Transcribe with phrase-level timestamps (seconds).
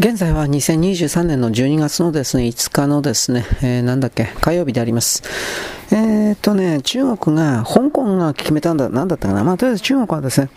[0.00, 5.22] 現在は2023年の12月のですね、5日のですね、えー、なんだっけ、火曜日であります。
[5.92, 9.44] えー、っとね、中国が、香港が決めたんだ、なんだったかな。
[9.44, 10.48] まあ、とりあえず中国はですね、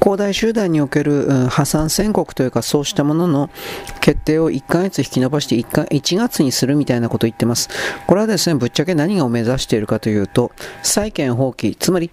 [0.00, 3.50] 恒大集団における、うん、破産宣告というか、そうしたものの
[4.02, 7.70] 決定を1ヶ月引き延ばして 1, か1月にするみたいなことを言ってます。
[8.06, 12.10] これはですね、ぶっちゃけ何を目指しているかというと、債権放棄、つまり、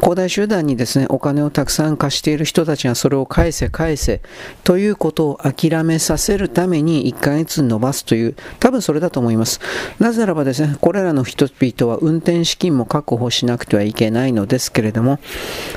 [0.00, 4.22] 恒大集団にですね、お金をたくさん貸している人たちがそれを返せ返せ
[4.64, 9.60] ということを諦めさせるために1ヶ月伸ばすという、多分それだと思います。
[9.98, 15.18] なぜならばですね、これらの人々は運転資金も確保しなくてはいけないのですけれども、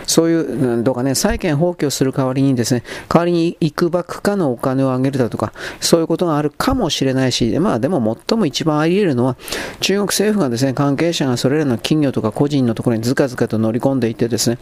[0.08, 5.52] そういう、どうかね、債権放棄をする代わりにですね、代わりにいくばくかのお金をあげるだとか、
[5.82, 9.36] そういうことがあるかもしれないし、まあでも最も一番あり得るのは、
[9.82, 14.58] 中国政府がですね、関係者がそれらの企業とか個人のところにずかずかと乗り込んででいてですね、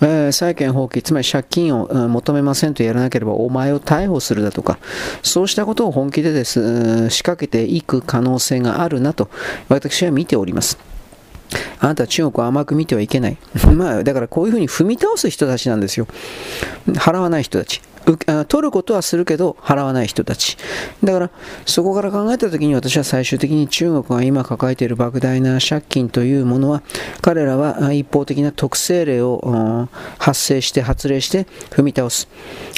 [0.00, 4.78] えー、債権放棄、つまり借金を、求めませんとやらなければお前を逮捕するだとか、
[5.22, 9.30] そうしたことを本気でです、仕掛けていく可能性があるなと
[9.68, 10.78] 私は見ております。
[11.78, 13.36] あなたは中国を甘く見てはいけない。
[13.74, 16.06] まあ、だからこういうふうに踏み倒す人たちなんですよ。
[16.88, 17.80] 払わない人たち。
[18.48, 20.56] 取ることはするけど払わない人たち。
[21.02, 21.30] だから
[21.66, 26.82] そこから考えた時に私は最終的に中国が今抱えている莫大な借金というものは
[27.22, 29.88] 彼らは一方的な特性例を
[30.18, 32.28] 発生して発令して踏み倒す。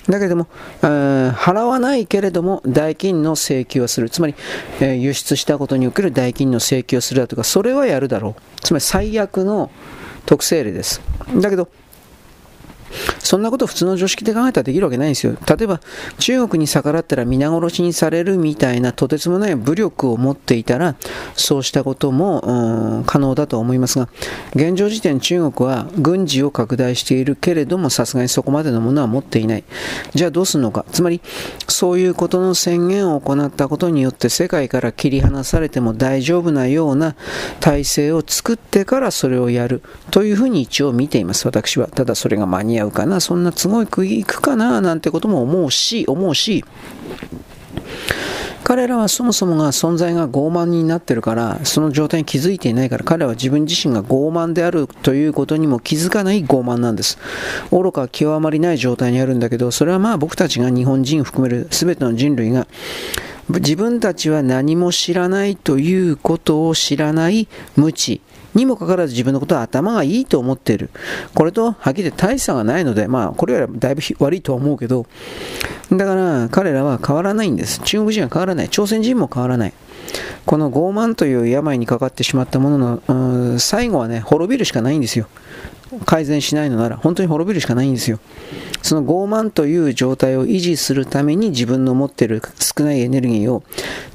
[0.08, 0.46] だけども、
[0.80, 4.08] 払わないけれども代金の請求をする。
[4.08, 4.34] つまり、
[4.80, 8.60] え輸出したことにおける代金の請求をするだとか、それはやるだろう。
[8.60, 9.70] つまり最悪の
[10.24, 11.00] 特性例です。
[11.36, 11.68] だけど、
[13.18, 15.36] そんなこと普通の常識で考えたらできるわけないんですよ。
[15.46, 15.80] 例えば、
[16.18, 20.96] 中国に逆らったら皆殺しにされるみたいなとてつもない武力を持っていたら、
[21.34, 24.08] そうしたことも、可能だと思いますが、
[24.54, 29.64] 現状時点中国は軍事を拡大しているけれども、さすがにそこまでのものは持っていない。
[30.14, 30.84] じゃあどうするのか。
[30.92, 31.20] つまり、
[31.68, 37.14] そういうことの宣言を行ったことによって世界から切り離されても大丈夫なような
[37.60, 41.88] 体制を作ってからそれをやるというふうに一応見ています、私は。
[41.88, 46.64] ただそれが間に合うかな、そんな都合よくいくかな、なんてことも思うし、思うし、
[48.66, 57.16] 彼らはそもそもが存在が傲慢になってるから、その状態に気づいていないから、彼は自分自身が傲慢であるということにも気づかない傲慢なんです。
[57.70, 62.66] 愚か極まりない状態にあるんだけど、それはまあ僕たちが日本人含める全ての人類が、
[63.50, 68.20] 自分たちは何も知らないということを知らない無知、
[68.56, 70.90] にもかかわらず自分のことは頭がいいと思っている。
[71.34, 75.06] これとはっきり言って大差がないので、まあ、これよりはだいぶ悪いとは思うけど、
[75.92, 77.80] だから彼らは変わらないんです。
[77.84, 78.68] 中国人は変わらない。
[78.68, 79.72] 朝鮮人も変わらない。
[80.46, 85.26] この傲慢という病にかかってしまったものの、最後はね、滅びるしかないんですよ。
[86.04, 88.18] 改善しないのなら本当に滅びるしかないんですよ。
[88.82, 93.62] その傲慢という状態を維持するために自分の持っている少ないエネルギーを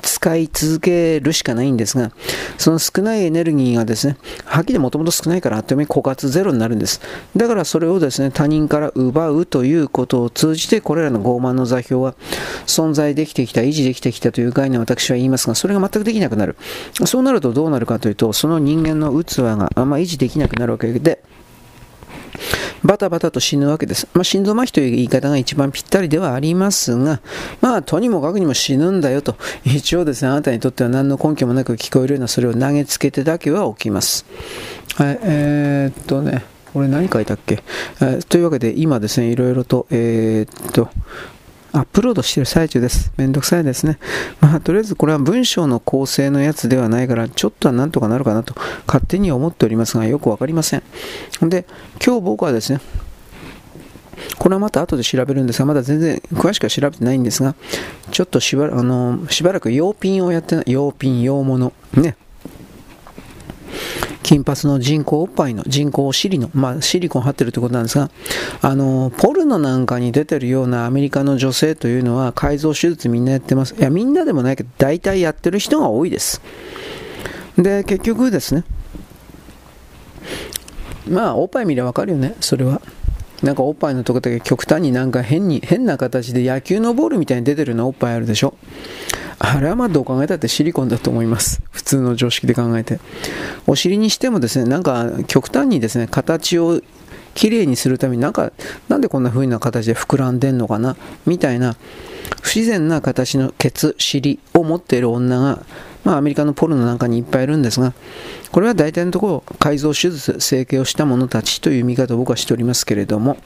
[0.01, 2.11] 使い続けるしかないんですが、
[2.57, 7.01] その少ないエネルギーがですね、はっきりもともと少ないからあっという間に枯渇ゼロになるんです。
[7.35, 12.15] だからそれをですね、他人から奪うということを通じて、これらの傲慢の座標は
[12.65, 16.55] 存在できてきた、維持できてきたという概念を私は言いますが、それが全くできなくなる。
[17.05, 21.23] そうなるとどうなるかというと、その人間の器があんま維持できなくなるわけで、
[22.83, 24.07] バタバタと死ぬわけです。
[24.13, 27.21] まあ、心臓麻痺という言い方が一番ぴったりではありますが、
[27.61, 34.25] まあ、とにもかくにも死ぬんだよと、一応ですね、あなたにとっては何の根拠もなく聞こえるようなそれを投げつけてだけは起きます。
[34.95, 36.43] はい、えー、っとね、
[36.73, 37.63] これ何書いたっけ、
[38.01, 40.89] えー、というわけで今ですね、いろいろと、えー、っと、
[41.73, 43.13] アップロードしてる最中です。
[43.15, 43.97] めんどくさいですね。
[44.41, 48.53] まあ、とりあえずこれは文章の構成のやつではないから、ちょっとはなんとかなるかなと
[48.87, 50.83] 勝手に思っておりますが、よくわかりません。
[51.41, 51.65] で、
[52.05, 52.81] 今日僕はですね、
[54.37, 57.55] これはまた後で調べるんですが、まだ全然詳しくは調べてないんですが、
[58.11, 62.17] ちょっとしばあのしばらく用品をやって、用品、用物、ね、
[64.23, 68.09] 金髪の人工おっぱいの人工お尻の、まあ、シリコン貼ってるってことなんですが、
[68.61, 73.75] あの、ポルノなんかに出てるようなアメリカの女性というのは改造手術みんなやってます。
[73.77, 76.41] いや、みんなでもないけど、大体やってる人が多いです。
[77.57, 78.63] で、結局ですね、
[81.07, 82.81] まあ、おっぱい見ればわかるよね、それは。
[83.43, 88.53] なんかおっぱいのとこだけ極端になんか変に、変な形で野球のボールみたいに出てるようなおっぱいあるでしょ？
[89.39, 91.63] あれはまあどう考えたってシリコンだと思います。
[91.71, 92.99] 普通の常識で考えて。
[93.65, 96.81] お尻にしてもですね、なんか極端にですね、形を
[97.33, 98.51] きれいにするためになんか、
[98.87, 100.95] なんでこんな風な形で膨らんでんのかな？
[101.25, 101.75] みたいな
[102.43, 105.65] 不自然な形のケツ、尻を持っている女が、
[106.03, 107.93] まあアメリカのポルノなんかにいっぱいいるんですが、
[108.51, 113.37] これは大体のところ改造手術、整形をした者たちという見方を僕はしておりますけれども、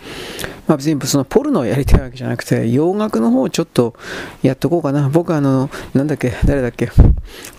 [0.68, 3.94] まあ、別にそのポルノをやりたいわけじゃなくて、洋楽の方をちょっと
[4.42, 5.10] やっとこうかな。
[5.10, 6.90] 僕はあの、なんだっけ、誰だっけ、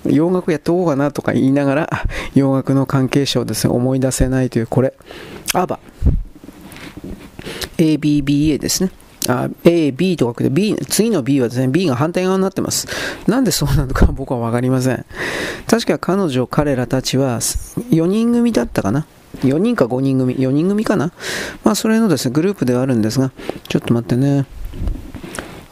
[0.04, 1.90] 洋楽やっとこうかなとか言いながら、
[2.34, 4.94] 洋楽の関係者をですね、思い出せないという、これ、
[5.54, 5.78] アバ。
[7.78, 8.90] ABBA ですね。
[9.28, 12.86] あ A、B と書くて B、次の B はですね、B が反対側になってます。
[13.26, 15.04] なんでそうなのか 僕はわかりません。
[15.66, 19.06] 確か彼女、彼らたちは4人組だったかな。
[19.42, 21.12] 4人か5人組、4人組かな。
[21.64, 23.32] まあ、それのですね、グループではあるんですが、
[23.68, 24.46] ちょっと待ってね。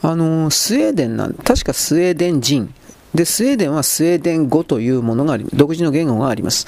[0.02, 2.74] あの、スウェーデンなん、確かスウェーデン人。
[3.14, 6.66] で、スウェーデンはスウェーデン語というものがあり、独自の言語があります。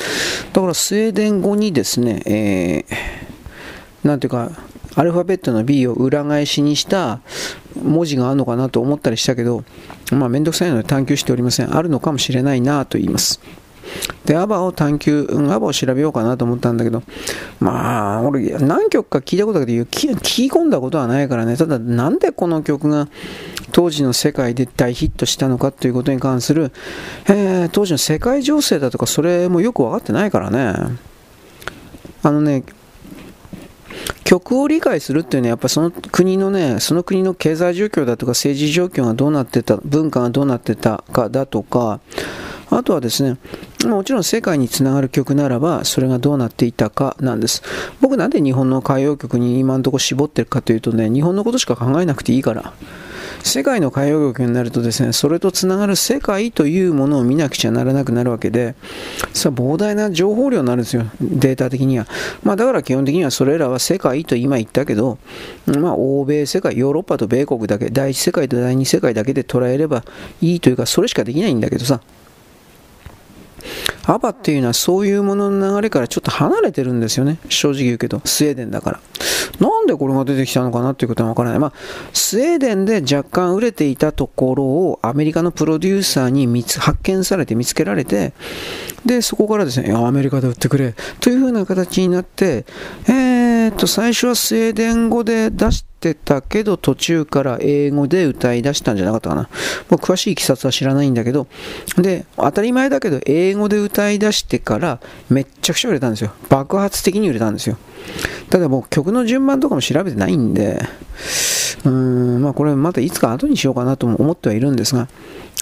[0.52, 4.52] だからスウェーデン語にですね、えー、なんていうか、
[4.96, 7.20] アルファベットの B を裏返しにした
[7.81, 9.62] 文字があるのかなと思ったりしたけど、
[10.10, 11.76] まあ、めんどくさいので探求しておりません。
[11.76, 13.40] あるのかもしれないなと言います。
[14.25, 17.02] で、アバを探求、うん、アバを調べようかなと思ったんだけど、
[17.60, 23.08] まあ、俺、何曲か聞いたことだけど、聞き込んだことはないからね、ただ、なんでこの曲が
[23.72, 26.72] 当時の世界で大ヒットしたのかということに関する、
[27.28, 30.96] えー、当時の世界情勢だとか、それもよく分かってないからね。
[32.22, 32.64] あのね、
[34.25, 42.00] 曲を理解するっていうのはやっぱその国のね、その国の経済状況だとか政治状況がどうなってた、文化がどうなってたかだとか、
[42.70, 43.37] あとはですね、
[43.85, 47.62] もちろん世界につながる曲ならば、それがどうなっていたかなんです。
[48.00, 52.73] 僕なんで日本の歌謡曲に今んとこ絞ってるかというとね、日本のことしか考えなくていいから。
[53.43, 58.75] 世界の海洋局になるとですね、それとつながる世界というものを見なくちゃならなくなるわけで、
[59.32, 62.06] それは膨大な情報量になるんですよ、データ的には。
[62.43, 65.19] まあ、だから基本的にはそれらは世界と今言ったけど、
[65.67, 70.05] まあ、欧米世界、ヨーロッパと米国だけ、第一世界と第二世界だけで捉えれば
[70.40, 72.00] いいというか、それしかできないんだけどさ。
[74.06, 77.38] アバっていうのはそういうものの流れからちょっと離れてるんですよね。
[77.49, 79.00] 正直言うけど、スウェーデンだから。
[79.61, 81.58] なんでこれが出てきたのかなっていうことはわからない。
[81.58, 81.73] まあ、
[82.12, 88.32] スウェーデンで若干売れていたところをアメリカのプロデューサーに見つ発見されて見つけられて、
[89.05, 92.64] で、そこからですね、いや、アメリカで売ってくれ、というふうな形になって、
[93.08, 93.35] えー、
[93.68, 99.42] っと、最初はスウェーデン語で出してたけど、途中から英語で歌い出したんじゃなかったかな。
[99.42, 99.48] も
[99.92, 101.46] う詳しいいきさつは知らないんだけど、
[101.96, 106.32] で、当たり前だけど、英語で歌い出してから、めっちゃくちゃ売れたんですよ。
[106.48, 107.76] 爆発的に売れたんですよ。
[108.50, 110.80] ただもう曲の順番とかも調べてないんで、
[111.84, 115.08] うーん、まあこれまたいつか後にしようかなとも思ってはいるんですが、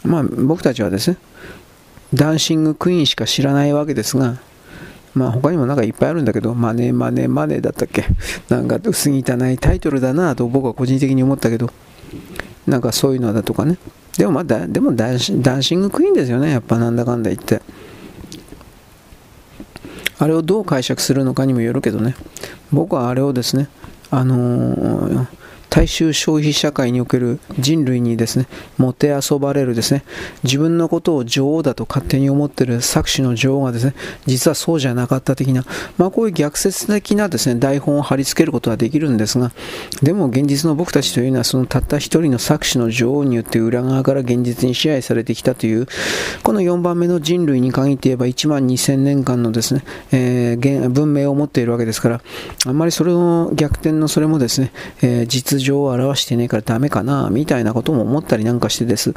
[0.05, 1.17] まあ僕たちはですね、
[2.13, 4.37] ダンシングクイーンしか知らないわけですが、
[5.15, 8.05] まあ他にもなんかいっぱいあるんだけど、マネーマネーマネーだったっけ？
[8.49, 9.19] なんか薄汚
[9.53, 11.71] いタイトルだなと僕は個人的に思ったけど、
[12.67, 13.79] なんかそういうのだとかね。
[14.19, 15.33] でもまあでもダンシ
[15.77, 17.63] ングクイーンですよね、やっぱなんだかんだ言って。
[20.17, 22.15] あれをどう解釈するのかにもよるけどね
[22.73, 23.69] 僕はあれをですね
[24.13, 25.27] あのー
[25.75, 28.47] 大衆消費社会における人類にですね、
[28.79, 30.05] もてあそばれるですね、
[30.45, 33.95] 自分のことを女王だと勝手に思っている作詞の女王がですね、
[34.25, 35.65] 実はそうじゃなかった的な、
[35.99, 39.51] まあこういう逆説的なですね、台本を貼り付けることはできるんですが、
[40.01, 45.89] でも現実の僕たちというのはそのたった一人の作詞の女王によって裏側から現実に支配されてきたという、
[46.45, 49.83] この4番目の人類に限って言えば1万2000年間のですね、
[50.13, 52.21] えー、文明を持っているわけですから、
[52.65, 54.71] あんまりそれの逆転のそれもですね、
[55.03, 59.15] えー、実情を表してねえからダメかな、みたいなことも思ったりなんかしてです。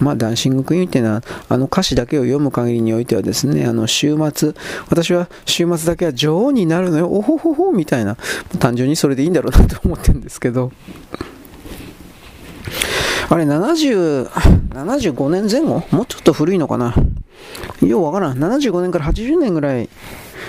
[0.00, 4.54] まあ、ダンシングクイーンっていうのは、あの歌詞だけを読む限りにおいてはですね、あの週末、
[4.88, 8.16] 私は週末だけは女王になるのよ、おほほほ、みたいな、
[8.58, 10.72] 単純にそれでいいんだろうなと思ってるんですけど。
[13.30, 14.28] あれ、70、
[14.70, 15.82] 75年前後？
[15.90, 16.94] もうちょっと古いのかな？
[17.80, 18.38] ようわからん。
[18.38, 19.88] 75年から80年ぐらい、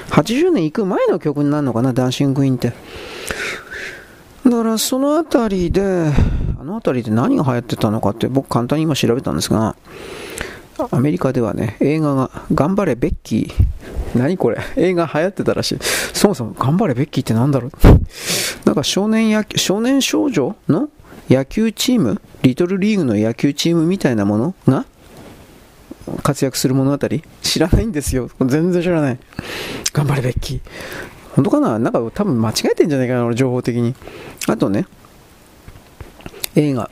[0.09, 2.73] 80年行く前の曲になるのかな、ダンシングクイーンって。
[4.45, 5.81] だからそのあたりで、
[6.59, 9.75] あのあたりで何が流行ってたのかって僕簡単に今調べたんですが、
[10.91, 14.17] アメリカではね、映画が、頑張れベッキー。
[14.17, 14.57] 何これ？
[14.75, 15.79] 映画流行ってたらしい。
[15.81, 17.71] そもそも、頑張れベッキーって何だろう？
[18.65, 20.89] なんか少年野球、少年少女の
[21.29, 22.21] 野球チーム？
[22.41, 24.85] リトルリーグの野球チームみたいなものが
[26.23, 27.09] 活躍する物語？
[27.41, 28.29] 知らないんですよ。
[28.39, 29.19] 全然知らない。
[29.93, 30.61] 頑張れベッキー。
[31.35, 31.77] 本当かな？
[31.77, 33.93] なんか多分間違えてんじゃないかな、俺、情報的に。
[34.47, 34.87] あとね、
[36.55, 36.89] 映画。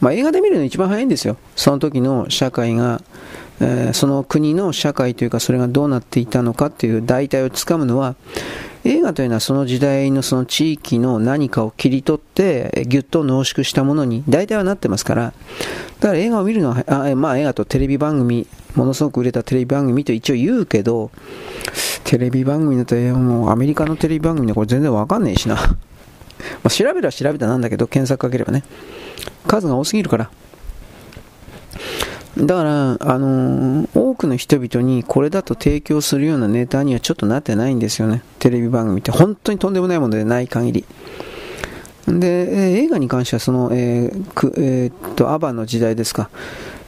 [0.00, 1.36] まあ、映画で見るの一番早いんですよ。
[1.56, 3.02] その時の社会が、
[3.60, 8.14] えー、その国の社会というか、それがどうなっていたのかっていう代替をつかむのは、
[8.82, 15.34] 映画というのはその時代のその地域の何かを切り取ってぎゅっと濃縮したものに大体はなってますから
[16.00, 21.10] だから映画を見るのはあまあ映画とテレビ番組ものすごく売れたテレビ番組と一応言うけど
[22.10, 25.54] テレビ番組だともうアメリカのテレビ番組でこれ全然わかんねえしな
[26.64, 28.64] ま調べれば調べたなんだけど検索かければね
[29.46, 30.28] 数が多すぎるから
[32.36, 38.22] だから、あのー、多くの人々にこれだと提供するようなネタにはちょっとなってないんですよね。
[38.40, 40.84] テレビ番組って本当にとんでもないものでない限り。
[42.08, 46.30] で、え、映画に関してはその、えーくえー、っと、アバの時代ですか。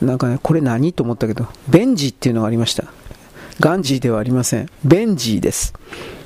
[0.00, 2.84] なんかね、これ何と思ったけど、ベンジっていうのがありました。
[3.60, 4.68] ガンジーではありません。
[4.84, 5.74] ベンジーです。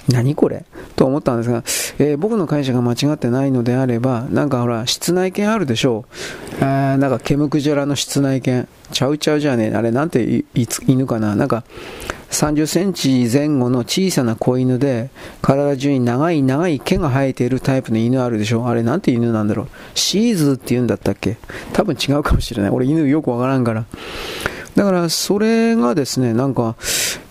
[0.08, 0.64] 何これ？
[0.94, 1.64] と思ったんですが、
[1.98, 6.04] えー、僕の会社が間違ってないのであれば、なんかほら、室内犬あるでしょ
[6.60, 6.64] う。
[6.64, 8.68] あなんか、ケムクジャラの室内犬。
[8.92, 9.74] ちゃうちゃうじゃねえ。
[9.74, 10.44] あれ、なんて
[10.86, 11.34] 犬かな？
[11.34, 11.64] なんか、
[12.30, 15.10] 30センチ前後の小さな子犬で、
[15.42, 19.68] 体中に長い長い毛が生えているタイプの犬あるでしょあれ、なんて犬なんだろう。
[19.94, 21.36] シーズって言うんだったっけ？
[21.72, 22.70] 多分違うかもしれない。
[22.70, 23.86] 俺、犬よくわからんから。
[24.76, 26.76] だからそれがですね、なんか、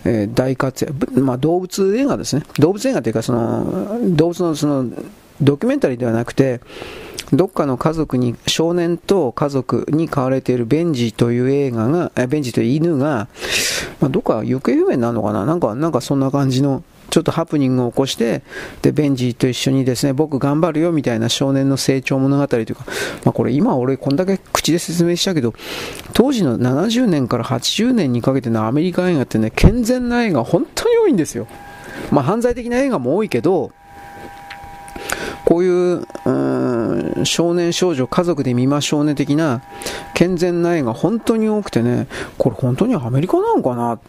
[0.04, 4.90] えー、大活躍、まあ、動物映画ですね、動物映画というかその、動物のその
[5.40, 6.60] ドキュメンタリーではなくて、
[7.32, 13.28] どっかの家族に、少年と家族に飼われているベンジという映画が、ベンジという犬が、
[14.00, 15.44] まあ、どっか行方不明なのかな。
[15.44, 18.42] なんか、なんかそんな感じのちょっとハプニングを起こして、
[18.82, 22.84] で、ベンジーと一緒にですね、僕頑張るよみたいな少年の成長物語というか、
[23.24, 25.54] まあこれ今俺こんだけ口で説明したけど、
[26.12, 31.46] 当時の70年から80年にかけてのアメリカ映画ってね、健全な映画本当に多いんですよ。
[32.10, 33.72] まあ犯罪的な映画も多いけど、
[35.44, 39.62] こういう、うん、少年少女家族で見ましょうね的な
[40.12, 44.00] 健全な絵が本当に多くてね、これ本当にアメリカなのかな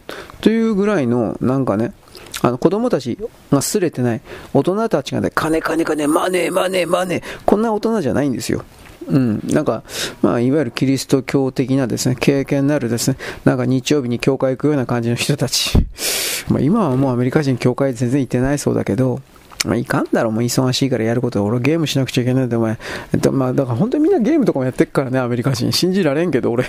[0.42, 1.94] というぐらいのなんかね、
[2.42, 3.18] あの子供たち
[3.52, 4.22] がすれてない、
[4.54, 8.64] 大人たちがね、金金金、マネーマネーマネー、こんな大人じゃないんですよ。
[9.08, 9.84] うん、なんか、
[10.22, 15.74] まあ、いわゆるキリスト教的なですね、経験のあるですね、なんか日曜日に教会行くような感じの人たち。
[16.50, 19.22] まあ、今はもうアメリカ人教会全然行ってないそうだけど、
[19.66, 22.78] まあ、いかんだろう、もう忙しいからやることは俺ゲームしなくちゃいけないんだ、お前。
[23.14, 25.72] えっとまあ、だから本当にみんなゲームとかもやってっからね、アメリカ人。
[25.72, 26.66] 信じられんけど、俺。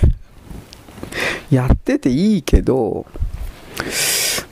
[1.51, 3.07] やってていいけど、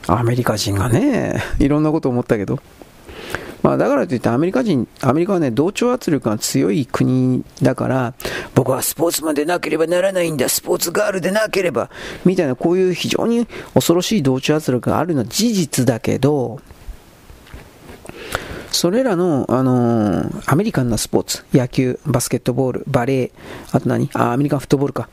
[0.07, 2.59] アメリカ人がね、 いろんなこと思ったけど。
[3.63, 8.13] まあ、だからといってアメリカ人、アメリカはね、同調圧力が強い国だから、
[8.53, 11.89] 僕はスポーツマンでなければならないんだ、スポーツガールでなければ、
[12.23, 16.59] みたいなこういう非常に恐ろしい同調圧力があるのは事実だけど、
[18.71, 23.31] それらの、あのー、アメリカンなスポーツ、野球、バスケットボール、バレー、
[23.71, 24.09] あと何？
[24.13, 25.09] あ、アメリカンフットボールか、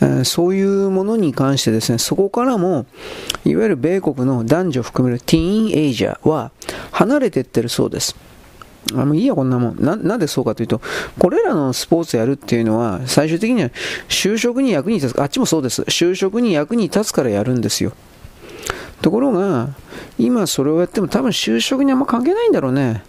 [0.00, 2.86] え、そういうものに関してですね、そこからも、
[3.44, 6.50] いわゆる米国の男女含めるティーンエイジャーは
[6.92, 8.16] 離れていってるそうです。
[8.94, 9.96] あもういいや、こんなもんな。
[9.96, 10.80] なんでそうかというと、
[11.18, 13.70] これらのスポーツやるっていうのは、最終的には
[14.08, 15.82] 就職に役に立つ、あっちもそうです。
[15.82, 17.92] 就職に役に立つからやるんですよ。
[19.02, 19.70] ところが、
[20.18, 23.02] 今それをやっても多分就職にあんま関係ないんだろうね。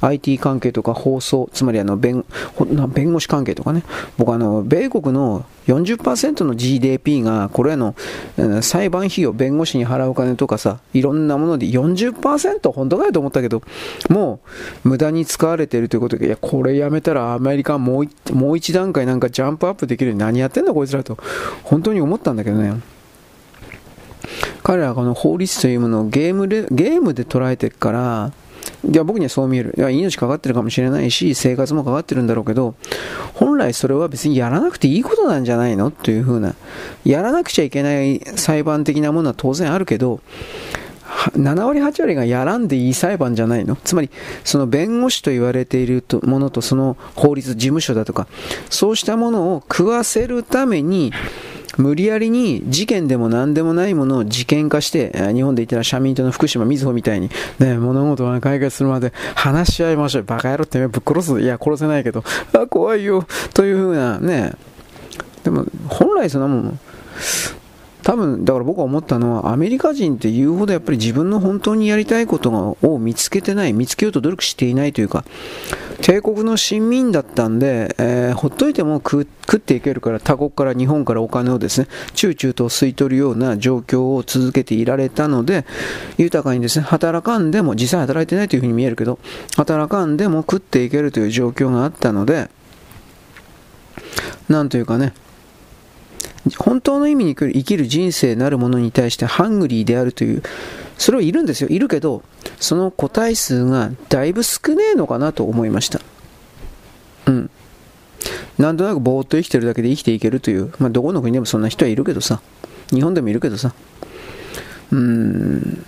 [0.00, 2.24] IT 関係とか放送、つまりあの弁
[2.88, 3.82] 弁護士関係とかね、
[4.16, 7.94] 僕あの、米国の40%の GDP が、これらの
[8.62, 13.62] 裁判費用、弁護士に払うお金とかさ、いろんなもので40%、本当かよと思ったけど、
[14.08, 14.40] も
[14.84, 21.18] う無駄に使われているということで、いや、これやめたらアメリカもうもう一段階なんかジャンプアップできるように何やってんだこいつらと、
[21.64, 22.74] 本当に思ったんだけどね。
[24.62, 28.32] 彼らはこの法律というものをゲームでゲームで捉えてるから、
[28.88, 29.74] いや僕にはそう見える。
[29.76, 32.74] いや命かかってるかもしれないし、生活もかかってるんだろうけど、
[33.34, 35.90] 本来それは別にやらなくていいことなんじゃないの？
[35.90, 36.54] というふうな、
[37.04, 40.20] やらなくちゃいけない裁判的なものは当然あるけど、
[41.32, 43.74] 7割、8割がやらんでいい裁判じゃないの？
[43.76, 44.10] つまり、
[44.44, 48.28] その弁護士と言われているものとその法律事務所だとか、
[48.70, 51.12] そうしたものを食わせるために、
[51.76, 60.22] 無理やりに事件でも何でもないものを事件化して、日本で言ったら社民党の福島みずほみたいに、ね、物事を解決するまで話し合いましょう。
[60.24, 61.40] バカ野郎ってぶっ殺す。
[61.40, 63.26] いや、殺せないけど、あ、怖いよ。
[63.54, 64.52] というふうな、ね。
[65.44, 66.80] でも、本来そんなもん、
[68.08, 75.26] 多分、だから僕は思ったのは、アメリカ人って言うほどやっぱり自分の本当にやりたいことを見つけてない、見つけようと努力していないというか、
[76.00, 85.66] 帝国の親民だったんで、えー、ほっといても食っていけるから他国から日本からお金をですね、チューチューと吸い取るような状況を続けていられたので、
[86.16, 89.18] 豊かにですね、働かんでも、実際働いてないというふうに見えるけど、
[89.58, 92.48] 働かんでも食っていけるという状況があったので、
[94.48, 95.12] なんというかね、
[96.58, 100.42] 本当の意味に生きる人生なるものに対してハングリーであるという
[100.98, 101.68] それはいるんですよ。
[101.70, 102.22] いるけど、
[102.58, 106.00] その個体数がだいぶ少ねえのかなと思いました。
[107.26, 107.50] うん。
[108.58, 112.40] なんとなくぼーっと生きてるだけで生きていけるという、まあ、どこの国でもそんな人はいるけどさ、
[112.90, 113.72] 日本でもいるけどさ、
[114.90, 115.84] うーん、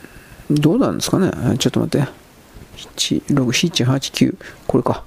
[0.48, 1.32] どうなんですかね。
[1.58, 2.08] ちょっと待って。
[2.76, 4.36] 7、6、7、8、9。
[4.68, 5.04] これか。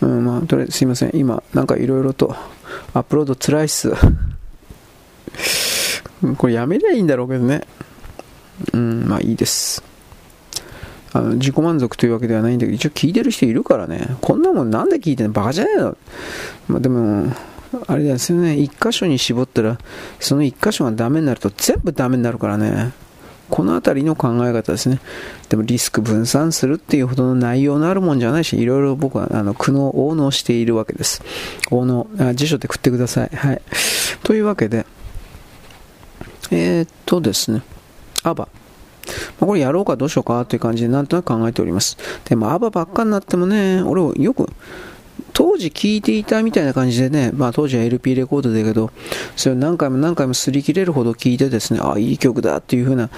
[0.00, 1.10] うん、まあ、とりあえずすいません。
[1.14, 2.36] 今、なんかいろいろと
[2.94, 3.92] アップロードつらいっす。
[6.36, 7.62] これやめりゃいいんだろうけどね。
[8.72, 9.82] うん、まあいいです。
[11.14, 14.16] あの自己満足というわけではないんだけど、一応聞いてる人いるからね。
[14.20, 15.32] こんなもんなんで聞いてんの？
[15.32, 15.96] バカじゃねえの？
[16.68, 17.32] まあでも、
[17.86, 18.56] あれですよね。
[18.56, 19.78] 一箇所に絞ったら、
[20.20, 22.92] その一箇所がダメになると全部ダメになるからね。
[23.50, 25.00] この辺りの考え方ですね。
[25.50, 31.22] でもリスク分散するっていうほどの内容のあるもんじゃないし、いろいろ僕はあの苦悩、応能しているわけです。
[31.70, 33.30] 応能、辞書で食ってください。
[33.36, 33.60] はい。
[34.22, 34.86] というわけで、
[36.52, 37.62] えー、っとですね、
[38.22, 38.48] アバ。
[39.40, 41.96] これやろうかどうしようかという感じでなんとなく考えております。
[42.24, 44.48] でもアバばっかになってもね、俺をよく、
[45.32, 48.90] 当時聴いていたみたいな感じでね、まあ当時は LP レコードだけど、
[49.34, 53.08] それを何回も何回も擦り切れるほど聴いてですね、ああ、いい曲だっていう風な、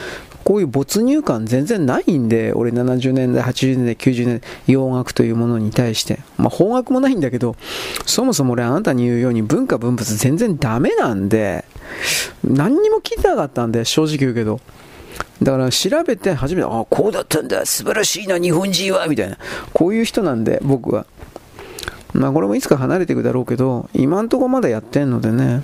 [0.44, 6.20] こういう没入感全然ないんで、俺70年代、80年代、90年代、洋楽というものに対して。
[6.36, 7.56] まあ邦楽もないんだけど、
[8.04, 11.64] そもそも俺あなたに言うように文化文物全然ダメなんで、
[12.44, 14.60] 何にも聞いてなかったんで、正直言うけど。
[15.42, 19.38] だから調べて初めて、ああ、こうだったんだ、素晴らしいな、日本人は、みたいな。
[19.72, 21.06] こういう人なんで、僕は。
[22.12, 25.62] まあこれもいつか離れていくだろうけど、今んとこまだやってんのでね、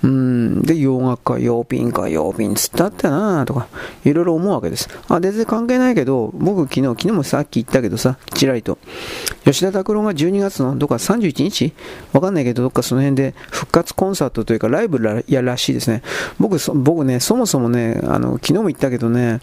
[0.00, 3.66] うん、で、洋楽か、洋品か、洋品つったってなとか、
[4.04, 4.88] いろいろ思うわけです。
[5.08, 8.78] あ、全然関係ないけど、僕昨日、昨日もさっき言ったけどさ、ちらりと。
[9.44, 11.72] 吉田拓郎が12月のどっか31日？
[12.12, 16.02] わかんないけど、どっかその辺で復活コンサートというかライブやらしいですね。
[16.38, 19.40] 僕、僕ね、そもそもね、あの、昨日も言ったけどね、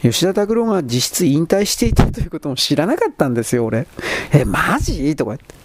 [0.00, 3.86] 吉田拓郎が実質引退していたということも知らなかったんですよ、俺。
[4.32, 5.14] え、マジ？
[5.14, 5.61] とか言って。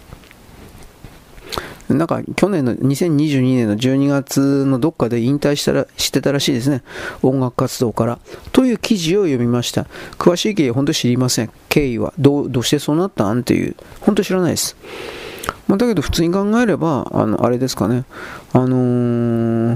[1.88, 6.82] なんか去年の2022年の12月のどっかで引退したらしてたらしいですね。
[7.22, 8.18] 音楽活動から。
[8.52, 9.86] という記事を読みました。
[10.18, 11.50] 詳しい経緯は本当知りません。
[11.68, 12.12] 経緯は。
[12.18, 13.74] どう、どうしてそうなったんっていう。
[14.00, 14.76] 本当知らないです。
[15.66, 18.04] まあ、だけど普通に考えれば、あの、あれですかね。
[18.52, 18.76] あの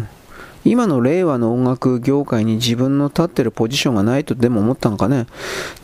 [0.00, 0.22] ー
[0.64, 5.26] 今の令和の音楽業界に自分の立ってるポジションがないとでも思ったのかね。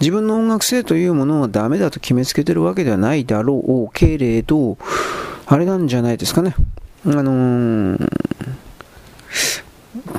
[0.01, 4.79] 自分の音楽性というものはダメだと決めつけてるわけではないだろうけれど、
[5.51, 6.55] あれなんじゃないですかね。
[7.07, 8.09] あのー、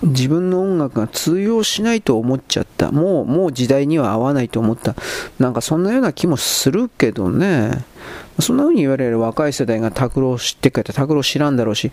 [0.02, 2.92] 自分の音楽が通用しないと思っちゃった。
[2.92, 4.96] もう、もう時代には合わないと思った。
[5.38, 7.86] なんかそんなような気もするけどね。
[8.40, 11.92] そんな風に言われる若い世代が拓郎知ってくれて、拓郎知らんだろうし、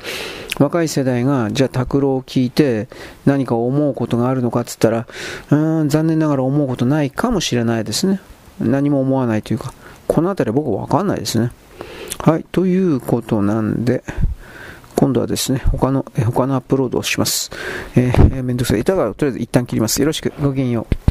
[0.58, 2.88] 若い世代が、じゃあ拓郎を聞いて
[3.26, 8.20] 何か思うことがあるのかって言ったら、うん、残念ながら思うことないかもしれないですね。
[8.60, 9.74] 何も思わないというか、
[10.06, 11.50] この辺り僕わかんないですね。
[12.18, 14.02] はい、ということなんで、
[14.96, 17.50] 今度はですね、他の、他のアップロードをします。
[17.94, 18.80] えー、めんどくさい。
[18.80, 20.00] 板がとりあえず一旦切ります。
[20.00, 21.06] よろしく、ごきげんよう。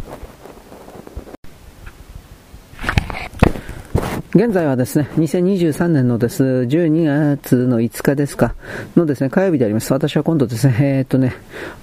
[4.35, 8.53] 現在はですね、2023年のです、12月の5日ですか、
[8.97, 9.93] のですね、火曜日であります。
[9.93, 11.33] 私は今度ですね、えー、っとね、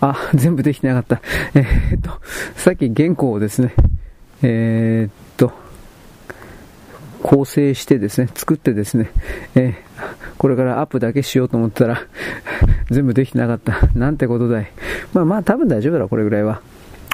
[0.03, 1.23] あ、全部できてなかった。
[1.55, 2.11] えー、っと、
[2.57, 3.75] さっき原稿をですね、
[4.43, 5.22] えー、っ、
[7.23, 9.11] 構成してですね、作ってですね、
[9.55, 9.75] えー、
[10.39, 12.03] これからアップだけしようと思ったら
[12.91, 13.89] 全部できてなかった。
[13.95, 14.73] なんてことだい。
[15.13, 16.61] まあまあ多分大丈夫だろ、これぐらいは。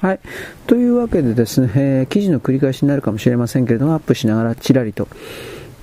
[0.00, 0.20] はい。
[0.66, 5.08] というわけでですね、えー、記事の繰り返しになるかもしれませんけれども、アップしながらちらりと。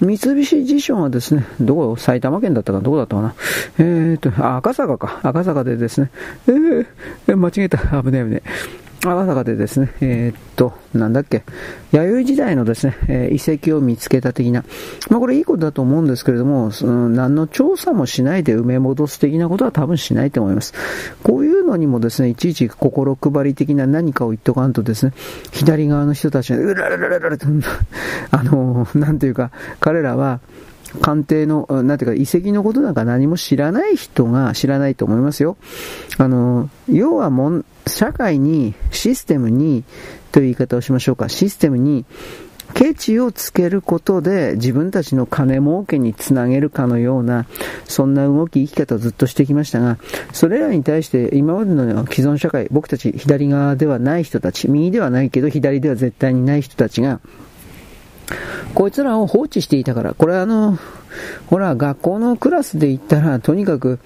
[0.01, 3.35] 三菱地所はですね、どこ埼玉県だったかどこだったかな？
[3.79, 5.19] えーと、赤坂か。
[5.23, 6.09] 赤坂でですね、
[6.47, 7.77] えー、間違えた。
[7.77, 8.84] 危ねえ危ねえ。
[9.11, 11.43] 赤坂でですね、えー、っと、なんだっけ、
[11.91, 14.63] 弥生時代のですね、えー、遺跡を見つけた的な、
[15.09, 20.73] まあこれいいことだと思うんですけれども、その何の調査もしないで埋め戻す的なことは多分しないと思います。
[21.23, 25.13] こういうのにもですね、いちいち心配り的な何かを言っとかんとですね、
[25.51, 27.47] 左側の人たちが、うらららららと、
[28.31, 30.39] あの、なんていうか、彼らは、
[31.01, 35.58] 鑑定の、なんていうか、遺跡のことなんか何も知らない人が知らないと思いますよ。
[36.17, 39.84] あの、要はもん、社会に、システムに、
[40.31, 42.05] という言い方をしましょうか、システムに、
[42.73, 47.45] ケチをつけることで自分たちの金儲けにつなげるかのような、
[47.86, 49.97] そんな動き、生き方をずっとしてきましたが、
[50.34, 57.21] それらに対して今までの既存社会、僕たち左側ではない人たち、右ではないけど左では絶対にない人たちが、
[58.73, 60.77] こいつらを放置していたから、これあの、
[61.47, 63.99] ほら、学校のクラスで言ったら、とにかく、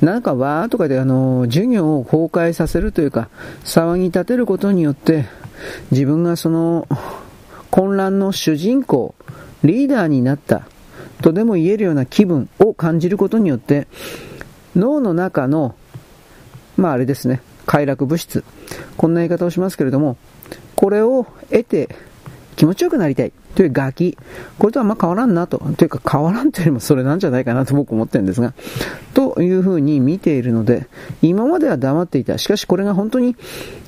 [0.00, 3.28] なんかわーとかであの、授業を崩壊させるというか、
[3.64, 5.26] 騒ぎ立てることによって、
[5.90, 6.88] 自分がその
[7.70, 9.14] 混乱の主人公、
[9.64, 10.66] リーダーになった
[11.22, 13.86] とでも言えるような気分を感じることによって、
[14.76, 15.74] 脳の中の、
[16.76, 18.44] まああれですね、快楽物質、
[18.96, 20.16] こんな言い方をしますけれども、
[20.76, 21.94] これを得て
[22.56, 23.32] 気持ちよくなりたい。
[23.54, 24.16] というガキ。
[24.58, 25.58] これとはまあ変わらんなと。
[25.76, 28.54] というか変わらんというよりもそれなんじゃないかなと僕思ってるんですが。
[29.14, 30.86] というふうに見ているので、
[31.20, 32.38] 今までは黙っていた。
[32.38, 33.36] しかしこれが本当に、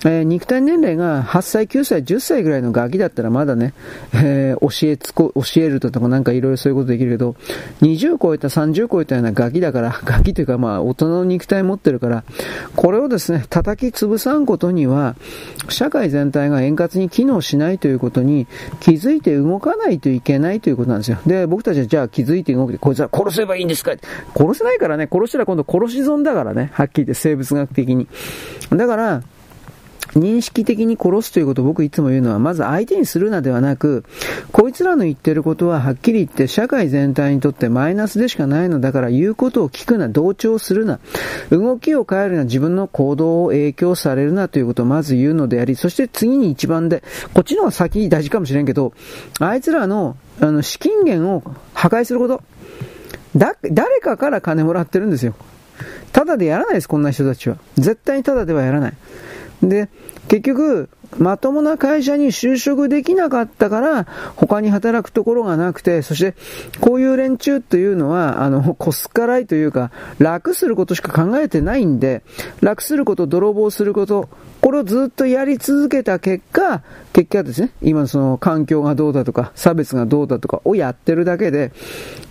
[0.05, 3.73] えー、肉体年齢が8歳、9歳、10歳ぐらいのガキだったらまだね、
[4.13, 7.37] えー、教えつこ、教えるとかなんかいろいろそういうことできるけど、
[7.81, 12.25] 20超えた、30超えたようなガキだから、ガキというかまあ大人の肉体持ってるから、
[12.77, 15.17] これをですね、叩き潰さんことには、
[15.71, 18.47] 社会全体が円滑に機能しないということに
[18.81, 21.19] 気づいて動動かないといけないということなんですよ。
[21.27, 23.93] で、僕たちはじゃあ気づいて動くて、こいつは殺せばいいんですか？
[24.37, 28.09] 殺せないからね、殺したら今度殺し損だからね、はっきり言って生物学的に。
[28.71, 29.23] だから、
[30.15, 34.05] 認識的に殺すということを僕いつも言うのは、まず相手にするなではなく、
[34.53, 41.01] こいつらの言ってることははっきり言って社会全体にとってマイナスでしかないのだから言うことを聞くな、同調するな、
[41.51, 48.93] 動きを変えるな、自分の行動を影響されるなということをまず言うのであり、そして次に一番で、こっちの方が先大事かもしれんけど、
[49.41, 51.43] あいつらのあの資金源を
[51.75, 52.43] 破壊すること。
[53.37, 55.35] だ、誰かから金もらってるんですよ。
[56.13, 57.57] ただでやらないです、こんな人たちは。
[57.77, 58.95] 絶対にただではやらない。
[59.63, 59.89] で、
[60.29, 60.89] 結局、
[61.19, 66.35] まともな会社に就職できなかったから、他に働くところがなくて、そして、
[66.81, 72.23] こういう連中というのは、あの、コスカラいというか、楽することしか考えてないんで、
[72.61, 74.29] 楽すること、泥棒すること、
[74.61, 81.71] これをずっとやり続けた結果、結果ですね、今のその環境がどうだとか、差別がどうだとかをやってるだけで、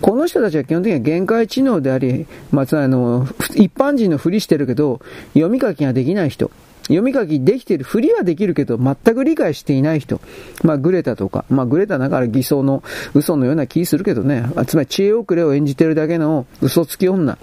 [0.02, 5.00] この人たちは基本的には限界知能であり、まあ、つまりあの、一般人のふりしてるけど、
[5.34, 6.50] 読み書きができない人。
[6.84, 10.20] 読み書きできてる、ふりはできるけど、全く理解していない人。
[10.62, 12.82] まあ、グレタとか、まあ、グレタだから偽装の
[13.14, 17.38] 嘘のような気するけどね、つまり知恵遅れを演じてるだけの嘘つき女。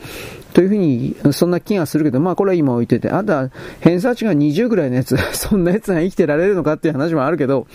[0.53, 7.67] というふうに、そんな気がするけど、まあこれは今置いてて、あとは偏差値が20ぐらいのやつ、 そんなやつが生きてられるのかっていう話もあるけど、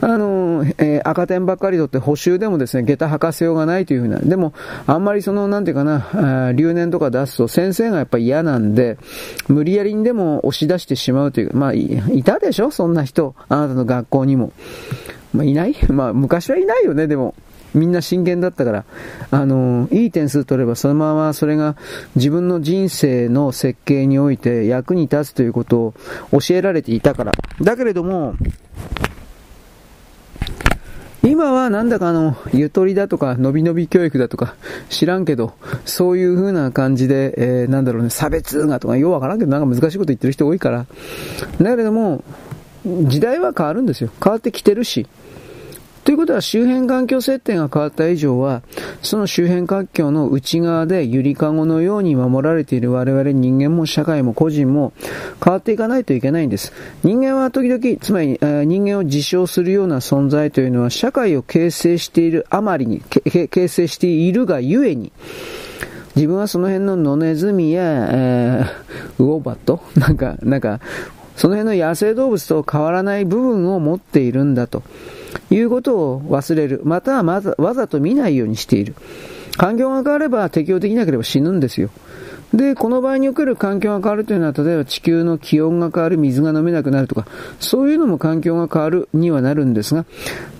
[0.00, 4.52] あの、えー、赤点ばっかりとって補修でもですね、下駄履かせようがないというふうな、でも、
[4.86, 8.98] あんまりその、なんていうかな、留年とか出すと先生がやっぱ嫌なんで、
[9.48, 12.70] 無理やりにでも押し出してしまうという、まあ、いたでしょ？
[12.70, 14.52] そんな人、あなたの学校にも。
[15.34, 15.76] まあ、いない？
[15.90, 17.34] まあ、昔はいないよね、でも。
[17.74, 18.84] みんな真剣だったから、
[19.30, 21.76] あの、いい点数取ればそのままそれが
[22.16, 25.94] 自分の人生の設計において役に立つということを
[26.32, 27.32] 教えられていたから。
[27.60, 28.34] だけれども、
[31.24, 34.56] 今はなんだかあの、ゆとりだとか、のびのび教育だとか、
[34.88, 35.54] 知らんけど、
[35.84, 40.86] そういう風な感じで、えー、なんだろうね、差別がとか、ようわからんけど、なんか難しいこと言ってる人多いから。
[41.60, 42.24] だけれども、
[42.84, 44.10] 時代は変わるんですよ。
[44.22, 45.06] 変わってきてるし。
[46.04, 48.62] ということは周辺環境設定が変わった以上は、
[49.02, 54.92] その周辺環境の内側でゆりかごのように守られている我々人間も社会も個人も
[55.42, 56.72] 変わっていかないといけないんです。
[57.04, 65.12] 人間は時々、つまり、人間を自称するような存在というのは社会を形成しているあまりに、形成しているがゆえに、
[66.16, 70.80] 自分はその辺の野ネズミや、えー、ウオバト なんか、なんか、
[71.36, 74.82] その辺の野生動物と変わらない部分を持っているんだと。
[75.54, 76.80] いうことを忘れる。
[76.84, 78.94] またはわざと見ないようにしている。
[79.56, 81.90] 環境が変われば適応できなければ死ぬんですよ。
[82.54, 87.26] で、この場合における環境が変わるというのは、例えば地球の気温が変わる、水が飲めなくなるとか、
[87.60, 90.04] そういうのも環境が変わるにはなるんですが、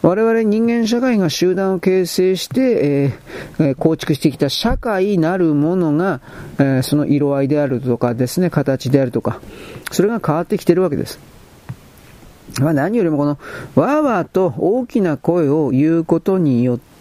[0.01, 3.13] 我々人間社会が集団を形成して、
[3.59, 6.23] えー、構築してきた社会なるものが、
[6.59, 9.41] えー、その色合いであるとかですね、形であるとか、
[9.91, 11.32] それが変わってきてるわけです。
[12.61, 13.39] まあ何よりもこの、
[13.75, 16.92] わーわーと大きな声を言うことによって、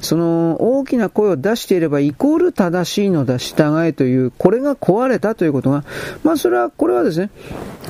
[0.00, 5.84] その大きな声を出していればイコール正しいのだ、従えという、これが壊れたということが、
[6.24, 7.30] まあそれは、これはですね、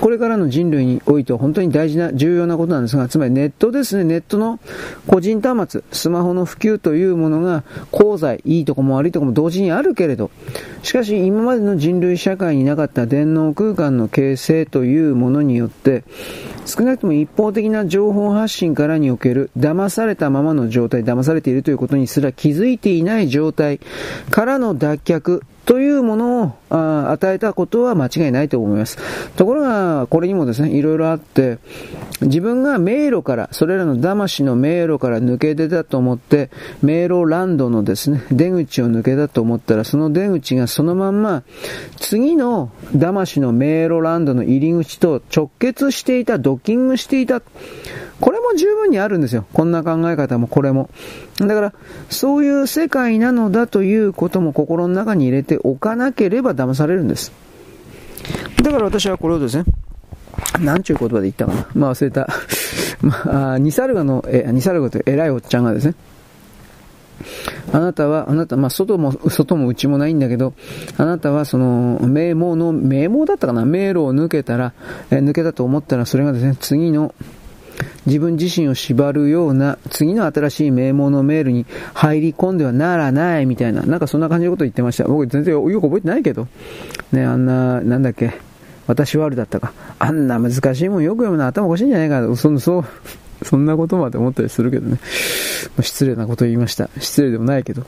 [0.00, 4.58] これからの人類においては本当に大事な、重要なことなんですが、つまりネットですね、ネットの
[5.06, 10.30] 個人端末、スマホの普及というものが、功罪、いいとこも悪いとこも同時にあるけれど、
[10.82, 16.04] しかし今までの人類社会になかった電脳空間の形成というものによって、
[16.64, 23.80] 少なくとも一方的な情報発信からにおける騙されたままの状態、騙されされているということにすら気づいていない状態
[24.30, 28.96] からの脱却というものを与えたことは間違いないと思います。
[29.36, 31.58] ところが、これにもですね、いろいろあって、
[32.22, 36.48] 自分が迷路から、それらの魂の迷路から抜け出たと思って、
[36.80, 41.42] 迷路ランドのですね、出口を抜けたと思ったら、その出口がそのまんま、
[41.98, 47.42] 次の魂の迷路ランドの入り口と直結していた、ドッキングしていた。
[48.20, 49.46] これも十分にあるんですよ。
[49.52, 50.90] こんな考え方もこれも。
[51.38, 51.72] だから、
[52.10, 57.32] そういう世界なのだということも心の中に入れておかなければ騙されるんです。
[58.62, 59.64] だから私はこれをですね、
[60.60, 61.66] なんちゅう言葉で言ったかな。
[61.74, 62.28] まあ忘れた。
[63.00, 65.94] まあ、ニサルガの、え、ニサルガという偉いおっちゃんがですね、
[67.72, 70.54] あなたは、あなた、まあ、外も、外も内もないんだけど、
[70.96, 74.72] あなたはその、名門の、名門だったかな迷路を抜けたら、
[75.10, 77.14] え抜けたと思ったら、それがですね、次の、
[78.06, 85.04] 自分自身を縛るような次の新しい名門のメールに入り込んではならないみたいな、なんかそんな感じのこと言ってました。
[85.04, 86.48] 僕全然よく覚えてないけど。
[87.12, 88.32] ね、あんな、なんだっけ、
[88.86, 89.72] 私はあるだったか。
[89.98, 92.34] あんな難しいもんよく読むの頭おかしいんじゃないかな。
[92.36, 92.84] そ、そう、
[93.42, 94.98] そんなことまで思ったりするけどね。
[95.80, 96.90] 失礼なこと言いました。
[96.98, 97.84] 失礼でもないけど。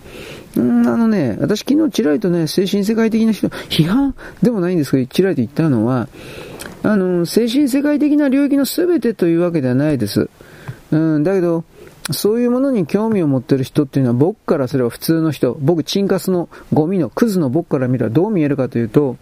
[0.57, 6.09] うん、あのね、私昨日ちらりとね、精神世界的な人、批判でもないんですけど、ちらりと言ったのは、
[6.83, 10.29] あの、精神世界的な領域の全てというわけではないです。
[10.91, 11.65] うん、だけど、
[12.13, 19.17] そういうものに興味を持ってる人っていうのは僕からすれば普通の人、僕、チンカスのゴミのクズの僕から見たらどう見えるかというと、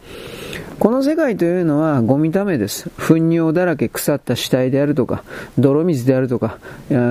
[0.78, 2.88] この世界というのはゴミためです。
[2.96, 5.24] 糞尿だらけ腐った死体であるとか、
[5.58, 6.58] 泥水であるとか、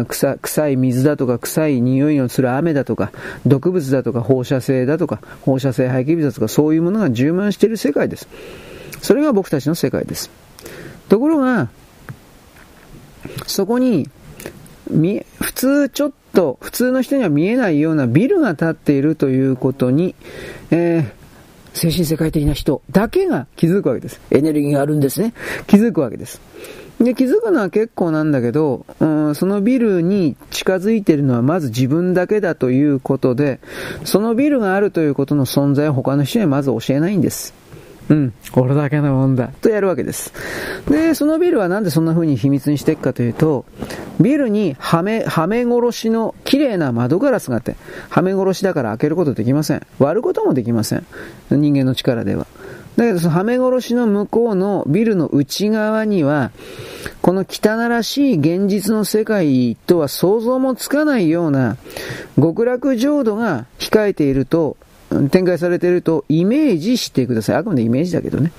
[0.08, 3.12] 臭臭い水だとか、臭い匂いのする雨だとか、
[3.46, 8.28] 毒物だとか、放射性だとか、放射性廃棄物だとか、そういうものが充満している世界です。
[9.02, 10.30] それが僕たちの世界です。
[11.10, 11.70] ところが、
[13.46, 14.10] そこに、
[15.42, 20.16] 普通ちょっと、普通の人には見えないようなビルが建っているということに、
[20.72, 24.20] えー、精神世界的な人だけが気づくわけです。
[24.32, 25.34] エネルギーがあるんですね。
[25.68, 26.42] 気づくわけです。
[27.00, 33.60] で、気づくのは結構なんだけど、うん、そのビルに近づいているのはまず自分だけだということで、
[34.04, 37.54] そのビルがあるということの存在を他の人にはまず教えないんです。
[38.10, 39.50] うん、俺だけのもんだ。
[39.62, 40.34] とやるわけです。
[40.90, 43.66] で、そのビルはなんでそんな風に秘密にしていくかというと、
[44.20, 47.76] ビルにはめ、はめ殺しの綺麗な窓ガラスがあって、
[48.10, 49.86] はめ殺しだから開けることできません。
[50.00, 51.06] 割ることもできません。
[51.50, 52.48] 人間の力では。
[52.96, 56.52] だけど、そのはめ殺しの向こうのビルの内側には、
[57.22, 61.78] この汚らしい現実の世界とは想像もつかないような
[62.38, 64.78] 極楽浄土が控えていると
[65.32, 67.56] 展開されているとイメージしてください。
[67.58, 68.52] あくまでイメージだけどね。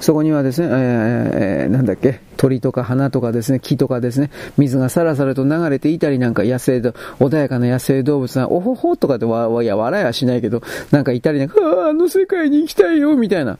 [0.00, 13.58] そこにはですね、えー、なんだっけ、鳥とか花とかですね、木とかですね、水がさらさらと流れていたりなんか野生で、穏やかな野生動物が、おほほとかでわ、いや、笑いはしないけど、なんかいたりなんか、ああの世界に行きたいよ、みたいな。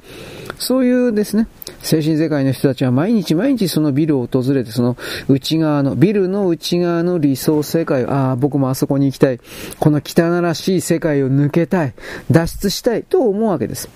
[0.56, 1.46] そういうですね、
[1.82, 4.96] 精神世界の人たちは毎日毎日そのビルを訪れて、その
[5.28, 9.40] 内側の、ビルの内側の理想世界、ああ、僕もあそこに行きたい。
[9.78, 11.92] この汚らしい世界を抜けたい。
[12.30, 13.02] 脱出したい。
[13.02, 13.90] と思うわけです。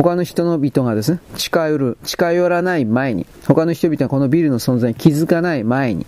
[0.00, 6.06] 他の人の人がですね、近寄る、近寄らない前に、他の人々がこのビルの存在に気づかない前に、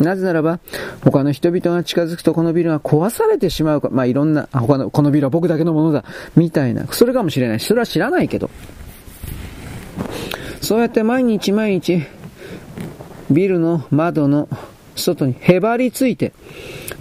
[0.00, 0.58] なぜならば、
[1.04, 7.60] 他の人々が近づくとこのビルが壊されてしまうか、まあいろんな、他の、このビルは僕だけのものだ、みたいな、それかもしれない。
[7.60, 8.50] それは知らないけど。
[10.60, 12.02] そうやって毎日毎日、
[13.30, 14.48] ビルの窓の
[14.96, 16.32] 外にへばりついて、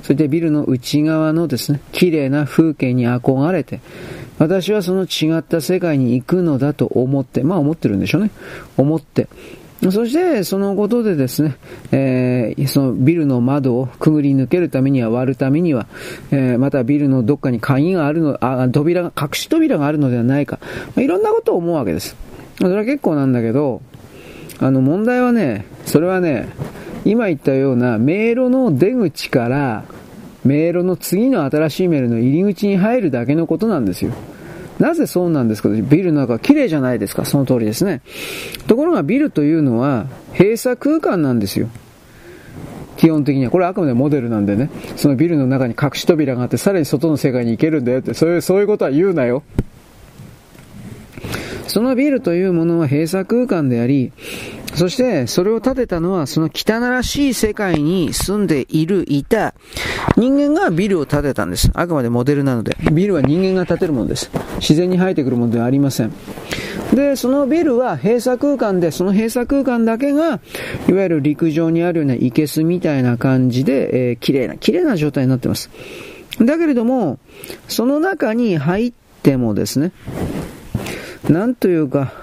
[0.04, 3.82] それでビルの内側のですね、綺麗な風景に憧れて、
[4.38, 8.32] 私はその違った世界に行くのだと思って、まあ思ってるんでしょうね。
[8.78, 9.28] 思って。
[9.92, 11.56] そして、そのことでですね、
[11.92, 15.86] えー、そのビルの窓をくぐり抜けるためには、割るためには、
[16.32, 20.60] えー、またビルのどっかに鍵があるの、あ、扉が、隠し扉があるのではないか。
[20.88, 22.16] まあ、いろんなことを思うわけです。
[22.58, 23.82] それは結構なんだけど、
[24.60, 26.50] あの問題はね、それはね、
[27.06, 29.84] 今言ったような迷路の出口から、
[30.46, 34.14] 迷路の次の新しいメールの入り口に入るだけのことなんですよ。
[34.80, 35.70] なぜそうなんですか？
[35.70, 37.26] ビルの中は綺麗じゃないですか？
[37.26, 38.02] その通りですね。
[38.68, 41.68] ところがビルというのは閉鎖空間なんですよ。
[42.96, 43.52] 基本的には。
[43.52, 44.70] これはあくまでモデルなんでね。
[44.96, 49.44] そのビルの中に隠し扉があって、さらに外の世界に行けるんだよって、そういう、そういうことは言うなよ。
[51.68, 54.12] そのビルというものは閉鎖空間であり、
[54.76, 59.54] そしてそれを建てたのはその汚らしい世界に住んでいる、いた
[60.16, 61.70] 人間がビルを建てたんです。
[61.74, 62.76] あくまでモデルなので。
[62.92, 64.32] ビルは人間が建てるものです。
[64.60, 66.14] 自然に生えてくるものではありません。
[66.94, 70.40] で、そのビルは閉鎖空間で、その閉鎖空間だけが、
[70.88, 75.70] いわゆる陸上にあるような生けすみたいな感じで、えー、綺麗な、綺麗な状態になってます。
[76.40, 77.20] だけれども、
[77.68, 79.92] その中に入っってもですね、
[81.30, 82.14] なんというか、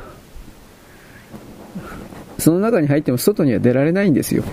[2.39, 4.45] その中に入っても外には出られないんですよ。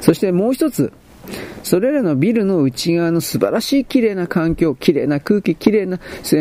[0.00, 0.92] そしてもう一つ、
[1.62, 5.98] それらのビルの内側の素晴らしい綺麗な環境、綺麗な空気、綺麗な、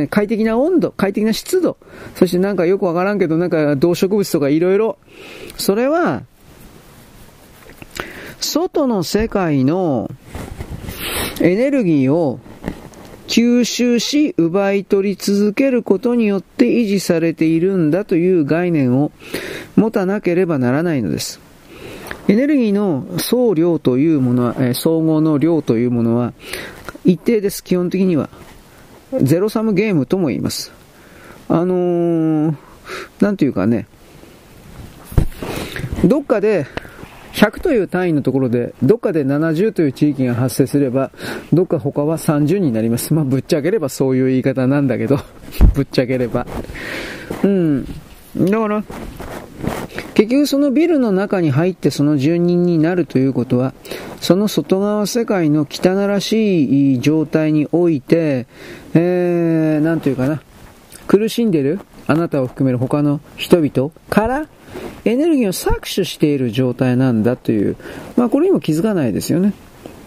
[0.09, 1.77] 快適な温度、快適な湿度、
[2.15, 4.97] そしてなんかよくわからんけど、なんか動植物とかいろいろ、
[5.57, 6.23] それは、
[8.39, 10.09] 外の世界の
[11.39, 12.39] エネルギーを
[13.31, 19.13] 吸収し奪い取り続けることによって維持されているんだという概念を
[19.77, 21.39] 持たなければならないのです。
[22.27, 26.33] エネルギーの総量というものは、え総合の量というものは
[27.05, 28.29] 一定です、基本的には。
[29.21, 30.73] ゼロサムゲームとも言います。
[31.47, 32.55] あのー、
[33.21, 33.87] なんていうかね、
[36.03, 36.67] どっかで
[37.33, 41.11] 100という単位のところで、どっかで70という地域が発生すれば、
[41.53, 43.13] どっか他は30になります。
[43.13, 45.19] まあ、ぶっちゃければそういう言い方なんだけど、
[45.73, 46.45] ぶっちゃければ。
[47.43, 47.85] うん。
[48.37, 48.83] だから、
[50.13, 53.73] 結局そのビルの中に入ってその住人になるということは、
[54.19, 58.45] その外側世界の汚らしい状態において、
[58.93, 60.41] えー、なんというかな、
[61.07, 64.47] 苦しんでるあなたを含める他の人々から
[65.05, 67.75] エネルギーを搾取している状態なんだという、
[68.15, 69.53] まあこれにも気づかないですよね。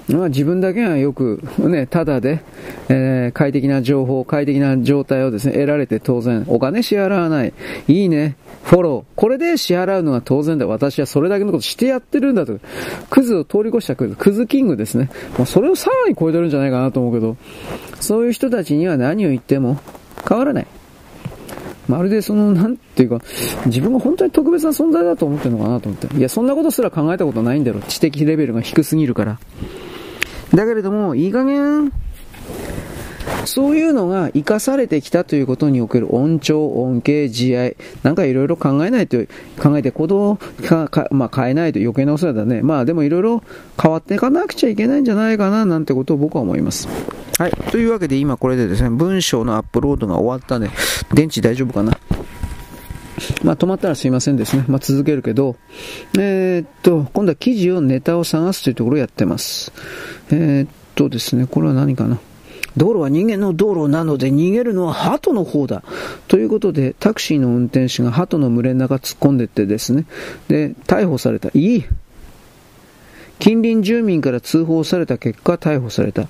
[0.08, 2.40] まあ自分だけがよくね、ただで、
[2.88, 7.54] えー、快適な情報、快適な状態をですね、得られて当然、お金支払わない。
[7.88, 9.04] いいね、フォロー。
[9.16, 10.66] これで支払うのが当然だ。
[10.66, 12.58] 私はそれだけのことしてやってるんだと。
[13.08, 15.08] クズを通り越したクズ、クズキングですね。
[15.38, 17.36] まあそれをさらに超えてるんじゃないかなと思うけど、
[18.00, 19.80] そういう人たちには何を言っても
[20.28, 20.66] 変わらない。
[21.88, 23.20] まるでその、なんていうか、
[23.66, 26.16] 自分が本当に特別な存在だと思ってるのかなと思って。
[26.16, 27.80] いや、そんなことすら考えたことないんだろ。
[27.80, 29.38] 知的レベルが低すぎるから。
[30.54, 31.92] だけれども、いい加減、
[33.44, 39.18] そういうのが生かされてきたということにおける恩寵、恩恵、慈愛、なんかいろいろ考えないと、
[39.62, 42.62] 考えて行動か、かまあ、変えないと余計なお世話だね。
[42.62, 43.42] まあでもいろいろ
[43.80, 46.88] 変わっていかなくちゃいけないんじゃないかな、なんてことを僕は思います。
[47.38, 47.50] はい。
[47.70, 50.70] というわけで今これでですね、文章のアップロードが終わったんで、
[51.12, 51.98] 電池大丈夫かな？
[53.44, 54.64] まあ、止まったらすいませんですね。
[54.66, 55.56] まあ、続けるけど、
[56.18, 59.72] えー、っと、今度は記事を、ネタを探すというところをやってます。
[60.30, 62.18] えー、っとですね、これは何かな？
[62.76, 65.82] 道路は人間の道路なので逃げるのは鳩の方だ。
[66.28, 70.06] ということで、タクシーの運転手が鳩の群れの中突っ込んでってですね、
[70.48, 71.50] で、逮捕された。
[71.54, 71.84] いい
[73.38, 76.26] 近隣住民から通報された結果、逮捕された。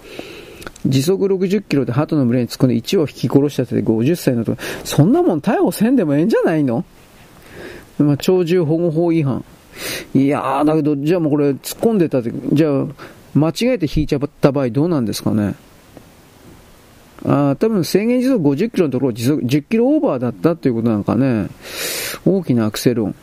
[0.87, 6.85] 時速60キロで鳩の群れに突っ込んで1を引き殺したって50歳のとそんなもん逮捕せんでもええんじゃないの？
[7.99, 9.45] まあ、鳥獣保護法違反。
[10.15, 12.87] いやー、だけど、じゃあもうこれ突っ込んでたって、じゃあ、
[13.35, 15.55] 間違えて引いちゃった場合どうなんですかね？
[17.27, 21.49] あ多分制限時速50キロのところ時速10キロオーバーだったっていうことなのかね。
[22.25, 23.15] 大きなアクセル音。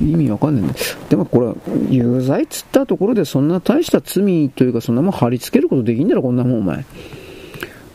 [0.00, 0.74] 意味わかんないんだ。
[1.08, 6.84] でもこれ、有罪っつったところでそんな大した罪というかそんなもん貼り付けることできんだろ、こんなもんお前。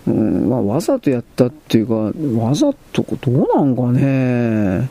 [0.07, 1.93] うん、まあわざとやったっていうか、
[2.39, 4.89] わざと、どうなんかね。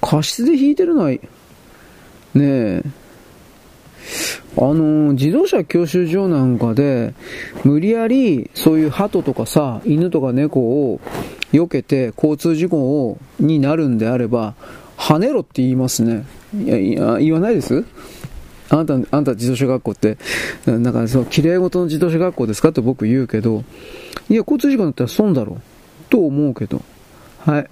[0.00, 1.20] 過失で引いてるのは、ね
[2.34, 2.82] え、
[4.56, 7.14] あの、自動車教習所なんかで、
[7.64, 11.00] 無理やり、そういう鳩とかさ、犬とか猫を
[11.52, 14.54] 避けて交通事故を、になるんであれば、
[14.96, 16.24] 跳ねろって言いますね。
[16.58, 17.84] いや、いや言わないです？
[18.68, 20.16] あんた、あんた自動車学校って、
[20.66, 23.62] なんかそう、綺麗事の自動車学校ですかって僕言うけど、
[24.28, 25.60] いや、交通事故になったら損だろう。
[26.08, 26.82] と思うけど。
[27.40, 27.66] はい。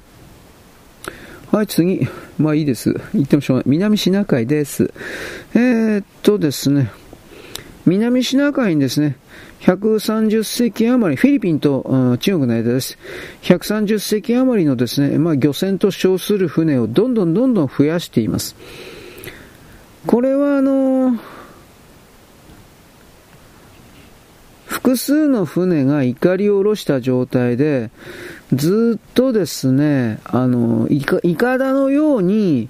[1.55, 2.09] はい、次。
[2.37, 3.01] まあいいです。
[3.15, 3.71] 言ってもしょうがない。
[3.71, 4.93] 南シナ海です。
[5.55, 6.91] えー、っとですね。
[7.87, 9.17] 南シナ海にですね、
[9.61, 12.99] 130隻余り、フィリピンと、中国の間です。
[13.43, 18.57] 130隻余りのですね、まあ漁船と称する船をどんどんどんどん増やしています。
[20.09, 21.19] これはあのー
[24.85, 27.91] 複数の船が怒りを下ろした状態で、
[28.57, 32.69] ずっとですね、あの、いか、いかだのように、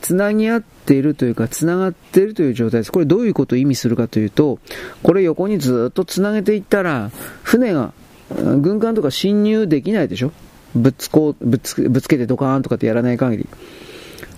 [0.00, 2.92] つなぎ合っているというか、つながっているという状態です。
[2.92, 4.58] これどういうことを意味するかというと、
[5.02, 7.10] これ横にずっとつなげていったら、
[7.42, 7.92] 船が、
[8.30, 10.32] 軍艦とか侵入できないでしょ
[10.74, 13.48] ぶつこう、ぶつ、ぶつけてドカーンとかってやらない限り。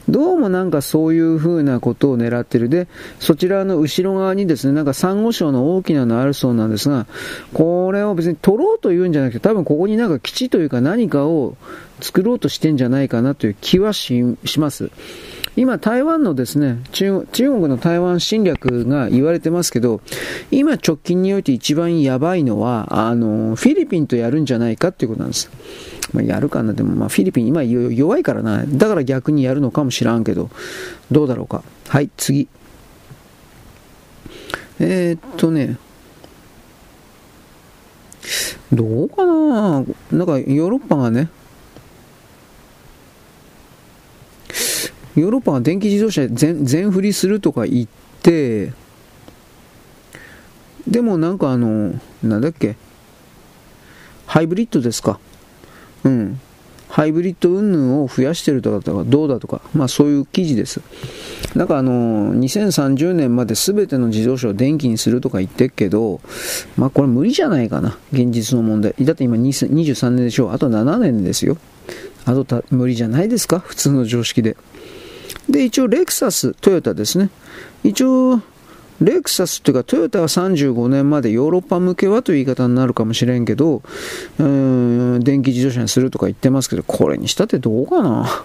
[0.08, 2.68] どうもなんかそういう風なことを狙ってる。
[2.68, 2.88] で、
[3.18, 7.06] そちらの後ろ側にですね、なんかサンゴ礁の大きなのあるそうなんですが、
[7.54, 11.56] これを別に取ろうというんじゃなくて、多分ここになんか基地というか何かを
[12.00, 14.90] 作ろうとしてんじゃないかなという気はします。
[15.56, 20.00] 今台湾のですね、中中国の台湾侵略が言われてますけど、
[20.50, 25.50] 今直近において一番やばいのは、あの、フィリピンとやるんじゃないかっていうことなんです。
[26.12, 28.64] まあ、やるかな、でもまあフィリピン今弱いからな。
[28.66, 30.50] だから逆にやるのかもしらんけど、
[31.12, 31.62] どうだろうか。
[31.88, 32.48] はい、次。
[34.80, 35.78] えー、っとね、
[38.72, 39.84] どうかな？
[40.10, 41.28] なんかヨーロッパがね、
[45.16, 47.88] ヨーロッパが電気自動車全全振りするとか言っ
[48.22, 48.72] て、
[50.88, 52.76] でもなんかあの、なんだっけ、
[54.26, 55.18] ハイブリッドですか？
[56.04, 56.40] うん。
[56.88, 60.80] ハイブリッド云々を増やしてるとかどうだとか、まあそういう記事です。
[61.56, 66.20] なんかあの、2030年まで全ての自動車を電気にするとか言ってるけど、
[66.76, 68.94] まあこれ無理じゃないかな、現実の問題。
[69.00, 70.48] だって今23年でしょ？
[70.48, 71.56] う、あと7年ですよ。
[72.26, 74.56] あと無理じゃないですか、普通の常識で。
[75.48, 77.30] で、一応レクサス、トヨタですね。
[77.82, 78.40] 一応、
[79.00, 83.82] レクサスっていうかトヨタは35年までヨーロッパ向けはという言い方になるかもしれんけど、
[84.38, 88.44] うん、電気自動車にするとか言ってますけど、これにしたってどうかな？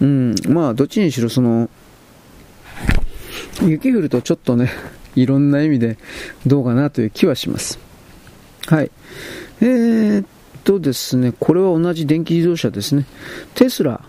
[0.00, 1.70] うん、まあ、どっちにしろその、
[3.62, 4.70] 雪降るとちょっとね、
[5.14, 5.96] いろんな意味で
[6.44, 7.78] どうかなという気はします。
[8.66, 8.90] はい。
[9.60, 10.26] えー、っ
[10.64, 13.06] とですね、これは同じ電気自動車ですね。
[13.54, 14.04] テスラ。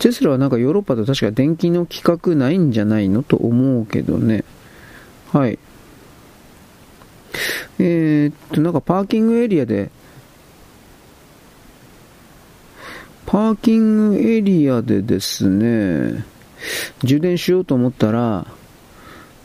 [0.00, 4.44] テスラはなんかヨーロッパと確か電気の規格ないんじゃないのと思うけどね。
[5.30, 5.58] はい。
[7.78, 9.90] えー、っと、なんかパーキングエリアで、
[13.26, 16.24] パーキングエリアでですね、
[17.04, 18.46] 充電しようと思ったら、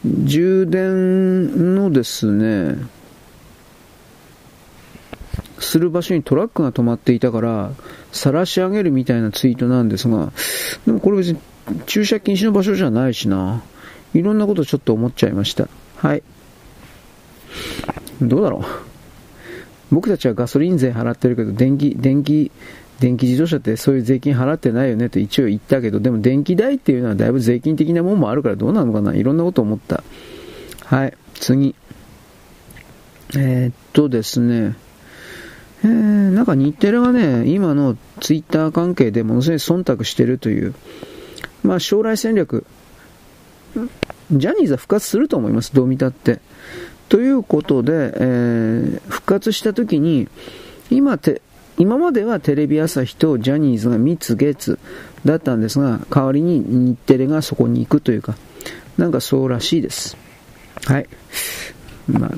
[0.06, 2.78] 充電のですね、
[5.60, 7.72] する場所にトラックが止まっていたから、
[8.12, 10.32] 晒し上げるみたいなツイートなんですが、
[10.86, 11.40] でもこれ別に
[11.86, 13.64] 駐車禁止の場所じゃないしな。
[14.14, 15.68] いろんなことちょっと思っちゃいました。
[15.98, 16.24] はい。
[18.22, 18.64] どうだろう。
[19.92, 22.52] 僕たちはガソリン税払ってるけど、電気、電気、
[23.00, 30.04] 電気自動車ってそういう税金払ってないよねと一応言ったけど、でも電気代っていうのはだいぶ税金的なもんもあるからどうなのかないろんなこと思った。
[30.86, 31.76] はい、次。
[33.36, 34.76] えー、っとですね。
[35.86, 40.74] えー、なんか日テレがね、今のツイッター関係でものすごい忖度してるという、
[41.64, 42.66] まあ将来戦略、
[44.32, 46.40] ジャニーズは復活すると思います、どう見たって。
[47.08, 50.28] ということで、えー、復活した時に、
[50.90, 51.44] 今て、
[51.78, 54.80] 今まではテレビ朝日とジャニーズが蜜月
[55.24, 58.36] だったんですが、代わりに日テレがそこに行くというか、
[58.98, 60.18] なんかそうらしいです。
[60.86, 61.08] はい。
[62.08, 62.32] まあ、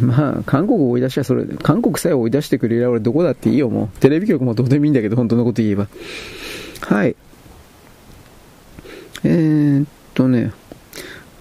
[0.00, 3.98] まあ、韓国を追い出しはそれ、韓国さえ追い出してくれれば俺どこだっていいよ、もう。
[4.00, 5.88] テレビ局もどうでもいいんだけど、本当のこと言えば。
[6.80, 7.16] はい。
[9.24, 10.52] えー、っとね、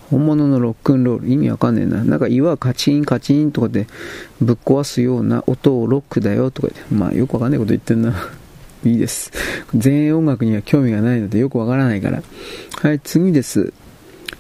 [0.10, 2.04] 本物のロックンロール、意味わかんねえな。
[2.04, 3.88] なんか岩カチンカチンとかで
[4.40, 8.14] ぶっ壊すような音をロックだよとか言って、まあよくわかんないこと言ってんな。
[8.86, 9.32] いいです。
[9.74, 12.22] 前衛音楽には興味がないのでよくわからないから。
[12.82, 13.74] はい、次です。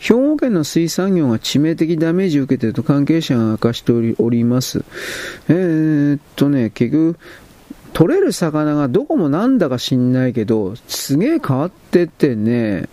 [0.03, 4.83] 兵庫県の水産業が致命的ダメージを受けていると関係者が明かしております。
[5.47, 7.17] えー、っとね、結局、
[7.93, 12.89] 取れる魚がどこもなんだか知んないけど、すげえ変わっててね、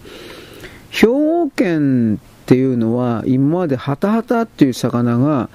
[0.91, 5.51] 兵庫県っていうのは、今までハタハタっていう魚が、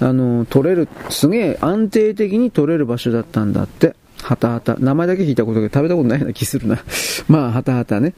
[0.00, 3.94] あの、取れる、すげえ安定的に取れる場所だったんだって。
[4.22, 4.74] ハタハタ。
[4.74, 6.78] 名前だけ聞いたことが食べたことないような気するな。
[7.28, 8.14] まあ、ハタハタね。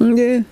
[0.00, 0.44] んで、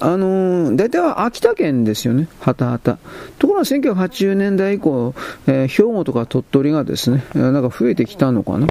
[0.00, 2.98] あのー、大体は秋田県ですよね、はたはた。
[3.38, 5.14] ところが1980年代以降、
[5.46, 8.66] えー、兵庫とか鳥取がですね、なんか増えてきたのかな。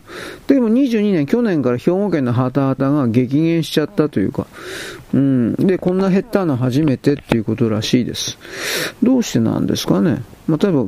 [0.48, 4.48] でも22年、去年から兵庫県のはたはたが激減しちゃったというか、
[5.14, 5.56] うん。
[5.56, 8.38] で、こんな減ったの初めてっていうことらしいです。
[9.02, 10.24] どうしてなんですかね。
[10.50, 10.86] 例えば、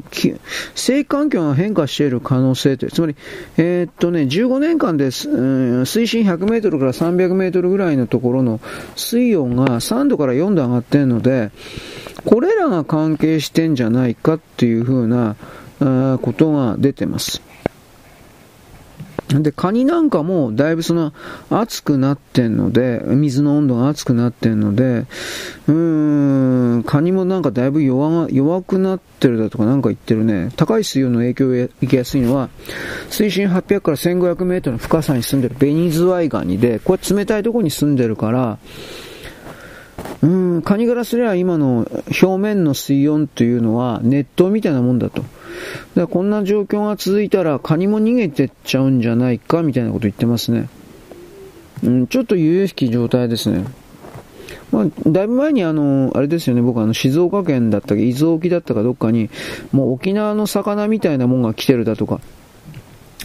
[0.75, 3.15] 生環境が変化している可能性という、つまり、
[3.57, 8.59] えー、っとね、15年間で、うん、水深100メートルから300メートルぐらいのところの
[8.95, 11.51] 水温が3度から4度上がっているので、
[12.25, 15.35] これらが関係してんじゃないかっていうふうな、
[15.77, 17.41] ことが出てます。
[19.27, 21.11] で、カニなんかもだいぶその
[21.49, 25.05] 熱くなってんので、水の温度が熱くなってんので、
[25.67, 30.51] うーん、カニもなんかだいぶ弱弱くなってるだとかなんか言ってるね。
[30.55, 32.49] 高い水温の影響を受けやすいのは、
[33.09, 38.59] 水深800から1500メートルの深さに住んでるベニズワイガニで、これ冷たいところに住んでるから、
[40.21, 41.87] うん、カニからすれば今の
[42.21, 45.23] 表面の水温というのは熱湯みたいなもんだと。
[45.95, 50.69] だこんな状況が続いたらカニも逃げてっちゃうんじゃないかみたいなこと言ってますね。
[51.83, 53.65] うん、ちょっと優々しき状態ですね。
[54.71, 59.29] まあ、だいぶ前にあの、あれですよね、僕あの、静岡県だったか、伊豆沖だったかどっかに、
[59.71, 62.19] もう沖縄の魚みたいなもんが来てるだとか、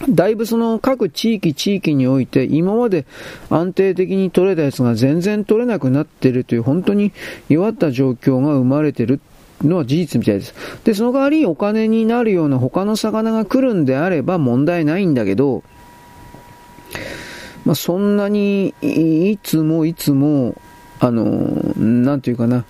[0.09, 3.05] だいぶその各地域地域において今まで
[3.51, 7.12] 安定的に取れたやつが全然取れなくなってるという本当に
[7.48, 9.20] 弱った状況が生まれてる
[9.62, 10.55] のは事実みたいです。
[10.84, 15.62] で、その代わりにお金になるような他の魚が来るんであれば問題ないんだけど、
[17.64, 20.55] まあ、そんなにいつもいつも、
[20.98, 21.24] あの、
[21.76, 22.64] なんていうかな、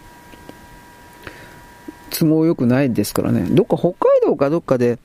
[2.11, 3.47] 都合良くないですからね。
[3.51, 4.99] どっか北海道かどっかで、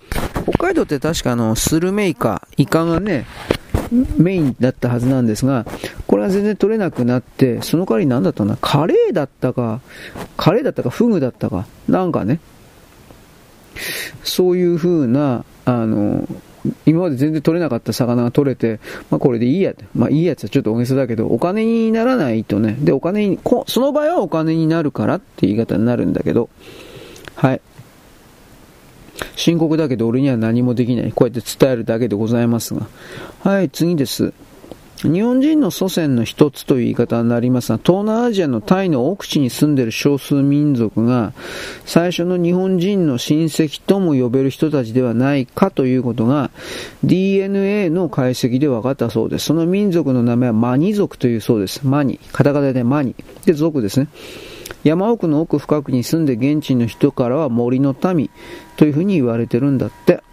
[0.48, 3.26] 北海道って確かあの、スルメイカ、イカがね、
[4.18, 5.66] メインだったはずなんですが、
[6.08, 9.82] これは全然取れなくなって、その代わり何だったかな、カレーだったか、
[10.38, 12.40] カレーだったか、フグだったか、なんかね、
[14.24, 16.28] そういう風な、あの、
[16.86, 18.80] 今まで全然取れなかった魚が取れて、
[19.12, 26.50] まあこれでいいや、まあいいやつはちょっと大げさだけど、お金にならないとね、で、お金に、その場合はお金になるからって言い方になるんだけど、
[27.36, 27.62] はい。
[29.36, 31.12] 深刻だけど俺には何もできない。
[31.12, 32.88] こうやって伝えるだけでございますが。
[33.42, 34.34] はい、次です。
[35.04, 41.34] 日本人の祖先の一つという言い方になりますが、東南アジアのタイの奥地に住んでいる少数民族が、
[41.86, 46.50] 最初の日本人の親戚とも呼べる人たちではないかということが、
[47.04, 49.46] DNA の解析で分かったそうです。
[49.46, 51.86] その民族の名前はマニ族というそうです。
[51.86, 52.20] マニ。
[52.32, 53.16] カタカタでマニ。
[53.46, 54.08] で、族ですね。
[54.84, 58.30] 山奥の奥深くに住んで現地の人からは森の民
[58.78, 60.24] というふうに言われてるんだって。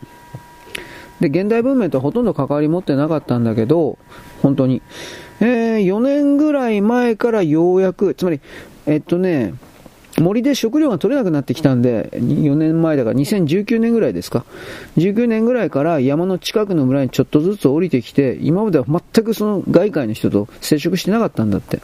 [1.20, 3.98] で、現代文明とほとんど関わり持ってなかったんだけど、
[4.42, 4.82] 本当に。
[5.40, 8.40] えー、4年ぐらい前からようやく、つまり、
[8.86, 9.54] えっとね、
[10.20, 14.44] 森で食料が取れなくなってきたんで、4年前だから2019年ぐらいですか。
[14.98, 21.80] 19年ぐらいから山の近くの村にちょっとずつ降りてきて、今までは全くその外界の人と接触してなかったんだって。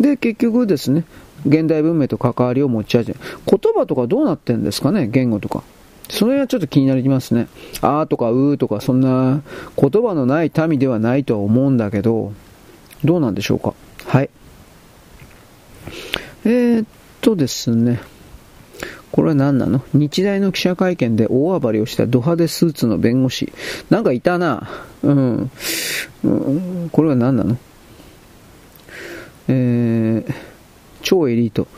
[0.00, 1.04] で、結局ですね、
[1.46, 3.12] 現代文明と関わりを持ち味。
[3.12, 5.62] 言葉とかどうなってんですかね、言語とか。
[6.10, 7.48] それはちょっと気になりますね。
[7.80, 9.40] あーとかうーとかそんな
[9.76, 12.32] 言葉のない民ではないとは思うんだけど、
[13.04, 13.72] どうなんでしょうか。
[14.06, 14.30] はい。
[16.44, 16.86] えー、っ
[17.20, 18.00] とですね。
[19.12, 19.80] これは何なの？
[19.94, 23.52] 日大の記者会見で大暴れをしたド派手スーツの弁護士。
[23.88, 24.68] なんかいたな。
[25.02, 25.50] うん。
[26.24, 27.56] うん、これは何なの？
[29.48, 30.53] えー
[31.04, 31.68] 超エリート、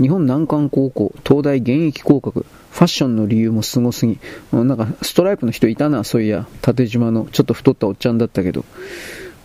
[0.00, 4.18] 日本難関高校、東大現役合格、ファッションの理由もすごすぎ、
[4.52, 8.64] なんかストライプの人いたな、そういや、縦島のちょっと太ったおっちゃんだったけど、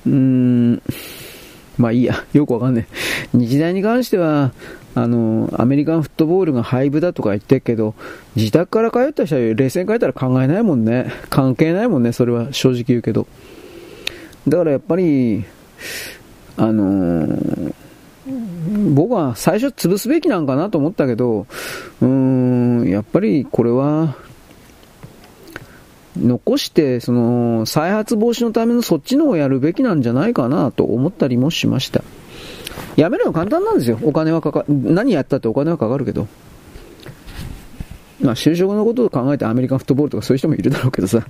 [0.06, 0.82] うーん、
[1.78, 2.88] まあいいや、よくわかんない。
[3.34, 4.52] 日大に関しては、
[4.94, 7.96] あの、アメリカンフットボールが廃部だとか言ってるけど、
[8.36, 11.14] 自宅から通った人は冷静に帰ったら考えないもんね。
[11.30, 13.26] 関係ないもんね、それは正直言うけど。
[14.48, 15.46] だからやっぱり、
[16.58, 17.74] あのー
[18.94, 21.48] 僕は最初潰すべきなんかなと思ったけど、
[22.02, 24.16] うーん、やっぱりこれは、
[26.18, 32.04] 残して、その、再発防止のためのそっちのをやるべきなんじゃないかなと思ったりもしました。
[32.96, 34.00] やめるの簡単なんですよ。
[34.04, 36.28] お金はかか、何やったってお金はかかるけど。
[38.22, 41.26] まあ、就職のことを考えてアメリカンフットボールとかそういう人もいるだろうけどさ。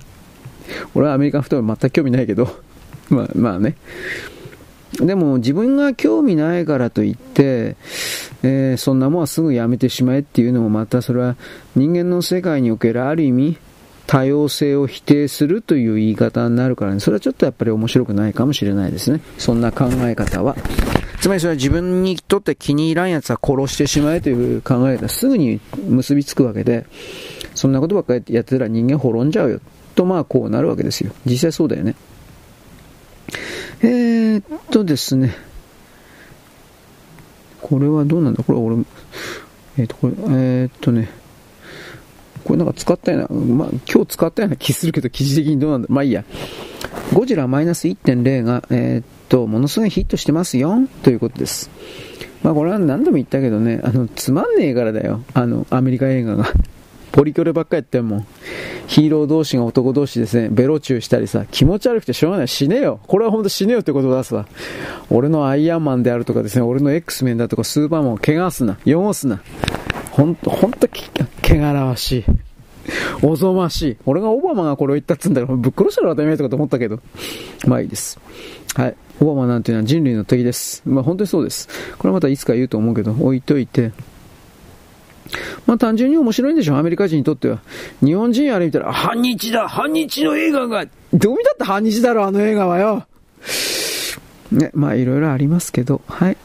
[0.94, 2.48] 俺はアメリカンフットボール全く興味ないけど。
[3.10, 3.76] まあ、まあね。
[4.94, 7.76] でも自分が興味ないからといって、
[8.42, 11.36] えー、そんなもんはすぐやめてしまえっていうのもまたそれは
[11.76, 13.58] 人間の世界におけるある意味
[14.10, 19.20] 多様性を否定するという言い方になるからね、それはちょっとやっぱり面白くないかもしれないですね。
[19.38, 20.56] そんな考え方は。
[21.20, 26.86] つまりそれは自分にとって気に入らんやつは殺してしまえという考え方すぐに結びつくわけで、
[27.54, 29.60] そんなことばっかりやってたら人間滅んじゃうよ。
[29.94, 31.12] とまあこうなるわけですよ。
[31.24, 31.94] 実際そうだよね。
[33.82, 35.34] えー、っとですね。
[37.60, 38.42] これはどうなんだ？
[38.42, 38.76] これ俺、
[39.78, 41.08] えー、っと、これ、えー、っとね。
[42.44, 45.88] これなんか使ったような、まあ、今日使ったような気するけど、記事的にどうなんだ？
[45.90, 46.24] まあいいや。
[47.12, 51.70] ゴジラマイナス1.0が、えー、っと、ものすごいヒットしてますよ、ということです。
[52.42, 55.22] まあこれは何度も言ったけどね、あの、つまんねえからだよ。
[55.34, 56.46] あの、アメリカ映画が。
[57.12, 58.26] ポリキョレばっかやってんもん。
[58.86, 62.48] ヒーロー同士が男同士ですね、ベロチューしたりさ、気持ち悪くてしょうがない。
[62.48, 63.00] 死ねよ。
[63.06, 64.46] これはほんと死ねよってことを出すわ。
[65.10, 68.78] 俺のアイアンマンであるとかですね、俺の X メンだとかスーパーマンを怪我すな。
[68.86, 69.40] 汚すな。
[70.12, 70.88] ほんと、ほんと、
[71.42, 72.24] 汚らわしい。
[73.22, 73.96] おぞましい。
[74.06, 77.00] 俺がオバマがこれを言ったっつうんだから、ぶっ殺したら当たり前とかと思ったけど。
[77.66, 78.18] まあいいです。
[78.74, 78.96] はい。
[79.20, 80.82] オバマなんていうのは人類の敵です。
[80.86, 81.68] まあ本当にそうです。
[81.98, 83.92] これまたいつか言うと思うけど、置いといて。
[85.66, 87.60] まあ単純に面白いんでしょ、アメリカ人にとっては。
[88.04, 93.04] 日本人あれ見たら、反日だ反日の映画がどう見たって反日だろ、あの映画はよ
[94.52, 96.36] ね、まあいろいろありますけど、はい。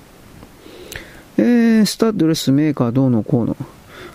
[1.37, 3.57] えー、スタッドレスメーカーどうのこうの。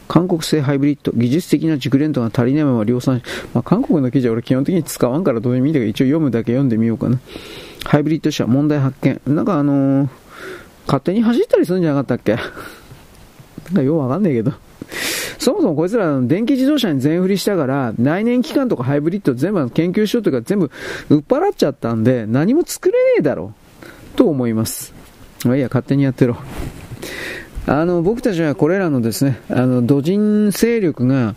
[0.08, 3.22] 韓国製ハイブリッド、技術的な熟練度が足りないまま量産し、
[3.54, 7.20] まあ、韓国の記事は俺基本的に使わんからどういう意味でか一応読むだけ読んでみようかな。
[7.84, 9.20] ハイブリッド車、問題発見。
[9.26, 10.08] なんかあのー、
[10.86, 12.42] 勝手に走ったりするんじゃなかったっけ？
[13.66, 14.52] なんかようわかんないけど。
[15.38, 20.70] そもそもこいつら電気自動車に全振りしたから、内燃機関とかハイブリッド全部研究所というか全部
[21.08, 23.54] 売っ払っちゃったんで、何も作れねえだろ
[24.14, 24.16] う。
[24.16, 24.92] と思います。
[25.44, 26.36] まあいいや、勝手にやってろ。
[27.66, 31.34] あの、僕たちはこれらのですね、あの、土人勢力が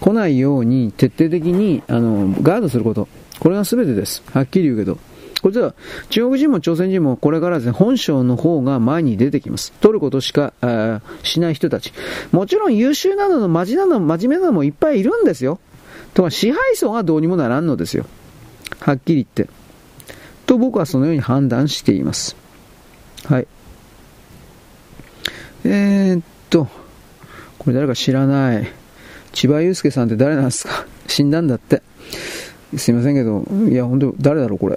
[0.00, 3.08] 来ないように徹底的に、あの、ガードすること。
[3.38, 4.22] これが全てです。
[4.32, 4.98] はっきり言うけど。
[5.46, 5.74] これは
[6.10, 9.70] 中国人も朝鮮人もこれからですね、本省の方が前に出てきます。
[9.80, 10.52] 取ることしか
[11.22, 11.92] しない人たち。
[12.32, 15.60] もちろん優秀なのの真面目なの真面目なのもいっぱいいるんですよ。
[16.14, 18.06] とか支配層がどうにもならんのですよ。
[18.80, 19.48] はっきり言って。
[20.46, 22.34] と僕はそのように判断しています。
[23.26, 23.46] はい。
[25.62, 26.66] えー、っと、
[27.58, 28.66] これ誰か知らない。
[29.32, 30.86] 千葉祐介さんって誰なんですか？
[31.06, 31.82] 死んだんだって。
[32.76, 34.76] すいませんけど、いや、本当誰だろう、これ。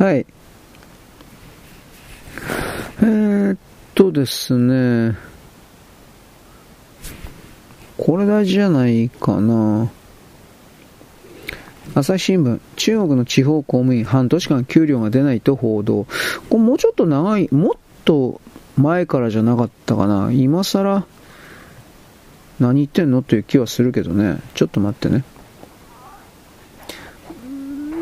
[0.00, 0.24] はい。
[3.02, 3.58] えー、っ
[3.94, 5.14] とですね。
[7.98, 9.90] これ大事じゃないかな。
[11.94, 16.06] 朝日新聞、中国の地方公務員半年間給料が出ないと報道。
[16.48, 17.74] これもうちょっと長い、もっ
[18.06, 18.40] と
[18.78, 20.32] 前からじゃなかったかな。
[20.32, 21.04] 今更
[22.58, 23.18] 何言ってんの？
[23.18, 24.40] っていう気はするけどね。
[24.54, 25.24] ちょっと待ってね。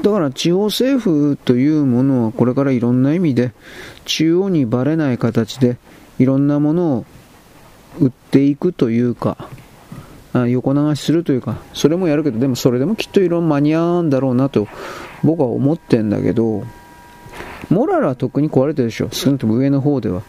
[0.03, 3.53] だから地方政府というものはこれからいろんな意味で
[4.05, 5.77] 中央にばれない形で
[6.19, 7.05] いろんなものを
[8.01, 9.49] 売っていくというか
[10.49, 14.69] 横流しするというかそれもやるけどでもそれでもきっといろんな間に合うんだろうなと
[15.25, 16.65] 僕は思ってんだけど
[17.71, 19.09] モラルはとっくに壊れてるでしょ。
[19.11, 20.23] 少なくとも上の方では。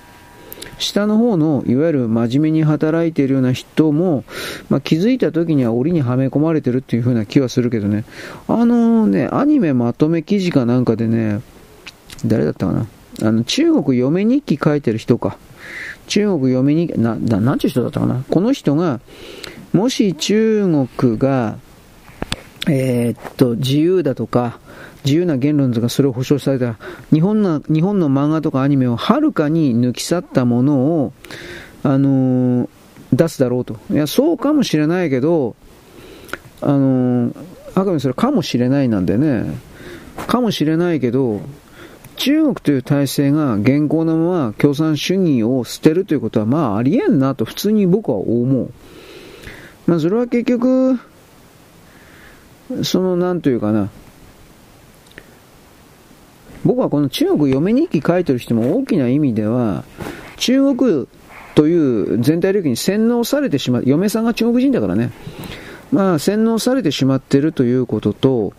[0.80, 4.24] 下の方の、いわゆる真面目に働いているような人も、
[4.70, 8.06] まあ、気づいた時には檻にはめ込まれてるっていう風な気はするけどね。
[8.48, 11.42] あのね、アニメまとめ記事かなんかでね、
[12.26, 12.88] 誰だったかな？
[13.22, 15.38] あの、中国嫁日記書いてる人か。
[16.08, 18.24] 中国嫁日記、な、ななんていう人だったかな？
[18.30, 19.00] この人が、
[19.74, 20.64] もし中
[20.96, 21.58] 国が、
[22.68, 24.60] えー、っと、自由だとか、
[25.06, 26.78] 自由な言論とかそれを保障された
[27.12, 31.14] 日本の日本の漫画とかアニメをはるかに抜き去ったものを、
[31.84, 32.70] あのー、
[33.14, 33.78] 出すだろうと。
[33.92, 35.56] いや、そうかもしれないけど、
[36.62, 37.36] あのー、
[37.76, 39.46] あくまでそれかもしれないなんでね、
[40.28, 41.42] かもしれないけど、
[42.18, 48.74] 中国という体制が現行のまま共産主義を捨てるということはまあありえんなと普通に僕は思う。
[49.88, 51.00] まあそれは結局、
[52.84, 53.90] そのなんというかな、
[56.66, 59.84] 僕はこの中国嫁日記書いてる人も大きな意味では、
[60.38, 61.08] 中国
[61.56, 65.12] という全体領域に洗脳されてしまう、嫁さんが中国人だからね、
[65.92, 68.54] まあ洗脳されてしまってるということと、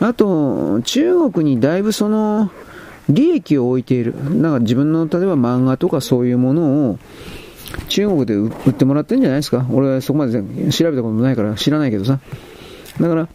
[0.00, 2.50] あと、中国にだいぶその、
[3.08, 4.14] 利益を置いている。
[4.34, 6.98] なんか自分の、例えば漫画とかそういうものを、
[7.88, 12.18] 中国で売ってもらってるんじゃないですか俺はそこまで調べたこともないから知らないけどさ。
[13.00, 13.28] だから、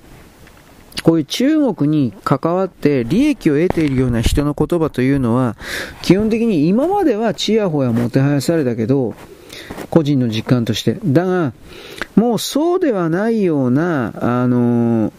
[1.06, 5.56] こういう中国に関わって利益を得ているような人の言葉というのは、
[6.02, 9.14] 基本的に今まではチヤホヤもてはやされたけど、
[9.92, 10.98] 個人の実感として。
[11.06, 11.54] だが、
[12.16, 15.14] もうそうではないような、あのー、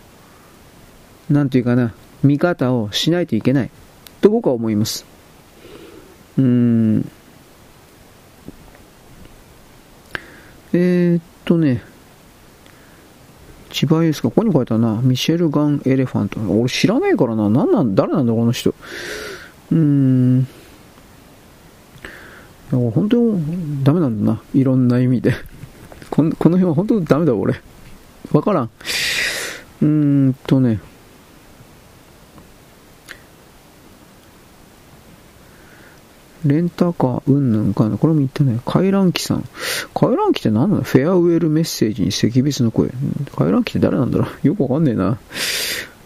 [1.30, 3.70] なんていうかな、見方をしないといけない。
[4.20, 5.07] と僕は思います。
[6.37, 7.11] うーん。
[10.72, 11.84] えー、っとね、
[13.70, 15.00] 千葉祐介、ここに書いたな。
[15.02, 16.40] ミシェル・ガン・エレファント。
[16.40, 17.48] 俺知らないからな。
[17.50, 18.70] なんなん、誰なんだ、この人。
[18.70, 20.46] うーん。
[22.70, 24.42] 本当にダメなんだな。
[24.54, 25.34] いろんな意味で。
[26.10, 27.54] このこの辺は本当にダメだ、俺。
[28.32, 28.64] わからん。
[28.64, 30.80] うーんとね。
[36.47, 37.99] レンタカー、うんぬんかな。
[37.99, 38.61] これも言ったね。
[38.64, 39.44] 回覧機さん。
[39.94, 40.82] 回覧機って何なの？
[40.82, 42.90] フェアウェルメッセージに赤別の声。
[43.36, 44.47] 回覧機って誰なんだろう？
[44.47, 45.18] よくわかんねえな。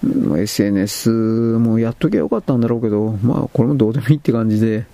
[0.02, 4.86] SNS もやっときゃよかったんだろうけど、まあこれもどうでもいいって感じで。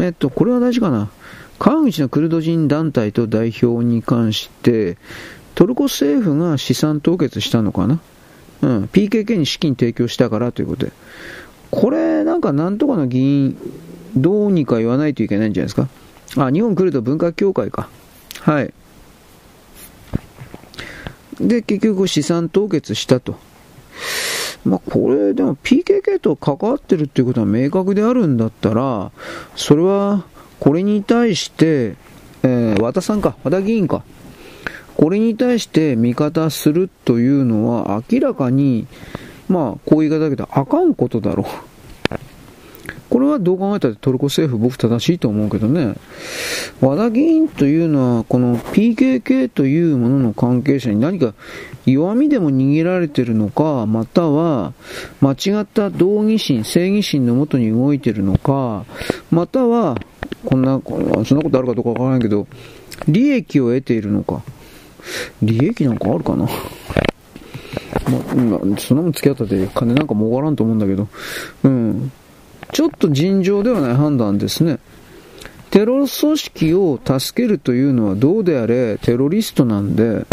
[0.00, 1.10] えっと、これは大事かな。
[1.58, 4.96] 川口のクルド人団体と代表に関して、
[5.54, 8.00] トルコ政府が資産凍結したのかな
[8.62, 10.92] うん、PKK に資金提供したからということで。
[11.72, 13.56] これ、なんかなんとかの議員、
[14.14, 15.88] どうにか言わないといけないんじゃないですか？
[16.46, 17.88] あ、日本来ると文化協会か。
[18.40, 18.74] はい。
[21.40, 23.36] で、結局資産凍結したと。
[24.66, 29.10] まあ、これ、でも PKK と関わってるっていうことは明確であるんだったら、
[29.56, 30.24] それは、
[30.60, 31.96] これに対して、
[32.42, 34.04] えー、和田さんか、和田議員か。
[34.94, 38.86] これに対して味方するというのは明らかに、
[39.48, 41.46] まあ、こういう言い方だけど、あかんことだろう。
[43.10, 45.96] これはどう考えたってトルコ政府僕正しいと思うけどね。
[46.80, 51.34] 和田議員というのは、この PKK というものの関係者に何か
[51.84, 54.72] 弱みでも握られてるのか、または
[55.20, 58.86] 間違った道義心、正義心のもとに動いてるのか、
[59.30, 59.98] または、
[60.46, 60.80] こんな、
[61.26, 62.46] そんなことあるかどうかわからないけど、
[63.08, 64.42] 利益を得ているのか。
[65.42, 66.48] 利益なんかあるかな？
[68.10, 71.08] まあ、そんなもん付き合ったって金なんかもがらんと思うんだけど、
[71.64, 72.12] うん。
[72.72, 74.78] ちょっと尋常ではない判断ですね。
[75.70, 80.26] テロ組織を助けるというのはどうであれテロリストなんで、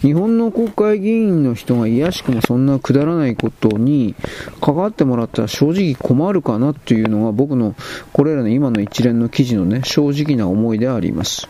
[0.00, 4.14] 日本の国会議員の人が癒しくもそんなくだらないことに
[4.60, 7.74] 関わってもらったら正直困るかなっていうのが僕の
[8.12, 11.48] これらの今の一連の記事のね、正直な思いであります。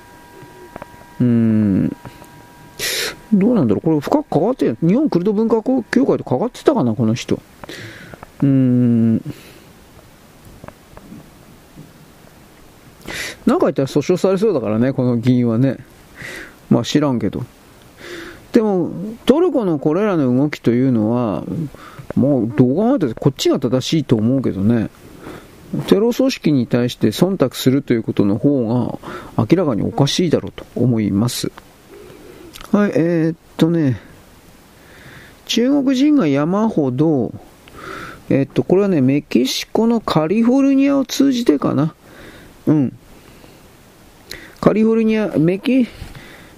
[1.20, 1.97] うーん。
[3.32, 7.36] どうなんだろうこれ深く関わって日本クルド文化協会と関わってたかなこの人。
[7.36, 9.16] うーん。
[13.46, 15.78] なんか言ったら訴訟されそうだからね、この議員はね。
[16.68, 17.44] まあ知らんけど。
[18.52, 18.90] でも、
[19.24, 21.44] トルコのこれらの動きというのは、
[22.16, 24.90] もうどう考えたってこっちが正しいと思うけどね。
[25.88, 28.98] テロ組織に対して忖度するということの方
[29.36, 31.50] が明らかにおかしいだろうと思います。
[32.72, 34.00] はい、えー、っとね、
[35.46, 37.32] 中国人が山ほど、
[38.28, 41.94] えー、っと、これはね、メキシコのカリフォルニアを通じてかな。
[42.66, 42.98] うん。
[44.60, 45.86] カリフォルニア、メキ、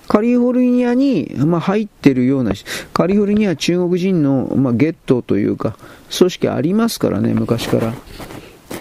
[0.08, 2.52] カリフォルニアに、まあ、入ってるような、
[2.94, 5.76] カリフォルニア中国人の、まあ、ゲットというか、
[6.16, 7.94] 組織ありますからね、昔から。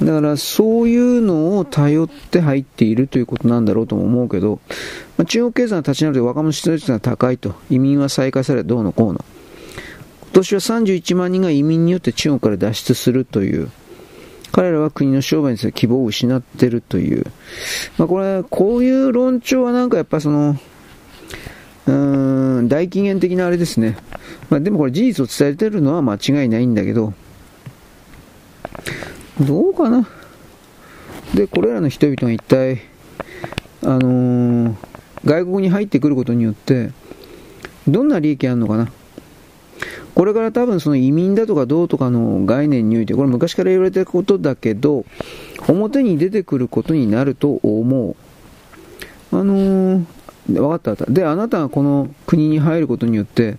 [0.01, 4.59] だからそういうのを頼って入っているということなんだろうとも思うけど、
[5.17, 9.25] まあ、中国経済が立ち直ると若者失業率が高いと、移民は再開されどうのこうの。
[10.23, 13.71] 今年は31万人が移民によって中国から脱出するという、
[14.51, 17.25] 彼らは国の商売に希望を失っているという、
[17.97, 20.57] まあ、これ、こういう論調はなんかやっぱその、
[21.87, 23.97] うーん、大禁煙的なあれですね。
[24.49, 27.13] まあ、でもこれ事実を伝えているのは間違いないんだけど、
[29.41, 30.07] どうかな？
[31.33, 32.81] で、これらの人々が一体、
[33.83, 34.75] あのー、
[35.25, 36.91] 外国に入ってくることによって、
[37.87, 38.91] どんな利益あるのかな？
[40.15, 45.05] これから多分その移民だとかどうとかの概念において、これ昔から言われてることだけど、
[45.67, 48.15] 表に出てくることになると思う。
[49.31, 50.05] あのー、
[50.47, 51.11] 分かった分かった。
[51.11, 53.57] で、あなたがこの国に入ることによって、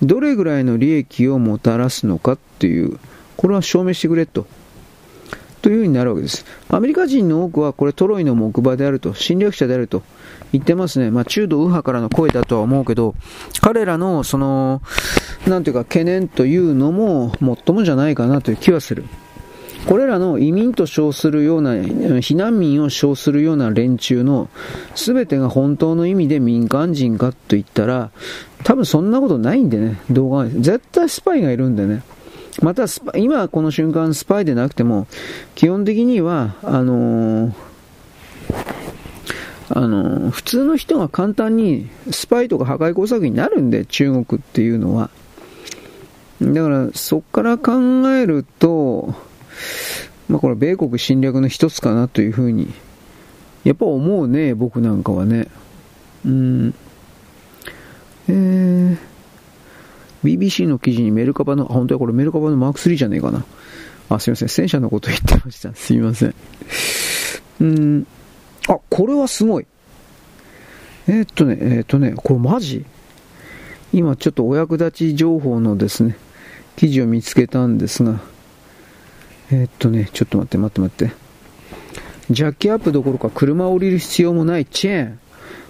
[0.00, 3.00] どれぐらいの利益をもたらすのかっていう、
[3.36, 4.46] これは証明してくれと。
[5.62, 6.44] というふうになるわけです。
[6.68, 10.02] アメリカ人の多くはこれトロイの木馬であると、侵略者であると
[10.52, 11.10] 言ってますね。
[11.10, 13.14] まあ中道右派からの声だとは思うけど、
[13.60, 14.82] 彼らのその、
[15.46, 19.04] なんていうか懸念というのももっともじゃないかなという気はする。
[19.86, 24.48] これらの移民と称するような、避難民を称するような連中の
[24.94, 28.10] 全てが本当の意味で民間人かと言ったら、
[28.62, 32.02] 多分そんなことないんでね、動画絶対スパイがいるんでね。
[32.60, 32.84] また
[33.16, 35.06] 今この瞬間スパイでなくても、
[35.54, 37.52] 基本的には、あのー、
[39.70, 45.08] あのー、普通の人が簡単にスパイとか破壊工作になるんで、中国っていうのは。
[46.42, 47.72] だから、そこから考
[48.10, 49.14] えると、
[50.28, 52.72] まあ、これ米国侵略の一つかなというふうに、
[53.64, 55.48] やっぱ思うね、僕なんかはね。
[56.26, 56.74] うん。
[58.28, 59.11] えー
[60.24, 63.44] BBC の記事にメルカバの、あ、本当はこれメルカバのマーク3じゃねえかな。
[64.08, 64.48] あ、すいません。
[64.48, 65.74] 戦車のこと言ってました。
[65.74, 66.34] すいません。
[67.60, 68.06] うん。
[68.68, 69.66] あ、これはすごい。
[71.08, 72.84] えー、っとね、えー、っとね、これマジ？
[73.92, 76.16] 今ちょっとお役立ち情報のですね、
[76.76, 78.20] 記事を見つけたんですが、
[79.50, 81.22] えー、っとね、ちょっと待って待って待って。
[82.30, 85.18] ジャッキアップどころか車を降りる必要もないチェーン。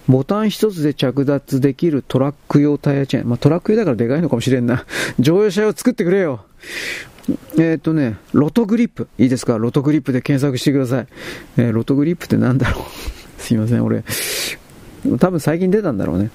[0.09, 3.29] ボタン一つで着脱できるトラック用タイヤチェーン。
[3.29, 4.85] まあ、トラック用だからでかいのかもしれんな。
[5.21, 6.45] 乗用車を作ってくれよ。
[7.59, 9.09] えっ、とね、ロトグリップ。
[9.19, 9.59] いいですか？
[9.59, 11.07] ロトグリップで検索してください。
[11.57, 12.83] えー、ロトグリップってなんだろう？
[13.41, 14.03] すいません、俺。
[15.21, 16.31] 多分最近出たんだろうね。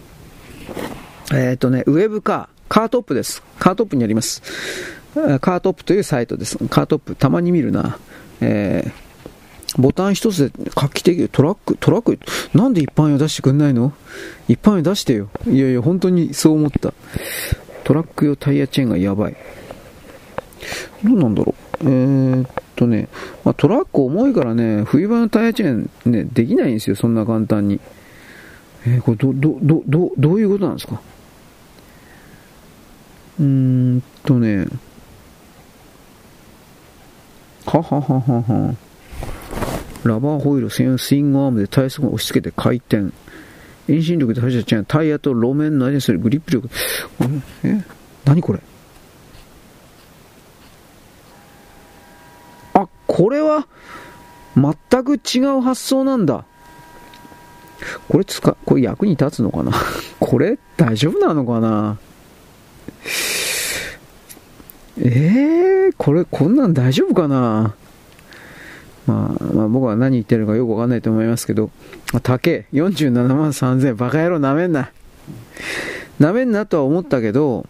[1.34, 2.48] えっ、とね、ウェブカー。
[2.70, 3.44] カートップです。
[3.60, 4.42] カートップにあります。
[5.14, 6.58] カートップというサイトです。
[6.70, 7.98] カートップ、たまに見るな。
[8.42, 9.07] えー
[9.78, 12.20] ボタン一つで画期的、トラック、トラック、
[12.58, 13.94] なんで一般用出してくんないの？
[14.48, 15.30] 一般用出してよ。
[15.46, 16.94] いやいや、本当にそう思った。
[17.84, 19.36] トラック用タイヤチェーンがやばい。
[21.04, 21.84] どうなんだろう。
[21.84, 23.10] えー、っとね、
[23.44, 27.80] まあ、トラック重いからね、冬場のタイヤチェーンね、できないんですよ、そんな簡単に。
[28.86, 31.02] えー、これど、ど、ど、ど、どういうことなんですか？
[33.40, 34.66] うーんとね、
[37.66, 38.76] ははははは。
[40.04, 43.12] ラバーホイール専用スイングアームで体速を押し付けて回転。
[43.88, 46.70] 遠心力で走ったチェーン、タイヤと路面の間にするグリップ力。
[47.64, 47.82] え？
[48.26, 48.60] 何これ？
[52.74, 53.66] あ、これは、
[54.56, 56.44] 全く違う発想なんだ。
[58.10, 59.72] これ使、これ役に立つのかな？
[60.20, 61.98] これ大丈夫なのかな？
[65.00, 67.74] えー、これ、こんなん大丈夫かな？
[69.08, 71.72] まあ、まあ、僕は何言ってるのかよくわかんないと思いますけど、
[72.22, 74.92] 高え、47万3000円、バカ野郎なめんな。
[76.20, 77.66] なめんなとは思ったけど、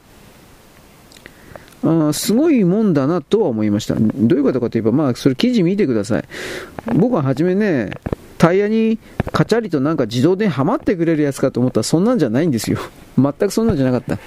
[1.84, 3.96] あすごいもんだなとは思いました。
[3.96, 6.24] どういうことかといえば、まあ、それ記事見てください。
[6.96, 7.92] 僕は初めね、
[8.38, 9.00] タイヤに
[9.32, 12.80] カチャリとなんか自動ではまってくれるやつかと思ったらそんなんじゃないんですよ。
[13.18, 14.18] 全くそんなんじゃなかっ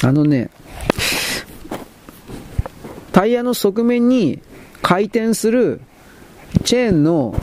[0.00, 0.08] た。
[0.08, 0.50] あのね、
[3.12, 4.40] タイヤの側面に
[4.82, 5.80] 回転する
[6.64, 7.34] チェーンの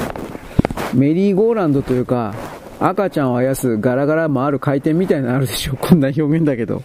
[0.94, 2.34] メリーゴーランドというか、
[2.80, 5.76] 赤ちゃんをあやすガラガラ回る回転みたいなのあるでしょ。
[5.76, 6.84] こんな表現だけど。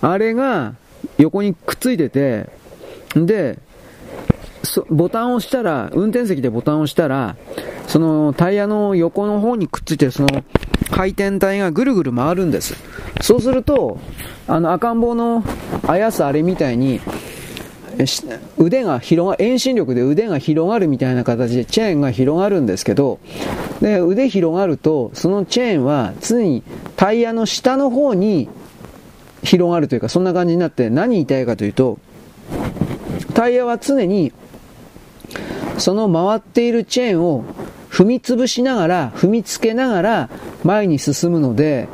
[0.00, 0.74] あれが
[1.18, 2.48] 横にくっついてて、
[3.14, 3.58] で、
[4.88, 7.36] ボタンを押したら、運転席でボタンを押したら、
[7.86, 10.28] そのタイヤの横の方にくっついてその
[10.90, 12.74] 回転体がぐるぐる回るんです。
[13.20, 13.98] そうすると、
[14.46, 15.44] あの赤ん坊の
[15.86, 17.00] あやすあれみたいに、
[18.58, 23.18] 腕が広が、遠心力で腕が広がるみたいな形でチェーンが広がるんですけど、
[23.80, 26.62] で、腕広がると、そのチェーンは常に
[26.96, 28.48] タイヤの下の方に
[29.42, 31.98] 広がるというか、そんな感じになって何言いたいかというと、
[33.34, 34.32] タイヤは常に
[35.78, 37.44] その回っているチェーンを
[37.90, 40.30] 踏み潰しながら、踏みつけながら
[40.64, 41.88] 前に進むので、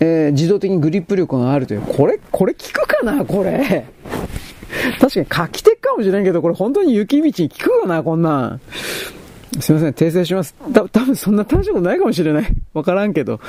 [0.00, 1.80] えー、自動的にグリップ力があるという。
[1.80, 3.86] これ、これ効くかなこれ。
[5.00, 8.60] 確かに画期的かもしれんけど、これ本当に雪道に効くかな、こんなん。
[9.60, 10.54] すいません、訂正します。
[10.72, 12.46] た、多分そんな大したことないかもしれない。
[12.74, 13.40] わからんけど。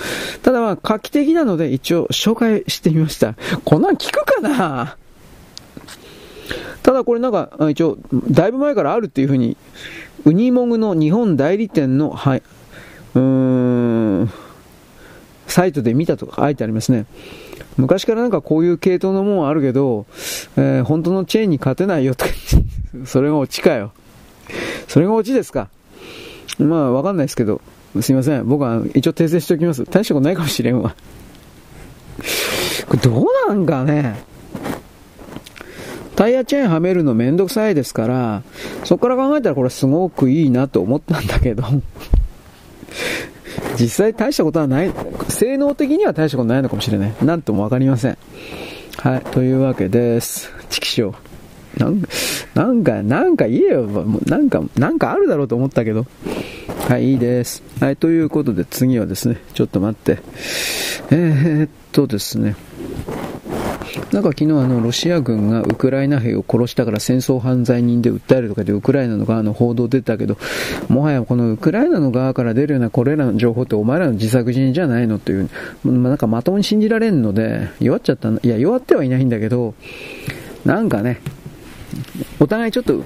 [0.41, 3.35] ただまあ、画期的なので一応紹介してみました。
[3.65, 4.97] こんなん効くかな？
[6.81, 7.97] ただこれなんか、一応、
[8.31, 9.57] だいぶ前からあるっていうふうに、
[10.25, 12.43] ウニモグの日本代理店の、はい、
[13.15, 13.21] うー
[14.23, 14.31] ん、
[15.45, 17.05] サイトで見たとか書いてありますね。
[17.77, 20.05] 昔からなんかこういう系統のもんあるけど、
[20.57, 22.31] えー、本当のチェーンに勝てないよとか
[23.05, 23.91] それがオチかよ。
[24.87, 25.69] それがオチですか。
[26.57, 27.61] まあ、わかんないですけど、
[28.01, 28.47] すいません。
[28.47, 29.85] 僕は一応訂正しておきます。
[29.85, 30.95] 大したことないかもしれんわ。
[32.87, 34.23] これどうなんかね。
[36.15, 38.43] タイヤチェーンはめるのめんどくさいですから、
[38.83, 41.63] そこから考えたらこれすごくいいなと思ったんだけど
[43.79, 44.91] 実際大したことはない、
[45.27, 47.13] 性能的には大したことないのかもしれない。
[47.23, 48.17] なんともわかりません。
[48.97, 50.51] はい、というわけです。
[50.69, 51.15] チキショー。
[51.77, 52.03] なん
[52.55, 53.87] なんか、なんか言えよ。
[54.25, 56.05] なんか、なんかあるだろうと思ったけど。
[56.87, 57.63] はい、いいです。
[57.79, 60.21] はい、ということで次はですね、ちょっと待って。
[61.11, 62.55] えー、っとですね。
[64.11, 70.37] なんか昨日あのロシア軍がウクライナ兵を殺したから戦争犯罪人で訴えるとかでウクライナの側の報道出たけど、
[70.87, 75.49] もはやこのウクライナの側から出るようなこれらの情報ってお前らの自作自演じゃないのという、
[75.83, 79.75] まなんかまともに信じられんので、弱っちゃったいや、弱ってはいないんだけど、
[80.65, 81.21] なんかね、
[82.39, 83.03] お互いちょっと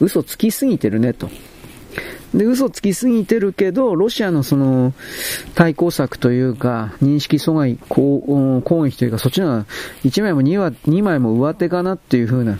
[0.00, 1.30] 嘘つきすぎてるねと。
[2.36, 4.92] で、嘘つきすぎてるけど、ロシアのその、
[5.54, 9.64] 対抗策というか、認識阻害、攻撃というか、そっちの
[10.04, 12.58] 1枚も 2, は2枚も上手かなっていう風な、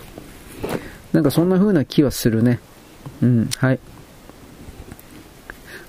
[1.13, 2.59] なんかそんな風な気はするね。
[3.23, 3.79] うん、はい。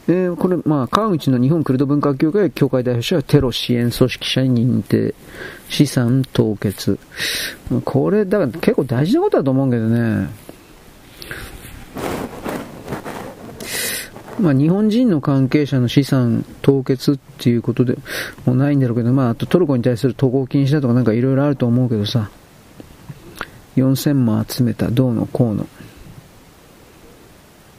[0.09, 5.13] えー、これ、まあ、川口の日本クルド文化協会協会代表者はテロ支援組織者に認定、
[5.69, 6.97] 資産凍結。
[7.83, 10.46] これ、だから結構大事なことだと思うけどね。
[14.39, 17.97] まあ、日本人の関係者の資産凍結っていうことで
[18.45, 22.29] もないんだろうけど、まあ、あとトルコに対する渡航禁止だとかなんかいろいろあると思うけどさ、
[23.75, 25.67] 4000万集めた、どうのこうの。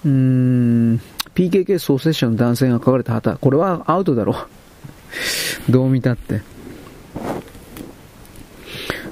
[0.05, 1.01] うーん、
[1.35, 4.37] PKK 創設者の男性が書かれた旗、これはアウトだろう。
[5.71, 6.43] どう見たって。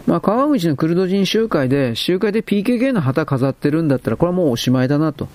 [0.06, 5.28] まあ、川口のクルド人集会で、集会で PKK の旗飾ってるんだったら、これはもうおしまいだなと。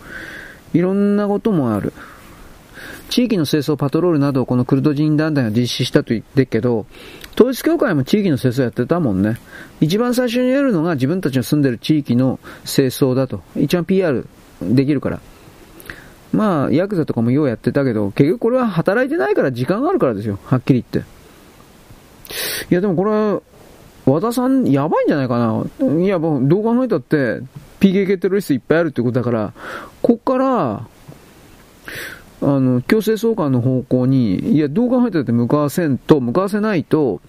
[0.73, 1.93] いろんなこともある。
[3.09, 6.85] 地域の清掃パトロールなどをこのクルド人団体が実施したと言ってけど、
[7.35, 9.37] 統一教会も地域の清掃やってたもんね。
[9.81, 13.41] 一番最初にやるのが自分たちの住んでる地域の清掃だと。
[13.57, 14.25] 一番 PR
[14.61, 15.19] できるから。
[16.31, 20.39] まあ、ヤクザとかもようやってたけど、結局これは働いてないから時間があるからですよ。
[20.45, 21.09] はっきり言って。
[22.71, 23.41] いや、でもこれ、
[24.05, 26.01] 和田さん、やばいんじゃないかな。
[26.01, 27.41] いや、もう、どう考えたって、
[27.81, 29.53] PKK テロリストいっぱいあるってことだから、
[30.01, 30.87] こっから、
[32.43, 37.21] あの、強制送還の方向に、いや、どう考えたって向かわせんと、向かわせないと、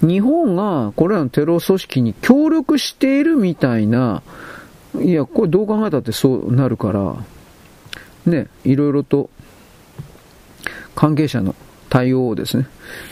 [0.00, 4.22] 日本がこれらのテロ組織に協力しているみたいな、
[5.00, 7.16] いや、これどう考えたってそうなるから、
[8.26, 9.30] ね、いろいろと
[10.94, 11.54] 関係者の
[11.88, 12.66] 対応をですね、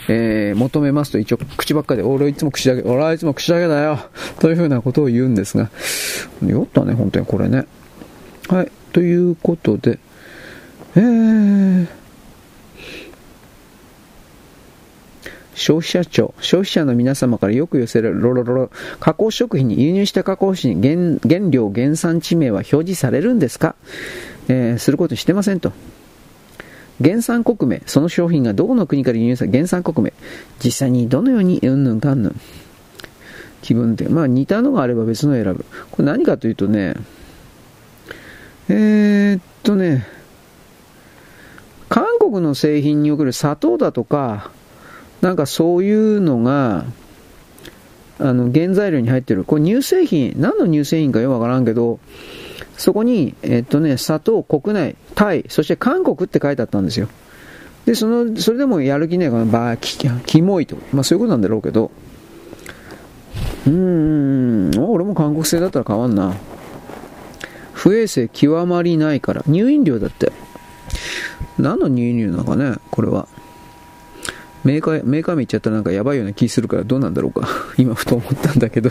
[0.08, 3.98] えー、求めますと一応口ばっかで、俺はいつも口だけ、俺はいつも口だけだよ
[4.40, 5.70] というふうなことを言うんですが、
[6.44, 7.66] 酔ったね、本当にこれね。
[8.48, 9.98] はい、ということで、
[10.96, 11.86] えー、
[15.54, 18.70] 消費者庁、消費者の皆様からよく寄せられるロロロロ、
[19.00, 23.74] 加工食品に輸入した加工品原原料、原産地名は表示されるんですか、
[24.48, 25.72] えー、することしてませんと。
[27.00, 30.12] 原産国名、その商品がどこの国から輸入され原産国名、
[30.62, 32.40] 実際にどのようにうんぬんかんぬん。
[33.62, 34.08] 気分で。
[34.08, 35.64] まあ似たのがあれば別のを選ぶ。
[35.90, 36.94] これ何かというとね、
[38.68, 40.06] えー、っとね、
[41.88, 44.50] 韓国の製品における砂糖だとか、
[45.20, 46.84] なんかそういうのが、
[48.18, 49.44] あの、原材料に入ってる。
[49.44, 51.98] これ乳製品、何の乳製品かよくわからんけど、
[52.76, 57.08] そこに、えっとね、砂糖、国内、タイ、そして韓国って書いてあったんですよ。
[57.86, 59.96] で、その、それでもやる気ねえから、ばき、
[60.26, 60.76] キモいと。
[60.92, 61.90] まあそういうことなんだろうけど、
[63.66, 66.34] うーん、俺も韓国製だったら変わんな。
[67.72, 69.42] 不衛生極まりないから。
[69.46, 70.32] 入院料だって。
[71.58, 73.28] 何の入入なのかね、これは。
[74.64, 77.48] メーカー、メーカー名言っちゃったらなんかやばいような気するからどうなんだろうか。
[77.78, 78.90] 今ふと思ったんだけど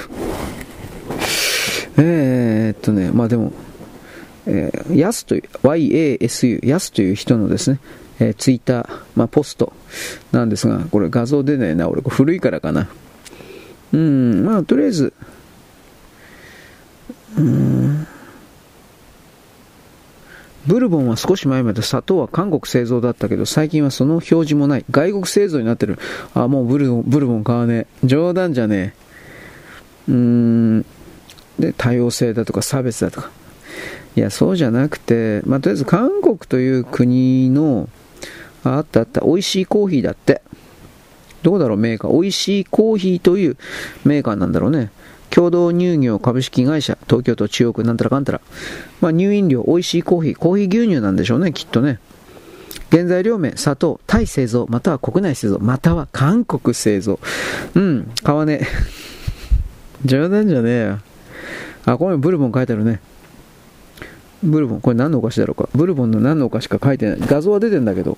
[1.98, 3.54] えーっとね、まあでも、
[4.48, 7.80] えー、ヤスという、YASU、ヤスという人のですね、
[8.20, 9.74] えー、ツイッター、まあ、ポスト
[10.32, 12.88] なんですが、これ画像出ないな、俺、古いからかな。
[13.94, 15.14] うん、まあ、とりあえず、
[20.68, 24.86] ブルボンは少し前まで砂糖は韓国製造だったけど、最近はその表示もない。
[24.92, 25.98] 外国製造になってる。
[26.34, 28.08] あ、もうブルボン、ブルボン買わねえ。
[28.08, 28.94] 冗談じゃね
[30.08, 30.12] え。
[30.12, 30.82] うん。
[31.60, 33.32] で、多様性だとか差別だとか。
[34.16, 37.88] いや、そうじゃなくて、まあ、とりあえず韓国という国の、
[38.64, 40.42] あったあった、美味しいコーヒーだって。
[41.44, 42.14] どこだろう、メーカー。
[42.14, 43.58] 美味しいコーヒーという
[44.04, 44.92] メーカーなんだろうね。
[45.32, 48.42] 共同乳業株式会社、東京都中央区なんたらかんたら。
[49.00, 52.00] まあ、乳飲料、美味しいコーヒー、コーヒー牛乳なんでしょうね、きっとね。
[52.92, 57.20] 原材料名、砂糖、タイ製造、または国内製造、または韓国製造。
[57.74, 58.68] うん、買わねえ。
[60.06, 61.00] 冗談じゃねえよ。
[61.86, 63.00] あ、これブルボン書いてあるね。
[64.44, 65.70] ブルボン、これ何のお菓子だろうか。
[65.76, 67.20] ブルボンの何のお菓子か書いてない。
[67.22, 68.18] 画像は出てんだけど、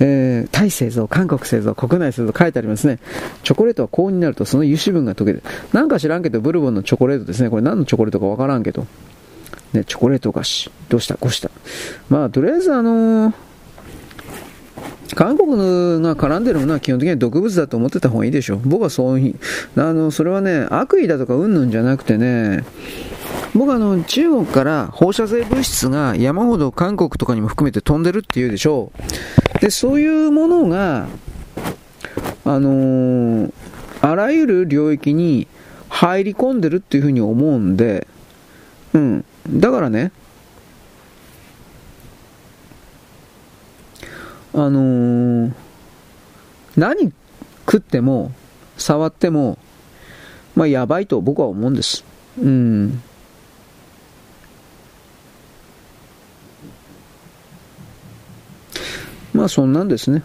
[0.00, 2.98] えー、タイ製造、韓国製造、国内製造書いてありますね。
[3.42, 5.42] チョコレートは高温になるとその油脂分が溶ける。
[5.72, 7.50] なんか知らんけど、ブルボンのチョコレートですね。
[7.50, 8.86] これ何のチョコレートかわからんけど。
[9.72, 10.70] ね、チョコレートお菓子。
[10.88, 11.16] どうした？
[11.16, 11.50] こうした。
[12.08, 13.32] まあ、とりあえずあのー、
[15.14, 15.50] 韓国
[16.02, 18.60] が絡んでるものは基本的には毒物だと思ってた方がいいでしょう。
[18.64, 22.64] 僕はそういう、あの、それはね、悪意だとかうんぬんじゃなくてね、
[23.54, 28.92] 僕はあの、中国から放射性物質が山ほど韓国とかにも含めて飛んでるっていうでしょ
[29.56, 29.58] う。
[29.60, 31.06] で、そういうものが、
[32.44, 33.52] あのー、
[34.00, 35.46] あらゆる領域に
[35.90, 38.06] 入り込んでるっていうふうに思うんで、
[38.94, 39.24] うん。
[39.48, 40.12] だからね、
[44.54, 45.52] あのー、
[46.76, 47.12] 何
[47.66, 48.32] 食っても、
[48.78, 49.58] 触っても、
[50.56, 52.04] まあ、やばいと僕は思うんです。
[52.40, 53.02] うん。
[59.32, 60.22] まあ、そんなんですね。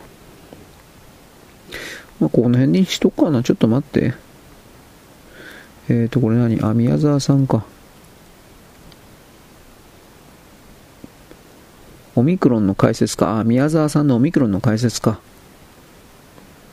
[2.20, 3.44] まあ、この辺にしとくかな。
[3.44, 4.14] ちょっと待って。
[5.90, 6.62] えっ、ー、と、これ何？
[6.62, 7.66] あ、宮沢さんか。
[12.16, 13.40] オミクロンの解説か。
[13.40, 15.20] あ、宮沢さんのオミクロンの解説か。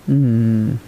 [0.08, 0.80] うーん。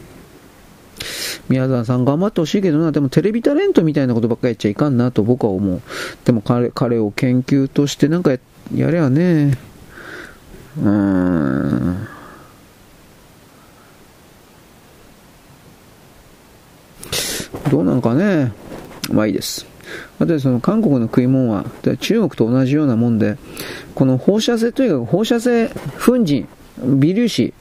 [1.48, 5.82] 宮沢さん頑張ってほしいけどな、でもテレビタレントみたいなことばっかりやっちゃいかんなと僕は思う。
[6.24, 8.38] でも彼彼を研究としてなんかや
[8.74, 9.56] やれゃね、
[10.82, 12.08] うん。
[17.70, 18.52] どうなのかね。
[19.10, 19.66] まあいいです。
[20.18, 21.64] あとその韓国の食い物は、
[22.00, 23.38] 中国と同じようなもんで、
[23.94, 25.68] この放射性、とにかく放射性
[26.04, 26.46] 粉塵、
[26.98, 27.54] 微粒子、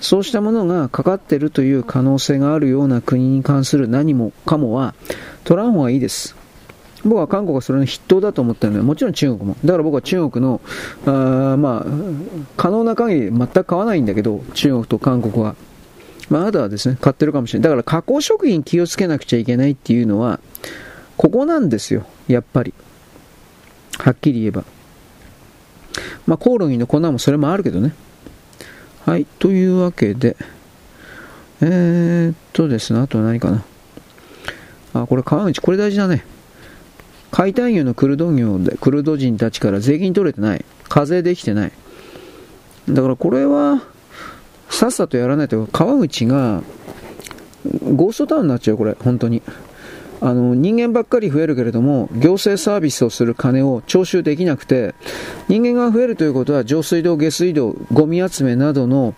[0.00, 4.94] そうしたものがかかっているという可能性があるような国に関する何もかもは
[5.44, 6.35] 取らん方がいいです。
[7.06, 9.56] 僕は韓国はそれの筆頭だと思ってるので、もちろん中国も。
[9.64, 10.60] だから僕は中国の、
[11.06, 11.90] あまあ、
[12.56, 15.54] 可能な限り全く買わないんだけど、中国と韓国は。
[16.28, 17.64] まあ、あなたはですね、買ってるかもしれない。
[17.64, 20.40] だから加工食品気をつけなくちゃいけないっていうのは、
[21.16, 22.74] ここなんですよ、やっぱり。
[23.98, 24.64] はっきり言えば。
[26.26, 27.94] まあ、コオロギの粉もそれもあるけどね。
[29.04, 30.36] はい、というわけで、
[31.60, 33.64] えー、っとですね、あとは何かな。
[34.92, 36.24] あ、これ川口、これ大事だね。
[37.36, 40.64] 解体業のクルド業で、クルド人たちから税金取れてない。
[40.88, 41.72] 課税できてない。
[42.88, 43.82] だからこれは、
[44.70, 46.62] さっさとやらないと、川口が、
[47.94, 49.42] ゴーストタウンになっちゃう、これ、本当に。
[50.22, 54.94] あの、人間ばっかり増えるけれども、行政サービスをする金を徴収できなくて、
[55.48, 59.12] 人間が増えるということは、上水道、下水道、ゴミ集めなどの、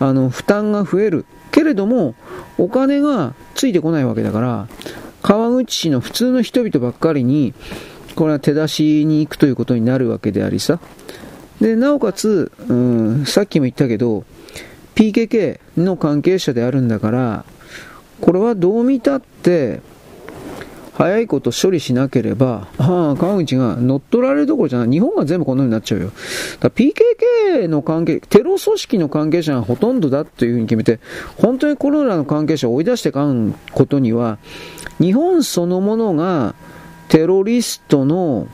[0.00, 1.24] あの、負担が増える。
[1.52, 2.16] けれども、
[2.58, 4.68] お金がついてこないわけだから、
[5.22, 7.54] 川口市の普通の人々ばっかりに、
[8.14, 10.80] これは手出しに行くということになるわけでありさ。
[11.60, 14.24] で、なおかつ、うん、さっきも言ったけど、
[14.94, 17.44] PKK の関係者であるんだから、
[18.20, 19.80] これはどう見たって、
[21.00, 24.90] 早いこと処理しなければ、ああ、川口が乗っ取られるどころじゃない。
[24.90, 26.10] 日本が全部こんなになっちゃうよ。
[26.60, 31.00] PKK の関係、テロ組織の関係者がほとんどだというふうに決めて、
[31.38, 34.36] 本当にコロナの関係者を追い出していかんことには、
[35.00, 36.54] 日本そのものが
[37.08, 38.46] テロリストの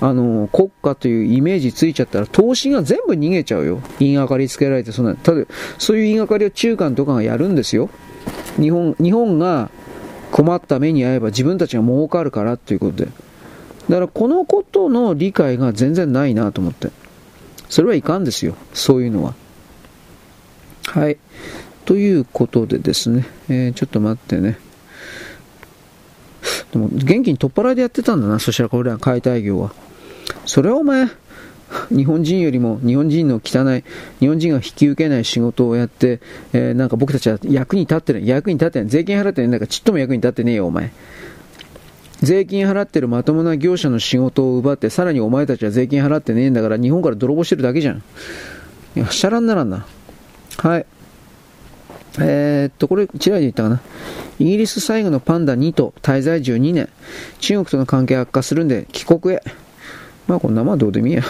[0.00, 3.80] あの、国家というイメージついちゃったら、投資が全部逃げちゃうよ。
[3.98, 5.44] 言いがかりつけられて、そんな、ただ、
[5.76, 7.90] そういう言いがかりを中間とかがやるんですよ。
[8.58, 9.70] 日本、日本が
[10.34, 13.04] 困った目に遭えば自分たちが儲かるからということで。
[13.04, 13.10] だ
[13.94, 16.90] からこのことの理解が全然ないなと思って。
[17.68, 18.56] それはいかんですよ。
[18.72, 19.34] そういうのは。
[20.86, 21.18] はい。
[21.84, 23.24] ということでですね。
[23.48, 24.58] えー、ちょっと待ってね。
[26.72, 28.40] でも元気に取っ払いでやってたんだな。
[28.40, 29.72] そしたらこれら解体業は。
[30.46, 31.06] それはお前、
[31.94, 33.84] 日本人よりも日本人の汚い、
[34.20, 36.20] 日本人が引き受けない仕事をやって、
[36.52, 40.92] えー、なんか僕たちは役に立ってない、役に立ってない、税金払ってないんだからちっとも役に立ってねえよ、お前。
[42.22, 48.02] 税金払ってるまともな業者の仕事を奪って、さらにお前たちは税金払ってねえんだから、日本から泥棒してるだけじゃん。
[48.96, 49.86] いや、しゃらんならんな。
[50.58, 50.86] はい。
[52.20, 53.80] えー、っと、これ、ちらりで言ったかな。
[54.38, 56.88] イギリス最後のパンダ2頭、滞在12年。
[57.40, 59.42] 中国との関係悪化するんで、帰国へ。
[60.26, 61.22] まあ、こんなもんはどうでもいいや。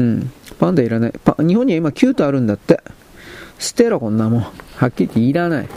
[0.00, 0.32] うん。
[0.58, 1.12] パンダいらない。
[1.38, 2.80] 日本には今9頭あるんだって。
[3.58, 4.40] 捨てろ、こんなもん。
[4.40, 5.68] はっきり言っていらない。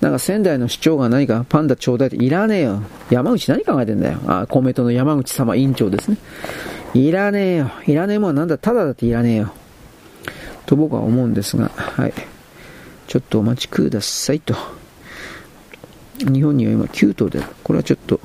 [0.00, 2.82] なんか仙台の市長が何かパンダちょうだいっていらねえよ。
[3.10, 4.18] 山口何考えてんだよ。
[4.26, 6.16] あ、公明党の山口様委員長ですね。
[6.94, 7.70] いらねえよ。
[7.86, 9.52] いらねえもんはなんだ、ただだっていらねえよ。
[10.64, 12.14] と僕は思うんですが、はい。
[13.06, 14.54] ちょっとお待ちくださいと。
[16.18, 18.18] 日本には今9頭で、これはちょっと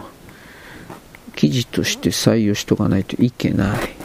[1.35, 4.00] 記事として採用しとかないといけない。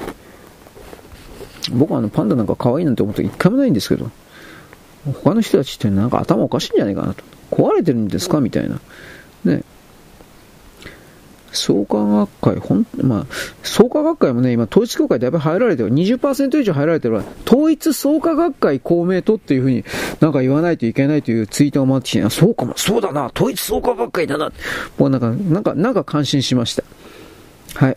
[1.73, 4.11] 僕はあのパンダなんか可愛いなんて思った一回もないんですけど、
[5.23, 7.23] 他の人たちってなんか頭おかしいんじゃないかなと。
[7.51, 8.81] 壊れてるんですかみたいな。
[9.45, 9.62] ね。
[11.53, 13.27] 創価学会、ほん、まあ、
[13.62, 15.93] 創価学会もね、今、統一教会でやっぱり入られてる。
[15.93, 17.25] 20%以上入られてるわ。
[17.47, 19.85] 統一創価学会公明党っていうふうに
[20.21, 24.53] なんか言わないといけないというツイートが回ってきて、そうかも、そうだな、統一創価学会だな。
[24.99, 26.85] もうなんか、なんか、なんか感心しました。
[27.75, 27.97] はい。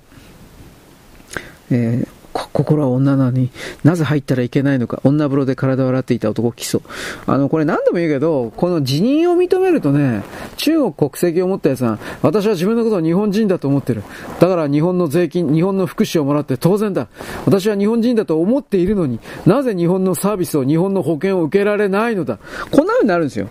[1.72, 2.19] えー
[2.54, 3.50] 心は女なのに
[3.84, 5.02] なぜ入ったらいけないのか。
[5.04, 6.82] 女風呂で体を洗っていた男基礎。
[7.26, 10.24] あの、これ何度も言うけど、この辞任を認めるとね、
[10.58, 14.04] 中国国籍を持ったやつは、私は自分のことを日本人だと思ってる。
[14.40, 17.08] だから日本の税金、日本の福祉をもらって当然だ。
[17.46, 22.40] 私は日本人だと思っているのに、なぜ日本のサービスを、日本の保険を受けられないのだ。
[22.72, 23.50] こんな風になるんですよ。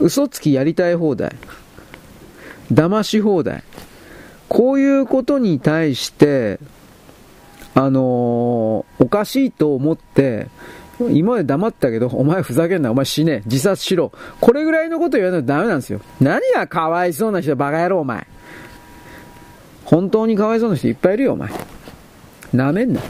[0.00, 1.36] 嘘つきやりたい放題。
[2.72, 3.62] 騙し放題。
[4.48, 6.58] こういうことに対して、
[7.74, 10.48] あのー、おかしいと思って、
[11.10, 14.12] 今まで黙ったけど、お前ふざけんな、お前死ね、自殺しろ。
[14.40, 16.00] これぐらいのこと言わないとダメなんですよ。
[16.20, 18.26] 何がかわいそうな人、バカ野郎、お前。
[19.84, 21.50] 本当にかわいそうな人いっぱいいるよ、お前。
[22.52, 23.00] なめんな。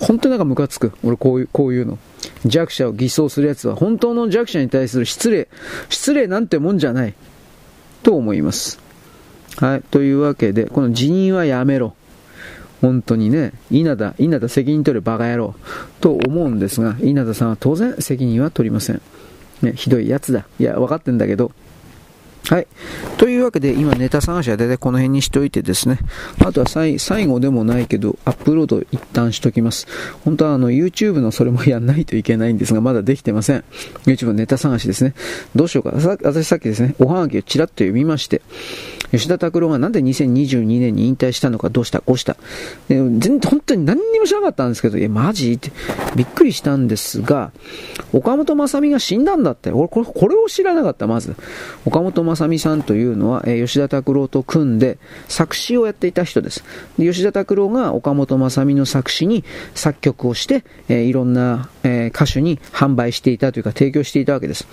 [0.00, 0.92] 本当になんかムカつく。
[1.02, 1.98] 俺こういう、こういうの。
[2.44, 5.48] 弱者を偽装する奴は、本当の弱者に対する失礼。
[5.88, 7.14] 失礼なんてもんじゃない。
[8.02, 8.78] と思います。
[9.56, 9.82] はい。
[9.90, 11.94] というわけで、この辞任はやめろ。
[12.80, 15.54] 本当にね、稲田、稲田責任取れバカ野郎
[16.00, 19.00] と思うんですが、稲田さんは当然責任は取りません。
[19.62, 20.46] ね、ひどいやつだ。
[20.58, 21.52] いや、分かってんだけど、
[22.48, 22.66] はい。
[23.18, 25.98] というわけで、今ネタ探しは大体この辺にしといてですね。
[26.44, 29.88] あとは最後でもないけど、アップロード一旦しときます。
[30.24, 33.64] 本当はあの、YouTube のそれもやんないといけないんですが、まだできてません。
[34.04, 35.14] YouTube のネタ探しですね。
[35.56, 35.96] どうしようか。
[36.22, 38.42] 私さっきですね、おはがきをちらっと読みまして、
[39.10, 42.36] 吉田拓郎がなんで2022年に引退したのか、どうした、こうした。
[42.88, 45.52] で全然本当に何にも知らなかったんですけど、え、マジ？
[45.52, 45.72] って
[46.14, 47.50] びっくりしたんですが、
[48.12, 49.70] 岡本正美が死んだんだって。
[49.70, 51.34] 俺、これ、これを知らなかった、まず。
[51.84, 54.98] 岡本正美さんというのは、え吉田拓郎と組んで
[55.28, 56.64] 作詞をやっていた人です。
[56.98, 59.44] で吉田拓郎が岡本正美の作詞に
[59.74, 64.66] 作曲をして、えいろんな、え歌手に販売していたというか提供していたわけです。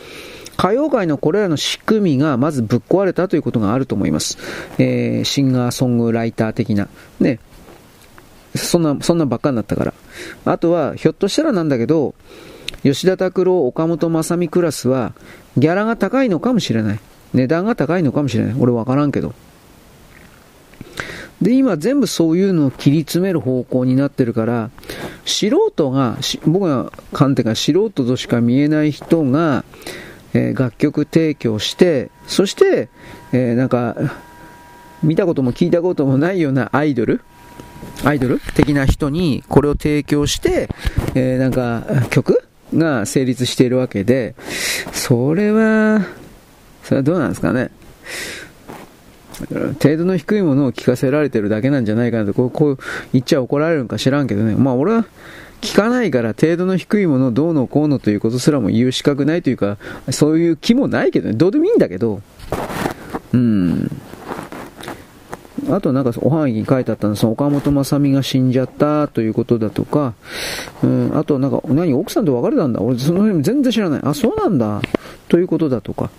[0.57, 4.37] 歌謡界のこれらの仕組みがまずぶっ壊れたということがあると思います。
[4.77, 6.87] えー、シンガーソングライター的な。
[7.19, 7.39] ね。
[8.55, 9.93] そんな、そんなばっかになったから。
[10.45, 12.13] あとは、ひょっとしたらなんだけど、
[12.83, 15.13] 吉田拓郎、岡本正美クラスは、
[15.57, 16.99] ギャラが高いのかもしれない。
[17.33, 18.55] 値段が高いのかもしれない。
[18.59, 19.33] 俺わからんけど。
[21.41, 24.69] で、今全部そういうのを切り詰める方向になってるから、
[25.25, 29.65] 素人が、僕が観点が素人としか見えない人が、
[30.33, 32.89] えー、楽曲提供して、そして、
[33.33, 33.95] えー、なんか、
[35.03, 37.19] 見たことも聞いたこともないようなアイドル
[38.05, 40.69] アイドル的な人にこれを提供して、
[41.13, 42.41] えー、なんか曲
[42.73, 44.35] が成立しているわけで、
[44.91, 46.05] それは、
[46.83, 47.71] それはどうなんですかね。
[49.81, 52.79] 程度の低いものを聞かせられてるだけなんじゃないかなと、こうこう
[53.13, 54.55] 言っちゃ怒られるんか知らんけどね。
[54.55, 55.05] まあ俺は
[55.61, 59.77] 聞かないから程度の低いものをどうのこうのということすらも言う資格ないというか、
[60.11, 61.35] そういう気もないけどね。
[61.35, 62.21] どうでもいいんだけど。
[63.33, 63.89] うん。
[65.69, 70.13] あとなんかおはがきに書いてあったの、その岡本正美が死んじゃったということだとか、
[70.83, 74.01] うん、あとなんか、何、奥さんと別れたんだ俺その辺全然知らない。
[74.03, 74.81] あ、そうなんだ。
[75.29, 76.09] ということだとか。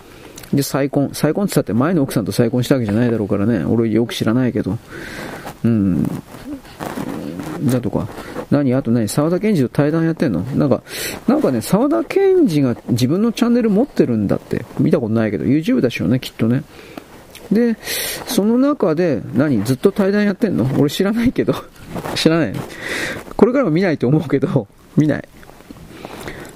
[0.53, 1.09] で、再婚。
[1.13, 3.65] 再婚って言ったって前の奥さんと再婚したわけじゃないだろうからね。
[3.65, 4.77] 俺よく知らないけど。
[5.63, 6.03] うん。
[7.63, 8.07] だとか。
[8.51, 8.73] 何？
[8.75, 9.07] あと何？
[9.07, 10.41] 沢田研二と対談やってんの？
[10.41, 10.83] なんか、
[11.27, 14.65] なんかね、沢田研二が自分のチャンネル持ってるんだって。
[14.79, 16.63] 見たことないけど、YouTube だしよね、きっとね。
[17.51, 17.75] で、
[18.27, 19.63] その中で、何？
[19.63, 20.69] ずっと対談やってんの？
[20.77, 21.55] 俺知らないけど。
[22.13, 22.53] 知らない。
[23.35, 25.27] これからも見ないと思うけど、見ない。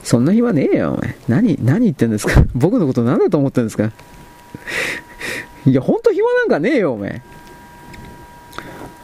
[0.09, 1.15] そんな暇ねえよ、お前。
[1.27, 2.43] 何、何言ってんですか？
[2.55, 3.91] 僕のこと何だと思ってんですか？
[5.67, 7.21] いや、ほんと暇なんかねえよ、お前。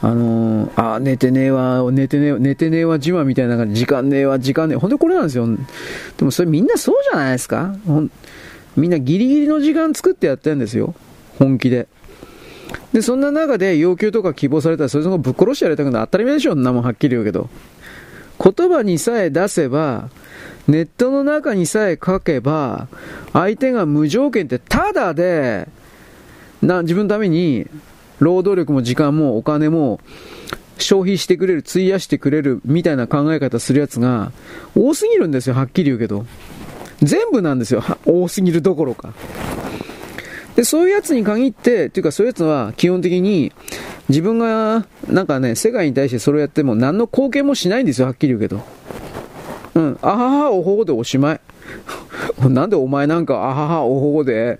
[0.02, 4.78] あのー、あ、寝てねえわ、寝てねえわ、寝てねえわ、自慢みたいな感じ、時間ねえわ、時間ねえ。
[4.78, 5.46] ほんとこれなんですよ。
[6.18, 7.76] でもそれみんなそうじゃないですか？
[7.86, 8.10] ほん
[8.76, 10.92] みんなギリギリの時間作ってやってるんですよ。
[11.38, 11.86] 本気で。
[12.92, 16.02] で、そんな中で要求とか希望されたら、それそこぶっ殺してやりたくない。
[16.02, 17.48] 当たり前でしょ、そんなもんはっきり言うけど。
[18.42, 20.08] 言葉にさえ出せば、
[20.68, 22.88] ネットの中にさえ書けば、
[23.32, 25.68] 相手が無条件ってただで、
[26.62, 27.66] な、自分のために、
[28.18, 30.00] 労働力も時間もお金も
[30.78, 34.32] 消費してくれる、費やしてくれるみたいな考え方するやつが
[34.74, 36.26] 多すぎるんですよ、はっきり言うけど。
[37.02, 39.12] 全部なんですよ、多すぎるどころか。
[40.56, 43.52] で、そういうやつに限って、っていうかそういうやつは基本的に
[44.08, 48.62] 自分がなんかね、世界に対してそれをやっても何の貢献もしないんですよ、はっきり言うけど。
[49.74, 51.40] うん、あははおほほでおしまい。
[52.48, 54.58] なんでお前なんかあははおほほで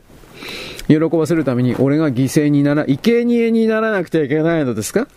[0.88, 5.08] 喜ばせるために俺が犠牲になら、生贄にならなくてはいけないのですか？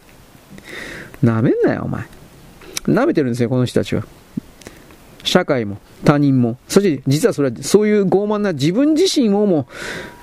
[1.22, 2.04] なめんなよ、お前。
[2.88, 4.04] 舐めてるんですよ、この人たちは。
[5.24, 6.58] 社会も他人も。
[6.68, 9.68] そして実はそれはそういう傲慢な自分自身をも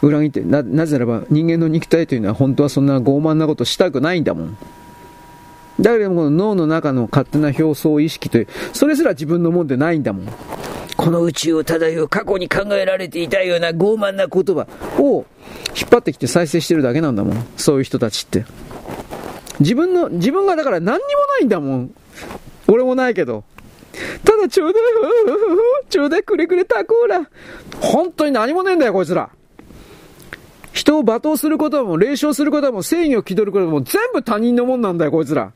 [0.02, 4.56] 裏切って、な、なぜならば人間の肉体というのは本当はそんな傲慢なことしたくないんだもん。
[5.80, 10.28] だけどもこの脳の中の勝手な表層意識という、それすら自分のもんでないんだもん。
[10.96, 14.66] この宇宙を漂う過去に考えられていたような傲慢な言葉
[14.98, 15.26] を
[15.78, 17.46] 引っ張ってきて再生してるだけなんだもん。
[17.58, 18.46] そういう人たちって。
[19.60, 21.90] 自分の、自分がだから何にもないんだもん。
[22.66, 23.44] 俺もないけど。
[24.24, 24.82] ただちょうだい、
[25.88, 27.28] ちょうだいくれくれタコーラ。
[27.80, 29.30] 本当に何もねえんだよ、こいつら。
[30.72, 35.52] 人を罵倒することも、霊障することも、正義を気取ることも、全部他人のもんなんだよ、こいつら。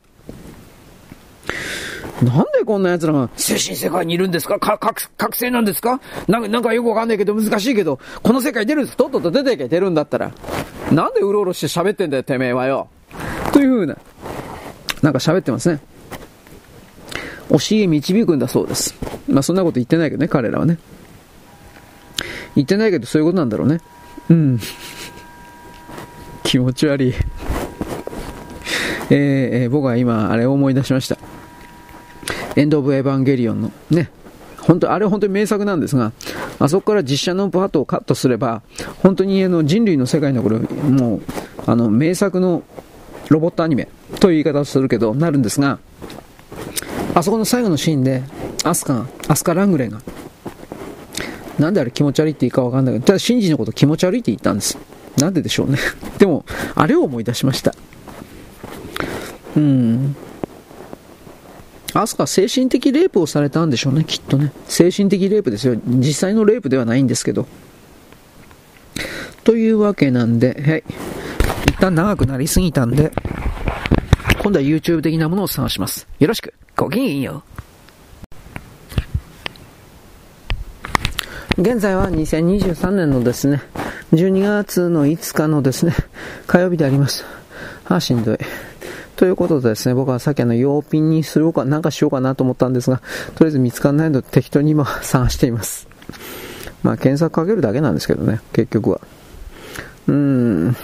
[2.23, 4.59] なんでこんな奴らが精神世界にいるんですか？
[4.59, 5.99] か、覚、覚醒なんですか？
[6.27, 8.97] なんか、なんかよくわかんないけど難しいけど、この世界出るんです。
[8.97, 10.31] とっとと出ていけ、出るんだったら。
[10.91, 12.89] なんでうろうろして喋ってんだよ、てめえはよ。
[13.53, 13.97] という風な、
[15.01, 15.79] なんか喋ってますね。
[17.51, 18.95] 教え導くんだそうです。
[19.27, 20.77] まあそんなこと言ってないけどね、彼らはね。
[22.55, 23.79] 言ってないけどそういうことなんだろうね。
[24.29, 24.59] うん。
[26.43, 27.13] 気持ち悪い。
[29.09, 29.17] えー、
[29.63, 31.17] えー、僕は今、あれを思い出しました。
[32.55, 34.09] エンド・オブ・エヴァンゲリオンのね、
[34.59, 36.13] 本当、あれは本当に名作なんですが、
[36.59, 38.61] あそこから実写のパートをカットすれば、
[38.99, 41.21] 本当にあの人類の世界のこれ、もう、
[41.65, 42.63] あの、名作の
[43.29, 43.87] ロボットアニメ
[44.19, 45.79] という言い方をするけど、なるんですが、
[47.13, 48.23] あそこの最後のシーンで、
[48.63, 50.01] アスカが、アスカ・ラングレーが、
[51.59, 54.77] なんであれ気持ち悪いって言いかわかんないけど、ただシンジのこと気持ち悪いって言ったんです。
[55.17, 55.77] なんででしょうね。
[56.17, 56.45] でも、
[56.75, 57.75] あれを思い出しました。
[59.55, 60.15] うん。
[61.93, 64.53] アスカ精神的レイプをされたんでしょうね、きっとね。
[64.67, 65.75] 精神的レイプですよ。
[65.85, 67.45] 実際のレイプではないんですけど。
[69.43, 70.83] というわけなんで、はい。
[71.67, 73.11] 一旦長くなりすぎたんで、
[74.41, 76.07] 今度は YouTube 的なものを探します。
[76.17, 76.55] よろしく。
[76.75, 77.43] ごきげんよ
[81.57, 81.61] う。
[81.61, 83.61] 現在は2023年のですね、
[84.13, 85.93] 12月の5日のですね、
[86.47, 87.23] 火曜日であります。
[87.83, 88.39] はあ、しんどい。
[89.15, 92.97] ということでですね、僕はさっきあの、用品にするか、なんかしようかなと思ったんですが、
[93.35, 95.87] とりあえず見つからないので適当に今探しています。
[96.81, 99.01] まあ、検索かけるだけなんですけどね、結局は。
[100.07, 100.75] うーん。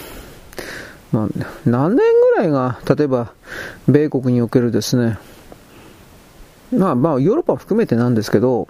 [1.12, 3.32] 何年ぐらいが、例えば、
[3.88, 5.18] 米国におけるですね、
[6.76, 8.68] まあまあ、ヨーロッパ含めてなんですけど、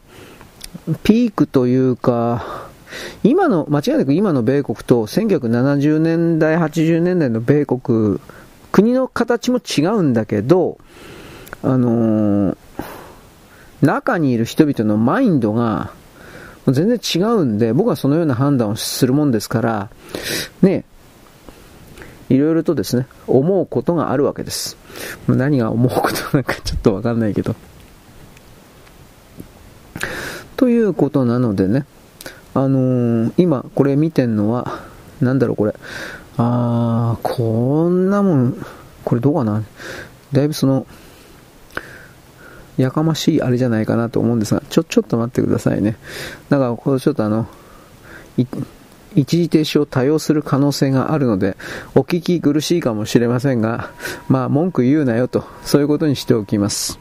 [1.03, 2.67] ピークというか、
[3.23, 8.19] 今の、間違いなく今の米国と1970年代、80年代の米国
[8.71, 10.77] 国の形も違うんだけど、
[11.63, 12.57] あのー、
[13.81, 15.91] 中にいる人々のマインドが
[16.67, 19.89] 全然違うんで、僕はそのような判断をするもんですから、
[20.61, 20.83] ね、
[22.29, 24.77] いろいろとですね、思うことがあるわけです。
[25.27, 27.55] 何が思うことなんかちょっとわかんないけど。
[30.57, 31.85] ということなのでね、
[32.53, 34.81] あのー、今これ見てんのは、
[35.21, 35.75] なんだろうこれ、
[36.37, 38.65] あー、こんなもん、
[39.05, 39.63] これどうかな
[40.33, 40.85] だいぶその、
[42.77, 45.97] やかましいあれじゃないかなと思うんですが、ちょ、ちょっと待ってくださいね。
[46.49, 47.47] だから、これちょっとあの、
[49.17, 51.57] 一時停止を多用する可能性があるので、
[51.95, 53.89] お聞き苦しいかもしれませんが、
[54.29, 56.99] まあ、文句言うなよと、そういうことにしておきます。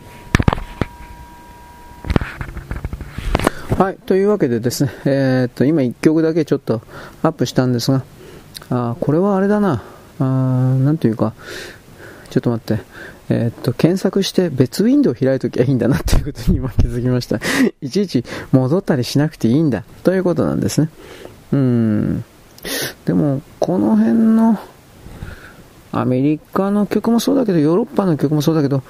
[3.79, 6.81] はい、というわけでですね、えー、っと、今1曲だけちょっと
[7.23, 8.03] アップしたんですが、
[8.71, 9.83] あこれはあれだな。
[10.19, 11.35] あなんというか、
[12.31, 12.83] ちょっと待って。
[13.29, 17.41] え、っと、検索して別ウィンドウを開いときゃいいんだなっていうことに今気づきました。
[17.83, 19.85] いちいち戻ったりしなくていいんだ。
[20.05, 20.89] ということなんですね。
[21.53, 22.25] うん。
[23.05, 24.59] でも、この辺の、
[25.93, 28.83] アメリカの曲もそうだけど、ヨーロッパの曲もそうだけど、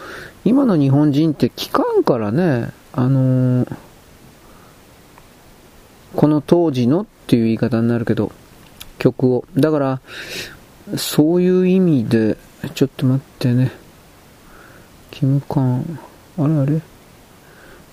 [0.44, 3.76] 今の日本人って聞かんからね、あのー、
[6.16, 8.32] この当時のっていう言い方になるけど、
[8.98, 9.44] 曲を。
[9.56, 10.00] だから、
[10.96, 12.38] そういう意味で、
[12.74, 13.70] ちょっと待ってね。
[15.12, 15.98] キムカン、
[16.38, 16.80] あれあれ？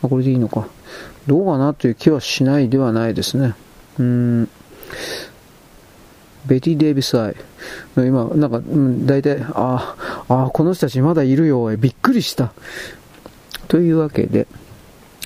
[0.02, 0.68] あ、これでいいのか。
[1.28, 3.54] どうかなという気はしないではないですね。
[4.00, 4.50] うん。
[6.46, 7.36] ベティ・デイビス・アイ。
[7.96, 9.96] 今、なんか、うん、大体、あ
[10.28, 12.54] あ、この人たちまだいるよ、びっくりした。
[13.68, 14.48] というわけで、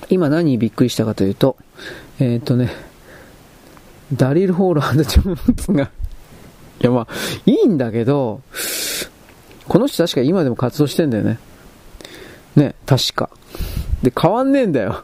[0.10, 1.58] 今何にびっくりしたかというと、
[2.20, 2.72] えっ、とね、
[4.14, 5.90] ダリル・ホール・アンド・ジョンズが
[6.80, 7.08] いやまあ、
[7.46, 8.42] いいんだけど、
[9.68, 11.40] この人確か今でも活動してんだよね。
[12.56, 13.30] ね、確か。
[14.04, 15.04] で、変わんねえんだよ。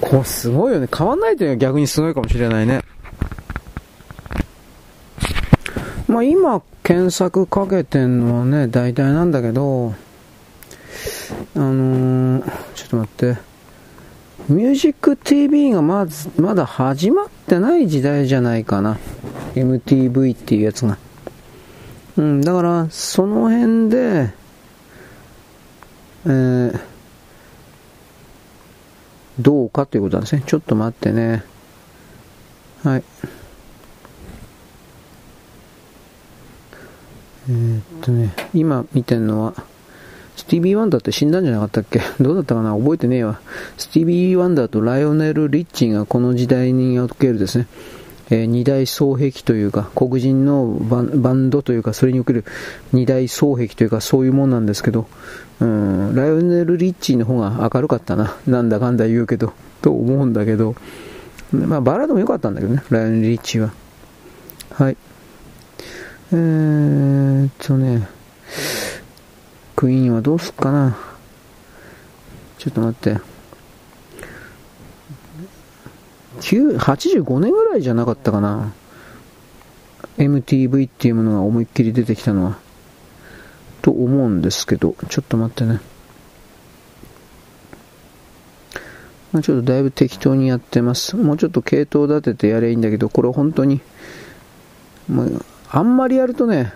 [0.00, 0.88] こう、すごいよね。
[0.94, 2.82] 変わんないというのは逆にすごいかもしれないね。
[6.06, 9.94] まあ今、検索かけてんのはね、大体なんだけど、
[11.54, 13.48] あのー、ちょっと待って。
[14.48, 18.96] ミュージック TV がまず、まだ始まってない時代じゃないかな。
[19.54, 20.96] MTV っていうやつが。
[22.16, 24.32] うん、だから、その辺で、
[26.24, 26.80] えー、
[29.40, 30.42] どうかということなんですね。
[30.46, 31.44] ちょっと待ってね。
[32.84, 33.02] はい。
[37.50, 39.54] えー、っとね、今見てるのは、
[40.36, 42.00] スティービー・ワンダーって死んだんじゃなかったっけ？
[42.20, 42.76] どうだったかな？
[42.76, 43.40] 覚えてねえわ。
[43.76, 47.66] スティービー・ワンダーとライオネル・リッチーがこの時代におけるですね、
[48.30, 52.44] えー、二大双璧というか、黒人のバンドというか、それにおける
[52.92, 55.06] 二大双璧というか、そういうもんなんですけど、
[55.60, 58.36] うん、ライオネル・リッチーの方が明るかったな。
[58.46, 59.52] なんだかんだ言うけど、
[59.82, 60.74] と思うんだけど、
[61.52, 63.72] まあ、バラードも良かったんだけどね、ライオネル・リッチーは。
[64.72, 64.96] はい。
[66.30, 68.06] えーっとね、
[69.74, 70.98] クイーンはどうすっかな。
[72.58, 73.37] ちょっと待って。
[76.40, 78.72] 85年ぐらいじゃなかったかな。
[80.16, 82.58] MTV っていうものが思いっきり出てきたのは。
[83.82, 85.80] と思うんですけど、ちょっと待ってね。
[89.32, 91.16] まあ、ちょっとだいぶ適当にやってます。
[91.16, 93.80] もうちょっと系統立ててやればいいんだけど、これ本当に、
[95.08, 96.72] もう、あんまりやるとね、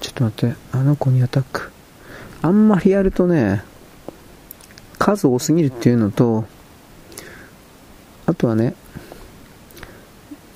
[0.00, 1.70] ちょっと待って、あの子にアタック。
[2.42, 3.62] あんまりやるとね、
[5.00, 6.44] 数多すぎるっていうのと、
[8.26, 8.74] あとはね、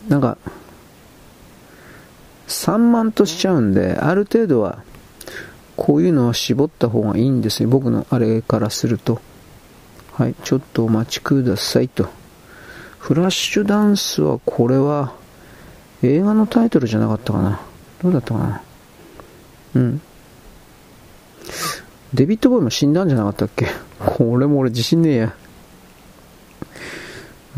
[0.07, 0.37] なんか、
[2.47, 4.85] 散漫としちゃうんで、ある程度は、
[5.77, 7.71] こういうのは絞った方がいいんですよ。
[7.71, 9.21] 僕のあれからすると。
[10.13, 12.07] はい、ちょっとお待ちくださいと。
[12.99, 15.15] フラッシュダンスは、これは、
[16.03, 17.61] 映画のタイトルじゃなかったかな。
[18.03, 18.63] どうだったかな。
[19.75, 20.01] うん。
[22.15, 23.67] デビッド・ボーイも死んだんじゃなかったっけ？
[23.99, 25.35] これも俺自信ねえや。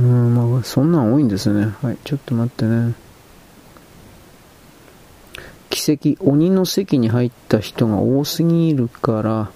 [0.01, 1.75] うん、まあ、そんなん多いんですね。
[1.83, 2.95] はい、ちょっと待ってね。
[5.69, 9.51] 奇跡、鬼の席に入った人が多すぎるから、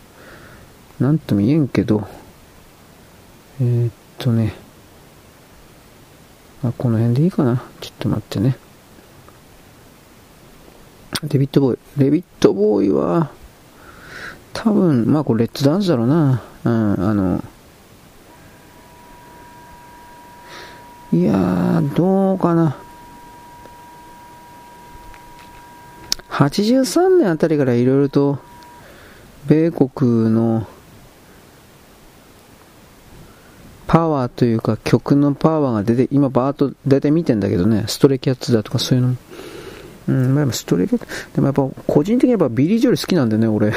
[0.99, 2.07] なんとも言えんけど、
[3.59, 4.55] えー、っとね、
[6.63, 7.63] あ、この辺でいいかな？
[7.81, 8.59] ちょっと待ってね。
[11.23, 11.79] デビッド・ボーイ。
[11.97, 13.31] デビッド・ボーイは、
[14.53, 16.43] 多分、まあこれレッツダンスだろうな。
[16.65, 17.43] うん、あの、
[21.13, 22.77] いやー、どうかな。
[26.29, 28.39] 83年あたりからいろいろと、
[29.47, 30.67] 米国の
[33.87, 39.17] パワーというか曲のパワーが出て、今バーッと大体見てんだけどね、ストレイキャッツだとかそういうの。
[40.09, 43.73] うん、まあ、ストレイキャッツ、でもやっぱ個人的にやっぱビリー・ジョエル好きなんでね、俺。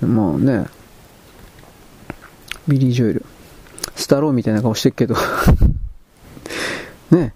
[0.00, 0.66] まあね、
[2.68, 3.24] ビリー・ジョエル。
[3.94, 5.14] スタローンみたいな顔してるけど
[7.10, 7.32] ね。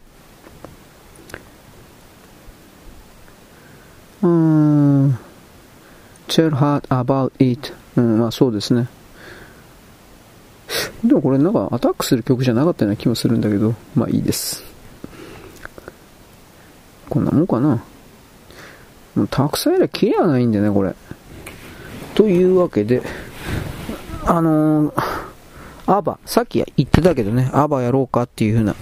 [4.22, 5.18] うーん。
[6.28, 7.72] tell her about it.
[7.96, 8.88] うん、まあそうですね。
[11.04, 14.64] でもこれなんかアタックする曲じゃなかったような気もするんだけど、まあいいです。
[17.08, 17.82] こんなもんかな。
[19.14, 20.94] もうたくさんやらキレはないんでね、これ。
[22.16, 23.02] というわけで、
[24.24, 25.02] あのー、
[25.86, 28.74] アバ、さっき言ってたけどね、アバやろうかっていう風な。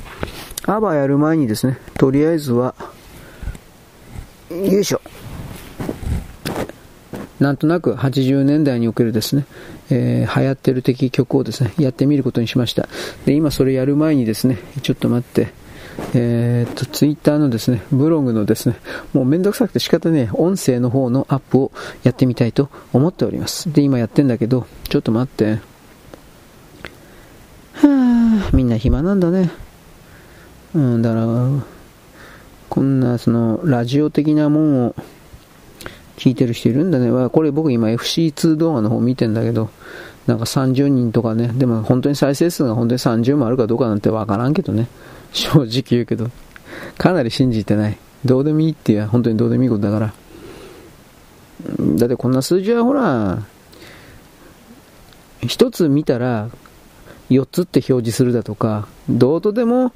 [0.67, 2.77] アバやる前にですね、とりあえずは、
[4.51, 5.01] よいしょ。
[7.41, 9.47] なんとなく80年代におけるですね、
[9.91, 12.89] えー、流行ってる的曲をですね、やってみることにしました。
[13.27, 15.53] で、今それやる前にですね、ちょっと待って、
[16.15, 18.77] えー、っと、ツイッターのですね、ブログのですね、
[19.13, 21.73] もうめんどくさくて仕方ね音声の方のアップを
[22.03, 23.73] やってみたいと思っております。
[23.73, 25.61] で、今やってんだけど、ちょっと待って。
[27.75, 29.51] はぁ、みんな暇なんだね。
[30.75, 31.25] うん、だから、
[32.69, 34.95] こんな、その、ラジオ的なもんを
[36.17, 37.11] 聞いてる人いるんだね。
[37.29, 39.71] これ僕今 FC2 動画の方見てんだけど、
[40.27, 44.89] なんか30人とかね、でも本当に再生数が本当に30もあるかどうかなんてわからんけどね。
[45.33, 46.31] 正直言うけど、
[46.97, 47.99] かなり信じてない。
[48.25, 50.15] どうでもいいっていう本当にどうでもいいことだから。
[51.97, 53.43] だってこんな数字はほら、
[55.43, 56.49] 一つ見たら
[57.31, 59.93] 4つって表示するだとか、どうとでも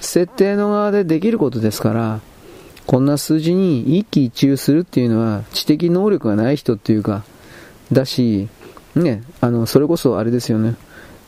[0.00, 2.20] 設定の側でできることですから、
[2.86, 7.24] こんな数字に一喜一憂するっていうのは知的能力がない人っていうか、
[7.92, 8.48] だし、
[8.94, 10.74] ね、あの、それこそあれですよね。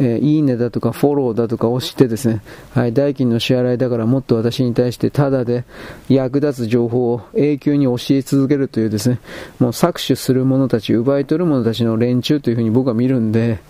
[0.00, 2.42] えー、いいねだとかフォローだとか押してですね、
[2.74, 5.64] はい、代金の支払いだからもっと私に対してタダで
[6.08, 9.20] 役立つ情報を永久に教え続けるというですね、
[9.60, 13.60] もう搾取する者たち、奪い取る者たちの連中というふうに僕は見るんで、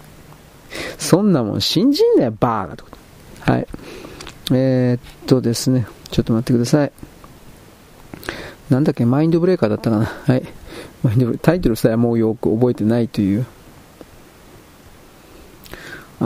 [0.99, 2.85] そんなもん信じんなよ、バーガと。
[3.41, 3.67] はい。
[4.53, 6.93] えー、っとですね、ちょっと待ってください。
[8.71, 10.07] なんだっけ、マインドブレーカーだったかな。
[10.07, 10.43] はい。
[11.03, 13.45] マインドタイトルさえもうよく覚えてないという。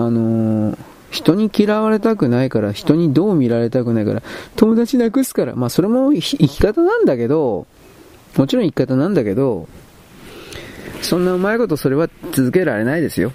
[0.07, 0.79] あのー、
[1.11, 4.23] 人に嫌われたくないから、人にどう見られたくないから、
[4.57, 7.67] 友達なくすから、まあそれも生き方なんだけど、
[8.37, 9.69] もちろん生き方なんだけど、
[11.03, 13.33] そんなうまいことそれは続けられないですよ。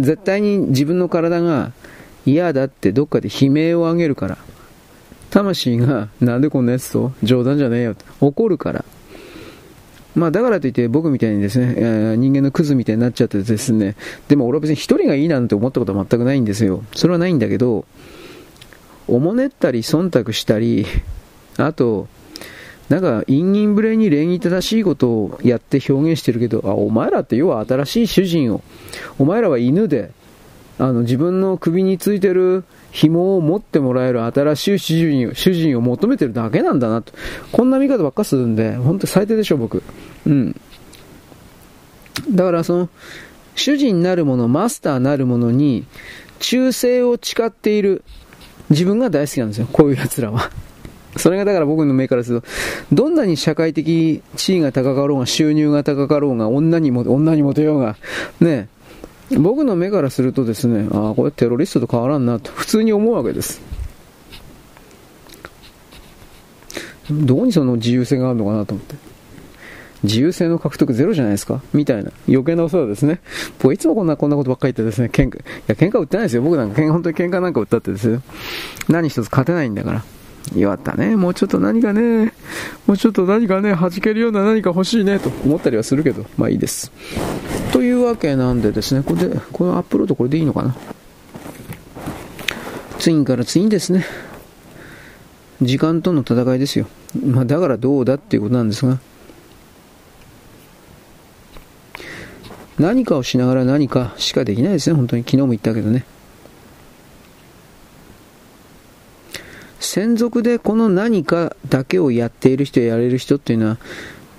[0.00, 1.72] 絶対に自分の体が
[2.26, 4.38] 嫌だってどっかで悲鳴を上げるから。
[5.30, 8.84] 魂がなんでこんなやつと冗談じゃねえよって怒るから。
[10.14, 13.96] まあだからといって僕みたいにですね、えー、人間のクズみたいになっちゃってですね、
[14.28, 16.82] でも俺は別に一人がいいなんて思ったことは全くないんですよ。
[16.94, 17.84] それはないんだけど、
[19.06, 20.86] おもねったり忖度したり、
[21.56, 22.08] あと、
[22.88, 28.62] なんか、陰陰ぶれに礼儀正しいことをやって表現してるけど、あ、お前らって要は新しい主人を、
[29.18, 30.10] お前らは犬で、
[30.76, 37.12] あの、自分の首についてる紐を持ってもらえる新しい主人を主人を求めてるだけなんだなと。
[37.52, 39.84] こんな見方ばっかするんで、本当最低でしょ、僕。
[40.26, 40.60] うん。
[42.30, 42.88] だからその、
[43.54, 45.84] 主人なるもの、マスターなるものに、
[46.38, 48.02] 忠誠を誓っている
[48.70, 49.68] 自分が大好きなんですよ。
[49.72, 50.50] こういう奴らは。
[51.16, 52.46] それがだから僕の目からすると、
[52.92, 57.96] どんなに社会的地位が高かろうが、収入が高かろうが、女にも、女にモテようが、
[58.40, 58.68] ね、
[59.36, 63.60] 僕の目からするとですね、ああ、これテロリストと変わらんなと、普通に思うわけです。
[67.10, 68.94] どこにその自由性があるのかなと思って。
[70.02, 71.62] 自由性の獲得ゼロじゃないですか？
[71.72, 72.10] みたいな。
[72.28, 73.20] 余計なお世話ですね。
[73.58, 76.42] 僕いつもこんな、こんなことばっかり言ってですね、喧嘩、いや、喧嘩売ってないですよ。
[76.42, 78.22] 僕なんか、本当に喧嘩なんか売ったってですよ。
[78.88, 80.04] 何一つ勝てないんだから。
[80.56, 81.16] 弱ったね。
[81.16, 82.32] もうちょっと何かね、
[82.86, 86.90] もうちょっと何かね、弾けるような何か欲しいね、と思ったりはするけど、まあいいです。
[87.72, 90.74] というわけなんでですね、これで、このアップロードこれでいいのかな？
[92.98, 94.04] ツインからツインですね。
[95.62, 96.86] 時間との戦いですよ。
[97.22, 98.98] まあだからどうだっていうことなんですが、
[102.80, 105.22] 何かをしながら何かしかできないですね、本当に。
[105.22, 106.06] 昨日も言ったけどね。
[109.80, 113.78] 専属でこの何かだけをやっている人やれる人っていうのは、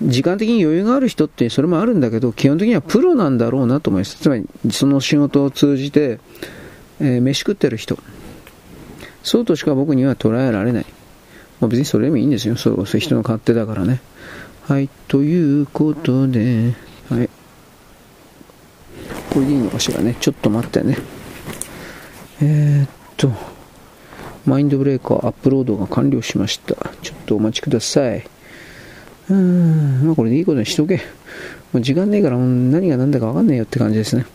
[0.01, 4.17] 時間的に余裕がある人ってそれもあるんだけど、基本的にはプロなんだろうなと思います。
[4.17, 6.19] つまり、その仕事を通じて、
[6.99, 7.99] えー、飯食ってる人。
[9.21, 10.85] そうとしか僕には捉えられない。
[11.59, 12.55] まあ、別にそれでもいいんですよ。
[12.55, 14.01] そう、そう人の勝手だからね。
[14.63, 16.73] はい、ということで、
[17.07, 17.29] はい。
[19.29, 20.15] これでいいのかしらね。
[20.19, 20.97] ちょっと待ってね。
[22.41, 23.31] えー、っと、
[24.45, 26.75] マインドブレーカーアップロードが完了しました。
[27.01, 28.27] ちょっとお待ちください。
[29.29, 31.01] うーん、まあこれでいいことにしとけ。
[31.71, 34.25] もう時間ねえから何が何だかわかんねえよって感じですね。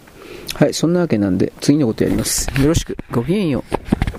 [0.55, 2.49] はい、そんなわけなんで次のことやります。
[2.61, 2.97] よろしく。
[3.11, 4.16] ごきげんよう。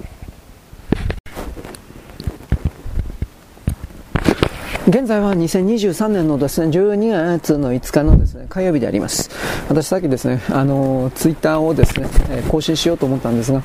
[4.88, 9.30] 現在は2023年のですね、12月の5日のですね、火曜日であります。
[9.68, 12.08] 私さっきですね、あの、ツイッターをですね、
[12.48, 13.62] 更新しようと思ったんですが、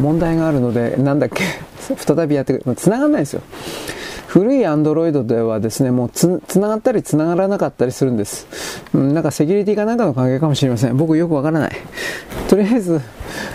[0.00, 1.42] 問題があるので、なんだっけ、
[1.98, 2.74] 再びやってくる。
[2.74, 3.42] 繋がんないんですよ。
[4.28, 8.46] 古いアンドロイドではですね、もうつ、繋がったり繋がらなかったりするんです。
[8.94, 10.96] うん、なんかセキュリティかなんかの関係かもしれません。
[10.96, 11.72] 僕よくわからない。
[12.48, 12.98] とりあえず、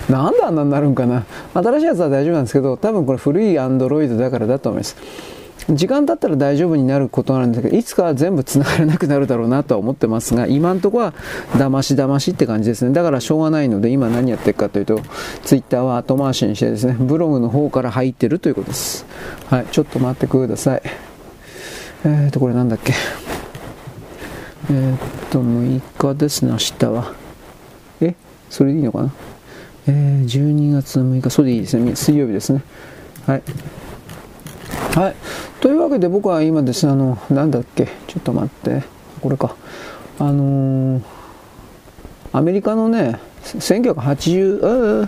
[0.08, 1.26] なんであんなになるんかな。
[1.56, 5.37] 新しいやつは大丈夫なんですけど、多分これ古いアンドロイドだからだと思います。
[5.70, 11.14] 時間経ったら大丈夫になることなんですけど、いつかは全部繋がらなくなるだろうなとは思ってますが、今んとこは
[11.54, 12.94] 騙し騙しって感じですね。
[12.94, 15.02] だからしょうがないので、今何やってるかというと、
[15.44, 19.06] ツイッターは後回しにしてですね、ブログの方から入ってるということです。
[19.50, 20.82] はい、ちょっと待ってください。
[22.06, 22.94] えーと、これなんだっけ。
[24.70, 25.00] えー、っ
[25.32, 27.14] と、6日ですね、明日は。
[28.02, 28.16] え？
[28.50, 29.12] それでいいのかな？
[29.88, 31.96] えー、12月6日、それでいいですね。
[31.96, 32.62] 水曜日ですね。
[33.26, 33.42] はい。
[34.96, 35.16] はい。
[35.62, 38.84] というわけで僕は今ですね、あの、なんだっけ、ちょっと待って、
[39.22, 39.56] これか。
[40.20, 41.02] あのー、
[42.32, 45.08] アメリカのね、1980、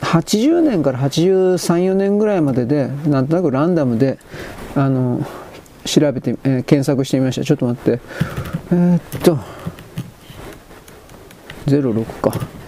[0.00, 1.56] 80年から83、
[1.90, 4.18] 4年ぐらいまでで、なんとなくランダムで、
[4.74, 5.20] あの、
[5.84, 7.44] 調べて、えー、検索してみました。
[7.44, 8.00] ちょっと待って。
[8.70, 9.38] えー、っと、
[11.66, 12.61] 06か。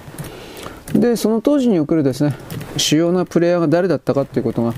[0.94, 2.36] で、その当時におけるですね、
[2.76, 4.74] 主要なプレイヤーが誰だったかということが、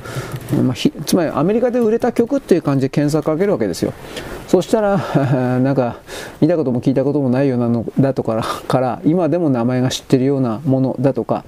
[0.62, 0.74] まあ、
[1.04, 3.92] つまりアメリカで売れた曲っていう感じで検索かけるわけですよ。
[4.48, 4.96] そしたら、
[5.60, 5.98] なんか、
[6.40, 11.44] 見たことも聞いたこともないようなのだとかから、今でも名前が知ってるようなものだとか、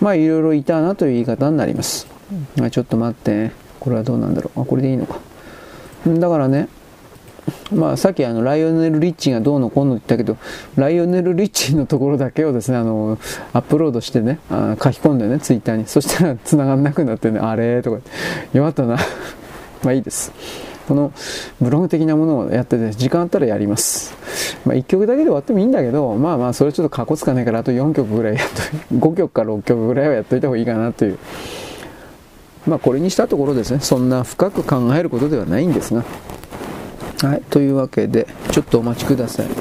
[0.00, 2.06] まあいろいろいたなという言い方になります。
[2.56, 3.50] まあ、ちょっと待って、
[3.80, 4.60] これはどうなんだろう。
[4.60, 5.18] あ、これでいいのか。
[6.06, 6.68] だからね、
[7.72, 10.36] まあ、さっきあのライオネル・リッチがどうのこうの言ったけど、
[10.76, 13.18] ライオネル・リッチのところだけをですね、あの、
[13.52, 15.86] アップロードしてね、あ書き込んでね、ツイッターに。
[15.86, 18.00] そしたら繋がんなくなってね、あれとか、
[18.52, 18.96] 弱ったな。
[19.82, 20.32] まあいいです。
[20.88, 21.12] この
[21.60, 24.14] ブログ的なものをやってて、時間あったらやります。
[24.64, 28.48] まあ1曲だけで終わってもいいんだけど、まあまあそれちょっとかこつかないから、あと4曲ぐらいやっ
[28.90, 31.18] と、 5曲か6曲ぐらいはやっといた方がいいかなという。
[32.66, 36.04] まあこれにしたところですね、そんな深く考えることではないんですが、
[37.24, 39.46] はい、というわけで、ちょっとお待ちください。
[39.46, 39.52] ギ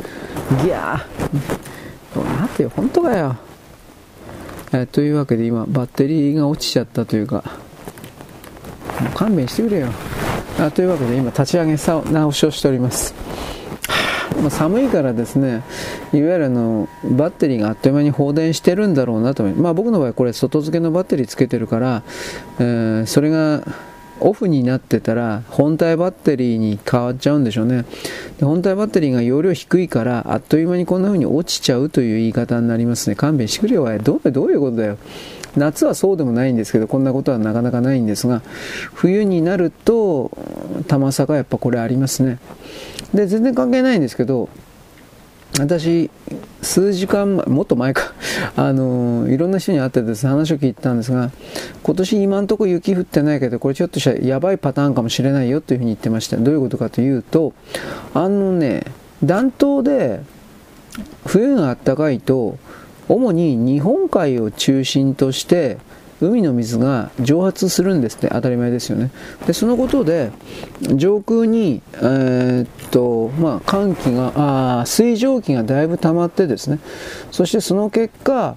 [0.70, 3.38] ャー待てよ、本当かよ。
[4.74, 7.44] えというわけで今、バッテリーが落ちちゃったというか、
[9.00, 9.88] もう勘弁してくれよ。
[10.60, 11.78] あというわけで今、立ち上げ
[12.12, 13.16] 直しをしております。
[14.42, 15.64] ま、寒いからですね、
[16.12, 19.64] いわゆるあのバッテリーがあっという間に放電してるんだろうなと思います。
[19.64, 22.04] まあ、僕の場合これ外付けのバッテリーつけてるから、
[22.60, 23.64] えー、それが
[24.24, 27.86] オフになってたら本体バッテリーに変わっちゃうんでしょうね。
[28.40, 33.16] で本体バッテリーが容量低いからあっという間にこんな風に落ちちゃうという言い方になりますね。
[33.16, 34.98] 勘弁してくれよどうどういうことだよ。
[35.56, 38.42] 夏はそうでもないんですけどこんなことはなかなかないんですが
[38.94, 40.32] 冬になると
[40.88, 42.40] 玉差がやっぱこれありますね。
[43.14, 44.50] で全然関係ないんですけど
[45.60, 46.10] 私、
[46.64, 48.14] 数時間前、もっと前か、
[48.56, 51.32] あのいろんな人に会ってですね、話を聞いたんですが、
[51.84, 56.38] 今年今んとこ雪降ってないけど、これちょっとしたやばいパターンかもしれないよというふうに言ってました。
[56.38, 57.54] どういうことかというと、
[58.14, 58.84] あのね、
[59.24, 60.22] 暖冬で
[61.26, 62.58] 冬が暖かいと、
[63.08, 65.78] 主に日本海を中心として、
[66.22, 69.12] 海の水が蒸発するんですって当たり前ですよね。
[69.46, 70.32] でそのことで
[70.96, 76.80] 上空に、えー、っとまあ、寒気があ水蒸気がだいぶ溜まってですね。
[77.32, 78.56] そしてその結果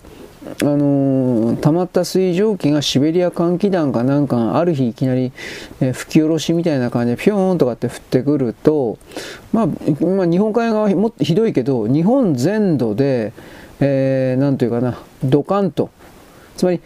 [0.63, 5.33] あのー、溜まった水蒸気がシベリア寒気団かなんかある日いきなり、
[5.81, 8.99] えー、吹き下ろしみたいな感じでピョーンとかって降ってくると、
[9.53, 13.33] まあ、まあ、日本海側はもっとひどいけど日本全土で、
[13.81, 15.91] えー、なんというかなドカンと。
[16.57, 16.81] つまり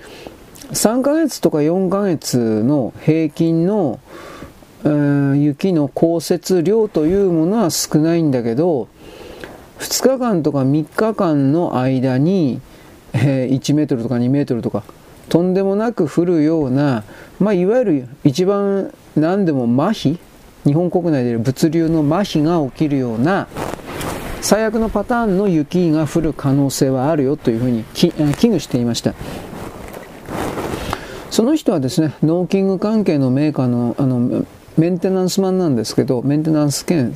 [0.70, 3.98] 3ヶ月とか4ヶ月の平均の、
[4.84, 8.88] えー、雪の降雪量というものは少ないんだけど
[9.78, 12.60] 2日間とか3日間の間に、
[13.12, 14.84] えー、1メートルとか2メートルとか
[15.28, 17.04] とんでもなく降るような、
[17.38, 20.18] まあ、いわゆる一番何でも麻痺
[20.64, 23.48] 日本国内で物流の麻痺が起きるような
[24.40, 29.14] 最悪のパターンの雪が降る可能性はあるよというふうに危惧していました。
[31.30, 34.44] その人はですね、ノーキング関係のメーカーの、あの、
[34.76, 37.12] メンテナンスマンなんですけど、メンテナンス兼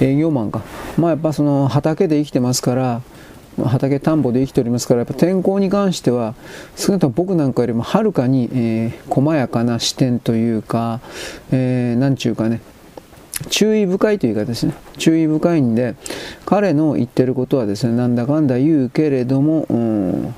[0.00, 0.62] 営業マンか。
[0.96, 3.02] まあやっぱその畑で生きてますから、
[3.64, 6.34] 畑田んぼで生きておりますから、やっぱ天候に関しては、
[6.76, 11.00] 少なくとも僕なんかよりもはるかに、えー、細やかな視点というか、
[11.52, 12.60] えー、なんちゅうかね、
[13.50, 15.94] 注意深いというかですね、注意深いんで、
[16.44, 20.34] 彼の言ってることはですね、なんだかんだ言うけれども、うん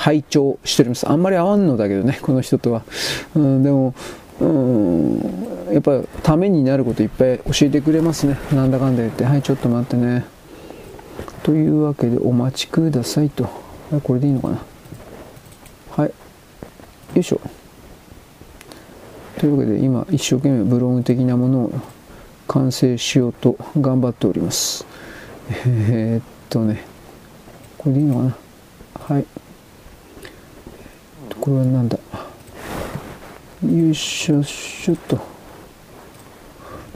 [0.00, 1.06] 拝聴しております。
[1.06, 2.82] あんまり合わんのだけどね、 この人とは。
[3.36, 3.94] うん、でも、
[4.40, 5.20] うん、
[5.70, 8.38] やっぱためになることいっぱい教えてくれますね。
[8.54, 9.26] なんだかんだ言って。
[9.26, 10.24] はい、ちょっと待ってね。
[11.42, 13.46] というわけで、お待ちくださいと。
[14.02, 14.58] これでいいのかな。
[15.90, 16.08] はい。
[16.08, 16.12] よ
[17.16, 17.40] いしょ。
[19.36, 21.72] というわけで、今、一生懸命ブログ的なものを
[22.48, 24.86] 完成しようと頑張っております。
[25.66, 26.84] えー、っとね、
[27.76, 28.36] これでいいのかな。
[29.16, 29.26] はい。
[31.40, 31.98] これはなんだ？
[33.66, 35.18] よいしょしょっと。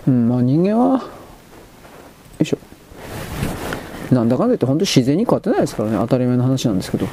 [0.06, 1.04] うんまあ人間はよ
[2.40, 2.58] いしょ。
[4.14, 5.96] なんだかんだ言って本当に自然に変わってないですからね。
[5.98, 7.06] 当たり前の話なんですけど。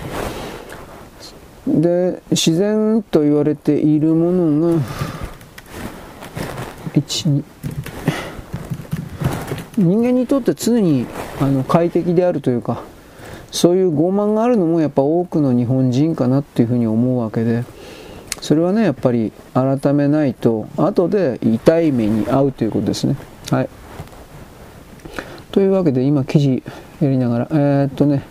[1.68, 4.84] で自然と言われているものが
[6.94, 7.44] 12
[9.78, 11.06] 人間にとって常に
[11.40, 12.84] あの快適であるというか
[13.52, 17.64] そういう傲慢があるのもやっぱ多くの日本人かなっていうふうに思うわけで
[18.41, 23.15] それはねやっぱり改めないと後で痛い目に遭うということですね。
[23.52, 23.69] はい。
[25.52, 26.64] というわけで今記事
[27.02, 28.23] やりながらえー、っとね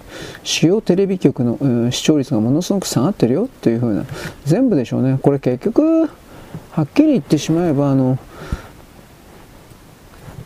[0.43, 4.05] 主要テレビ局の、うん、視聴率がものすごく下がってるよというふうな
[4.47, 5.19] 全部でしょうね。
[5.23, 8.19] これ結局はっきり言ってしまえばあの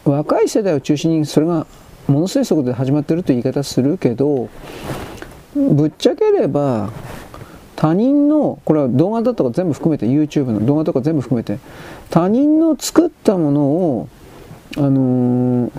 [0.05, 1.67] 若い世代を中心にそれが
[2.07, 4.49] ものすごい速度で始まってるという言い方するけど
[5.55, 6.91] ぶっちゃければ
[7.77, 11.59] 他人のこれは動画だとか全部含めて YouTube の動画とか全部含めて
[12.11, 14.09] 他人の作ったものを
[14.77, 15.71] あのー、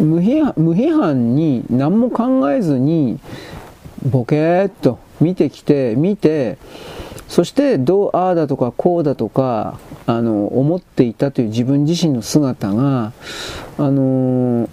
[0.00, 3.18] 無批判無批判に何も考えずに
[4.04, 6.58] ボケーっと見てきて見て
[7.28, 13.12] そしてどうああだとかこうだとかあの思っていたという自分自身の姿が
[13.78, 14.68] あのー、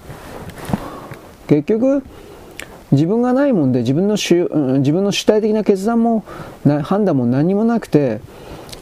[1.48, 2.04] 結局
[2.92, 4.48] 自分がないもんで自分の主
[4.80, 6.24] 自分の主体的な決断も
[6.84, 8.22] 判断も何もなくて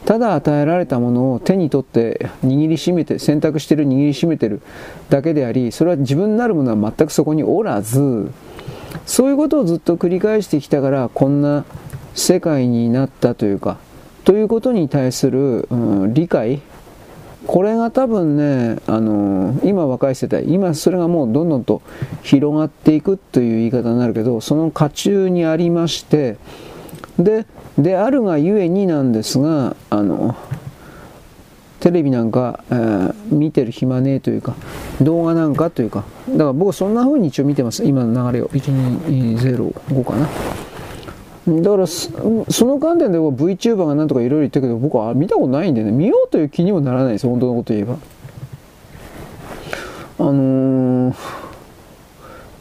[0.04, 4.60] ただ与えられたものを手に取って握りしめて選択してる握りしめてる
[5.08, 8.30] だけでありそれは自分なるものは全くそこにおらず
[9.06, 11.64] そういうことをずっと繰り返してきたからこんな
[12.14, 13.78] 世界になったというか
[14.24, 15.74] ということに対する、う
[16.06, 16.62] ん、理解
[17.46, 21.82] これが多分ね、あのー、今若い世代、今それがもうどんどんと
[22.22, 26.36] 広がっていくという言い方になるけど、その渦中にありまして、
[27.18, 30.36] で、であるがゆえになんですが、あの、
[31.80, 34.54] テレビなんか、えー、見てる暇ねえというか、
[35.00, 37.84] 動画なんかというか、だから僕そんな風に一応見てます。
[37.84, 38.48] 今の流れを。
[38.50, 40.28] 1205かな。
[41.46, 42.10] だからそ
[42.66, 45.90] の観点で VTuber がなんとかいろいろ言ってるけど僕は見たことないんでね。
[45.90, 47.96] 見ようという気にもならないです本当のこと言えば。
[50.18, 51.14] あのー、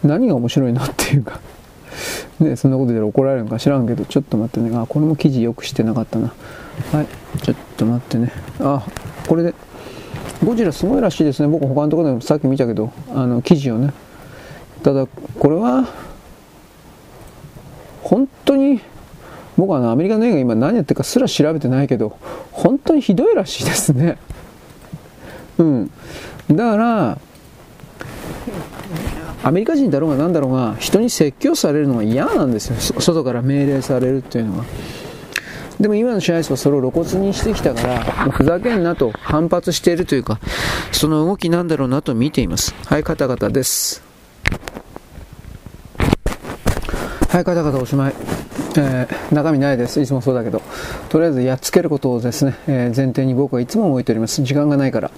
[0.03, 1.39] 何が面白いのっていうか。
[2.39, 4.75] ねそんなことで怒られるのか知らんけどちょっと待ってね。
[4.75, 6.33] あこれも記事よくしてなかったな。
[6.91, 7.07] はい
[7.43, 8.31] ちょっと待ってね。
[8.59, 8.83] あ
[9.27, 9.53] これで。
[10.43, 11.47] ゴジラすごいらしいですね。
[11.47, 13.93] 僕他のところでもさっき見たけど、あの、記事をね。
[14.81, 15.87] ただ、これは、
[18.03, 18.81] 本当に、
[19.57, 22.17] 僕はあのアメリカの映画今何やってるかすら調べてないけど、
[22.51, 24.17] 本当にひどいらしいですね。
[25.57, 25.91] うん。
[26.49, 27.17] だから、
[29.43, 33.01] アメリカ人だろうが何だろうが、人に説教されるのが嫌なんですよ。
[33.01, 34.65] 外から命令されるっていうのは。
[35.79, 37.99] でも今の支配層はそれを露骨にしてきたから、
[38.31, 40.39] ふざけんなと反発しているというか、
[40.91, 42.75] その動きなんだろうなと見ています。
[42.85, 44.03] はい、方々です。
[47.31, 48.13] はい、方々おしまい。
[48.77, 50.01] えー、中身ないです。
[50.01, 50.61] いつもそうだけど。
[51.07, 54.43] とりあえずやっつけることをですね、えー、前提に僕はいつも置いております。
[54.43, 55.11] 時間がないから。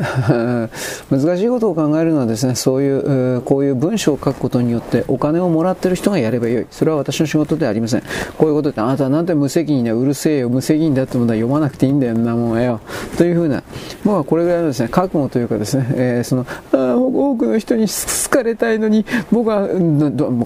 [1.10, 6.66] 難しいことを考えるのはですね、そういう、こういう文章を書くことによってお金をもらってる人がやればよい。
[6.70, 8.02] それは私の仕事ではありません。
[8.36, 12.80] こういうことって、あなたなんて無責任だ、うるせえよ、無責任だってものは読まなくていいんだよなもんよ。
[13.16, 13.62] というふうな、
[14.04, 16.76] 僕はこれぐらいのですね、覚悟というかですね、えー、その、あ
[17.14, 19.68] 多くの人に好かれたいのに、僕は、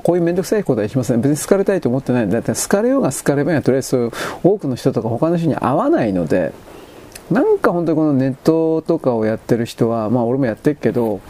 [0.03, 1.21] こういうめんどくさいことはしません。
[1.21, 2.39] 別に好かれたいと思ってないんだ。
[2.39, 4.11] って好かれようが好かればいいとりあえず
[4.43, 6.53] 多くの人とか他の人に会わないので、
[7.31, 11.21] なんか本当にこのネットとかをやってる人は、まあ俺もやってるけど、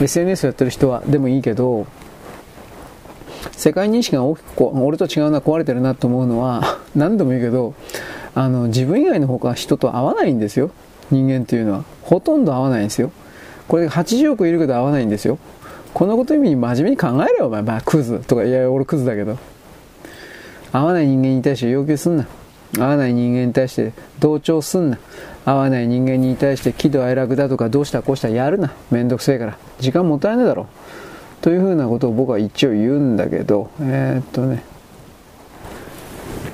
[0.00, 1.86] SNS をやってる人はでもいいけど、
[3.52, 7.74] 世界認識が大きく俺と違うな、壊れてるなと思うのは、 何度も言うけど、
[8.34, 10.70] あの、自分以外の他人と会わないんですよ。
[11.10, 11.84] 人間っていうのは。
[12.02, 13.10] ほとんど会わないんですよ。
[13.68, 15.38] これ80億いるけど会わないんですよ。
[15.94, 17.62] このこと意味に真面目に考えれよ、お前。
[17.62, 19.38] まあ、クズとか、いや、俺クズだけど。
[20.72, 22.26] 会わない人間に対して要求すんな。
[22.74, 24.98] 会わない人間に対して同調すんな。
[25.46, 28.74] 合わない人間に対して喜怒哀楽だとかどうしたこうしたやるな。
[28.90, 29.58] めんどくせえから。
[29.78, 30.66] 時間もったいないだろ。
[31.40, 34.64] というふうなことを僕は一応言うんだけど、えー、っとね、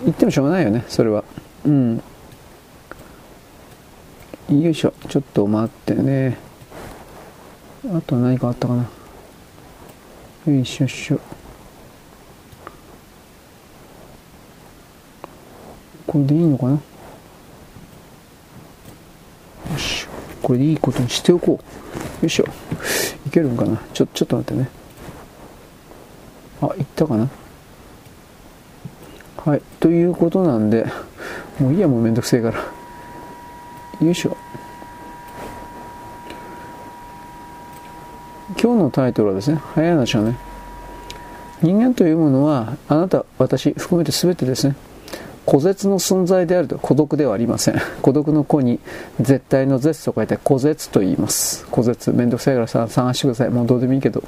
[0.05, 1.25] 言ってもしょうがないよね、それは。
[1.65, 2.03] うん。
[4.51, 6.52] よいしょ、ちょっと待ってね。
[7.85, 8.89] あと何かあったかな。
[10.47, 11.21] よいしょしょ。
[16.07, 16.81] これでいいのかなよ
[19.79, 20.07] し。
[20.43, 22.25] これでいいことにしておこう。
[22.25, 22.45] よいしょ。
[23.27, 24.69] いけるんかなちょ、ちょっと待ってね。
[26.61, 27.29] あ、いったかな
[29.39, 29.63] はい。
[29.81, 30.87] ということなんで、
[31.59, 32.59] もういいや、もうめんどくせえから。
[34.07, 34.37] よいしょ。
[38.61, 40.37] 今日のタイトルはですね、早い話はね、
[41.63, 44.75] 人間というものは、あなた、私、含めて全てですね、
[45.45, 47.81] 孤絶の存在であると孤独ではありません。
[48.01, 48.79] 孤独の子に
[49.21, 51.67] 絶対の絶と書いて孤絶と言います。
[51.67, 52.13] 孤絶。
[52.13, 53.51] めんどくさいからさ、探してください。
[53.51, 54.23] もうどうでもいいけど。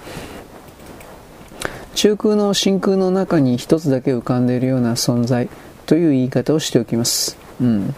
[1.94, 5.48] 中空の真空の中に一つだけ浮かんでいるような存在
[5.86, 7.36] という言い方をしておきます。
[7.60, 7.94] うん。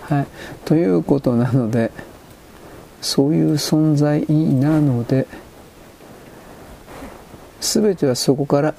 [0.00, 0.26] はい。
[0.64, 1.90] ということなので、
[3.02, 5.26] そういう存在なので、
[7.64, 8.74] 全てはそこから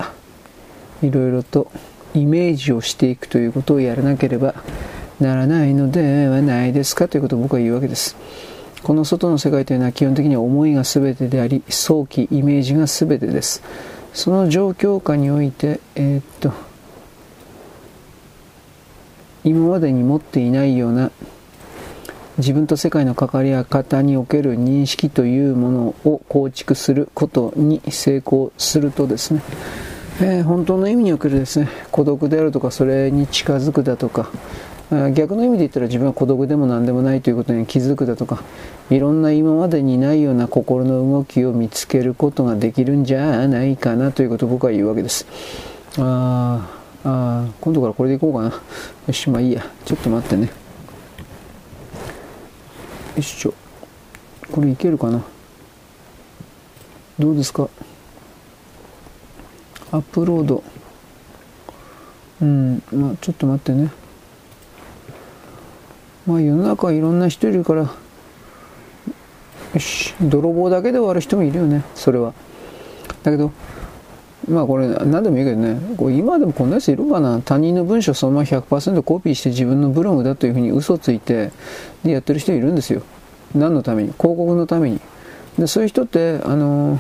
[1.02, 1.72] いろいろと
[2.14, 4.54] イメージをしていくということをやらなければ
[5.20, 8.16] ならないのではないですかということを僕は言うわけです。
[8.84, 13.64] この外の世界というのは基本的には思いが全てであり、早期イメージが全てです。
[14.14, 16.54] その状況下において、えー、っと、
[19.44, 21.12] 今までに持っていないような
[22.38, 29.42] 自分と世界の関わりや方における認識というものを構築することに成功するとですね、
[30.22, 34.30] えー、本当の意味におけるですね孤独であるとかそれに近づくだとか
[35.14, 38.44] 逆の意味で言ったら自分は孤独でも何でもないということに気づくだとか
[38.92, 45.26] いろんな今までにないような心の動きを見つけることができるんじゃないかなということを僕は言うわけです。
[45.98, 46.68] あ
[47.04, 48.62] あ今度からこれでいこうかな。
[49.08, 49.66] よしまあいいや。
[49.86, 50.65] ちょっと待ってね。
[53.18, 53.54] いしょ。
[54.52, 55.24] これいけるかな？
[57.18, 57.70] どうですか？
[59.92, 60.64] アップロード。
[62.42, 63.90] うんまあちょっと待ってね。
[66.28, 72.34] まあ世の中はいろんな人いるからよし泥棒だけで終わる人もいるよねそれは。
[73.24, 73.52] だけど
[74.48, 75.80] まあこれ何でもいいけどね。
[75.98, 77.42] これ今でもこんなやついるかな。
[77.42, 81.52] 他人の文章そのまま100%コピーして自分のブログだというふうに嘘ついて
[82.04, 83.02] でやってる人いるんですよ。
[83.56, 84.14] 何のために？
[84.14, 85.00] 広告のために。
[85.58, 87.00] でそういう人ってあのー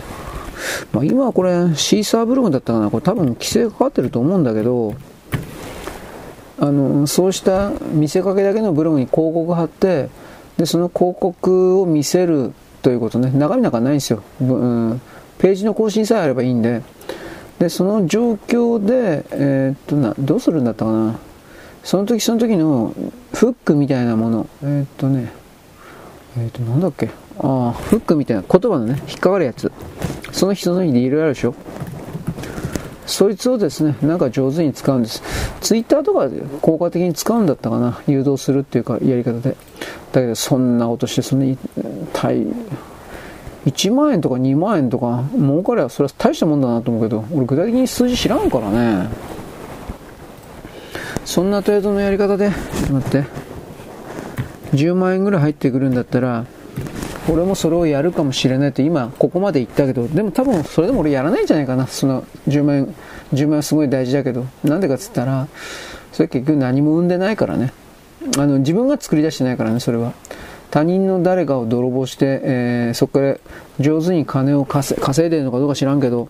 [0.94, 2.90] まあ、今はこれシーサーブログだったかな。
[2.90, 4.96] これ多分規制がかかってると思うんだけど
[6.58, 10.10] あのそうした見せかけだけのブログに広告貼って
[10.58, 13.32] でその広告を見せるということね。
[13.32, 15.02] 中身なんかないんですよ、うん、
[15.38, 16.82] ページの更新さえあればいいんで。
[17.60, 21.20] でその状況で、えー、っとなどうするんだったかな？
[21.84, 22.94] その時その時の
[23.34, 25.32] フックみたいなものえー、っとね
[26.38, 27.10] えっ、と、なんだっけ？
[27.40, 29.72] ああ、フックみたいな言葉のね、引っかかるやつ。
[30.34, 31.56] その人の意でいろいろあるでしょ？
[33.06, 35.24] そいつをですね、なんか上手に使うんです。
[35.62, 38.02] ツイッターとかで効果的に使うんだったかな？
[38.06, 39.56] 誘導するっていうか、やり方で。
[40.12, 41.58] だけど、そんなことして、そんなに、
[42.12, 42.46] 大、
[43.66, 49.10] 1万円とか2万円とか儲かればそれは大したもんだなと思うけど、俺具体的に数字知らんからね。
[51.26, 53.24] そんな程度のやり方で、ちょっと待って。
[54.74, 56.46] 10万円ぐらい入ってくるんだったら、
[57.28, 61.88] 俺もそれをやるかもしれないって今ここまで言ったけど、でも多分それでも俺やらないんじゃないかな。
[61.88, 62.96] その10万円、
[63.34, 65.48] 10万円はすごい大事だけど、なんでかっつったら、
[66.12, 67.74] それ結局何も生んでないからね。
[68.38, 70.14] あの、自分が作り出してないからね、それは。
[70.76, 73.38] 他人の誰かを泥棒して、えー、そこから
[73.80, 76.28] 上手に金を稼いでるのかどうか知らんけど、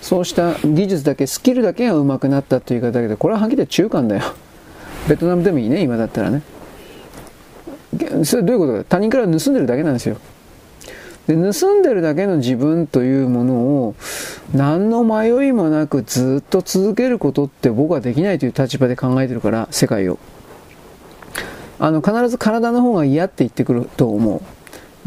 [0.00, 4.22] そうした技術だけ、スキルだけが上手くなったという言い方だけど、これははっきり言って中間だよ。
[5.10, 6.40] ベトナムでもいいね、今だったらね。
[8.24, 10.16] それどういうことか他人から盗んでるだけなんですよ。
[11.26, 13.94] で盗んでるだけの自分というものを
[14.54, 20.18] 何の迷いもなくずっと続けることって僕はできないという立場で考えてるから世界を
[21.78, 24.40] あの必ず体の方が嫌って言ってくると思う。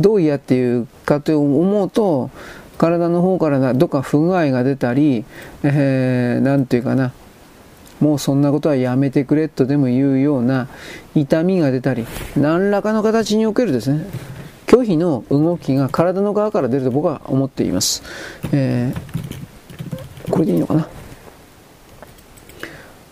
[0.01, 2.29] どう嫌っていうかと思うと
[2.77, 5.25] 体の方からどっか不具合が出たり、
[5.63, 7.11] えー、て言うかな。
[7.99, 10.69] もうそんなことはやめてくれとでも言うような
[11.15, 12.05] 痛みが出たり、
[12.37, 14.05] 何らかの形におけるですね、
[14.67, 18.01] 拒否の動きが体の側から出ると僕は思っています。
[18.53, 20.87] えー、これでいいのかな？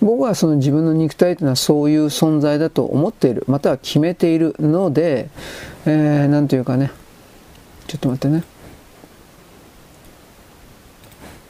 [0.02, 5.30] 僕はその自分の肉体というのはそういう存在だと思っている、または決めているので、
[5.86, 6.92] えー、なんというかね、
[7.88, 8.44] ちょっと待ってね。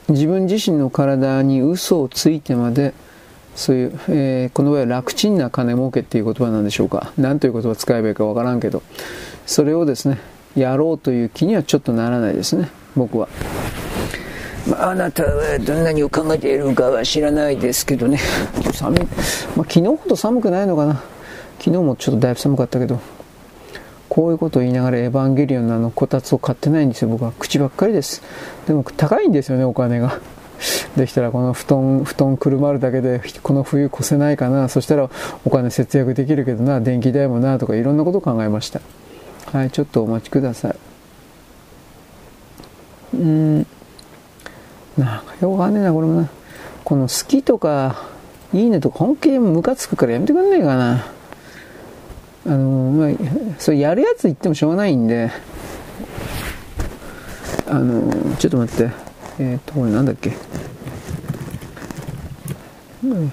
[0.10, 2.94] 自分自身の体に嘘をついてまで
[3.58, 7.12] そういう、えー、この場合は楽ちんな金儲けっていう言葉なんでしょうか。
[7.18, 8.84] 何という言葉を使えばいいかわからんけど、
[9.48, 10.20] それをですね、
[10.56, 13.28] やろうという気にはちょっとならないですね、僕は。
[14.70, 18.20] まあ、あなたはどんなにを考えているかは知らないですけどね。
[18.74, 19.00] 寒い。
[19.02, 19.10] まあ、
[19.58, 21.02] 昨日ほど寒くないのかな。
[21.60, 23.00] 昨日もちょっとだいぶ寒かったけど。
[24.10, 27.34] こういうことを言いながらエヴァンゲリオンのあのこたつを買ってないんですよ、僕は。
[27.38, 28.24] 口ばっかりです。
[28.66, 30.20] でも高いんですよね、お金が。
[30.96, 34.70] できたらこの布団、布団くるまるだけでこの冬越せないかな。
[34.70, 35.10] そしたら
[35.46, 38.82] お金節約できるけどな、電気代もな、とかいろんなことを考えました。
[39.52, 40.76] はい、ちょっとお待ちください。
[43.14, 43.68] うん、
[44.98, 46.30] なんかよくわかんねえな、これもな。
[46.84, 48.04] この好きとか、
[48.54, 51.06] いいねとか本気でムカつくからやめてくんねえかな。
[52.46, 53.10] あの、まあ、
[53.60, 55.30] それやるやつ言ってもしょうがないんで、
[57.68, 58.92] あの、ちょっと待って。
[59.40, 60.32] えっ、ー、と、これなんだっけ。
[63.04, 63.32] うん、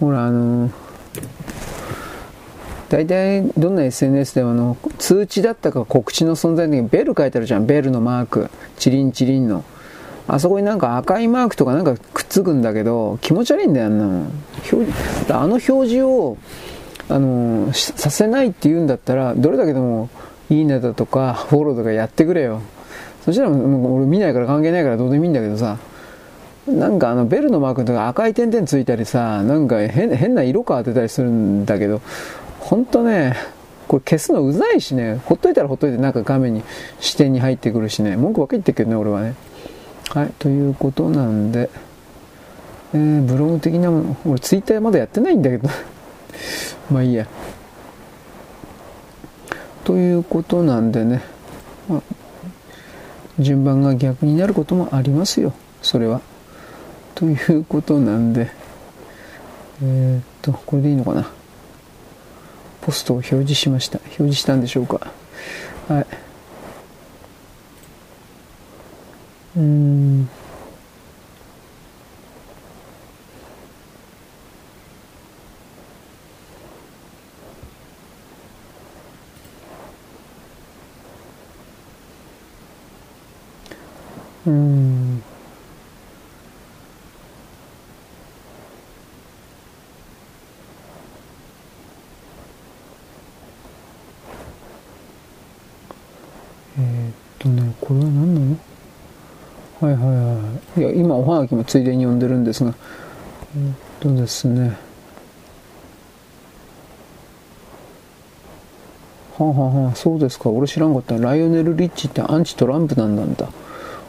[0.00, 0.70] ほら、あの
[2.88, 7.66] 大体どんな SNS でもあの通知だったか告知の存在の時にベル書いてあるじゃん。
[7.66, 8.50] ベルのマーク。
[8.78, 9.64] チリンチリンの。
[10.26, 14.26] あそこになんか赤いマークとかなんかくっつくんだけど、気持ち悪いんだよ、あんなの。
[15.30, 16.36] あの表示を、
[17.08, 20.10] あのさせないって言うんだったら、どれだけでも
[20.50, 22.60] いいねだとか、フォローとかやってくれよ。
[23.24, 25.78] そしたらもう俺見ないから関係ないからどうでもいいんだけどさ、
[26.66, 32.02] なんかあのベルのマークとか赤い点々ついたりさ、なんか変変な色変わってたりするんだけど、
[32.68, 33.34] ほんとね、
[33.86, 36.62] これ消すのうざいしね、ほっといたらほっといてなんか画面に
[37.00, 39.34] 視点に入ってくるしね、文句ばっかり言ってるけどね、俺はね。
[40.10, 41.70] はい、ということなんで、
[42.92, 45.66] えー、ブログ的なもの、俺ツイッターまだやってないんだけど、
[46.92, 47.26] まあいいや。
[49.84, 51.22] ということなんでね、
[51.88, 52.02] まあ、
[53.38, 56.20] 順番が逆になることもありますよ、それは。
[57.14, 58.50] ということなんで、
[59.82, 61.37] えー、っと、これでいいのかな。
[62.88, 63.98] ポストを表示しました。
[63.98, 65.12] 表示したんでしょうか。
[65.88, 66.06] はい。
[69.58, 70.28] うん。
[84.46, 85.22] うん
[96.78, 98.56] えー、っとねこれは何なの？
[99.80, 100.42] はいはいは
[100.76, 100.82] いい。
[100.82, 102.74] や今おはがきもついでに読んでるんですが。
[103.56, 104.76] えー、っとですね。
[109.38, 110.50] はあ、ははあ、そうですか。
[110.50, 111.16] 俺知らんかった。
[111.16, 113.48] ライオネル・リッチってアンチトランプなんだ。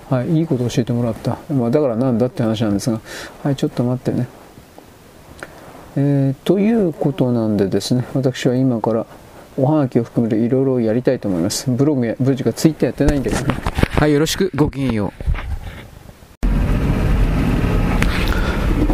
[0.09, 1.37] はい、いいこと教えてもらった。
[1.53, 2.99] まあ、だからなんだって話なんですが、
[3.43, 4.27] はい、ちょっと待ってね。
[5.95, 9.05] えー、ということなんでですね、私は今から
[9.60, 11.69] おはがきを含めていろいろやりたいと思います。
[11.69, 13.56] ブログや、ブログがツイッターやってないんだけどね。
[13.90, 15.11] はい、よろしく、ごきげんよ
[15.45, 15.48] う。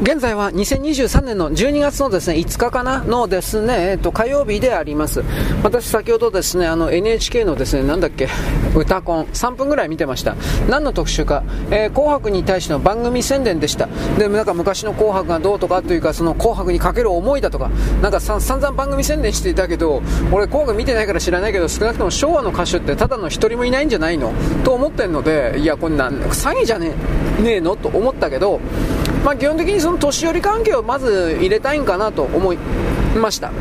[0.05, 5.23] 現在は2023年の12月のですね、5日かなのですね、えっと、火曜日であります。
[5.63, 8.29] 私先ほどですね、あの NHK のですね、なんだっけ、
[8.75, 10.35] 歌コン、3分ぐらい見てました。
[10.69, 11.41] 何の特集か、
[11.71, 13.89] えー、紅白に対しての番組宣伝でした。
[14.19, 17.71] で、なんか昔の紅白がどうとかというか、その紅白にかける思いだとか、
[18.03, 24.33] なんか散々番組宣伝していたけど、俺紅白見てないから知らないけど、少なくとも昭和の歌手ってただの一人もいないんじゃないの？
[24.63, 26.91] と思ってんので、いや、こんな、詐欺じゃね
[27.43, 27.75] えの？
[27.75, 28.61] と思ったけど、
[29.25, 32.57] まあ、基本的にその年寄り関係をまず入れたいんかなと思い
[33.17, 33.51] ました。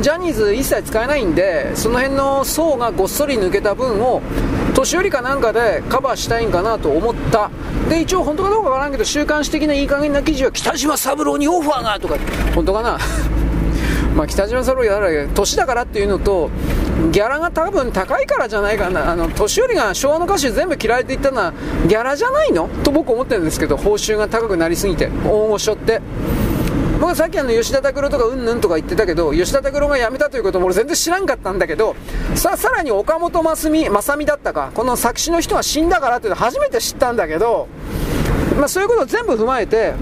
[0.00, 4.22] ジャニーズ一切使えないんでその辺の層がごっそり抜けた分を
[4.74, 7.50] 年寄りかなんかでカバーしたいんかなと思った。
[7.90, 12.16] で一応本当かどうかわからんけど週刊誌的ないい加減な記事は北島三郎にオファーがとか
[12.54, 12.98] 本当かな？
[14.16, 16.48] まあ北島三郎やら年だからっていうのと
[17.12, 19.10] ギャラが多分高いからじゃないかな。
[19.10, 21.52] あの年寄りが昭和の歌手全部嫌われていったのは
[21.88, 22.68] ギャラじゃないの？
[22.84, 26.00] と僕思ってるんですけど報酬が高くなりすぎて大御所って。
[27.00, 31.96] 僕はさっきあの吉田拓郎とかうんぬんとか言ってたけど吉田拓郎が辞めたということも俺全然知らんかったんだけど
[32.34, 34.70] ささらに岡本真美正美だったか。
[34.74, 37.68] この作詞の人が死んだからっていうの初めて知ったんだけど、
[38.58, 39.94] まあ、そういうことを全部踏まえて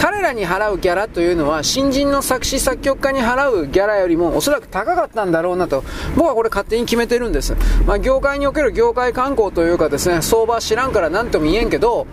[0.00, 5.84] 彼らに払うギャラというのは新人の作詞作曲家に払うギャラよりもおそらく高かったんだろうなと
[6.16, 7.54] 僕はこれ勝手に決めてるんです、
[7.84, 12.06] まあ、業界における業界観光というかですね相場知らんから何とも言えんけど、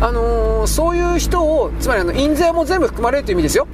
[0.00, 3.66] あのー、そういう人をつまりあの印税も全部含まれるという意味ですよ。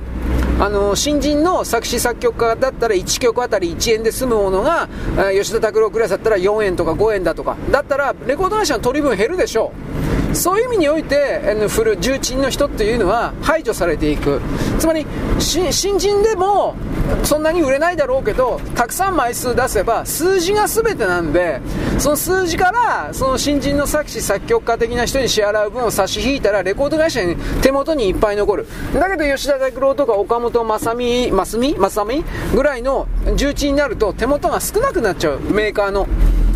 [0.61, 4.89] あの新人の作詞作曲家だったら1曲あたり1円で済むものが
[5.33, 7.57] 吉田拓郎クラスだったら4円とか5円だとか。
[7.71, 9.73] だったらレコード会社の取り分減るでしょ
[10.15, 10.18] う。
[10.33, 14.41] そういう意味において振る重鎮の人っていうのは排除されていく。
[14.79, 15.07] つまり
[15.39, 16.77] 新人でも
[17.25, 21.61] そんなに売れないだろうけどたくさん枚数出せば数字が全てなんで
[21.99, 28.67] その数字からその新人の作詞作曲家的な人に支払う分を差し引いたらレコード会社に手元にいっぱい残る。
[28.95, 32.25] だけど吉田拓郎とか岡本正美正美正美
[32.55, 35.41] ぐらいの重鎮になると手元が少なくなっちゃう。
[35.41, 36.07] メーカーの。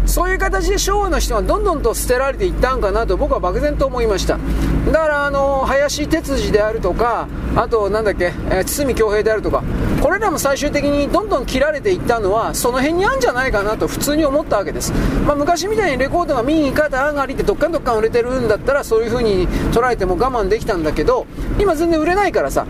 [0.06, 4.38] そういう形で昭和の人はどんどんと捨てられていったんかなと僕は漠然と思いました。
[4.86, 9.62] だからあの林哲司であるとかあとなんだっけ、えー、堤恭平であるとか
[10.00, 14.92] これらも最終的にどんどん切られていったのはその辺にあるんじゃないかなと普通に思ったわけです、
[15.24, 21.26] まあ、昔みたいにレコードが右肩上がりってどっかんどっかん売れてるんだったらそういう風に捉えても我慢できたんだけど
[21.60, 22.66] 今全然売れないからさ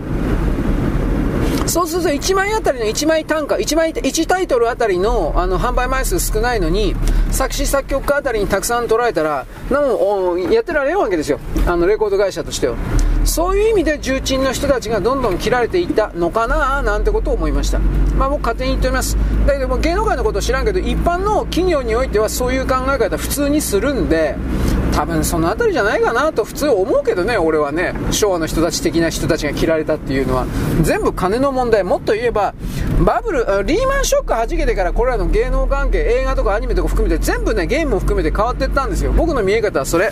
[1.65, 6.95] そうすると1枚あたりの1枚単価、1枚、1タイトルあたりのあの販売枚数少ないのに、
[7.31, 11.39] 作詞作曲家あたりにたくさん捉えたら、なもやってられるわけですよ。
[11.65, 12.75] あの、レコード会社としては。
[13.25, 17.79] そういう意味で重鎮の人たちがどんどん切られていったのかななんてことを思いました。
[18.17, 19.17] まあ僕勝手に言っております。
[19.47, 24.35] だけども芸能界のことを知らんけど、一般の企業においてはそういう考え方普通にするんで、
[24.93, 30.45] 多分その辺りじゃないかなと普通思うけどね、俺はね、昭和の人たち的な人たちが切られたっていうのは、
[30.81, 32.53] 全部金の問題、もっと言えば、
[33.03, 39.11] バブル、リーマンショック弾けてからこれらの芸能関係、映画とかアニメとか含めて全部ね、ゲームも含めて変わっていったんですよ。
[39.11, 40.11] 僕の見え方はそれ。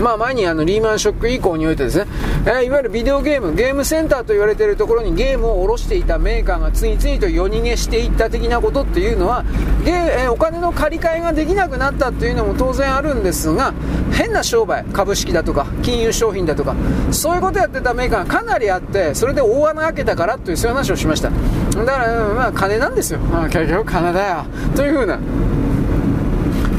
[0.00, 2.06] まあ前にあのリーマンショック以降においてですね、
[2.44, 9.44] えー、いわゆるビデオゲーム、ゲームセンターと言われているところにゲームを卸していたメーカーが次々と夜逃げしていった的なことっていうのは、
[9.84, 13.72] ゲえー、お金の借り換えができなくなったっていうのも当然あるんですが、
[14.16, 16.74] 変な商売、株式だとか、金融商品だとか、
[17.10, 21.30] そういうことやってたメーカーがかなりあって、それで大穴開けたからというそういう話をしました。
[21.30, 23.18] だから、まあ金なんですよ。
[23.20, 24.44] まあ結局金だよ。
[24.74, 25.18] というふうな。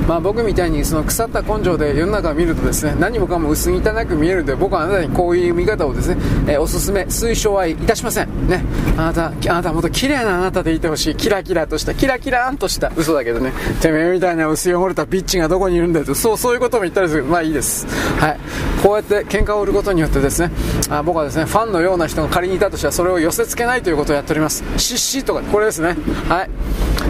[0.07, 8.47] まあ、僕みたいにその腐った根性で世の中を見るとですね何もかも薄汚く見えるので僕はあなたにこういう見方をですね、えー、おすすめ推奨はいたしません。
[8.47, 8.63] ね。
[8.97, 11.15] あなたあなたはもっと綺麗なあなたでいてほしい。
[11.15, 13.51] キラキラとしたキラキラーンとした嘘だけどね。
[13.81, 16.15] てめえみたいな薄汚れたビッチがどこにいるんだよと。
[16.15, 17.25] そうそういうことも言ったりする。
[17.25, 17.85] まあいいです。
[18.19, 18.39] はい。
[18.81, 20.51] こうやって喧嘩を売ることによってですね
[20.89, 24.63] あ僕はですねファンのような人が仮にいたとしたらそれを寄せ付けないということをやっております。
[24.77, 25.95] シッシとかこれですね。
[26.29, 26.49] はい。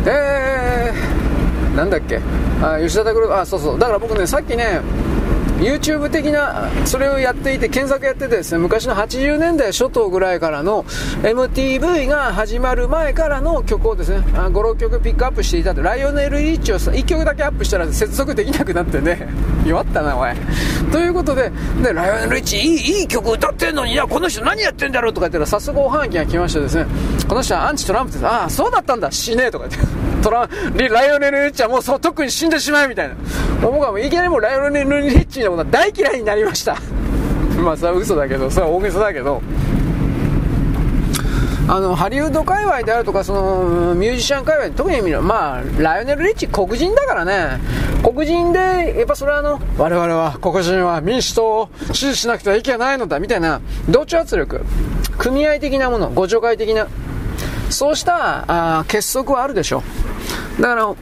[0.06, 1.37] えー、
[1.78, 2.20] なんだっけ？
[2.62, 3.40] あ吉田拓郎。
[3.40, 3.80] あそうそう。
[3.80, 4.82] だから僕ねさっきね
[5.60, 10.84] YouTube 的なそれをやっていて検索やっててですね昔の80年代初頭ぐらいからの
[11.24, 15.82] MTV が始まる前からの曲をですね56曲ピックアップしていたと。
[15.82, 19.28] ライオネル・リッチを1曲だけアップしたら接続できなくなってね。
[19.66, 20.36] 弱ったなお前
[20.92, 21.52] ということで
[21.84, 26.86] でライオネル・リッチいいいい曲歌ってんのにいやこの人何やってんだろうとか言ったら早速おはがきが来ましてですね
[27.28, 28.26] この人はアンチトランプです。
[28.28, 29.12] ああそうだったんだ。
[29.12, 30.07] 死ねとか言って。
[30.22, 30.50] トラ
[30.90, 33.16] ライオネル・リッチはもうそう特に死んでしまえみたいな。
[33.62, 36.78] 僕はもういきなりもうライオネル・リッチのことは大嫌いになりました。
[37.62, 39.42] まあそれは嘘だけどそれは大げさだけど。
[41.70, 47.60] あの、ハリウッド界隈であるとか、その、ミュージシャン界隈、特にまあ、ライオネル・リッチ黒人だからね、
[48.02, 54.62] 黒人で、やっぱそれはあの、我々は黒人は民主党を支持しなくてはいけないのだ、みたいな、同調圧力、
[55.18, 56.88] 組合的なもの、互助会的な、
[57.70, 58.46] そうした
[58.80, 60.07] あ結束はあるでしょう。
[60.60, 60.96] だから、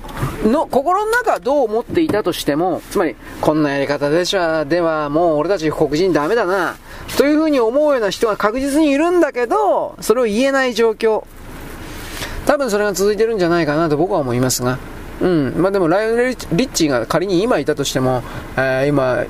[0.49, 6.75] の、心の中はどう思っていたとしても、つまり、こんなやり方でしょ、ではもう俺たち黒人ダメだな、
[7.17, 11.23] というふうに思うような人が確実にいるんだけど、それを言えない状況。
[12.45, 14.77] 多分それが続いてるんじゃないかなと僕は思いますが。
[15.21, 15.53] うん。
[15.57, 18.23] まあでも、ライオン・リッチーが仮に今いたとしても、
[18.57, 19.23] えー、今、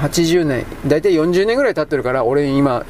[0.00, 2.84] 80年、大体40年ぐらい経ってるから、俺今、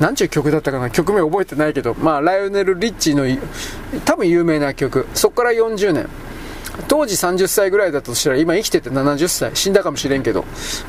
[0.00, 3.24] なんちゅう曲だったかな、曲名覚えてないけど、まあ、ライオネル・リッチの、
[4.04, 6.08] 多分有名な曲、そこから40年。
[6.88, 9.50] 当時30歳ぐらいだとしたら今生きてて70歳。
[9.54, 10.44] 死んだかもしれんけど。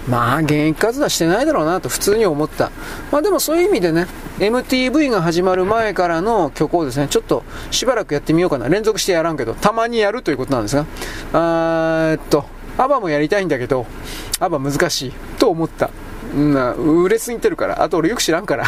[0.10, 2.72] まあ現役活動してないだろうなと普通に思った。
[3.12, 4.08] まあでもそういう意味でね
[4.40, 8.68] MTV が始まる前からの曲をですねちょっとしばらくやってみようかな。
[8.68, 10.88] 連続してやらんけどたまにやるということなんですが。
[11.34, 12.55] あーっと。
[12.78, 13.86] アバもやりたいんだけど
[14.40, 15.90] アバ難しいと思った。
[16.34, 17.82] うん売れすぎてるから。
[17.82, 18.66] あと俺よく知らんから。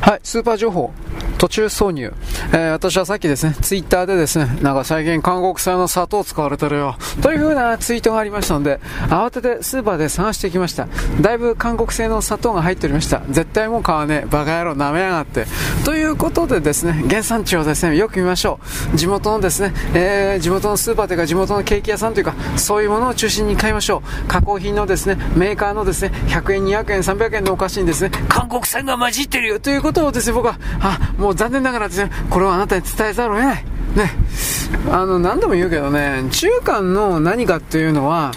[0.00, 0.92] はいスーパー情報
[1.40, 2.12] 途中挿入。
[2.52, 8.78] えー、私はさっきですね、ツイッターでですね、なんか最近韓国産の砂糖使われてるよ、という風なツイートがありましたので、
[9.08, 10.86] 慌ててスーパーで探してきました。
[11.22, 13.22] だいぶ韓国製の砂糖が入っておりました。
[13.30, 14.26] 絶対もう買わねえ。
[14.26, 15.46] バカ野郎舐めやがって。
[15.86, 18.60] ということでですね、原産地をですね、よく見ましょ
[18.92, 18.96] う。
[18.98, 24.28] 地元のですね、えー、地元のスーパーというか地元のケーキ屋さんというか、そういうものを中心に買いましょう。
[24.28, 33.64] 加工品のですね、メーカーのですね、100円、200円、300円のお菓子にですね、韓国産が混じってるよということをですね、僕は、あ、もう残念ながらですね、これはあなたに伝えざるを得ない。
[33.96, 34.12] ね。
[34.90, 38.32] あの、何度も言うけどね、中間の何かっていうのは、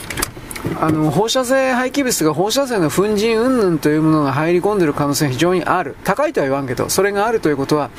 [0.79, 7.89] あの放射性廃棄物が放射性の粉塵云々というものが入り込んでいる可能性が非常にある高いとは言わんけどそれがあるということは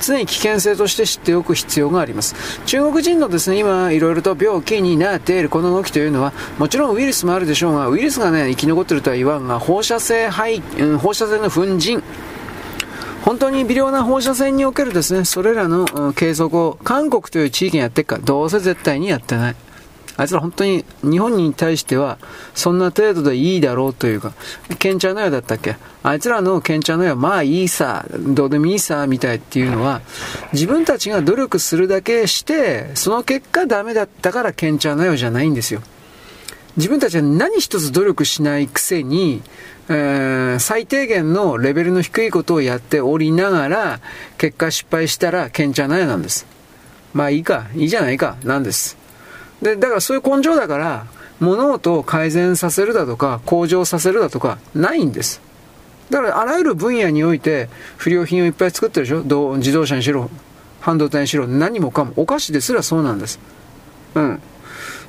[0.00, 2.34] 常に危険性として知っておく必要があります
[2.64, 12.02] 中国人のですね今いろいろと病気になっているこの動きというのはもちろんウイルスもあるでしょうがウイルスがね生き残っているとは言わんが放射性廃、うん、放射性の粉塵
[13.24, 19.56] 本当に微量な放射線におけるですね、それらの計測を韓国という地域にやっていくか、どうせ絶対にやってない。
[20.16, 22.18] あいつら本当に日本に対しては
[22.54, 24.32] そんな程度でいいだろうというか、
[24.78, 25.76] ケンチャノヤだったっけ？
[26.02, 30.02] あいつらのケンチャノヤまあいいさ、どうでもいいさ、みたいっていうのは、
[30.52, 35.80] 自分たちが努力するだけして、その結果ダメだったからケンチャノヤじゃないんですよ。
[36.76, 39.42] 自分たちは何一つ努力しないくせに、
[39.88, 44.00] えー、最低限のレベルの低いことをやっておりながら、
[44.38, 46.46] 結果失敗したら、けんちゃなやなんです。
[47.12, 48.96] まあいいか、いいじゃないか、なんです。
[49.60, 51.06] で、だからそういう根性だから、
[51.40, 55.40] 物事を改善させるだとか、向上させるだとか、ないんです。
[56.10, 60.30] だからあらゆる分野において、不良品をいっぱい作ってるでしょ自動車にしろ、
[60.80, 62.12] 半導体にしろ、何もかも。
[62.16, 63.38] お菓子ですらそうなんです。
[64.14, 64.40] うん。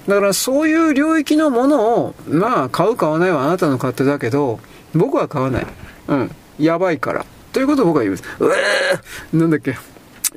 [0.07, 4.59] だからそういう領域のものを、まあ、買う買わないはあなたの勝手だけど、
[4.93, 5.67] 僕は買わない。
[6.07, 6.31] うん。
[6.59, 7.25] やばいから。
[7.51, 8.23] ということを僕は言います。
[8.39, 9.77] うえーなんだっけ。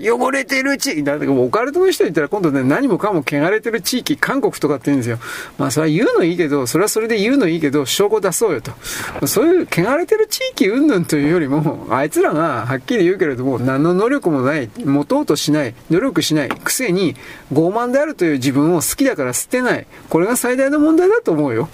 [0.00, 5.18] 汚れてる地域、だってオカルトの人言ったら今度ね、何もかも汚れてる地域、韓国とかって言うんですよ。
[5.58, 8.72] まあそれは言うのいいけど、それはそれで言うのいいけど、証拠出そうよと。
[9.26, 17.16] そういう汚れてる地域云々というよりも、あいつらがはっきり言うけれども、何の能力もない、持とうとしない、努力しない、くせに
[17.52, 19.86] 傲慢であるという自分を好きだから捨てない。
[20.08, 21.68] これが最大の問題だと思うよ。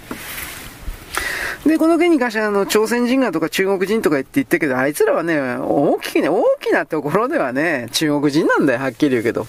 [1.65, 9.47] で、この件に関しては、あの、朝鮮人がとか中国人とか言って言ったけど、あいつらはね、大きいね、大きなところではね、中国人なんだよ、はっきり言うけど。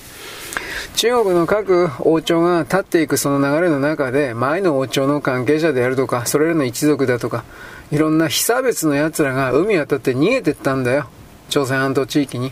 [0.94, 7.44] 中国の各王朝が立っていくその流れの中で、前の王朝の関係者であるとか、それらの一族だとか、
[7.90, 11.10] いろんな被差別の奴らが海渡って逃げてったんだよ。
[11.51, 12.51] 朝鮮半島地域に。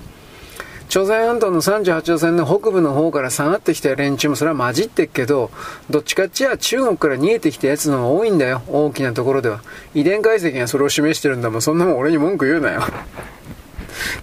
[0.89, 5.51] 朝鮮半島の38度線の北部の方から下がってきた連中もそれは混じってっけど、
[5.90, 8.62] どっちかっちゃ中国から逃げてきたやつの方が多いんだよ。
[8.69, 9.61] 大きなところでは。
[9.94, 11.62] 遺伝解析がそれを示してるんだもん。
[11.62, 12.82] そんなもん俺に文句言うなよ。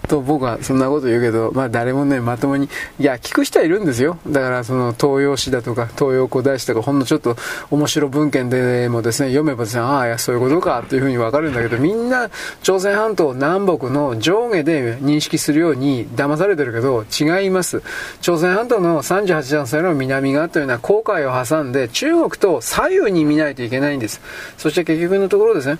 [0.08, 2.68] と僕はそんなこと言うけど、まあ誰もね、まともに、
[2.98, 4.18] いや、聞く人はいるんですよ。
[4.26, 7.36] だからその東洋史だとか、東洋古代史とか、ほんのちょっと
[7.70, 12.30] 面白文献でもですね、読めばですね、ああ、いや、そういうことかっていうふうにわかるんだけど、みんな
[12.62, 17.82] 朝鮮半島南北の上下で認識するように騙されてるけど、違います。
[18.20, 24.20] 朝鮮半島の38段線の南側というのは航海を挟んで、中国と左右に見ないといけないんです。
[24.58, 25.78] そして結局のところですね、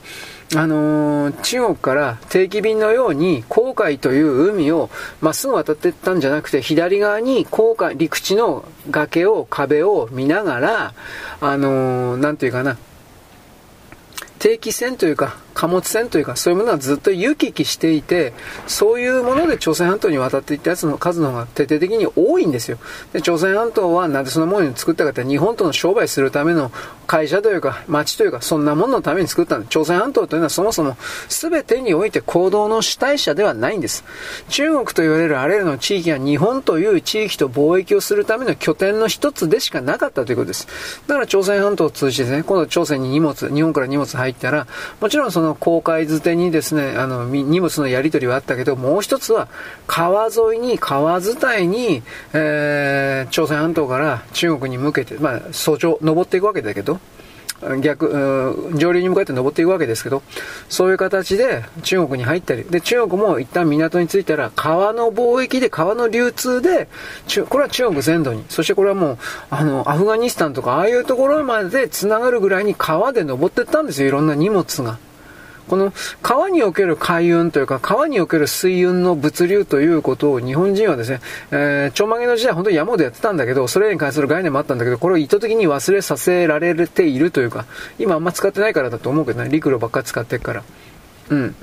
[0.54, 4.90] あのー、中国から定期便のように黄海という海を
[5.22, 10.94] まっすぐ渡っていったんじゃなくて、左側に黄海、陸地の崖を、壁を見ながら、
[11.40, 12.76] あのー、なんていうかな、
[14.38, 18.32] 定期船というか、貨物船というか、そういうものはずっと行き来していて、
[18.66, 22.78] そういうもので朝鮮半島に渡っていったやつの数の方が徹底的に多いんですよ。
[23.12, 26.72] で、朝鮮半島はなんでそのものに作ったかって日本との商売するための
[27.06, 30.96] 会社というか、町というか、そんなもののために作ったんで、朝鮮半島というのはそもそも
[31.28, 34.04] 全てにおいて行動の主体者ではないんです。
[34.48, 40.66] 中国と言われるあれらの地域は日本という地域と貿易をするための拠点の一つでしかなかったということです。
[41.06, 44.66] だから朝鮮半島を通じてね、今度朝鮮に荷物、日本から荷物入ったら、
[45.00, 49.48] もちろんそのの公海捨てにですね、あの、荷物のやり取りはあったけど、もう一つは、
[49.86, 52.02] 川沿いに、川伝いに、
[52.32, 57.00] えー、朝鮮半島から中国に向けて、まあ、早朝、登っていくわけだけど、
[57.80, 60.22] 逆、上流に向かって登っていくわけですけど、
[60.68, 66.88] そういう形で中国に入ったり、で、中国も一旦港に着いたら、川の貿易で、川の流通で、
[67.48, 69.18] これは中国全土に、そしてこれはもう、
[69.50, 74.98] あの、アフガニスタンとか、ああいうところまで繋がるぐらいに川で登ってったんですよ、いろんな荷物が。
[75.72, 75.90] この
[76.20, 81.20] 川における海運というか、川における水運の物流ということを日本人はですね、
[81.50, 87.64] えー、ちょまげの時代本当に山ほどやってたんだけど、それに関する概念もあったんだけど、これを意図的に忘れさせられているというか、
[87.98, 90.62] 今あんま使ってないからだと思うけどね、陸路ばっか使ってるから。
[91.30, 91.54] うん。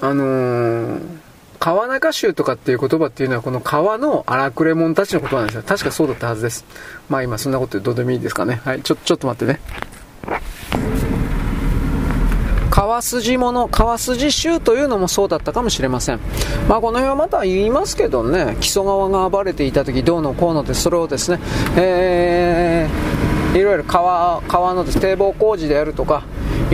[0.00, 1.00] あのー、
[1.58, 5.64] 川中州とかっていう言葉っていうのはこの川の荒くれ者たちのことなんですよ。
[5.66, 6.64] 確かそうだったはずです。
[7.08, 8.60] まあ今そんなことどうでもいいですかね。
[8.64, 9.58] はい、ちょ、ちょっと待ってね。
[12.72, 16.20] 川筋もの、川筋州というのもそうだったかもしれません。
[16.70, 21.38] まあ、この辺はまた言いますけどね、木曽川が暴れていた時どうのこうので、それをですね、
[21.76, 26.22] えー、いろいろ川、川の堤防工事であるとか、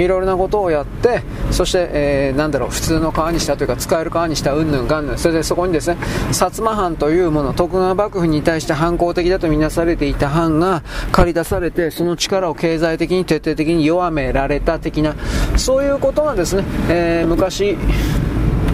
[0.02, 5.96] いろいろなことをやって、そして、えー、なんだろう、普通の川にしたというか、使える川にしたうんぬんがんぬん、それでそこにですね、
[6.28, 15.14] 薩摩藩というもの、徳川幕府に対して反抗的だとみなされていた藩が借り出されて、その力を経済的に徹底的に弱められた的な、
[15.56, 17.76] そういうことがですね、えー、昔、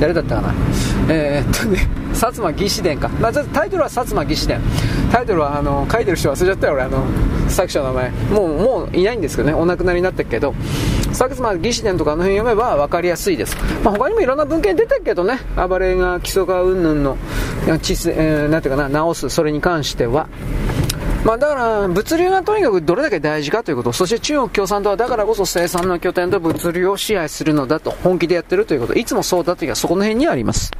[0.00, 0.54] 誰だったかな、
[1.08, 4.60] えー、っとね、薩摩義士伝か、まあ、タイトルは薩摩義士伝、
[5.10, 7.04] タイトルはあの書いてる人忘れちゃったよ、俺、あの
[7.48, 10.54] 作者の名前、もうもういないんですけどね、お亡くなりになったけど、
[11.14, 17.16] 薩摩義士伝とかの辺読めば分かりやすいです、まあ、他にもいろんな文献出てるけどね、暴れが基礎化云々の、
[17.66, 20.28] えー、なんていうかな、直す、それに関しては。
[21.24, 23.92] まあ、だから物流がとにかくどれだけ大事かということ。
[23.92, 28.94] そして中国共産党はだからこそ生産の拠点と物流を支配するのだと本気でやってるということ。
[28.94, 30.70] いつもそうだというかそこの辺にあります。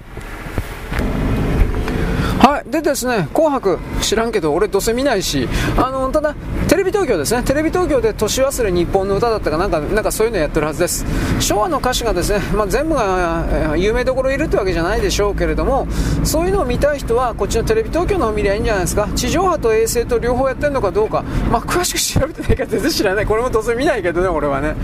[2.45, 2.71] はい。
[2.71, 5.49] でですね、紅白、知らんけど、俺どうせ見ないし、
[5.79, 6.35] あの、ただ、
[6.69, 11.07] テレビ東京ですね、テレビ東京で年忘れ日本の歌だったかなんか、なんかそういうのやってるはずです。
[11.41, 15.89] 昭和の歌手がですね、まあ、全部が有名どころいるってわけじゃないでしょうけれども、
[16.23, 19.09] そういうのを見たい人は、こっちのテレビ東京の方見りゃいいんじゃないですか。
[19.17, 23.27] 地上波と衛星と両方やってるのかどうか、まあ、詳しく調べてないから全然知らない。
[23.27, 24.75] これもどうせ見ないけどね、俺はね。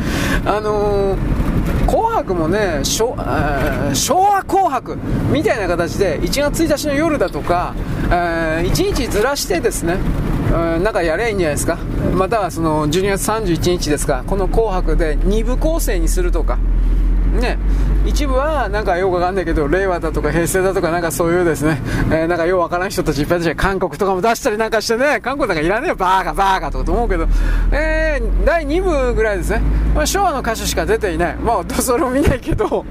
[0.47, 4.97] あのー紅白もね昭和紅白
[5.33, 9.99] みたいな形で1月1日の夜だとか、えー、1日ずらしてですね
[10.51, 11.79] なんかやればいいんじゃないですか。
[12.15, 14.25] またはその12月31日ですか。
[14.27, 16.59] この紅白で2部構成にするとか。
[17.33, 17.59] ね
[18.07, 21.81] 一部はなんかよくわかんないけど、令和だとか平成だとかなんかそういうですね、
[22.11, 27.29] えー、なんかようわからん人たちいっぱい出して、韓国とかも出したりなんかしてね、韓国なんかいらねえよ、バーカバーカとかと思うけど、
[27.73, 29.61] えー、第2部ぐらいですね、
[29.95, 31.37] まあ、昭和の歌手しか出ていない。
[31.37, 32.85] まあ、それも見ないけど、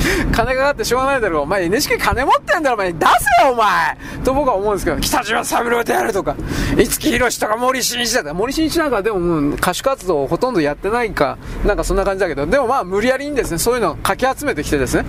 [0.32, 1.42] 金かかってしょうがないだろう。
[1.42, 2.92] お前 NHK 金持ってんだろ、お前。
[2.92, 6.36] 出せよ、お前と僕は思うんですけど、北島三郎であるとか、
[6.76, 15.04] 五木ひろしとか森進一だとか、森進一なんかでももう歌手活動ほとんどやってないか、なんかそんな感じだけど、でもまあ無理やりにですね、そういうのをかき集めてきてですね、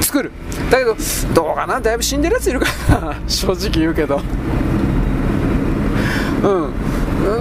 [0.00, 0.30] 作る。
[0.70, 0.96] だけど、
[1.34, 4.20] どうかなだいぶ死んでるやついるから 正直言うけど。
[6.42, 6.48] う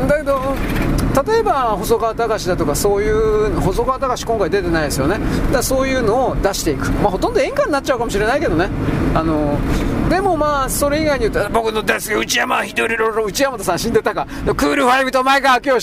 [0.04, 0.08] ん。
[0.08, 0.56] だけど、
[1.26, 5.18] 例えば細川隆だとかそういう細川隆今回出てないですよね。
[5.18, 8.70] だからそういうのを出していく、まあ、ほとんど演歌になっちゃうかもしれないけどね。
[9.16, 9.58] あの
[10.10, 14.28] でもまあそれ以外に言うと僕の大好き内山ひどりろろ内山さん死んでたか。
[14.46, 15.80] クールファイブと前川清、うん。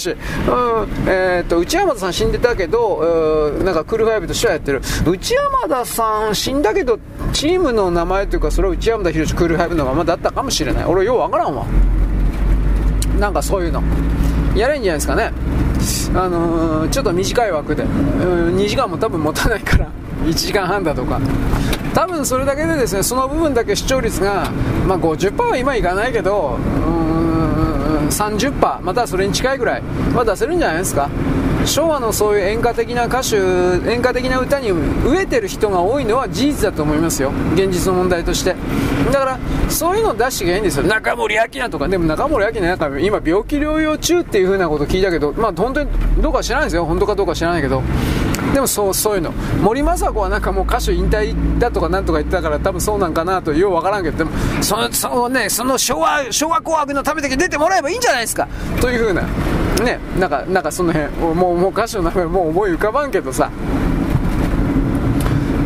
[1.07, 4.83] えー、と内山田さん死んでたけどなんかクールファイブとしてはやってる。
[5.05, 6.99] 内山田さん死んだけど
[7.33, 10.85] チームの名前というかそれは内山田博クールファイブのままだったかもしれない。
[10.85, 11.67] 俺ようわからんわ。
[13.19, 13.83] なんかそういうの。
[14.55, 15.33] やれんじゃないですかね。
[16.15, 17.87] あのー、ちょっと短い枠で、う
[18.53, 19.89] ん、2時間も多分持たないから。
[20.25, 21.21] 1時間半だとか。
[21.93, 24.51] 多分それだけでですねその部分だけ視聴率が、
[24.87, 26.59] まあ、50%は今いかないけど
[26.89, 29.83] うん30%またはそれに近いぐらい
[30.13, 31.09] は出せるんじゃないですか。
[31.67, 37.33] 昭和のそういう演歌的な歌手演歌的な歌に飢えてる人が多いのは事実だと思いますよ。
[37.55, 38.55] 現実の問題として。
[39.11, 39.39] だから
[39.69, 40.85] そういうのを出していけばいいんですよ。
[40.85, 41.89] 中森明菜とか。
[41.89, 46.85] でも中森明菜なんか今病気療養中っていう風なこと聞いたけどまあ本当にどうか知らないですよ。
[46.85, 47.83] 本当かどうか知らないけど。
[48.53, 49.33] でもそうそういうの。
[49.63, 54.19] 森昌子はなんかもう歌手引退だとかなんとか言ってたから多分そうなんかなとようわからんけど。
[54.19, 54.31] でも
[54.61, 58.47] そのそのねその昭和昭和紅白のためだけ出てもらえばいいんじゃないですか。
[58.81, 59.23] というふうな。
[59.83, 63.51] ねなんかなんかその辺もうもう歌手の名前もう思い浮かばんけどさ。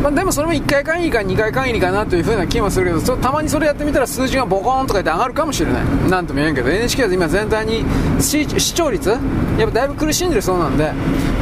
[0.01, 6.09] まあ、でもそれも1回限りか2回限りかなという風な気もするけどたまにそれやってみたら数字がボコーンとか言って上がるかもしれない。
[6.09, 7.83] なんとも言えんけど NHK は今全体に
[8.21, 9.19] 視聴率やっ
[9.65, 10.91] ぱだいぶ苦しんでるそうなんで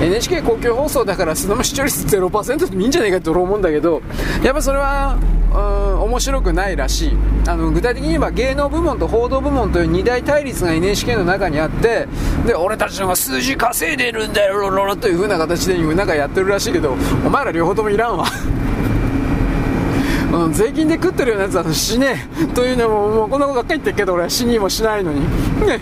[0.02, 4.02] NHK 公共放送だからその視聴率0%でもいいんじゃないかと思うんだけど
[4.44, 5.18] やっぱそれは
[5.54, 7.18] うん面白くないらしい。
[7.48, 12.08] あの具体的に言えば芸能部門と報道部門という二大対立が NHK の中にあって
[12.46, 18.26] で俺たちのが数字稼いでるんだよロロロという風な形でなんかやってるらしいけどお前ら両方ともいらんわ。
[20.38, 25.22] うん、税金で食ってるようなやつは死ねというのももうこんなことばっかり言ってるけど俺は死にもしないのに
[25.66, 25.80] ね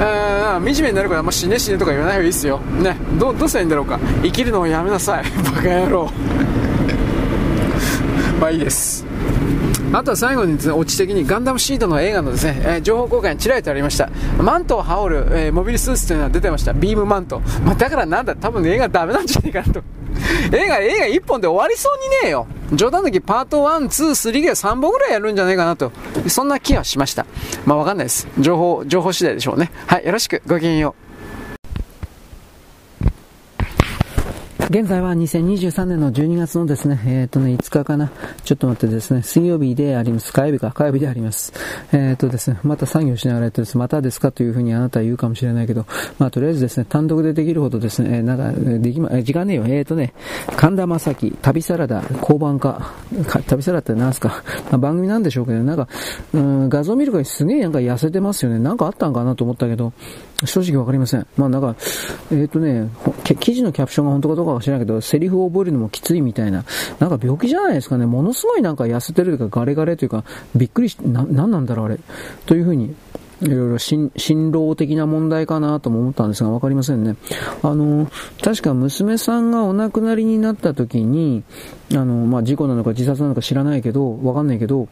[0.00, 6.10] 惨めになるからあんま死ね死ねとか言わない方がいいですよねどどうしたらいいんだろうか生きるのをやめなさい バカ野郎
[8.40, 9.06] まあいいです
[9.92, 14.10] あとは最後にですね、オチ的にガンダムシードの映画のですね、えー、情報公開にちらりとありました。
[14.36, 16.74] マントを羽織る、えー、モビルスーツというのは出てました。
[16.74, 17.40] ビームマント。
[17.64, 19.82] まあ、だからなんだ、多分映画ダメなんじゃないかなと。
[20.54, 22.46] 映画、映画1本で終わりそうにねえよ。
[22.72, 25.90] 冗談の時パート1、2、3が3本ぐらいやるんじゃないかなと。
[26.26, 27.26] そんな気はしました。
[27.64, 28.28] まあわかんないです。
[28.38, 29.70] 情報、情報次第でしょうね。
[29.86, 30.42] はい、よろしく。
[30.46, 31.07] ごきげんよう。
[34.70, 38.12] 現在は2023年の12月のですね、えっ、ー、とね、5日かな。
[38.44, 40.30] ちょっと待ってですね、水曜日であります。
[40.30, 41.54] 火曜日か、火曜日であります。
[41.90, 45.86] えっ、ー、とですね、また作業しながらやってです、またですかというふうにあなたは言うかもしれないけど、
[46.18, 49.64] まあとりあえずですね、単独でできるほどですね、えー、なんか、できま、え時間ねえよ。
[49.66, 50.12] えっ、とね、
[50.54, 52.92] 神田正輝、旅サラダ、交番か、
[53.46, 55.88] 旅サラダって何すか、まあ、番組なんでしょうけど、なんか、
[56.34, 58.58] うん、画像見るからすげえなんか痩せてますよね。
[58.58, 59.94] なんかあったんかなと思ったけど、
[60.44, 61.26] 正直わかりません。
[61.36, 61.74] まあなんか、
[62.30, 62.88] えっ、ー、とね、
[63.40, 66.64] 記事のキャプションが本当かどうかは知らないけど、セリフを覚えるのもきついみたいな、
[67.00, 68.06] なんか病気じゃないですかね。
[68.06, 70.24] ものすごいなんか痩せてるというか、ガレガレというか、
[70.54, 71.98] びっくりし、な、なんなんだろうあれ。
[72.46, 72.94] というふうに
[73.42, 77.16] いろいろ辛労的な問題かなとも思ったんですが、わかりませんね。
[77.62, 78.08] あの、
[78.42, 81.44] 確か娘さんがお亡くなりになった時に、
[81.92, 84.88] あの、まあ、事故なのか自殺なのか知らないけど、わかんないけど、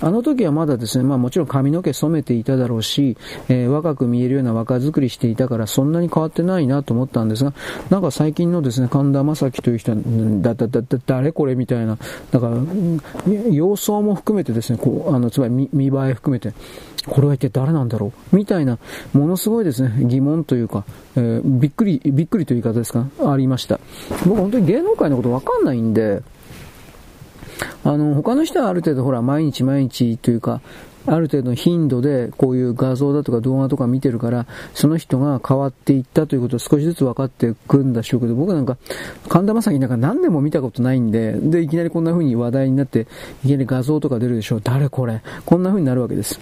[0.00, 3.16] あの時はまだですね、まあもちろん髪の毛染めていただろうし、
[3.48, 7.52] えー、若く見えるような若作りしていたからそんなに変わってないなと思ったんですが、
[7.90, 9.98] なんか最近のですね、神田正輝という人は、
[10.40, 11.98] だ、だ、だ、だ、誰これみたいな、
[12.30, 12.56] だから、
[13.50, 16.52] 様相も含めてですね、こう、あの、つまり見見栄え含めて、
[17.06, 18.78] これは一体誰なんだろうみたいな、
[19.12, 20.84] ものすごいですね、疑問というか、
[21.16, 23.06] えー、びっくり、びっくりという言い方ですか？
[23.26, 23.80] ありました。
[24.26, 26.22] 僕本当に芸能界のことわかんないんで、
[27.84, 30.60] あの、他の人はある程度ほら、毎日毎日というか、
[31.06, 38.76] ある程度の頻度でこういう画像だとか動画とか見てるから、その人が変わっていったということを少しずつ分かってくんだしょうけど、僕なんか、
[39.28, 43.06] 神田正輝なんか何年も見たことないんで、で、いきなりこんな風に話題になって、
[43.42, 44.60] いきなり画像とか出るでしょう。
[44.62, 45.22] 誰これ？
[45.46, 46.38] こんな風になるわけです。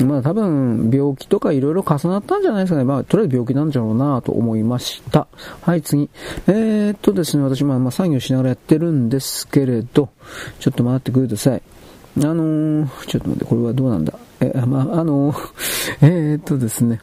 [0.00, 2.84] まあ多分病気とかいろいろ重なったんじゃないですかね。
[2.84, 5.28] まあとりあえず病気なんじゃろうなと思いました。
[5.62, 6.10] はい、次。
[6.48, 10.08] えー、っとですね、私まあまあ作業しながらやってるんですけれど、
[10.58, 11.62] ちょっと待ってください。
[12.16, 14.14] あのー、ちょっと待って、これはどうなんだ？
[14.40, 15.38] え、まあ、あのー、
[16.02, 17.00] えー、っとですね、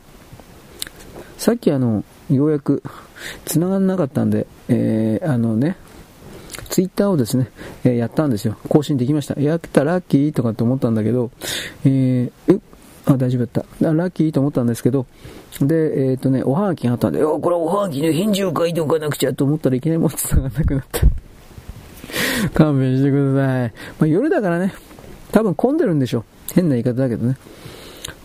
[1.38, 2.82] さっきあの、ようやく
[3.46, 5.76] 繋がんなかったんで、えー、あのね、
[6.70, 7.50] ツイッターをですね、
[7.84, 8.56] えー、やったんですよ。
[8.70, 9.40] 更新できました。
[9.40, 11.30] やったらラッキーとかって思ったんだけど、
[11.84, 12.62] えー、
[13.06, 13.94] あ、大丈夫だった。
[13.94, 15.06] ラッキーと思ったんですけど、
[15.60, 21.02] で、えっ、ー、とね、おはがきがあったんで、これおはがきの返事を書いておかなくちゃと思ったらいきなりもう伝がなくなった。
[22.54, 23.74] 勘弁してください。
[24.00, 24.74] まあ、夜だからね、
[25.32, 26.26] 多分混んでるんでしょ。
[26.54, 27.38] 変な言い方だけどね。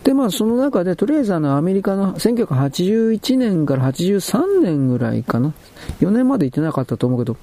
[0.07, 5.51] で、まあ、その中で、とりあえずあの、アメリカの1981年から83年ぐらいかな。
[5.99, 7.35] 4年まで行ってなかったと思うけど、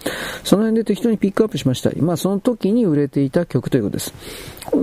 [0.44, 1.90] その辺で適当にピックアップしました。
[1.98, 4.14] まあ、その時に売れていた曲ということです。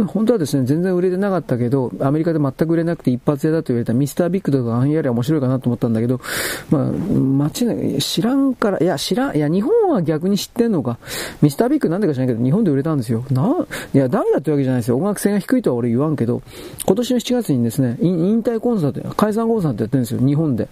[0.07, 6.21] 本当はですね、全然売れてなかったけど、アメリカで全く売れなくて一発屋だと言われたミスタービッグとかあんやり面白いかなと思ったんだけど、
[6.69, 10.99] まあ、街ね、知らんから、いや、知らん、いや、日本は逆に知ってんのか。
[11.41, 13.25] ミスタービッグなんでか知らないけど、日本で売れたんですよ。
[13.31, 13.55] な、
[13.93, 14.97] いや、ダメだってわけじゃないですよ。
[14.97, 16.41] 音楽性が低いとは俺言わんけど、
[16.85, 20.67] 今年の7月にねですね、引退コンサート、解散コンサートやってるんですよ、日本で。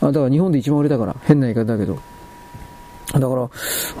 [0.00, 1.98] あだから日本で一番売れたから、変な言い方だけど。
[3.12, 3.50] だから、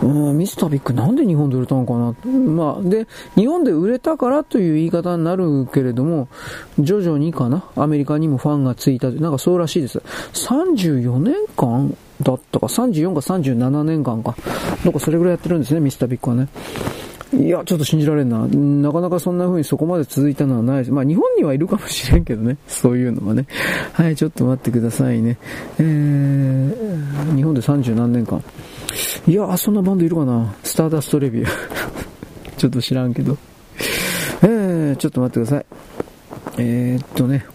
[0.02, 2.14] うん、ミスタービッグなんで日本で売れたのかな？
[2.30, 6.28] まあ、で、日本で売れたからという言い方になるけれども、
[6.78, 9.98] 徐々にかな、アメリカにもファンがついた、なんかそうらしいです。
[10.32, 14.34] 34年間だったか、34か37年間か。
[14.82, 16.48] なんかそれぐらいやってるんですね、ミスタービッグはね。
[17.34, 18.46] いや、ちょっと信じられんな。
[18.46, 20.92] なかなかそんな風にそこまで続いたのはないです。
[20.92, 22.58] まあ日本にはいるかもしれんけどね。
[22.68, 23.46] そういうのはね。
[23.92, 25.38] はい、ちょっと待ってくださいね。
[25.78, 28.42] えー、日本で30何年間。
[29.26, 31.48] いやそんなバンドいるかなスターダストレビュー。
[32.58, 33.38] ちょっと知らんけど。
[34.42, 35.66] えー、ちょっと待ってください。
[36.58, 37.46] えー、っとね、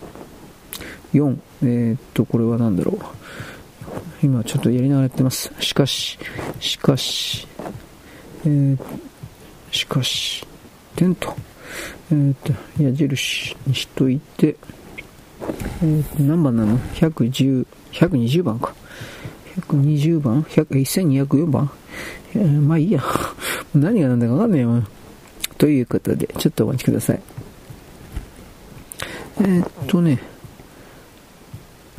[1.13, 3.05] 4、えー、っと、これは何だろう。
[4.23, 5.51] 今ちょっとやりながらやってます。
[5.59, 6.17] しかし、
[6.59, 7.47] しかし、
[8.45, 8.77] えー、
[9.77, 10.43] しかし、
[10.95, 11.35] 点と、
[12.11, 14.55] えー、っと、矢印にしといて、
[15.83, 18.73] えー、っと、何番なの ?110、120番か。
[19.61, 21.69] 120番 ?1204 番、
[22.33, 23.03] えー、まあいいや。
[23.75, 24.83] 何が何だかわかんねえよ。
[25.59, 27.21] ということで、ちょっとお待ちください。
[29.41, 30.19] えー、っとね、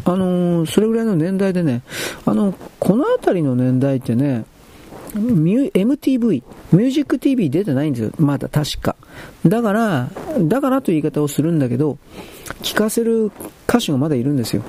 [0.04, 1.82] あのー、それぐらいの年代でね、
[2.26, 4.44] あの、この辺りの年代ってね、
[5.14, 8.12] MTV、ミュージック TV 出てないんですよ。
[8.18, 8.96] まだ確か。
[9.46, 10.08] だから、
[10.40, 11.98] だからという言い方をするんだけど、
[12.62, 13.30] 聴かせる
[13.68, 14.62] 歌手がまだいるんですよ。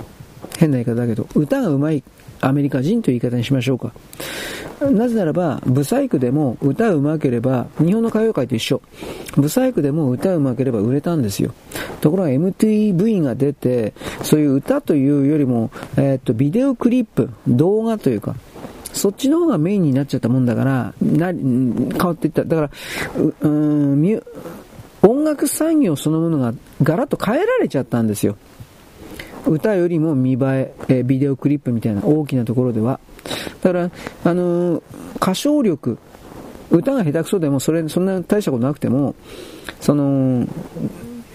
[0.57, 1.27] 変な言い方だけど。
[1.35, 2.03] 歌が上手い
[2.41, 3.91] アメリカ人という言い方にしましょうか。
[4.91, 8.81] なぜならば、ブサイクでも歌うまければ、日本の歌謡界と一緒。
[9.35, 11.53] ブサイクでも歌うまければ売れたんですよ。
[11.99, 13.93] ところが MTV が出て、
[14.23, 18.35] そういう歌というよりも、えー、っと、ビデオクリップ、動画というか、
[18.93, 22.43] そっちの方がメインになっちゃったもんだから、な変わっていった。
[22.43, 22.71] だから、
[23.41, 24.21] う、ん、
[25.01, 26.53] 音楽産業そのものが
[26.83, 28.35] ガラッと変えられちゃったんですよ。
[29.47, 32.99] 歌よりも見栄え、えビデオクリップみたいな大きなところでは。
[33.61, 33.91] だから、
[34.23, 34.81] あのー、
[35.17, 35.97] 歌唱力、
[36.69, 39.15] 歌が下手くそでもそれ、そんな大したことなくても、
[39.79, 40.45] その、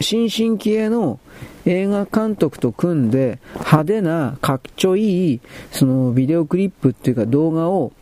[0.01, 1.19] 新進気鋭の
[1.67, 5.41] 映画監督と組んで派手なかっちょいい
[5.71, 7.93] そのビデオクリップっていうか動画を、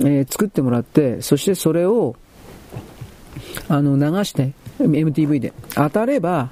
[0.00, 2.16] えー、作ってもらってそしてそれを
[3.68, 6.50] あの流して MTV で当たれば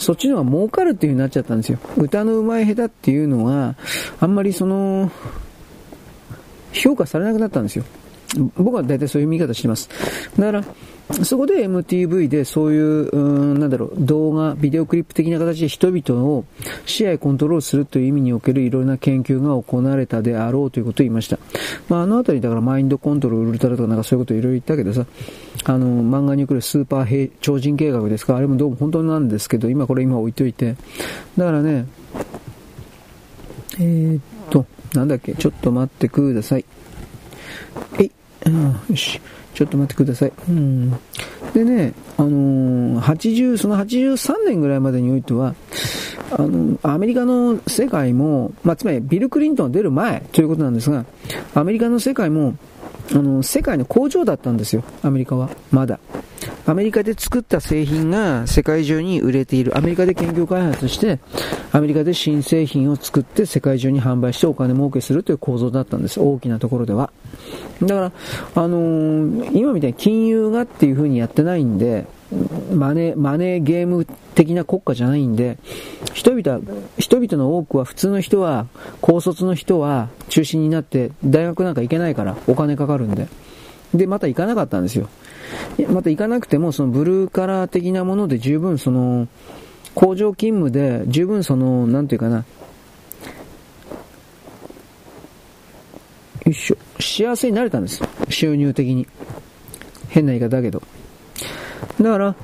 [0.00, 1.78] そっちの方が儲かるっていう風になっちゃったんですよ。
[1.98, 3.76] 歌の上手い下手っていうのは、
[4.18, 5.12] あんまりその、
[6.72, 7.84] 評価されなくなったんですよ。
[8.56, 9.88] 僕は大体そういう見方してます。
[10.38, 10.64] だから、
[11.24, 16.44] そこで MTV でそういう、うん、なんだろう、動画、ビデオクリップ的な形で人々を
[16.86, 21.38] 支配コントロールするという意味におけるいろいろな研究が行われたであろうということを言いました。
[21.88, 25.04] まあ、あのあたりだからマインドコントロール、ウルトラとかなんかそういうことをいろいろ言ったけどさ、
[25.64, 30.76] あの、漫画に来るスーパー超人計画ですか、あれもどうも本当なんですけど、今これ今置いといて。
[31.36, 31.86] だからね、
[33.80, 36.64] えー、っと、なんだっけ、ちょっと待ってください。
[37.98, 38.10] えい、
[38.46, 39.20] うん、よし。
[39.54, 40.32] ちょっと待ってください。
[40.48, 40.90] うん。
[41.52, 45.54] でね、あのー、80、その83年ぐらいまでにおいては、
[46.30, 51.04] あの、アメリカの世界も、まあ、つまりビル・クリントン出る前ということなんですが、
[51.54, 52.54] アメリカの世界も、
[53.12, 55.50] あの、世界の工場だったんですよ、アメリカは。
[55.70, 56.00] まだ。
[56.66, 59.76] アメリカで作った製品が世界中に売れている。
[59.76, 61.18] アメリカで研究開発して、
[61.72, 66.20] アメリカで新製品を作って世界中に販売してお金儲けするという構造だったんです。
[66.20, 67.12] 大きなところでは。
[67.82, 68.12] だから、
[68.54, 72.06] あのー、今みたいに金融がっていう風にやってないんで、
[72.72, 75.58] マネー、マネーゲーム的な国家じゃないんで、
[76.14, 76.60] 人々、
[76.98, 78.66] 人々の多くは普通の人は、
[79.00, 83.26] 高卒の人は中心になって大学なんか行けないからお金かかるんで。
[83.94, 85.08] で、また行かなかったんですよ。
[85.88, 89.26] また行かなくても、そのブルーカラー的なもので十分その、
[89.94, 92.44] 工場勤務で十分その、なんていうかな、よ
[96.46, 98.00] いしょ、幸せになれたんです。
[98.28, 99.08] 収入的に。
[100.08, 100.82] 変な言い方だけど。
[102.00, 102.34] だから、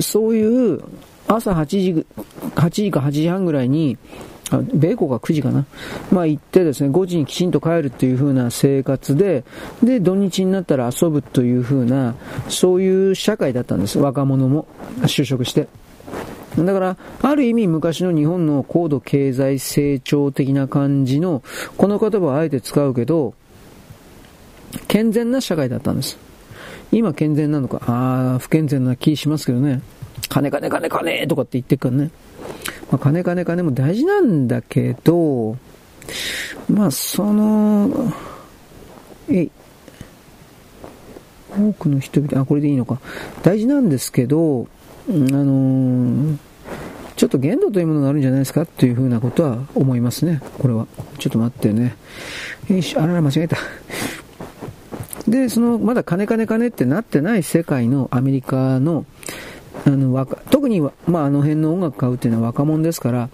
[0.00, 0.80] そういう
[1.28, 2.06] 朝8時、
[2.54, 3.98] 8時か8時半ぐらいに、
[4.50, 5.64] あ米国が9時かな。
[6.12, 9.44] まあ行ってですね、5時にきちんと帰るっていう風な生活で、
[9.82, 12.14] で、土日になったら遊ぶという風な、
[12.48, 13.98] そういう社会だったんです。
[13.98, 14.66] 若者も
[15.02, 15.68] 就職して。
[16.56, 21.42] だから、ある意味昔の日本の高度経済成長的な感じの、
[21.76, 23.34] この言葉をあえて使うけど、
[24.88, 26.18] 健全な社会だったんです。
[26.92, 29.82] 今健全なのか、ああ、不健全な気しますけどね。
[30.28, 32.10] 金金金金とかって言ってるからね。
[32.90, 35.56] まあ、金金金も大事なんだけど、
[36.68, 38.12] まあ、その、
[39.28, 39.50] えい、
[41.50, 43.00] 多くの人々、あ、これでいいのか。
[43.42, 44.68] 大事なんですけど、
[45.08, 46.36] あのー、
[47.16, 50.40] ちょっと限度というものがあるんじゃないですかっていうふうなことは思いますね。
[50.58, 50.86] これは。
[51.18, 51.96] ちょっと待ってね。
[52.68, 53.56] よし、あらら、間違えた。
[55.28, 59.04] で、その、まだ金金金ってなってない世界のアメリカの、
[59.84, 63.28] あの若特に、まあ、あの辺の音楽買うっていうのは若者ですから、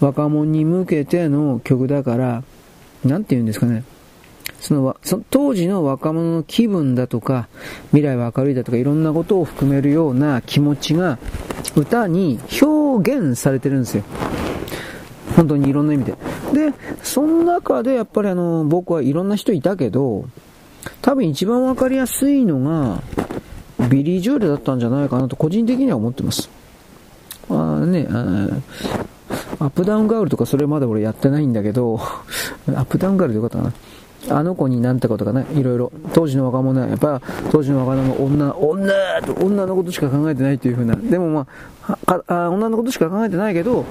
[0.00, 2.42] 若者に向けての曲だから、
[3.04, 3.84] なんて言うんですかね。
[4.60, 7.48] そのその当時の若者の気分だとか、
[7.90, 11.18] 未来は明るいだとか、いろんなことを含めるような気持ちが
[11.76, 14.04] 歌に表現されてるんですよ。
[15.36, 16.12] 本当にいろんな意味で。
[16.52, 16.72] で、
[17.02, 20.24] その中でやっぱりあの、僕はいろんな人いたけど、
[21.02, 23.02] 多分一番わかりやすいのが、
[23.88, 26.48] ビリー・ジョールだったんじゃないかなと個人的には思ってます。
[27.50, 28.48] あね、あ
[29.60, 31.98] アップダウンガールとかそれまで俺やってないんだけど、
[32.68, 33.72] アップダウンガールでよかったかな。
[34.30, 35.92] あの子になんてことかね、いろいろ。
[36.14, 37.20] 当時の若者は、やっぱ、
[37.50, 40.96] 当時の若者は女、女と女のことしか考えてないというふうな。
[40.96, 41.46] でもま
[42.06, 43.84] あ、あ女のことしか考えてないけど、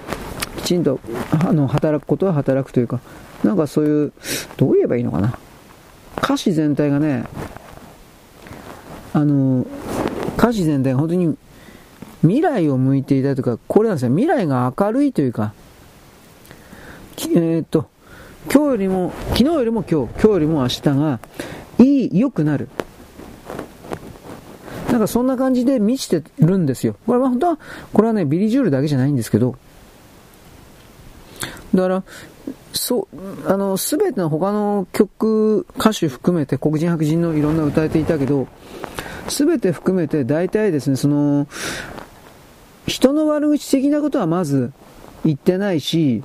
[0.57, 0.99] きちんと、
[1.31, 2.99] あの、働くことは働くというか、
[3.43, 4.11] なんかそういう、
[4.57, 5.37] どう言えばいいのかな。
[6.17, 7.25] 歌詞全体がね、
[9.13, 9.65] あの、
[10.37, 11.37] 歌詞全体が本当に
[12.21, 15.53] 未来を向いていたというか、これなんですよ、未来が明るいというか、
[17.35, 17.89] えー、っと、
[18.51, 21.19] 今日よりも、昨日よりも今日、今日よりも明日が、
[21.79, 22.69] いい、良くなる。
[24.89, 26.95] なんかそんな感じで満ちてるんですよ。
[27.07, 27.59] これは本当は、
[27.93, 29.55] これはね、ビリジュールだけじゃないんですけど、
[31.73, 32.03] だから、
[32.73, 38.47] そう、あの、すべての他の曲、歌手含めて黒人白人のいろんな歌えていたけど、
[39.29, 41.47] すべて含めて大体ですね、その、
[42.87, 44.71] 人の悪口的なことはまず
[45.23, 46.23] 言ってないし、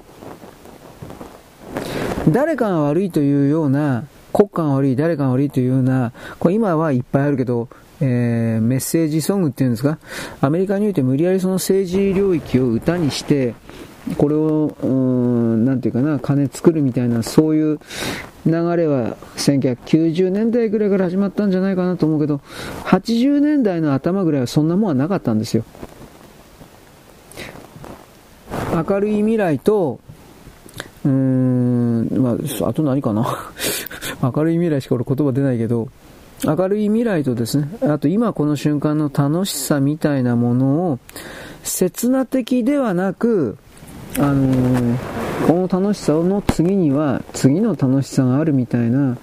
[2.28, 7.68] 誰かが悪いというような、国家が悪い、誰かが悪いというような、これ今はいっぱいあるけど、
[8.00, 9.98] えー、メッセージソングっていうんですか、
[10.40, 13.54] アメリカにおいて無理やりその政治領域を歌にして、
[14.16, 17.78] これを、うん、なんていうかな、金作るみたいな、そういう
[18.46, 22.40] 流れは1990年代ぐらいから始まったんじゃないかなと思うけど、
[22.84, 25.64] 80年代の頭ぐらいはそんなもんはなかったんですよ。
[28.74, 30.00] 明るい未来と、
[31.04, 33.50] うーん、まあ、あと何かな
[34.22, 35.88] 明るい未来しか俺言葉出ないけど、
[36.44, 40.98] 明るい未来とですね、あと今この瞬間の楽しさみたいなものを、
[41.64, 43.58] 刹那的ではなく、
[44.20, 49.16] あのー、この楽しさの次には次の楽しさがあるみたいな、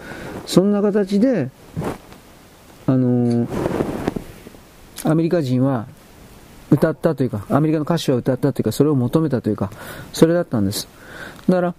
[0.46, 1.50] そんな形で、
[2.88, 3.48] あのー、
[5.04, 5.88] アメリカ人は
[6.72, 9.70] 歌ったというか、アメリカの歌手は歌ったというか、それを求めたというか、
[10.14, 10.88] それだったんです。
[11.50, 11.76] だから、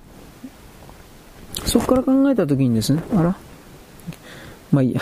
[1.64, 3.36] そこから考えたときにですね、あら
[4.70, 5.00] まあいいや。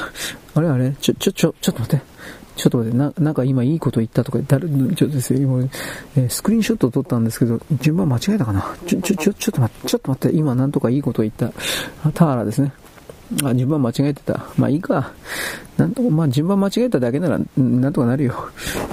[0.55, 2.05] あれあれちょ、ちょ、ちょ、ちょっと待って。
[2.57, 5.61] ちょっと待って、な、なんか今いいこと言ったとか、誰、ちょっとですよ、今、
[6.17, 8.65] えー、スクリーンショットを撮ったんですけど、順番間違えたかな？
[8.87, 11.51] ちょ、ちょ、ちょ、ちょっと待って、ちょっと待って、今なんとかいいこと言った。
[12.13, 12.73] ターラですね。
[13.43, 14.47] あ、順番間違えてた。
[14.57, 15.13] まあいいか。
[15.77, 18.51] なんとまあ順番間違えただけなら、なんとかなるよ。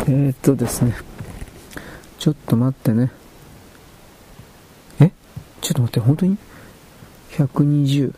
[0.07, 0.95] えー、っとですね。
[2.17, 3.11] ちょっと待ってね。
[4.99, 5.11] え？
[5.61, 6.37] ちょっと待って、本当に
[7.33, 8.13] ?120。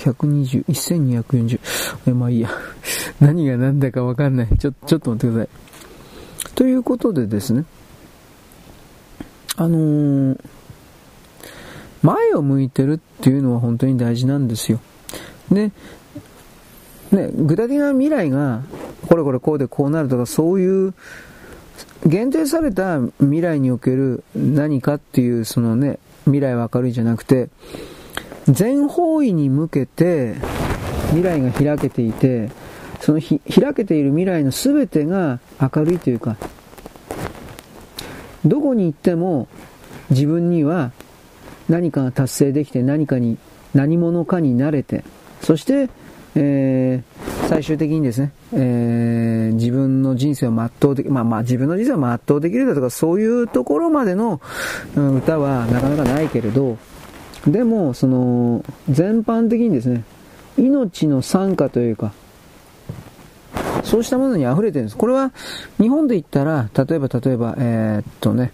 [0.00, 1.60] 120、1240。
[2.06, 2.50] え、まあいいや。
[3.20, 4.48] 何が何だかわかんない。
[4.58, 6.54] ちょ、ちょっと待ってください。
[6.54, 7.64] ということでですね。
[9.56, 10.38] あのー、
[12.02, 14.80] 前を向いてるっていうのは本当に大事なんですよ。
[15.50, 15.70] で、
[17.12, 18.62] ね、具体的な未来が、
[19.06, 20.94] これこれこうでこうなるとか、そういう
[22.06, 27.48] 限定された未来における何かっていう、そのね、未来は明るいじゃなくて、
[28.48, 30.34] 全方位に向けて
[31.08, 32.50] 未来が開けていて、
[33.00, 33.40] その開
[33.74, 36.36] けている未来の全てが明るいというか、
[38.44, 39.48] どこに行っても
[40.10, 40.92] 自分には
[41.68, 43.38] 何かが達成できて何かに、
[43.74, 45.04] 何者かになれて、
[45.40, 45.88] そして、
[46.34, 54.40] えー、最終的にですね、えー、自分の人生を全うでき、まあまあ自分の人生を全うできるだとかそういうところまでの、
[54.96, 56.78] うん、歌はなかなかないけれど、
[57.46, 60.04] でも、その、全般的にですね、
[60.58, 62.12] 命の参加というか、
[63.82, 64.96] そうしたものに溢れてるんです。
[64.96, 65.32] これは、
[65.80, 68.52] 日本で言ったら、例えば例えば、えー、っとね、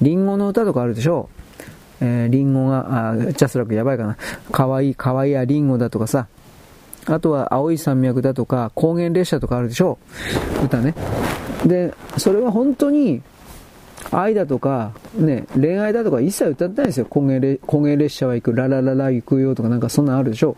[0.00, 1.28] リンゴの歌とかあるでしょ
[2.00, 2.04] う。
[2.04, 4.16] えー、リンゴが、あ、ジャスラックやばいかな。
[4.50, 6.26] かわいい、かわいいやリンゴだとかさ、
[7.06, 9.98] あとは青い山脈だとか、高原列車とかあるでしょ
[10.62, 10.64] う。
[10.64, 10.94] 歌ね。
[11.66, 13.22] で、それは本当に、
[14.10, 17.06] 愛だとか、ね、恋愛だとか一切歌ってないんですよ。
[17.10, 20.56] 高原列車は行く、ララララ行くよとかなんかそんなんあるでしょ。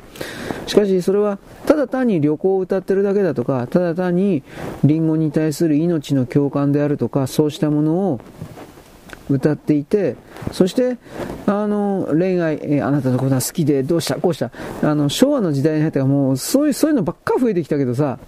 [0.67, 4.43] しかしそれは、ただ単に旅行を歌ってるだけだとか、ただ単に
[4.85, 8.21] リンゴに対する命の共感であるとか、そうしたものを
[9.29, 10.17] 歌っていて、
[10.53, 10.99] そして、
[11.47, 14.51] あの、恋愛、えー、あなたのことは好きで、どうした、こうした、
[14.83, 18.19] あの、昭和の時代に入ったらもう、そういう、そういうのばっか増えてきたけどさ、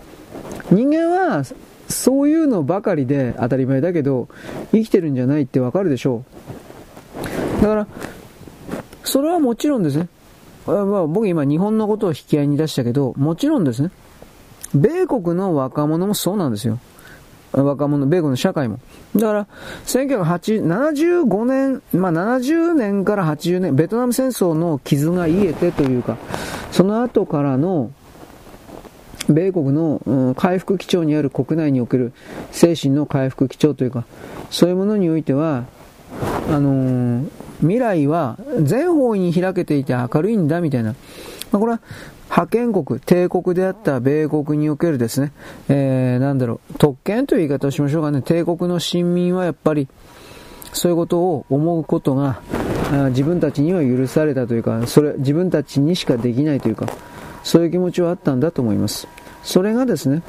[0.70, 1.45] 人間は、
[1.89, 4.28] そういうのばかりで当たり前だけど、
[4.73, 6.24] 生きてるんじゃないってわかるでしょ
[7.59, 7.62] う。
[7.62, 7.86] だから、
[9.05, 10.09] それはもちろんですね。
[10.66, 13.90] まあ、僕今日本のことを引き合いに出したけど、もちろんですね。
[14.74, 16.78] 米国の若者もそうなんですよ。
[17.52, 18.78] 若者、米国の社会も。
[19.16, 19.47] だから、
[19.86, 26.19] 1975年、まあ70年から80年、ベトナム戦争の傷が癒えてというか、
[26.70, 27.90] その後からの
[29.29, 32.13] 米国の、回復基調にある国内における
[32.51, 34.05] 精神の回復基調というか、
[34.51, 35.65] そういうものにおいては、
[36.49, 37.29] あのー、
[37.61, 40.95] 未来は全方位に開けていて明るいんだみたいな。
[41.51, 41.81] まあ、これは
[42.29, 45.33] 覇権国、帝国であった米国におけるですね、
[45.69, 49.89] えー、なんだろう、特権という言い方をしましょうかね、帝国の親民はやっぱり、
[50.73, 52.41] そういうことを思うことが、
[53.11, 56.87] 自分たちには許されたというか、それ、自分たちにしかできないというか、
[57.43, 59.09] そういう気持ちはあったんだと思います。
[59.43, 60.23] それがですね、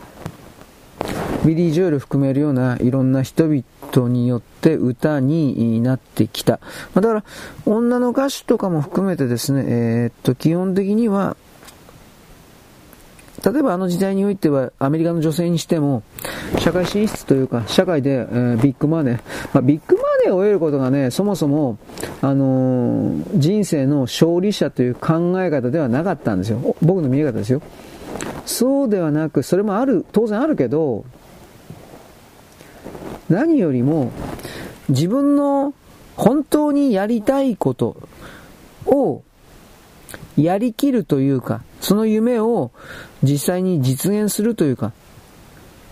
[1.45, 6.59] ビリー・ジョエル含めるようないろんな人々によって歌になってきた。
[6.93, 7.23] だから、
[7.65, 11.37] 女の歌手とかも含めてですね、えー、っと、基本的には、
[13.45, 16.03] 例えばあの時代においてはアメリカの女性にしても
[16.59, 19.15] 社会進出というか社会で、えー、ビッグマネー、
[19.53, 21.77] まあ、ビッグマネーを得ることがねそもそも、
[22.21, 26.75] あのー、人生の勝利者という考え方ではなかったんですよ。
[26.81, 27.61] 僕の見え方ですよ。
[28.49, 31.05] そうではなくそれもある当然あるけど
[33.29, 34.11] 何よりも
[34.89, 35.75] 自分の
[36.15, 37.95] 本当にやりたいこと
[38.87, 39.21] を
[40.35, 42.71] やりきるというか、その夢を
[43.21, 44.93] 実際に実現するというか、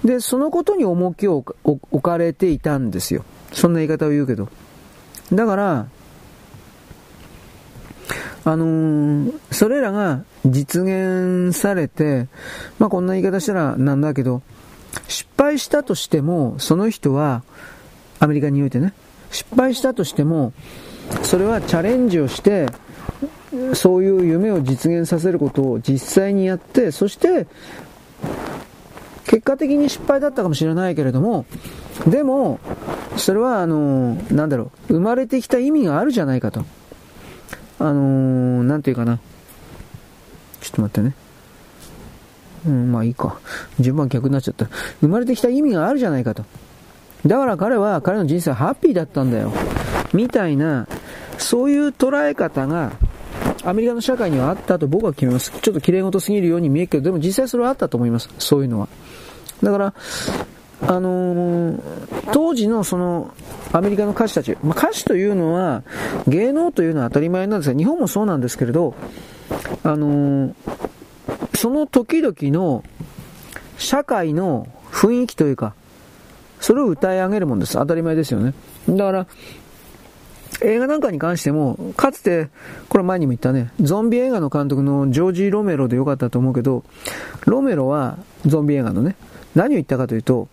[0.03, 3.23] で、そのことに重きを置かれていたんですよ。
[3.53, 4.49] そんな言い方を言うけど。
[5.31, 5.87] だから、
[8.45, 12.27] あのー、それらが実現されて、
[12.79, 14.41] まあこんな言い方したらなんだけど、
[15.07, 17.43] 失敗したとしても、その人は、
[18.19, 18.93] アメリカにおいてね、
[19.31, 20.53] 失敗したとしても、
[21.23, 22.67] それはチャレンジをして、
[23.73, 27.47] そういう夢を実現させることを実際にやって、そして、
[29.25, 31.45] 結果的に失敗だったかもしれないけれども、
[32.07, 32.59] でも、
[33.17, 36.65] それは、あの、なんだろう、生まれてきた意味があるじゃないかと。
[37.79, 39.19] あのなんていうかな。
[40.67, 41.15] ちょっと待ってね。
[42.65, 43.39] うん、まあいいか。
[43.79, 44.67] 順番逆になっちゃった。
[44.99, 46.43] 生まれてきた意味があるじゃないかと。
[47.25, 49.53] だから彼は、彼の人生はハッピーだったんだよ。
[50.13, 50.87] みたいな、
[51.37, 52.91] そういう捉え方が、
[53.63, 55.51] アメリカの社会にはあったと僕は決めます。
[55.61, 58.29] ちょっと綺麗事すぎるように見えるけど、でも実際それはあったと思います。
[58.39, 58.89] そういうのは。
[59.63, 59.93] だから、
[60.81, 61.81] あのー、
[62.33, 63.33] 当時のその、
[63.71, 65.83] アメリカの歌手たち、まあ、歌手というのは、
[66.27, 68.93] 芸能というのは当たり前なんですが、日本もそうなんですけれど、
[69.83, 70.53] あのー、
[71.55, 72.83] その時々の
[73.77, 75.73] 社会の雰囲気というか、
[76.59, 77.73] それを歌い上げるもんです。
[77.73, 78.53] 当たり前ですよね。
[78.89, 79.27] だから、
[80.61, 82.49] 映画なんかに関しても、かつて、
[82.89, 86.83] これ前にも言ったね、ゾンビ映画の監督のジョージ・ロメロでよかったと思うけど、
[87.45, 89.15] ロメロは、ゾンビ映画のね、
[89.55, 90.47] 何を言ったかというと、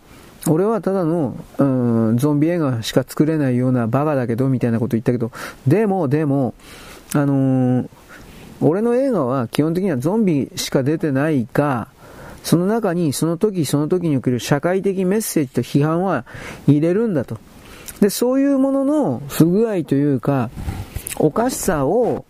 [0.46, 5.30] 俺はただの、うん、ゾンビ映画しか作れないようなバカだけど、みたいなこと言ったけど、
[5.66, 6.54] でも、でも、
[7.14, 7.88] あのー、
[8.64, 11.88] 俺の映画は基本的にはゾンビしか出てないか、
[12.42, 16.24] その中にその時その時における社会的メッセージと批判は
[16.66, 17.38] 入れるんだと。
[18.00, 20.48] で、そういうものの不具合というか、
[21.18, 22.24] おかしさを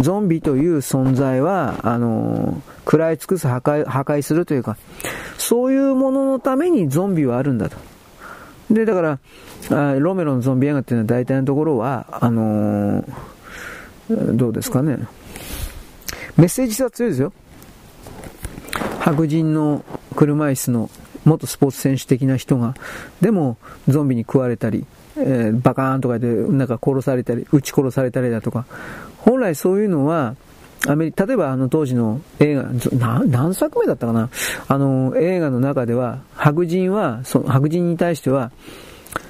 [0.00, 4.76] ゾンビという存在は、あの食らい尽くす破壊、破壊するというか、
[5.38, 7.76] そういうもののためにゾンビはあるんだと。
[8.70, 9.18] で、だから、
[9.70, 13.04] あロメロのゾンビ映画っていうのは大体のところは、あの、
[14.08, 14.98] どうですかね。
[16.36, 17.32] メッセージ性は強いですよ。
[19.00, 19.84] 白人の
[20.14, 20.90] 車椅子の
[21.24, 22.74] 元スポーツ選手的な人が、
[23.20, 23.56] でも
[23.88, 28.66] ゾンビに食われたり、えー、バカーンとかでなんか殺されたり、撃ち殺されたりだとか、
[29.18, 30.36] 本来そういうのは、
[30.86, 32.64] アメリ例えばあの当時の映画、
[33.26, 34.28] 何作目だったかな
[34.68, 38.52] あの映画の中では、白人は、そ白人に対しては、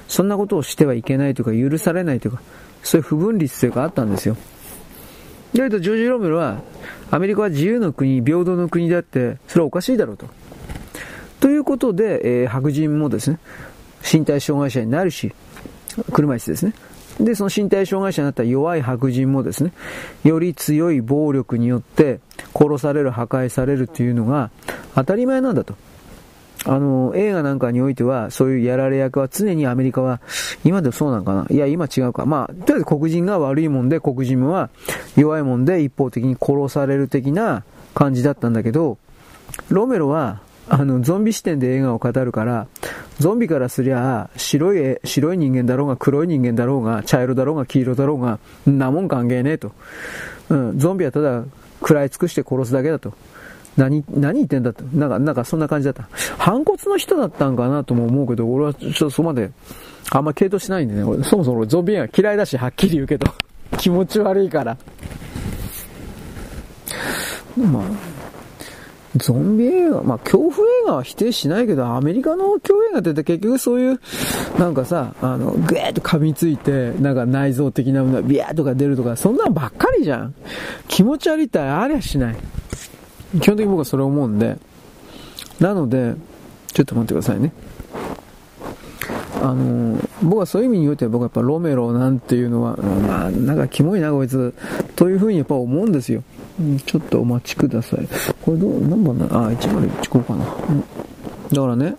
[0.07, 2.41] そんなことをしてはいけないとか許されないとか、
[2.83, 4.37] そういう不分率というかあったんですよ。
[5.53, 6.61] だけどジョージ・ロメロは、
[7.09, 10.27] アメリカは自由の国、平等の国であって、それはおかしいだろうと。
[11.39, 13.39] ということで、えー、白人もですね、
[14.11, 15.33] 身体障害者になるし、
[16.11, 16.73] 車椅子ですね。
[17.19, 19.71] で、その身体障害者になった弱い白人もですね、
[20.23, 22.19] より強い暴力によって
[22.53, 24.51] 殺される、破壊されるというのが
[24.95, 25.75] 当たり前なんだと。
[26.67, 30.19] あの、映画なんかにおいては、そういうやられ役は常にアメリカは、
[30.63, 31.47] 今でもそうなのかな？
[31.49, 32.25] いや、今違うか。
[32.25, 34.69] まあ、とりあえず黒人が悪いもんで、黒人は
[35.15, 37.63] 弱いもんで一方的に殺される的な
[37.93, 38.97] 感じだったんだけど、
[39.69, 42.67] ロメロは、あの、ゾンビ視点で映画を語るから、
[43.19, 48.39] ゾンビからすりゃ、白い、白い人間だろうが、黒い人間だろうが、茶色だろうが、黄色だろうが、
[48.69, 49.71] んなもん関係ねえと。
[50.49, 51.43] うん、ゾンビはただ、
[51.79, 53.13] 食らい尽くして殺すだけだと。
[53.77, 54.83] 何、何言ってんだと。
[54.85, 56.09] なんか、なんかそんな感じだった。
[56.37, 59.51] 反骨の人だったんかなとも思うけど、俺はちょっとそこまで、
[60.09, 61.03] あんま傾倒しないんでね。
[61.03, 63.31] 俺そもそも俺ゾンビ映画嫌いだし、はっきり言うけど。
[63.77, 64.77] 気持ち悪いから。
[67.55, 67.83] まあ、
[69.17, 73.99] ゾンビ映画、まあ、恐怖映画は否定しないけど、アメリカの恐怖映画って結局そういう、
[74.57, 80.33] なんかさ、あの、ぐーっと噛みついて、なんか内臓的なものがビャーとか出るとか、そんなんばっかりじゃん。
[80.87, 82.35] 気持ち悪いってありゃしない。
[83.39, 84.57] 基本的に僕はそれ思うんで。
[85.59, 86.15] なので、
[86.73, 87.51] ちょっと待ってくださいね。
[89.41, 94.53] あの僕はそういう意味においては僕はやっぱロメロなんていうのは、まあ、なんかキモいなこいつ、
[94.95, 96.23] というふうにやっぱ思うんですよ。
[96.59, 98.07] うん、ちょっとお待ちください。
[98.41, 100.45] これどう、何番なあ、101こうかな。
[100.69, 100.83] うん。
[101.53, 101.95] だからね、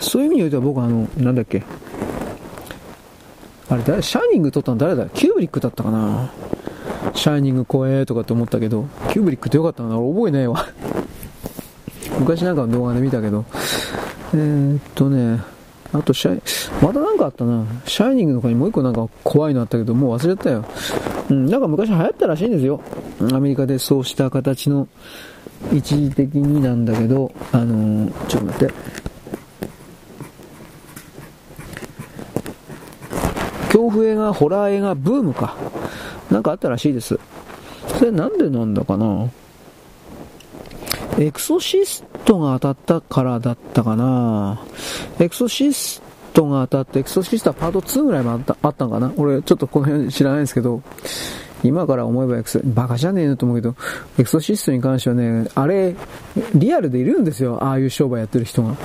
[0.00, 1.62] そういう意味においては僕はあの、なんだっけ。
[3.70, 5.08] あれ誰、シャイニング撮ったの誰だ？
[5.10, 6.32] キューブリックだったかな
[7.14, 9.98] シャイニング怖えとかって思ったけど、キューブリックってよかったな。
[9.98, 10.66] 俺覚えないわ。
[12.18, 13.44] 昔なんかの動画で見たけど、
[14.34, 15.40] えー、っとね、
[15.92, 16.42] あとシャイ、
[16.84, 17.64] またなんかあったな。
[17.86, 20.64] シャイニングの他にもう一個なんか怖いのあったけど、もう忘れたよ。
[21.30, 22.80] うん、なんか昔流行ったらしいんですよ。
[23.32, 24.88] アメリカでそうした形の、
[25.72, 28.74] 一時的になんだけど、あのー、ちょっと待って。
[33.68, 35.54] 恐怖映画、ホラー映画、ブームか。
[36.30, 37.18] なんかあったらしいです。
[37.98, 39.30] それなんでなんだかな？
[41.18, 44.62] エクソシストが当たったからだったかな？
[45.18, 49.12] エクソシストが当たって、エクソシストはパート2ぐらいもあったあったんかな？
[49.16, 50.82] 俺ちょっとこの辺知らないんですけど、
[51.64, 53.74] 今から思えばエクソ、バカじゃねえのと思うけど、
[54.18, 55.96] エクソシストに関してはね、あれ、
[56.54, 57.64] リアルでいるんですよ。
[57.64, 58.76] ああいう商売やってる人が。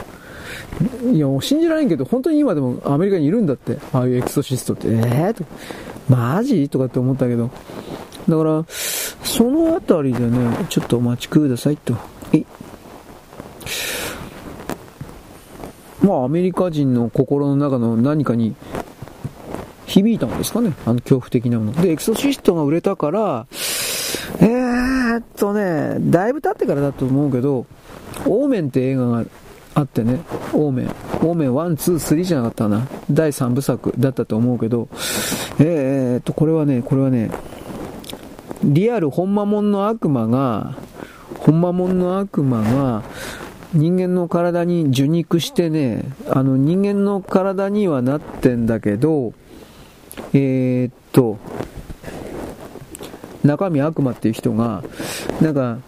[1.11, 3.77] いや、もう信じられんけど、本当に今でもアメリカにいるんだって。
[3.91, 4.87] ああいうエクソシストって。
[4.87, 5.43] ええー、と。
[6.09, 6.69] マジ？
[6.69, 7.49] とかって思ったけど。
[8.29, 11.95] だから、そのあたりでね、ちょっとお待ちくださいと。
[16.01, 18.55] まあ、アメリカ人の心の中の何かに
[19.85, 20.73] 響いたんですかね？
[20.85, 21.81] あの恐怖的なもの。
[21.81, 23.45] で、エクソシストが売れたから、
[24.39, 27.65] えーっとね、だいぶ経ってからだと思うけど、
[28.25, 29.25] オーメンって映画が
[29.75, 30.19] あってね、
[30.53, 30.87] オーメン。
[30.87, 32.87] オーメン1、2、3じゃなかったかな。
[33.09, 34.87] 第3部作だったと思うけど、
[35.59, 37.31] えー、っと、これはね、これはね、
[38.63, 40.75] リアルホンマモンの悪魔が、
[41.39, 43.03] ホンマモンの悪魔が、
[43.73, 49.33] 人間の体に受肉してね、あの人間の体にはなってんだけど、
[50.33, 51.37] えー、っと、
[53.43, 54.83] 中身悪魔っていう人が、
[55.41, 55.79] なんか、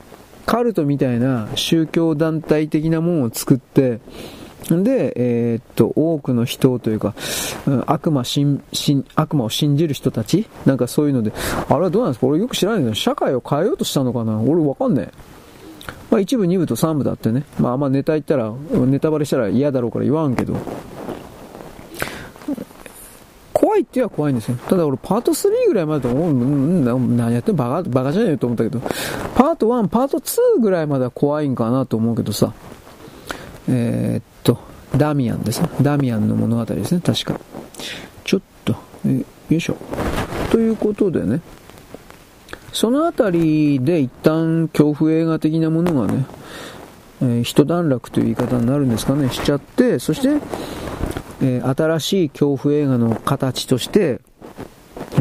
[0.45, 3.99] カルトみたいな宗教団体的なものを作って、
[4.69, 7.13] で、えー、っと、多くの人というか、
[7.67, 8.45] うん悪魔し
[9.15, 10.47] 悪魔を信じる人たち？
[10.65, 11.33] なんかそういうので、
[11.69, 12.27] あれはどうなんですか？
[12.27, 14.39] 俺よく知らないけど、社会を変えようとしたのかな？
[14.41, 15.13] 俺わかんねえ。
[16.09, 20.55] まあ、1部、2部と3部だってね、まあ、あんまネタ言ったら、ネタバレしたら嫌だろうから言わんけど、
[23.65, 24.57] 怖いって言えば怖いんですよ。
[24.57, 32.53] ただ俺パート3ぐらいまでと思う、ん、何やってんバカ、バカじゃねえよと思ったけど、パート1、パート2ぐらいまでは怖いんかなと思うけどさ、
[33.67, 34.59] えー、っと、
[34.95, 35.69] ダミアンですね。
[35.81, 37.39] ダミアンの物語ですね、確か。
[38.23, 38.75] ちょっと、
[39.07, 39.77] えよいしょ。
[40.51, 41.41] ということでね、
[42.71, 46.27] そのあたりで一旦恐怖映画的なものがね、
[47.23, 50.39] えー、一段落という言い方になるんですかね、しちゃって、そして、
[51.41, 54.21] えー、新しい恐怖映画の形として、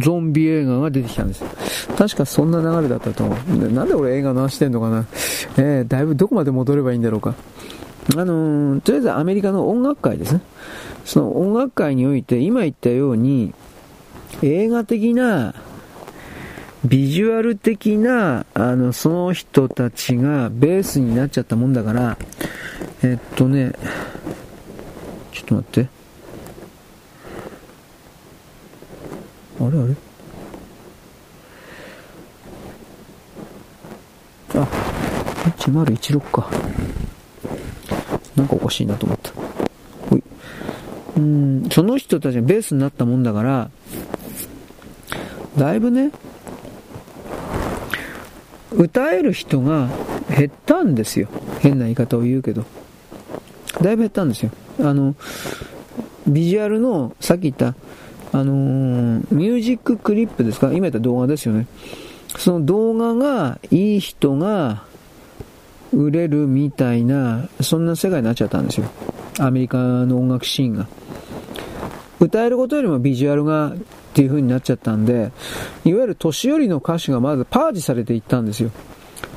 [0.01, 1.45] ゾンビ映画が出てきたんです。
[1.97, 3.73] 確かそんな流れだったと思う。
[3.73, 5.07] なんで俺映画の話してんのかな
[5.57, 7.35] えー、だいぶどこまで戻ればいいんだろうか。
[8.17, 10.41] あのー、とりあえずアメリカの音楽界ですね。
[11.05, 13.55] その音楽界において、今言ったように、
[14.43, 15.55] 映画的な
[16.85, 22.19] ビジュアル的な、あの、その人たちがベースになっちゃったもんだから、
[23.03, 23.73] えっとね、
[25.33, 25.94] ちょっと待って。
[29.61, 29.95] あれあれ？
[34.57, 34.69] あ、
[35.59, 36.51] 1016か。
[38.37, 39.31] なんかおかしいなと思った。
[40.11, 40.23] ほい。
[41.17, 43.71] うん、その人たちがベースになったもんだから、
[45.57, 46.11] だいぶね、
[48.73, 49.89] 歌える人が
[50.29, 51.29] 減ったんですよ。
[51.61, 52.65] 変な言い方を言うけど。
[53.81, 54.51] だいぶ減ったんですよ。
[54.81, 55.15] あの、
[56.27, 57.77] ビジュアルの、さっき言った、
[58.35, 60.73] あのー、ミュージッククリップですか？
[60.73, 61.69] 今言った動画ですよね。
[62.37, 64.83] その動画がいい人が
[65.93, 68.89] 売れるみたいな、そんな世界になっちゃったんですよ。
[69.39, 70.89] アメリカの音楽シーンが。
[72.19, 73.77] 歌えることよりもビジュアルがっ
[74.15, 75.31] ていう風になっちゃったんで、
[75.85, 78.73] いわゆる年寄りの歌手がまずパージされていったんですよ。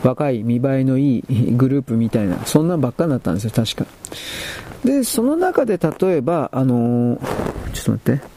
[0.03, 3.85] 若い、見栄えのいいグループみたいな、そんなんばっかになったんですよ、確か。
[4.83, 7.19] で、その中で例えば、あのー、
[7.73, 8.36] ちょっと待って。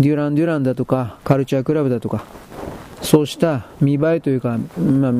[0.00, 2.24] デュラン・デュランだとか、カルチャークラブだとか、
[3.02, 5.12] そうした見栄えというか、まあ、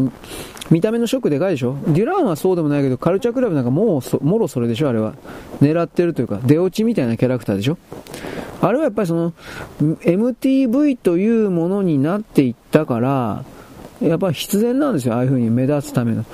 [0.71, 1.77] 見た目のショックでかいでしょ？
[1.89, 4.89] デュランはそうでもないけど、カルチャークラブなんかもうもろそれでしょ？
[4.89, 5.15] あれは。
[5.61, 7.77] 狙ってるというか、出落ちみたいなキャラクターでしょ？
[8.61, 9.33] あれはやっぱりその、
[9.81, 13.45] MTV というものになっていったから、
[14.09, 16.25] やっぱり必然なんですよ、ああいう風に目立つための。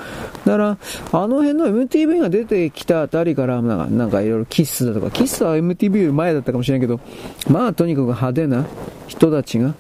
[0.45, 0.79] だから、
[1.13, 7.01] あの辺の MTV が出てきたあたりから、なんか、なんかいろいろキッスだとか、キッスは MTV より前だったかもしれないけど、
[7.49, 8.67] まあとにかく派手な
[9.07, 9.75] 人たちが、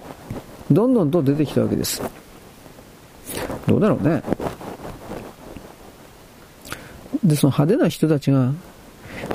[0.71, 2.03] どんどんと出てきたわけです。
[3.67, 4.23] どうだろうね。
[7.25, 8.53] で、その派手な人たちが、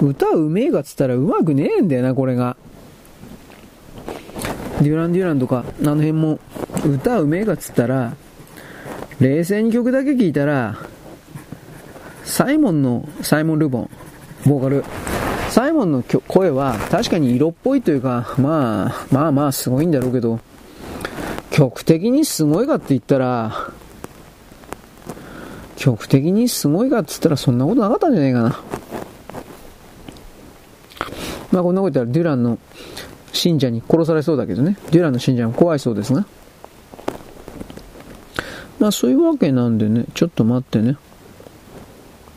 [0.01, 2.55] 歌うめえかっつったらうまくねえんだよな、これが。
[4.81, 6.39] デュラン・デュランとか、あの辺も、
[6.85, 8.15] 歌うめえかっつったら、
[9.23, 10.77] 冷静に曲だけ聴いたら、
[12.25, 13.89] サイモンの、サイモン・ルボン、
[14.45, 14.83] ボーカル、
[15.49, 20.41] サイモンの声は確かに色っぽいというか、まあ、まあまあすごいんだろうけど、
[21.51, 23.71] 曲的にすごいかって言ったら、
[25.77, 28.59] 曲的にすごいかって言ったらそんなことなかったんじゃないかな。
[31.53, 32.57] まあこんなこと言ったらデュランの
[33.31, 34.77] 信者に殺されそうだけどね。
[34.91, 36.25] デュランの信者も怖いそうですが。
[38.83, 40.97] まあそういうわけなんでね、ちょっと待ってね。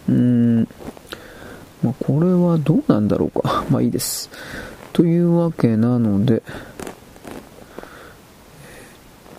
[0.08, 0.68] うーん。
[1.82, 3.64] まあこれはどうなんだろうか。
[3.68, 4.30] まあいいです。
[4.92, 6.42] というわけなので、えっ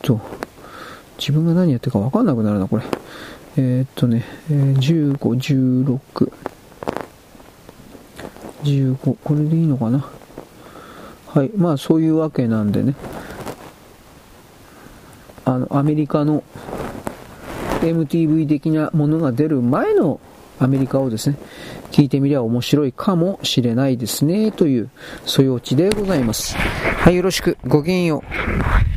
[0.01, 0.19] と、
[1.17, 2.83] 自分が何やってるか分かんなくなるな、これ。
[3.55, 5.17] えー、っとね、えー、15、
[5.87, 6.31] 16、
[8.65, 10.05] 15、これでいいのかな。
[11.27, 12.95] はい、まあそういうわけなんでね。
[15.47, 16.43] あの、アメリカの
[17.81, 20.19] MTV 的なものが出る前の
[20.59, 21.37] アメリカをですね、
[21.91, 24.89] 聞いてみりゃ面白いかもしれないですね、という、
[25.25, 26.57] そういうオチでございます。
[26.57, 28.23] はい、よろしく、ごきげんよ
[28.93, 28.96] う。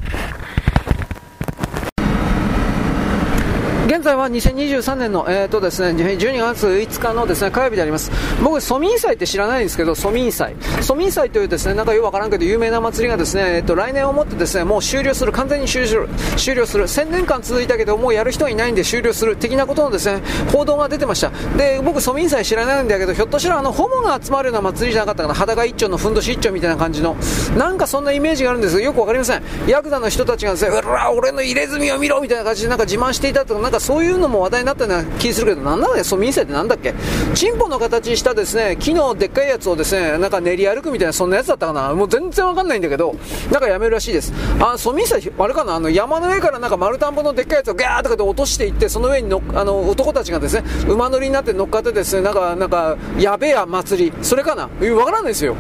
[3.91, 8.13] 現在は2023年の、えーとですね、12月5日のですね火曜日であります。
[8.41, 10.55] 僕、ソミン祭って知らないんですけど、ソミン祭。
[10.81, 16.85] ソミン祭というですね、なんかよくわからんけど、有名な祭りがですね、え、ー、と、来年をもってですね、もう終了する、完全に終了終了する。
[16.85, 19.35] 1000年間続いたけど、もうやる人はいないんで終了する。
[19.35, 21.33] 的なことのですね、報道が出てました。
[21.59, 25.35] で、僕、ソミン祭知らないんだけど、ひょっとしたらあの、ホモが集まるような祭りじゃなかったかな。
[25.35, 27.17] 裸一丁のふんどし一丁みたいな感じの。
[27.59, 29.43] なんかそんなイメージがあるんですが、よくわかりません。
[29.67, 36.95] ヤクザの人たちがですね、うら、俺の入れ墨を見ろみたいな感じでなんか自慢していたとか、なんかそういうのも話題になったような気するけど、なんだね、ソミンセってなんだっけ？
[37.35, 41.95] チンポの形したですね、木のでっかいやつをですね、なんか練り歩くみたいな、そんなやつだったかな？
[41.95, 43.17] もう全然わかんないんだけど、
[43.51, 44.33] なんかやめるらしいです。
[44.61, 45.75] あ、ソミンセ、あれかな？
[45.75, 54.69] あの山の上からなんか丸田んぼのでっかいやつをガーッとかで落としていって、その上にのあの男たちがですね、馬乗りになって乗っかってですね、なんか、なんか、やべえや祭り、それかな？
[54.95, 55.57] わからないですよ。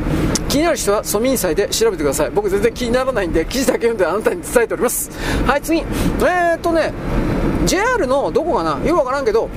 [0.49, 2.31] 気になる人はソミン祭で調べてください。
[2.31, 5.10] 僕全然気にならないんで、記事だけ読んであなたに伝えております。
[5.47, 5.78] はい、次。
[5.78, 6.92] えー、っとね、
[7.67, 8.85] JR のどこかな？
[8.85, 9.49] よくわからんけど、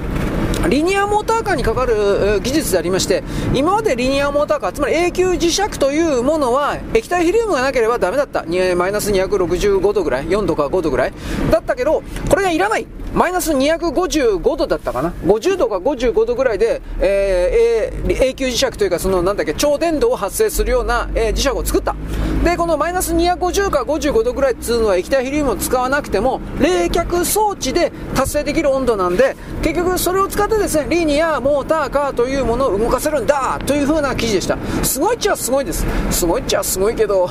[0.70, 3.24] リニアモーターカーにかかる技術でありまして、
[3.54, 8.46] 今までリニアモーターカー、つまり永久磁石というものは、液体ヘリウムがなければダメだった。
[8.76, 11.14] マイナス265度ぐらい、4度か5度ぐらい。
[11.52, 12.88] だったけど、これがいらない。
[13.14, 21.96] マイナス255度だったかな？50度か55度ぐらいで、えー、永久磁石というか、その、なんだっけ、超電導を発生するような、えー、磁石を作った。
[22.44, 34.58] で、このマイナス250か55度ぐらいっていうのは液体ヘリウムを使わなくても、冷却装置で達成できる温度なんで、結局それを使ってですね、リニア、モーターカーというものを動かせるんだという風な記事でした。
[34.84, 35.86] すごいっちゃすごいです。
[36.10, 37.30] すごいっちゃすごいけど、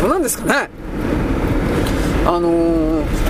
[0.00, 0.70] どうなんですかね？
[2.24, 3.21] あのー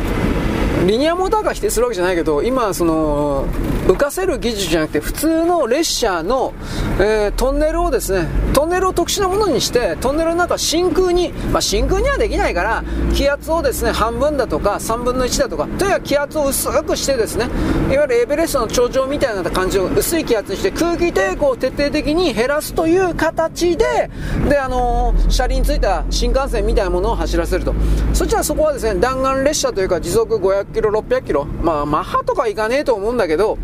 [0.86, 3.47] リニアモーターカー否定するわけじゃないけど、今、その、
[3.86, 6.55] 浮かせる技術じゃなくて、普通の列車の、
[6.99, 17.47] えー、トンネルをですね、トンネルを特殊なものにして、トンネルの中真空に、まあ、真空にはできないから、気圧をですね、半分だとか、3分の1だとか、とにかく気圧を薄くしてですね、
[17.93, 24.11] いわゆるエベレストの頂上みたいな感じを薄い気圧にして、空気抵抗を徹底的に減らすという形で、
[24.49, 27.73] で、あのー、車輪についた新幹線みたいなものを走らせると。
[28.12, 33.59] そちらそこはですね、弾丸列車というか、時速500キロ、600キロ、まあ、マッハとかいかねえと思うんだけど、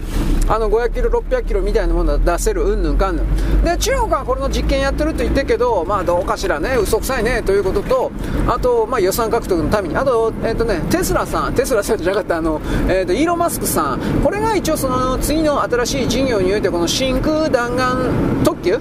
[0.49, 3.65] あの500キロ、600キロみたいなものを出せる、うんぬんかんぬん。
[3.65, 8.11] で、中国はこれの実験やってると言ってるけど、まあ、どうかしらね、嘘くさいね、ということと、
[8.47, 18.11] あと、まあ、予算獲得のために、あと、えっ、ー、とね、テスラさん、テスラさんじゃなかった、あの、えっ、ー、と、イーロン・マスクさん、これが一応その次の新しい事業において、この真空弾丸
[18.43, 18.79] 特急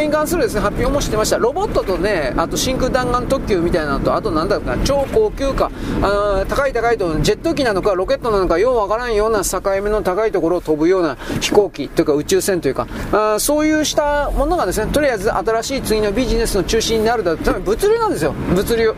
[0.00, 1.38] れに関するですね、発表もしてました。
[1.38, 5.70] ロボットとね、あと真空弾丸特急みたいなのと、あとなんだろうな、超高級か、
[6.02, 18.94] あ高い高いと、ジェット機なのかロケットなのか、ようわからんような境目の高いところを飛ぶような飛行機というか宇宙船というか、あそういうしたものがですね、とりあえず新しい次のビジネスの中心になるだと、物流なんですよ、物流。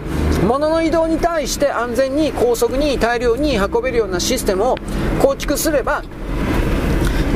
[0.47, 4.77] 物の移動に対して安全に高速に大量に運べるようなシステムを
[5.21, 6.03] 構築すれば、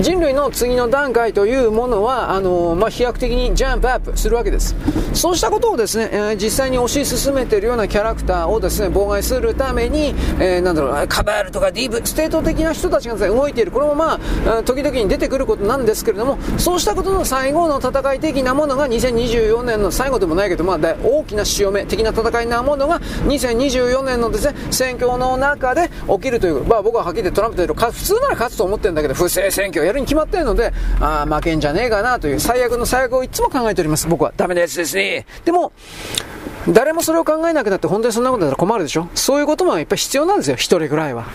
[0.00, 4.76] 人類の次の段階というものは、あのまあ、飛躍的にジャンプアップするわけです。
[5.14, 13.70] そうしたことをですね、えー、実際に推し進めているようなキャラクターをですね、妨害するために、えー、なんだろう、カバールとかディープステート的な人たちがですね、動いている。
[13.70, 34.06] これもまあ、時々に出てくることなんですけれども、そうしたことの最後の戦い的なものが2024年の最後でもないけど、まあ、大きな潮目的な戦いなものが2024年のですね、選挙の中で起きるという、まあ僕ははっきり言ってトランプというと普通なら勝つと思ってるんだけど、不正選挙やるに決まってるので、ああ、負けんじゃねえかなという最悪の最悪をいつも考えております。
[34.08, 34.32] 僕は。
[34.36, 35.26] ダメなやつですね。
[35.44, 35.72] でも、
[36.68, 39.08] 誰もそれを考えなくなって本当にそんなことだったら困るでしょ？
[39.14, 40.56] そういうこともやっぱり必要なんですよ。
[40.56, 41.26] 一人ぐらいは。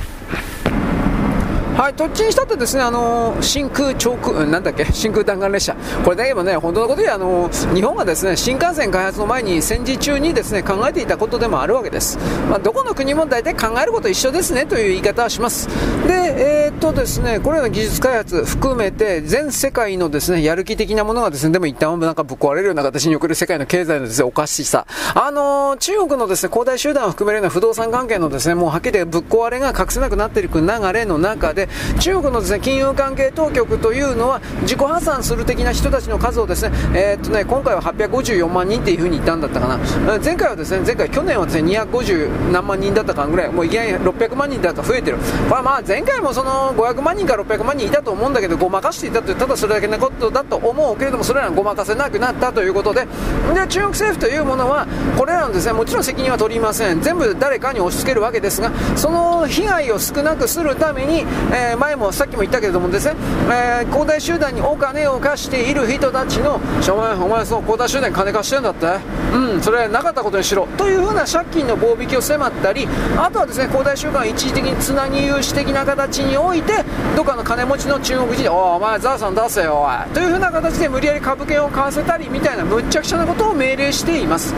[1.77, 5.75] はい、どっちにしたってですね、あの、真空長空、なんだっけ、真空弾丸列車。
[6.03, 12.19] これだけもね、本当のことで、あの、日本がですね、新幹線開発の前に戦時中にですね、考えていたことでもあるわけです。
[12.49, 15.69] まあ、どこの国も大体考えること一緒ですね、という言い方はします。
[16.05, 24.85] で、えー、っとですね、これらの技術開発含めて、全世界のですね、やる気的なものがですね、でも一旦なんかぶっ壊れるような形に送る世界の経済のですね、おかしさ。
[25.15, 31.60] あの、中国のですね、恒大集団を含めるような不動産関係のですね、もうはっきりぶっ壊れが隠せなくなっていく流れの中で、
[31.99, 39.79] 中国のですね、金融関係当局というのは、自己破産する的な人たちの数をですね、えー、っとね、今回は854万人っていうふうに言ったんだったかな。
[40.19, 45.17] 前回はですね、前回、去年はですね、250何万人だったかぐらい、もういきなり600万人だと増えてる。
[45.49, 53.07] まあまあ、前回もその500万人か600万人いたと思うんだけど、ごまかしていたという、ただそれだけのことだと思うけれども、それらがごまかせなくなったということで、
[53.53, 57.01] で、中国政府というものは、これらのですね、もちろん責任は取りません。
[57.01, 63.15] 全部誰かに押し付けるわけですが、その被害を少なくするために、えー、前もさっきも言ったけれどもですね、
[63.49, 68.87] えー、恒大集団にお金を貸している人たちの、お前、お前、その恒大集団に金貸してるんだって、
[69.33, 84.53] うん、それはなかったことにしろ、というふうな借金の棒引きを迫ったり、あとはですね、恒大集団一時的につなぎ融資的な形において、どっかの金持ちの中国人で、おお前、ザーさん出せよ、おい、というふうな形で無理やり株券を買わせたりみたいな、むっちゃくちゃなことを命令しています。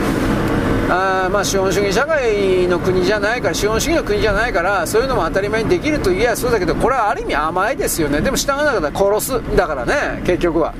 [0.90, 10.74] あまあ資本主義社会の国じゃないから資本主義の国じゃないからそういうのも当たり前にできるといえばそうだけどこれはある意味甘いですよねでも従わなかったら殺すだからね結局は。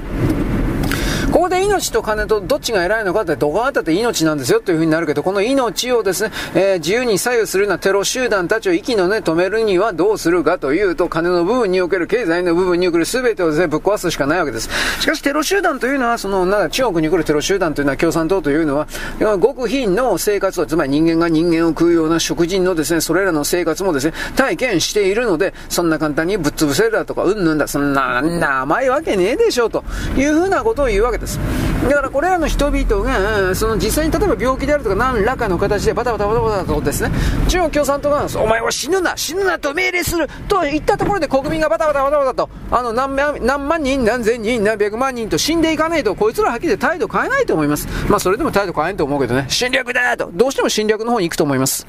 [1.34, 14.68] ここで命と金とどっちが偉いのかってどこがあったって命なんですよというふうになるけど、この命をですね、えー、自由に左右するようなテロ集団たちを息の根止めるにはどうするかというと、金の部分における経済の部分における全てをですね、ぶっ壊すしかないわけです。
[15.00, 18.86] しかしテロ集団というのは、その、なんだ、中国に来るテロ集団というのは共産党というのは、
[19.18, 29.82] 極貧の生活を、つまり人間が人間を食うような食人のですね、それらの生活もですね、体験しているので、そんな簡単にぶっ潰せるだとか、うんぬんだ、そん、な甘いわけねえでしょう、と
[30.16, 31.23] いうふうなことを言うわけです。
[31.88, 37.10] だからこれらの人々が、その実際に例えば病気であるとか何らかの形でバタバタバタバタとですね、
[37.48, 47.88] 中国共産党が、お前は死ぬな、死ぬなと命令すると言ったところで国民がバタバタバタバタと、あの何何万人、何千人、何百万人と死んでいかないと、こいつらはっきり態度変えないと思います。
[48.08, 51.86] まあそれでも態度変えんと思うけどね、侵略だと、どうしても侵略の方に行くと思います。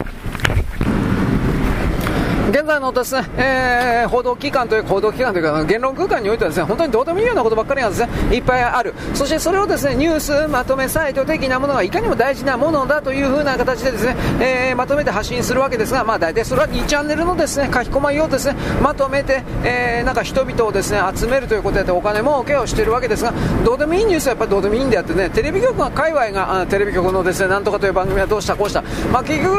[2.49, 8.93] 現在のですね、えー、報道機関という報道機関というか言論空間においてはですね本当にどうでもいいようなことばっかりがですねいっぱいある。
[9.15, 23.33] そしてそれをですねニュースまとめサイト的なものがいかにも大事なものだというふうな形でですね、えー、まとめて発信するわけですがまあ大体それは2チャンネルのですね書き込まいをですねまとめて、えー、なんか人々をですね集めるということでお金儲けをしているわけですが
[23.63, 28.83] どうでもいいニュースはやっぱりどうでもいいんであってねテレビ局が界隈があテレビ局のですねなんとかという番組はどうしたこうした。
[29.11, 29.55] まあ結局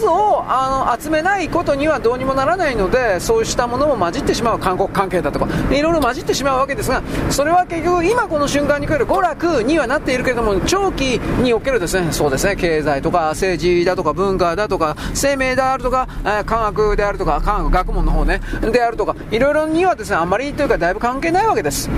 [0.00, 16.08] 数をあの集めないことにはどうにもならないのでそうしたものも混じってしまう韓国関係だとかいろいろ混じってしまうわけですがそれは結局今この瞬間に来る娯楽にはなっているけれども長期におけるですねそうですね経済とか政治だとか文化だとか生命であるとか、
[16.46, 18.40] 科学であるとか科学学問の方ね
[18.72, 21.88] であるとかいろいろにはですねあまりというかだいぶ関係ないわけです。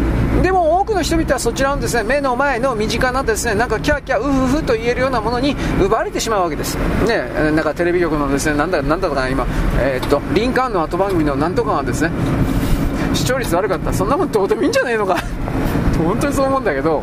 [0.43, 6.77] でも多くの人々はそちらのですね目の前の身近なですねなんかキャーキャーウフフと言えるようなものに奪われてしまうわけです。
[7.07, 9.47] ねなんかテレビ局のですねなんだなんだか今
[9.85, 12.11] えー、っとリンカーンの後番組のなんとかがですね。
[13.15, 13.93] 視聴率悪かった。
[13.93, 15.17] そんなもんどうでもいいんじゃねえのか。
[15.99, 17.03] 本当にそう思うんだけど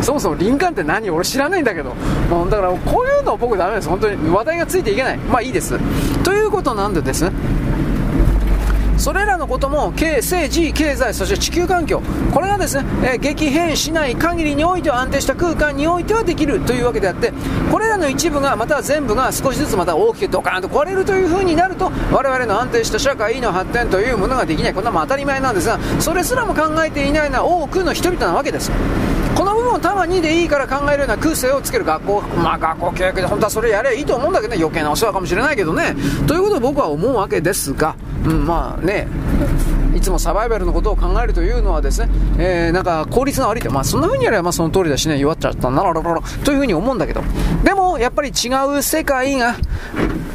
[0.00, 1.92] そもそも林間って何俺知らないんだけど、
[2.30, 3.88] まあ、だからこういうの僕ダメです。
[3.88, 5.18] 本当に話題がついていけない。
[5.18, 5.78] まあいいです。
[6.24, 7.30] ということなんでですね。
[8.98, 12.02] それらのことも経政治経済そして地球環境
[12.34, 17.32] これがですね、えー、激変しない限りにおいては安定した空間においてはできるというわけであって
[17.70, 28.70] これらの一部がまたは全部が少しずつまた大きくドカーンと壊れるという風になると我々の安定した社会の発展というものができないこんなも当たり前なんですがそれすらも考えていないのは多くの人々なわけです
[29.38, 35.94] この部分をたまにでいいから考えるような空性をつける学校、まあ学校教育で本当はそれやればいいと思うんだけどね、余計なお世話かもしれないけどね。
[36.26, 37.94] ということを僕は思うわけですが、
[38.24, 39.06] うん、まあね、
[39.94, 43.70] いつもサバイバルのことを考えるというのはですね、えー、なんか効率が悪いと。
[43.70, 47.22] まあそんな風にやればその通りだしね、弱っちゃったんだろろろという風に思うんだけど。
[47.64, 49.56] でも、やっぱり違う世界が、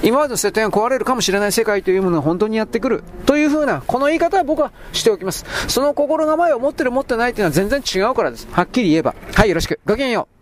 [0.01, 3.03] 今までの設定が壊れるかもしれない世界というものが本当にやってくる。
[3.25, 5.45] という風な、この言い方は僕はしておきます。
[5.67, 8.47] その心構えを持ってる持ってないっていうのは全然違うからです。
[8.51, 9.15] はっきり言えば。
[9.33, 9.79] はい、よろしく。
[9.85, 10.32] ごきげんよう。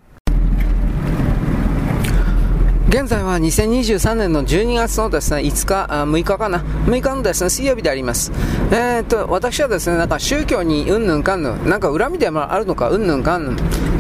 [2.92, 8.34] 現在は2023年の12月のですね、5日、あ6日かな、6日のですね、水曜日であります。
[8.70, 13.56] えー、っと、私はですね、なんか宗教にうんぬんかんぬん、なんか恨みでもあるのか、うんぬんかんぬん、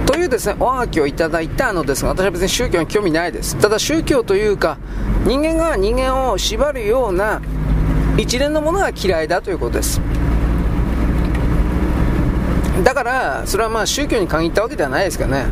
[0.05, 3.55] というですね、おはがきをいただいたのですが、私は別に宗教に興味ないです。
[3.55, 4.77] ただ宗教というか、
[5.25, 7.41] 人間が人間を縛るような
[8.17, 10.01] 一連のものが嫌いだということです。
[12.83, 15.45] だから、それはまあ宗教に限ったわけではないですけどね。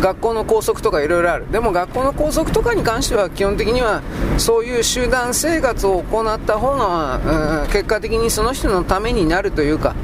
[0.00, 1.50] 学校の校則とかいろいろある。
[1.50, 4.02] でも学校の校則とかに関しては基本的には
[4.38, 9.94] そういう集団生活を行った方が、うん、結果的にその人のためになるというか、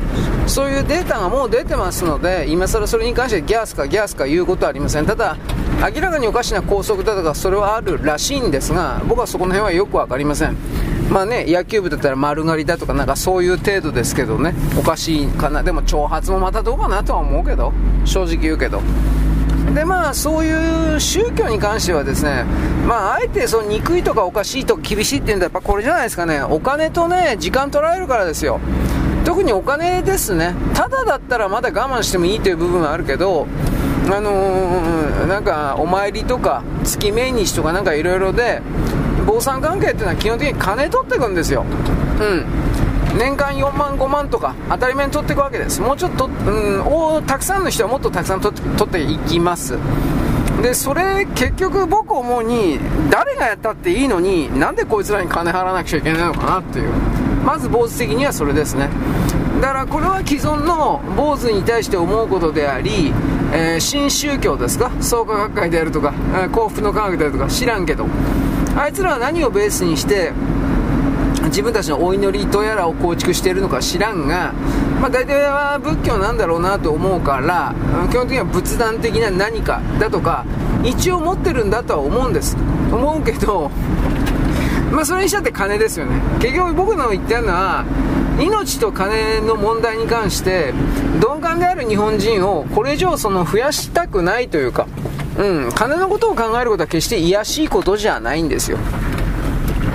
[0.47, 5.07] そういうデータがもう出てますので、今更それに関してギャースかギャースか言うことはありません。
[5.07, 5.37] ただ、
[5.95, 10.57] 明らかにおかしな校則だとかそれはあるらしいんですが、僕はそこの辺はよくわかりません。
[11.11, 15.63] まあね、野球部だったら丸刈りだとかなんかそういう程度ですけどね、おかしいかな。
[15.63, 17.73] でも挑発もまたどうかなとは思うけど、
[18.05, 18.81] 正直言うけど。
[19.75, 22.45] でまあそういう宗教に関してはですね
[22.87, 26.43] まああえてその憎いとかおかしいとか厳しいっていうんだやっぱこれじゃないですかね。
[26.43, 28.61] お金とね時間取られるからですよ。
[29.25, 30.55] 特にお金ですね。
[30.75, 33.47] ただだったらまだ我慢してもいいという部分はあるけど
[34.09, 38.61] あのー、なんかお参りとか月命日とかなんかいろいろで
[39.27, 41.65] 坊さん関係っていうのは基本的に金取ってくんですよ。
[42.21, 42.45] うん。
[43.19, 45.81] 年間4万5万とか当たり前に取っていくわけです。
[45.81, 49.79] もうちょっと、うん、たくさんの人はもっとたくさん取っていきます。
[50.63, 52.79] でそれ結局僕思うに
[53.11, 56.91] 誰がやったっていいのになんでこいつらに金払わなくちゃいけないのかなっていう。
[57.45, 58.89] まず坊主的にはそれですね。
[59.61, 63.13] だからこれは既存の坊主に対して思うことであり、
[63.53, 64.91] えー、新宗教ですか？
[65.01, 68.07] 創価学会であるとか、え、幸福の科学であるとか知らんけど。
[68.77, 70.33] あいつらは何をベースにして
[71.47, 74.53] 自分たちのお祈りとやらを構築しているのか知らんが、
[75.01, 77.75] まあ、大体は仏教なんだろうなと思うから
[78.11, 80.45] 基本的には仏壇的な何かだとか
[80.85, 82.57] 一応持ってるんだとは思うんです
[82.91, 83.71] 思うけど
[84.93, 87.85] まあそれにしたって金ですよね結局僕の言ってるのは
[88.41, 90.73] 命と金の問題に関して
[91.21, 94.87] 鈍感である日本人をこれ以上その増やしたくないというか
[95.39, 98.79] うん、金のことを考えることは決して卑しいことじゃないんですよ。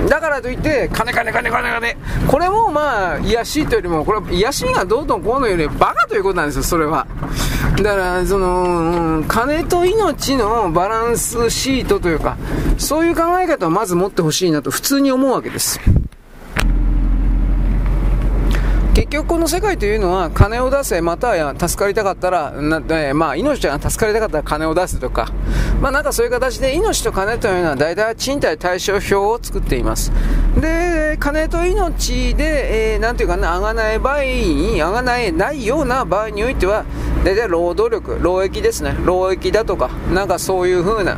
[0.10, 1.96] だからといって、金金金金金。
[2.28, 7.08] これもまあ、癒しいというよりも、これは癒しがどうとこうのよりバカということなんですよ、それは。
[7.78, 12.38] だから、その、金と命のバランスシートというか、
[12.78, 15.80] そういう考え方をまず持ってほしいなと普通に思うわけです。
[19.10, 25.32] 結局この世界というのは金を出せまたは助かりたかったらな、えー、まあ命が助かりたかったら金を出すとか。
[25.80, 30.12] まあなんかそういう形で命と金というのは大体賃貸対照表を作っています。
[30.60, 36.84] で金と命で、えー、なんていうかなあがない場合にあがないないような場合においては
[37.24, 38.94] 大体労働力労役ですね。
[39.06, 41.18] 労役だとかなんかそういう風な。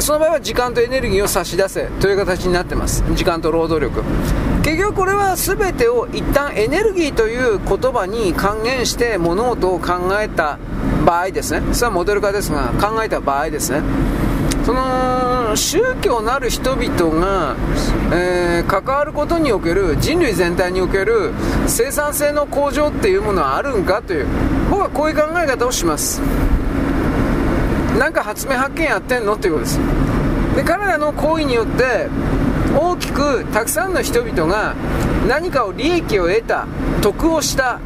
[0.00, 3.04] その場合は時間とエネルギーを差し出せという形になってます。
[3.14, 4.02] 時間と労働力。
[4.62, 10.58] 結局これは全てを一旦エネルギーという言葉に還元して物事を考えた
[11.06, 11.74] 場合ですね。
[11.74, 13.82] それはモデル化ですが考えた場合ですね。
[14.64, 17.56] その宗教なる人々が、
[18.12, 21.32] えー、関わることにおける人類全体における
[21.66, 24.26] 生産性の向上っていうものはあるんかという
[24.70, 26.20] 僕はこういう考え方をします。
[27.98, 29.80] なんか発明発見やってんのっていうことです。
[30.56, 32.08] で彼らの行為によって
[32.76, 34.74] 大きくたくさんの人々が
[35.28, 36.66] 何かを利益を得た
[37.00, 37.80] 得をした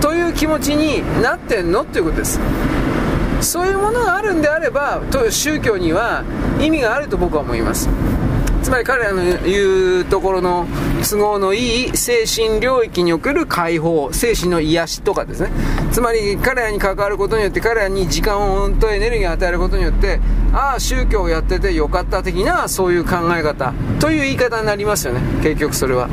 [0.00, 2.40] という気持ちになってんのということです。
[3.40, 5.00] そういうものがあるんであれば
[5.30, 6.24] 宗教には
[6.60, 7.88] 意味があると僕は思います。
[8.62, 10.66] つまり彼らの言うところの
[11.08, 15.50] 都合のいい精神領域における解放精神の癒しとかですね。
[15.92, 20.20] つまり彼らに関わることによって彼らに時間とエネルギーを与えることによって
[20.52, 25.20] ああ宗教をやっててよかった的なそういう考え方という言い方になりますよね。
[25.42, 26.08] 結局それは。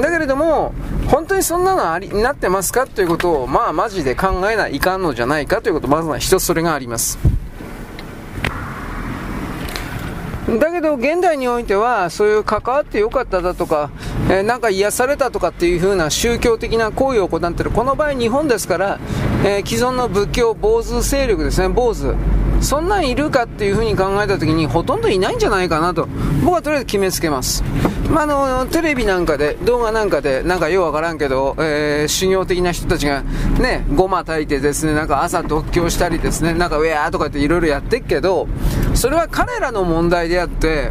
[0.00, 0.72] だけれども、
[1.08, 7.18] 本当にそんなのあり、なってますかということを、まあマジで考えないかんのじゃないかということ、まずは一つそれがあります。
[10.58, 13.90] だけど現代においてはそういう関わってよかっただとか、
[14.28, 19.00] えー、なんか癒されたとかっていう風な宗教的な行為を行っているこの場合日本ですから、
[19.44, 22.14] えー、既存の仏教坊主勢力ですね坊主。
[22.62, 26.08] そんなんいるかっていう風に考えた時にほとんどいないんじゃないかなと。
[26.42, 27.62] 僕はとりあえず決めつけます、
[28.10, 33.22] まあ、あのテレビなんかで動画なんかでなんかようわからんけど、えー、修行的な人たちが
[33.60, 38.48] ねごま炊いてですねなんか朝独協したりですねなんかウェアとかっていろいろやってっけど
[38.94, 40.90] それは彼らの問題であって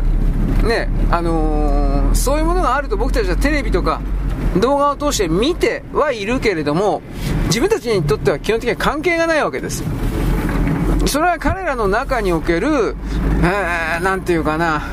[0.64, 4.01] ねあのー、そういうものがあると僕たちはテレビとか
[4.61, 7.01] 動画を通して見てはいるけれども
[7.48, 9.83] 自分たちにとっては基本的には関係がないわけです
[11.06, 12.95] それは彼らの中における、
[13.43, 14.84] えー、なんていうかな、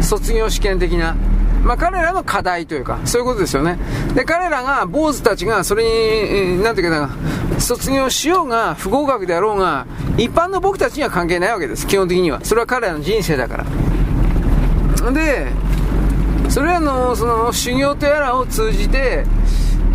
[0.00, 1.16] 卒業試験的な、
[1.62, 3.78] まあ、彼らの課題というか、そういうことですよね。
[4.14, 5.84] で、彼らが、坊主たちが、それ
[6.56, 9.86] に、なんていうかな、卒業しようが、不合格であろうが、
[10.16, 12.40] 一般の僕たちには関係ないわけです、基本的には。
[12.42, 13.64] それは彼らの人生だか
[15.02, 15.10] ら。
[15.10, 15.48] で、
[16.48, 19.24] それらの、その、修行とやらを通じて、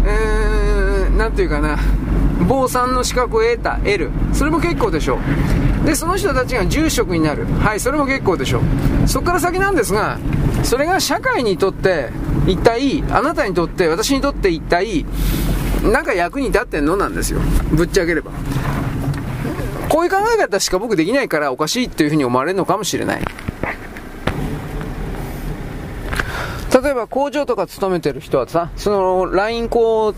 [0.06, 1.78] えー、なんていうかな、
[2.44, 4.12] 坊さんの資格を得た、得る。
[4.34, 5.20] それも結構でしょ
[5.84, 5.86] う。
[5.86, 7.46] で、その人たちが住職になる。
[7.46, 9.08] はい、それも結構でしょう。
[9.08, 10.18] そこから先なんですが、
[10.64, 12.10] それが社会にとって、
[12.48, 15.06] 一体、あなたにとって、私にとって一体、
[15.84, 17.40] なんか役に立ってんのなんですよ。
[17.72, 18.32] ぶっちゃければ。
[19.90, 23.22] こういう考え方しか僕できないからおかしいっていうふうに思われるのかもしれない。
[26.82, 30.14] 例えば工場とか勤めてる人はさ、その LINE 校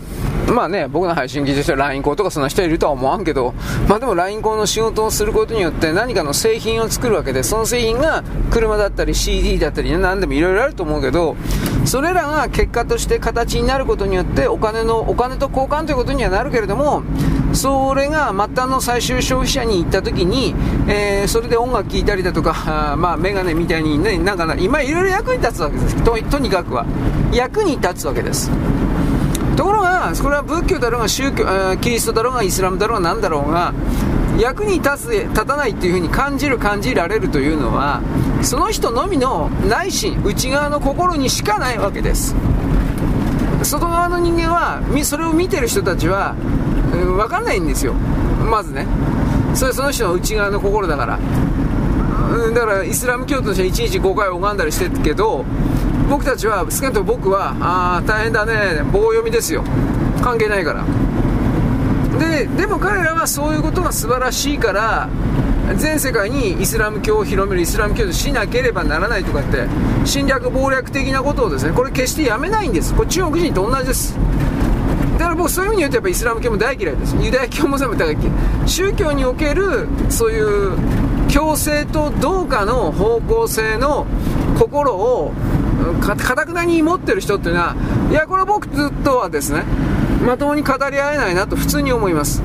[0.52, 3.52] まあね、僕の配信技術で LINE 校とかそんな人いるとは思わんけど、
[3.88, 11.36] まあでも LINE 校の仕事をすることによって何かの製品を作るわけで、その製品が車だったり CD だったり、何でもいろいろあると思うけど、
[11.84, 17.02] それらが結果として形になることによってお金の、お金と交換ということにはなるけれども、
[17.52, 20.54] それが末端の最終消費者に行った時に、
[20.88, 26.16] えー、それで音楽聴いたりだとか、あまあメガネみたいにね、なんか今いろいろ役に立つわけですと。
[26.30, 26.86] とにかくは。
[27.32, 28.50] 役に立つわけです。
[29.56, 31.44] ところが、これは仏教だろうが宗教、
[31.80, 33.72] キリストだろうがイスラムだろうが何だろうが、
[34.38, 38.00] 役に立つ、立たないっていう風に感じる、感じられるというのは、
[38.42, 42.34] その人のみの内心、内側の心にしかないわけです。
[43.62, 46.34] 外側の人間は、それを見てる人たちは、
[46.92, 47.94] うん、分かんないんですよ。
[48.48, 48.86] まずね。
[49.54, 51.18] それその人の内側の心だから。
[52.30, 55.44] うん、だからイスラム教徒としては1日5回拝んだりしてるけど、
[56.08, 58.82] 僕たちは少なくとも僕はあ大変だね。
[58.92, 59.64] 棒読みですよ。
[60.22, 60.84] 関係ないから。
[62.18, 65.08] ででも彼らはそういうことが素晴らしいから
[65.76, 69.66] 全世界にイスラム教を広めるイスラム教としなければならないとかって
[70.04, 72.94] 侵略謀略的なことをですねこれ決してやめないんです。
[72.94, 74.16] これ中国人と同じです。
[75.18, 77.16] だから僕そういう意味に言うとやっぱイスラム教も大嫌いです。
[77.16, 78.32] ユダヤ教も全部大嫌い
[78.66, 80.72] 宗教におけるそういう
[81.28, 84.06] 強制とどうかの方向性の
[84.58, 85.32] 心を
[86.00, 87.74] かたくなに持ってる人っていうのは、
[88.10, 89.64] いや、これ僕とはですね、
[90.26, 92.42] まともに語り合えないなと普通に思います。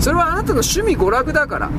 [0.00, 1.70] それはあなたの趣味娯楽だから。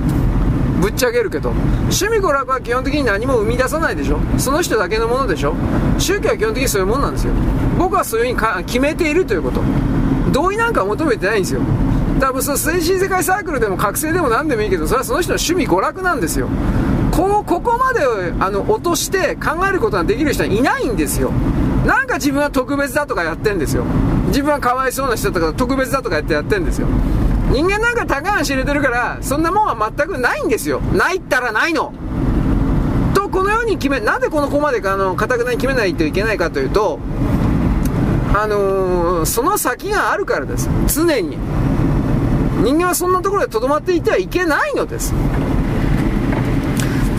[0.81, 4.19] ぶっちゃけるけど趣味娯楽は基本的に何も生み出さないでしょ。
[4.37, 5.55] その人だけのものでしょ。
[5.97, 7.33] 宗教は基本的にそういうもんなんですよ。
[7.77, 9.61] 僕はそういうふうに決めているということ。
[10.33, 11.61] 同意なんか求めてないんですよ。
[12.19, 16.49] 多分その精神世界サークルでも覚醒でも何でもいいけどそれはその人の趣味娯楽なんですよ。
[17.13, 18.01] こここまで
[18.39, 21.29] あの落として考えることができる人はいないんですよ。
[21.85, 23.83] なんか自分は特別だとかやってんですよ。
[24.27, 26.87] 自分はかわいそうな人とか特別だとかやってやってんですよ。
[27.51, 30.79] 人間なんか高橋入れてるからそんなもんは全くないんですよ。
[30.79, 31.93] ないったらないの。
[33.13, 36.97] とこのように決めなんでこの子まであの固くなに決めないといけないかというと
[38.33, 40.67] あのー、その先があるからです。
[40.87, 41.37] 常に。
[42.63, 45.13] 人間はそんなところでとどまっていてはいけないのです。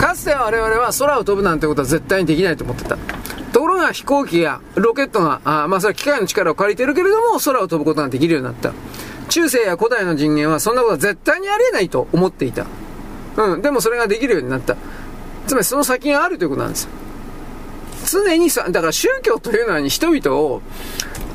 [0.04, 2.98] かつて我々は空を飛ぶなんてことは絶対にできないと思ってた。
[3.54, 8.74] ところが飛行機やロケットが、あまあそれは機械の力を借りてるけれども空を飛ぶことができるようになった。
[9.30, 12.66] 中世や古代の人間はそんなことは絶対にありえないと思っていた。
[13.38, 14.76] うん、でもそれができるようになった。
[15.46, 16.86] つまりその先があるということなんです。
[18.10, 20.60] 常にさ、だから宗教というのは人々を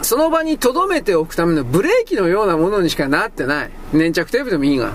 [0.04, 3.72] その場に留めておくためのブレーキのようなものにしかなってない。
[3.94, 4.94] 粘着テープでもいいが。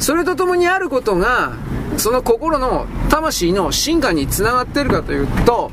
[0.00, 1.54] それとともにあることが、
[1.98, 5.70] その心の魂の進化につながってるかというと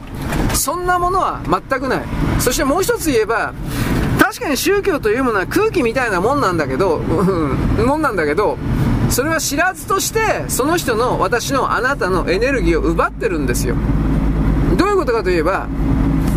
[0.54, 2.04] そんなものは全くない。
[2.40, 3.54] そしてもう一つ言えば
[4.20, 8.58] 確かに宗教というものは空気みたいなもんなんだけど、もんなんだけど
[9.10, 13.76] それは知らずとしてその人の私のあなたのエネルギーを奪ってるんですよ。
[14.78, 15.68] どういうことかといえば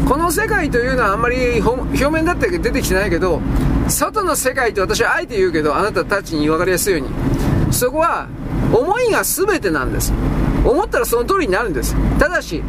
[0.08, 3.40] この世界というのはあんまり表面だって出てきてないけど
[3.88, 7.37] 外の世界と私はあえて言うけどあなたたちに分かりやすいように。
[7.70, 8.28] そこは
[8.72, 10.12] 思いが全てなんです。
[10.64, 11.94] 思ったらその通りになるんです。
[12.18, 12.62] ただし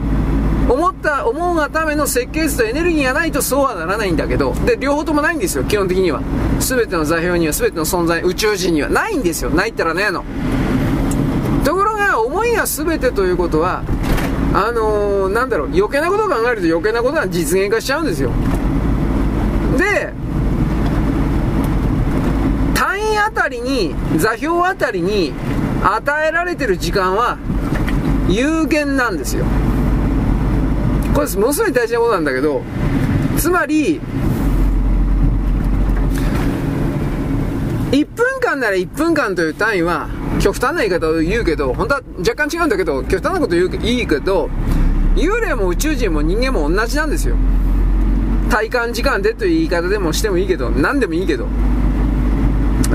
[0.69, 6.21] 思った思うがための設計図とエネルギーがないとそうはならないんだけどで両方ともないんですよ基本的には。
[6.59, 8.89] 全ての座標には全ての存在宇宙人には。
[8.89, 9.49] ないんですよ。
[9.49, 10.23] ないったらねえの。
[11.63, 13.83] ところが思いが全てということは
[14.53, 18.31] あのー、なんだろう余計なことを考えると余計なことが実現化しちゃうんですよ。
[19.77, 20.13] で
[22.73, 25.33] 単位あたりに座標あたりに
[25.83, 27.37] 与えられてる時間は
[28.27, 29.45] 有限なんですよ。
[31.13, 32.61] これものすごい大事なことなんだけど
[33.37, 33.99] つまり
[37.91, 40.07] 1分間なら1分間という単位は
[40.39, 44.49] 極端な言い方を言うけど本当は若干違うんだけど極端なこと言ういいけど
[45.15, 47.35] 幽霊も宇宙人も人間も同じなんですよ。
[48.49, 51.47] 体感時間でという言い方でもしてもいいけど何でもいいけど。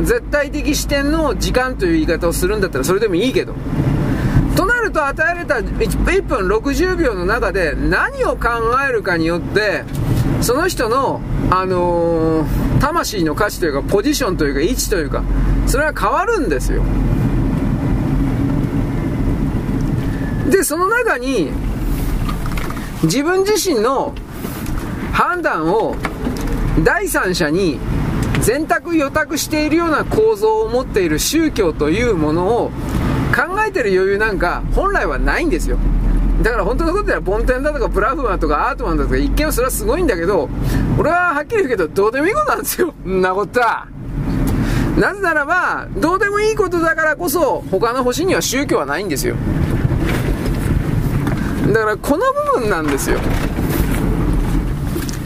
[0.03, 3.55] 絶対的視点の時間という言い方をするんだったらそれでもいいけど。
[4.57, 8.49] となると与えられた 1, 1分60秒の中で何を考
[8.89, 9.83] えるかによって
[10.41, 15.25] その人の、あのー、魂の価値というかポジションというか位置というか
[15.67, 16.85] それは変わるんですよ。
[20.51, 21.51] でその中に
[23.03, 24.15] 自分自身の
[25.13, 25.97] 判断を
[26.85, 27.79] 第三者に
[28.45, 32.71] 全託予託しているような構造を持っている宗教というものを
[33.35, 35.79] 考えてる余裕なんか本来はないんですよ。
[36.43, 40.51] だから本当のことではボンテンだとかブラフマンとかアートマンだとか一見それはすごいんだけど
[40.99, 42.93] 俺ははっきり言うけどどうでもいいことなんですよ。
[43.07, 43.87] んなことは
[44.99, 49.37] なぜならばどうでもいいことだからこそ他の星には宗教はないんですよ。
[51.73, 53.19] だからこの部分なんですよ。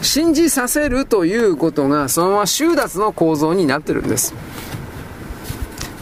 [0.01, 4.33] 信じさせるということがそのまま収奪の構造になってるんです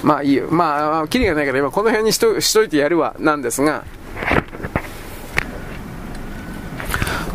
[0.04, 0.48] まあいいよ。
[0.50, 3.84] まあ、キリがないから今この辺にしとしといてやるわ、なんですが、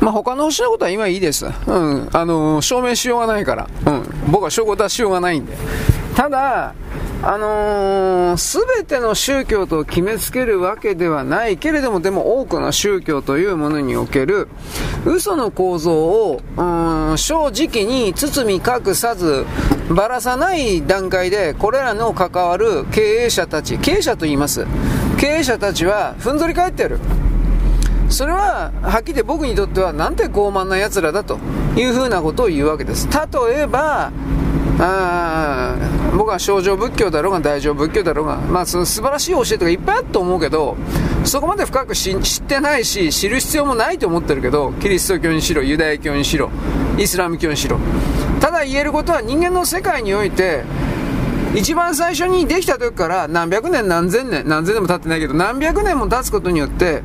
[0.00, 1.44] まあ他の星のことは今いいです。
[1.44, 2.08] うん。
[2.12, 3.68] あの、証明しようがないから。
[3.86, 4.02] うん。
[4.31, 5.57] 僕は証拠出しようがないんで。
[6.15, 6.74] ただ、
[7.24, 14.49] あのす、べての宗教と決めつけるわけではないけれども、でも多くの宗教というものにおける、
[15.07, 16.62] 嘘の構造を、う
[17.15, 19.47] ん、正直に包み隠さず、
[19.89, 24.66] ばらさない段階で、これらの関わる経営者たち、経営者と言います。
[25.18, 26.99] 経営者たちは、ふんぞり返ってる。
[28.08, 31.39] それは、はっきり言って僕にとっては、なんて傲慢な奴らだと
[31.76, 33.08] いうふうなことを言うわけです。
[33.08, 34.10] 例えば、
[34.85, 35.77] あ
[36.17, 40.77] 僕は少女仏教だろうが大乗仏教だろうが、まあ、その素晴らしい教えとかいっぱいあると思うけど、
[41.25, 46.51] そこまで深く知ってないし、知る必要もないと思ってるけど、キリスト教にしろ、ユダヤ教にしろ、
[46.99, 47.78] イスラム教にしろ。
[48.41, 50.65] ただ言えることは人間の世界において、
[51.55, 57.02] 一番最初にできた時から何百年何千年、何千年も経ってないけど、何百年も経つことによって、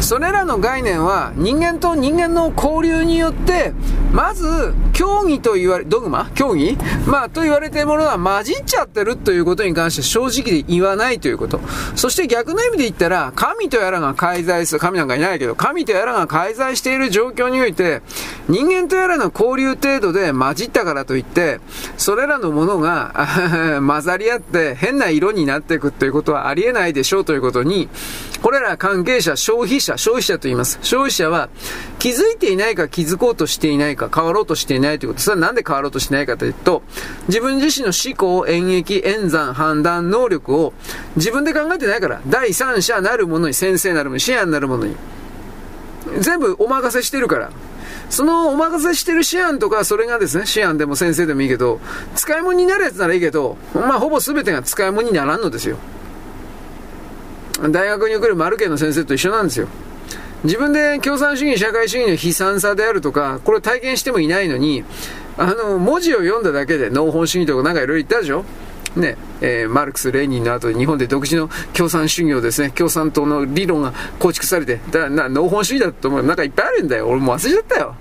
[0.00, 3.72] それらの概念は人間と人間の交流によって、
[4.12, 6.30] まず、競技と言われ、ドグマ？
[6.34, 6.76] 競技？
[7.06, 11.60] まあ、と言われているものは混じっちゃってるということに関して正直で言わないということ。
[11.96, 18.00] そして逆の意味で言ったら、神とやらが介在する、神なんかいないけど、神とやらが介在している状況において、
[18.48, 21.60] 人間とやらの交流程度で混じったからといって、
[21.98, 23.12] それらのものが
[23.86, 27.88] 混ざり合って変な色になっていくということはありえないでしょうということに、
[28.42, 30.78] これら関係者、消費者、消費者と言います。
[30.82, 31.48] 消費者は
[31.98, 35.20] 気づいていないか気づこうとしていないか変わろうとしていないということ。
[35.20, 36.82] それはなんで変わろうとしていないかというと、
[37.28, 40.72] 自分自身の思考、演劇、演算、判断、能力を
[41.16, 44.96] 自分で考えてないから、第三者なるものに、先生なるものに、視野になるものに、
[46.18, 47.50] 全部お任せしてるから。
[48.08, 51.80] そのお任せしてる思案とか、それがですね、思案でも先生でもいいけど、
[52.14, 55.76] 使い物になるやつならいいけど、まあ、ほぼ全てが使い物にならんのですよ。
[57.70, 59.68] 大学に来るマルケの先生と一緒なんですよ。
[60.44, 64.84] 自分で共産主義、社会主義の悲惨さであるとか、これを体験してもいないのに、
[65.38, 68.44] あの、文字を読んだだけで、農本主義とかなんかいろいろ言ったでしょ？
[68.94, 76.22] ね、えー、マルクス、レーニンの後で日本で独自の共産主義をですね、共産党の理論が構築されて、だから農本主義だと思う。
[76.22, 77.08] なんかいっぱいあるんだよ。
[77.08, 77.94] 俺も忘れちゃったよ。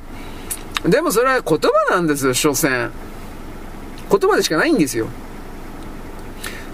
[0.86, 2.92] でもそれは言葉なんですよ、所詮。
[4.10, 5.08] 言葉でしかないんですよ。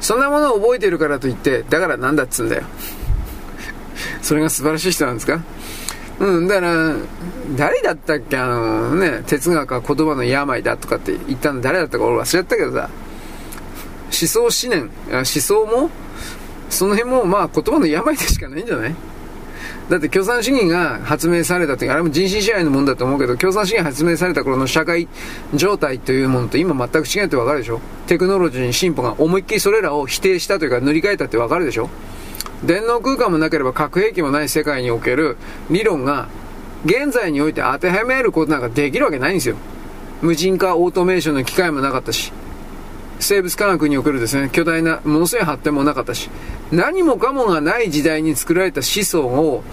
[0.01, 2.63] そんなものを覚えてるからといって、だからなんだっつうんだよ。
[4.21, 5.39] それが素晴らしい人なんですか？
[6.19, 6.95] うん、だから、
[7.55, 8.38] 誰だったっけ？
[8.38, 11.61] あのね、哲学は言葉の病だとかって言ったの？
[11.61, 12.89] 誰だったか俺忘れちゃったけどさ、
[14.05, 15.89] 思想思念、思想も、
[16.69, 18.95] その辺もまあ言葉の病でしかないんじゃない？
[19.90, 25.10] だって共産主義が発明されたというか、あれも人身支配のもんだと思うけど、共産主義が発明された頃の社会
[25.53, 27.82] 状態というものと今全く違うってわかるでしょ？
[28.08, 31.90] テクノロジーに進歩が思いっきりそれらを否定したというか塗り替えたってわかるでしょ？
[32.64, 35.35] 電脳空間もなければ核兵器もない世界における
[35.69, 36.30] 理論が
[36.85, 39.56] 現在において当てはめることなんかできるわけないんですよ。
[40.22, 42.32] 無人化オートメーションの機械もなかったし、
[43.22, 46.30] 生物科学におけるですね、巨大な、ものすごい発展もなかったし、
[46.72, 49.64] 何もかもがない時代に作られた子孫を、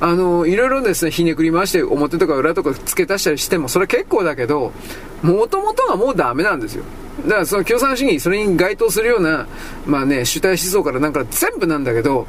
[0.00, 4.72] あの、いろいろですね、ひねくり回して表とか裏とか付け足したりしても、それは結構だけど、
[5.22, 6.84] もともとがもうダメなんですよ。
[7.24, 9.46] だからその共産主義、それに該当するような、
[9.86, 12.26] まあね、主体思想からなんか全部なんだけど、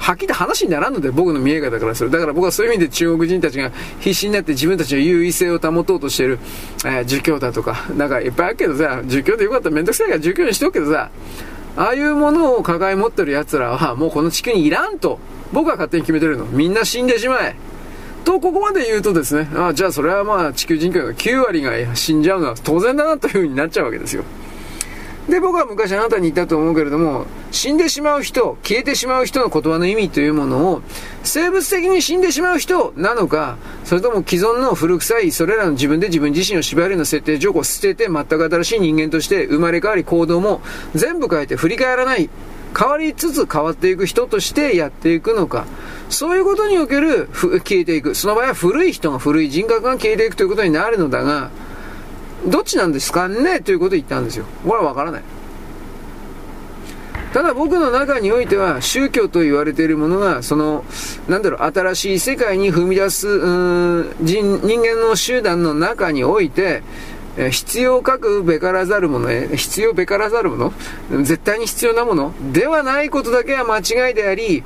[0.00, 2.10] はっきり話にならんので、僕の見え方からする。
[2.10, 3.70] だから僕はそういう意味で中国人たちが
[4.00, 6.38] 必死になって自分たちの優位性を保とうとしてる、
[6.84, 11.10] えー、儒教だとか、なんかいっぱいあるけどさ、儒教でよかったらめんどくさいから儒教にしとくけどさ、
[11.76, 15.18] ああいうものを抱え持ってる奴らはもうこの地球にいらんと、
[15.52, 16.46] 僕は勝手に決めてるの。
[16.46, 17.54] みんな死んでしまえ。
[18.24, 24.24] と、ここまで言うとですね、あじゃあそれはまあ地球人口の9割が死んじゃうのは当然だなという風になっちゃうわけですよ。
[25.30, 30.82] で、僕は昔あなたに言ったと思うけれども、死んでしまう人、消えてしまう人の言葉の意味というものを、
[31.22, 40.60] 生物的に死んでしまう人なのか、それとも既存の古臭い、それらの自分で自分自身を縛るような設定情報を捨てて、全く新しい人間として生まれ変わり行動も
[40.94, 42.28] 全部変えて振り返らない。
[42.78, 45.66] 変わりつつ変わっていく人としてやっていくのか。
[46.08, 48.14] そういうことにおける消えていく。
[48.14, 51.50] その場合は古い人が古い人格が消えていくということになるのだが、
[52.46, 53.60] どっちなんですかね？
[53.60, 54.44] ということを言ったんですよ。
[54.66, 55.22] これはわからない。
[57.32, 60.84] ただ僕の中においては宗教と言われているものがその
[61.28, 63.28] なんだろう新しい世界に踏み出す
[64.20, 66.82] 人人間の集団の中において
[67.52, 71.22] 必要かくべからざるもの必要べからざるもの？
[71.22, 73.78] 絶対に必要なものではないことだけは間
[74.08, 74.64] 違いであり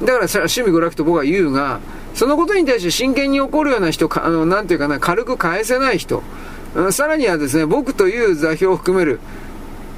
[0.00, 1.80] だから趣味娯楽と僕は言うが
[2.14, 6.22] そのことに対して真剣に怒るような人あのなんていうかな軽く返せない人
[6.90, 9.20] さらにはですね僕という座標を含める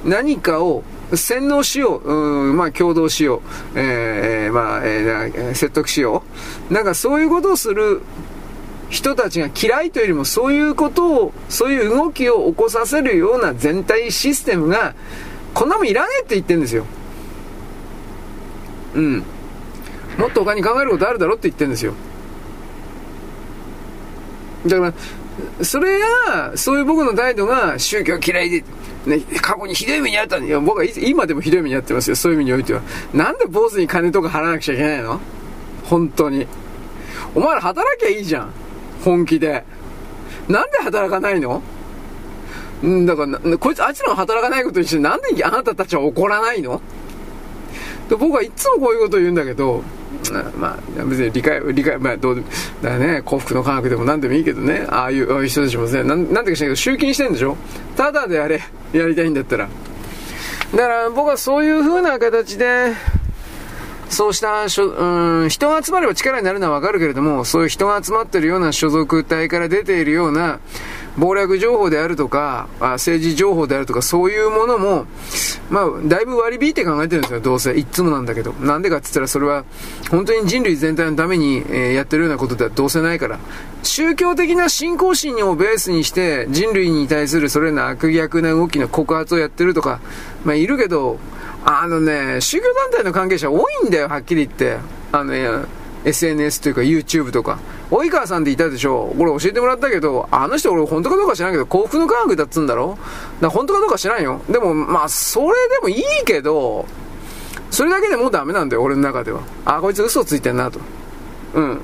[0.03, 3.41] 何かを洗脳しよう、う、まあ共同しよ
[3.75, 6.23] う、えー、まあ、えー、説得しよ
[6.69, 6.73] う。
[6.73, 8.01] なんかそういうことをする
[8.89, 14.95] 人たちが嫌いというよりもそういうことを、そういう動きを起こさせるような全体システムが、
[15.53, 16.85] こんなもんいらねえって言ってんですよ。
[18.95, 19.23] うん。
[20.17, 21.93] もっと他に考えることあるだろって言ってんですよ。
[24.65, 24.93] だから、
[25.61, 28.63] それが、そういう僕の態度が宗教嫌いで、
[29.05, 30.61] ね、過去にひどい目にあったんだよ。
[30.61, 32.15] 僕は今でもひどい目にあってますよ。
[32.15, 32.81] そういう意味においては。
[33.13, 35.19] なんで坊主に金とか払わなくちゃいけないの？
[35.83, 36.47] 本当に。
[37.35, 38.51] お前ら働きゃいいじゃん。
[39.03, 39.63] 本気で。
[40.47, 41.61] なんで働かないの？
[42.83, 46.81] んだから、こいつ、あいつらが働かないことにして、なんであなたたちは怒らないの？
[48.09, 49.83] で僕はいつもこういうことを言うんだけど、
[50.33, 52.43] まあ、別に理解、理解、まあ、どう、
[52.81, 57.57] だね、幸福の科学でも何でもいいけどね、ああいう人たちもね、なんなんてかしないけど、集金してんでしょ？
[57.95, 58.61] ただであれ、
[58.93, 59.67] やりたいんだったら。
[60.73, 62.93] だから僕はそういう風な形で、
[64.09, 70.59] そうしたしょ、うん、人が集まれば力になるのはわかるけれども、そういう人が集まってるような所属体から出ているような、
[71.17, 75.05] 謀略情報であるとか、政治情報であるとか、そういうものも、
[75.69, 77.73] まあ、だいぶ割り引いて考えてるんですよ、どうせ。
[77.73, 78.53] いつもなんだけど。
[78.53, 79.63] なんでかって言ったら、それは、
[80.11, 81.63] 本当に人類全体のために、
[81.93, 83.39] やってるようなことではどうせないから。
[83.83, 89.99] 宗教的な信仰心をベースにして、人類に対するそれの悪逆な動きの告発をやってるとか、
[90.43, 91.17] まあ、いるけど、
[91.63, 94.77] あのね、宗教団体の関係者多いんだよ、はっきり言って。
[95.11, 95.49] あの、ね、
[96.05, 97.59] SNS というか YouTube とか。
[97.91, 103.01] 及川さんっていたでしょこれ教えてもらったけど、あの人俺本当かどうか知らんけど、幸福の科学だっつんだろだか
[103.41, 104.41] ら本当かどうか知らんよ。
[104.49, 106.85] でも、まあ、それでもいいけど、
[107.71, 109.41] それだけでもうダメなんだよ、俺の中では。
[109.65, 110.79] あ、こいつ嘘ついてんなと。
[111.55, 111.79] うん。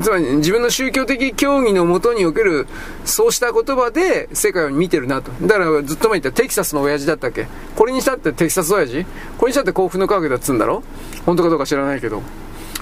[0.00, 2.66] つまり自分の宗教的教義のもとにおける
[3.04, 5.30] そうした言葉で世界を見てるなと。
[5.42, 7.46] だからずっと前言ったテキサスの親父だったっけ？
[7.76, 9.04] これにしたってテキサス親父？
[9.36, 10.82] これにしたって幸福の科学だっつうんだろ？
[11.26, 12.22] 本当かどうか知らないけど。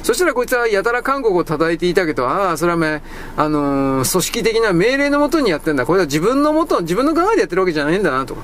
[0.03, 3.03] そしたらこいつはやたら韓国を叩いていたけど、ああ、それはめ、
[3.37, 5.87] あのー、組織的な命令のもとにやってんだ。
[5.87, 8.43] これは自分のもと、自分の考えでやってるわけじゃないんだなとか。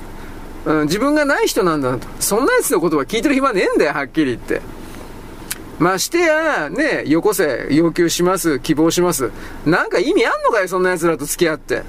[0.65, 2.07] うん、自分がない人なんだなと。
[2.19, 4.61] そんな奴の言葉聞いてる暇ねえんだよ、はっきり言って。
[5.79, 9.31] ましてや、ね、よこせ、要求します、希望します。
[9.65, 11.83] なんか意味あんのかよ、そんな奴らと付き合って。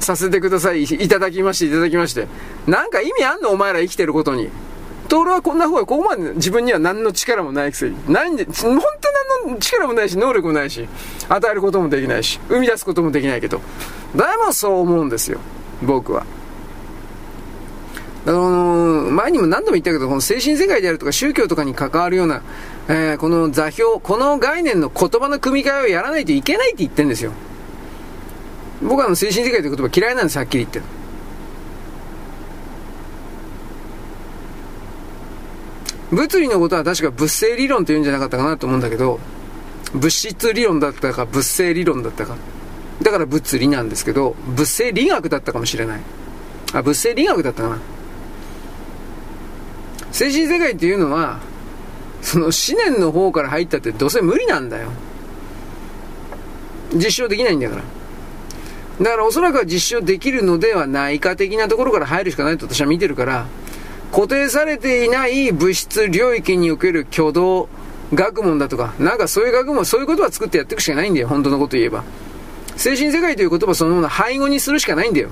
[0.00, 2.28] させてください、いただきまして、いただきまして。
[2.66, 4.50] なんか意味あんのお前ら生きてることに。
[5.06, 7.96] と俺はこんな方がここまで自分には何の力もないくせに。
[8.12, 10.88] ないんで、本当何の力もないし、能力もないし、
[11.28, 13.60] 与えることもできないし、生み出すこともできないけど、
[14.14, 15.38] 誰もそう思うんですよ。
[15.82, 16.24] 僕は。
[18.26, 22.42] あの前にも何度も言ったけど、この精神世界であるとか宗教とかに関わるような
[22.88, 27.32] えー、この座標、この概念の言葉の組み替えをやらないといけないって言ってるんですよ。
[28.82, 30.80] 僕はあの精神世界という言葉嫌いなんです、はっきり言って。
[36.12, 39.18] 物理のことは確か物性理論って言うんじゃなかったかなと思うんだけど、
[39.94, 42.36] 物質理論だったか物性理論だったか。
[43.02, 46.00] だから物理なんですけど、物性理学だったかもしれない。
[46.72, 47.78] あ、物性理学だったかな。
[50.12, 51.40] 精神世界っていうのは、
[52.22, 54.88] その思念の方から入ったってどうせ無理なんだよ。
[56.94, 57.82] 実証できないんだから。
[59.02, 63.46] だからおそらくは実証できるのではないか的なところから入るしかないと私は見てるから、
[64.12, 67.68] 固定されていない物質領域における挙動、
[68.14, 72.04] 学問だとか、なんかそういう学問、そういうことは作ってやっていくしかないんだよ、本当のこと言えば。
[72.76, 75.30] 精神世界という言葉そのもの背後にするしかないんだよ。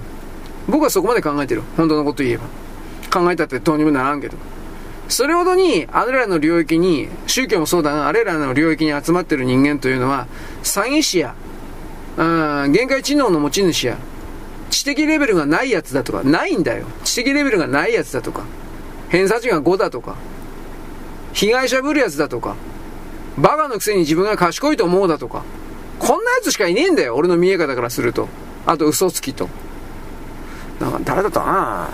[0.67, 1.63] 僕はそこまで考えてる。
[1.77, 2.45] 本当のこと言えば。
[3.13, 4.37] 考えたってどうにもならんけど。
[5.09, 10.27] それほどに、あれらの領域に、宗教もそうだが、あれらの領域に集まってる人間というのは、
[10.63, 11.35] 詐欺師や、
[12.17, 13.99] あ限界知能の持ち主や、
[14.75, 16.87] 知的レベルがないやつだとか、ないんだよ。
[17.05, 18.43] 知的レベルがないやつだとか、
[19.09, 20.17] 偏差値が5だとか、
[21.33, 22.57] 被害者ぶるやつだとか、
[23.39, 25.45] バカのくせに自分が賢いと思うだとか、
[26.01, 28.29] こんなやつしかいねえんだよ、俺の見え方からすると。
[28.67, 29.49] あと、嘘つきと。
[30.81, 31.91] なんか、誰だったか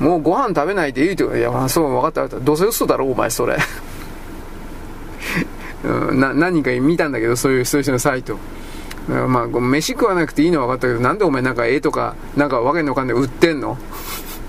[0.00, 2.44] もうご飯食べないでいいとか、いや、そう、分かった分かった。
[2.44, 3.56] どうせ嘘だろ、お前、それ。
[5.84, 8.36] うん、な、何人か見たんだけど、そういう、そういう人のサイト。
[9.08, 13.78] まあ、飯食わなくていいのは分かったけど、なんでお前なんか絵とか、なんかわけのわかんない売ってんの？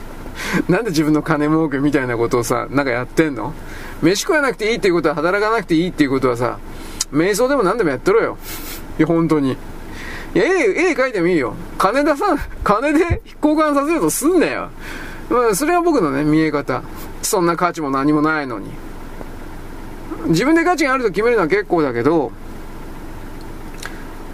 [0.68, 3.54] なんで自分の金儲けみたいなことをさ、なんかやってんの？
[4.02, 6.58] 飯食わなくていいっていうことは、働かなくていいっていうことはさ、
[7.14, 8.38] 瞑想でも何でもやってろよ。
[8.98, 9.58] いや、本当に。
[10.34, 11.56] いや、絵、絵描いてもいいよ。
[11.78, 14.70] 金出さん、 金で交換させようとすんなよ。
[15.30, 16.84] まあ、それは僕のね、見え方。
[17.22, 18.70] そんな価値も何もないのに。
[20.28, 22.32] 自分で価値があると決めるのは結構だけど、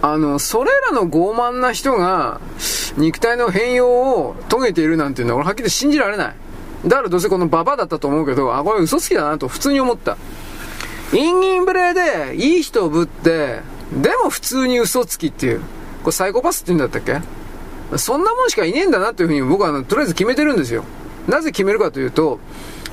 [0.00, 2.40] あの、それらの傲慢な人が、
[2.96, 6.34] 肉体の変容を遂げているなんていうのは、俺はっきり信じられない。
[6.86, 10.16] だからどうせこのババだったと思うけど、あ、これ嘘つきだなと普通に思った。
[11.12, 13.60] インギンブレで、いい人をぶって、
[13.92, 15.60] でも普通に嘘つきっていう。
[16.02, 17.20] これサイコパスって言うんだったっけ？
[17.96, 20.84] そんなもんしかいねえんだなというふうに僕はあのとりあえず決めてるんですよ。
[21.26, 22.38] なぜ決めるかというと、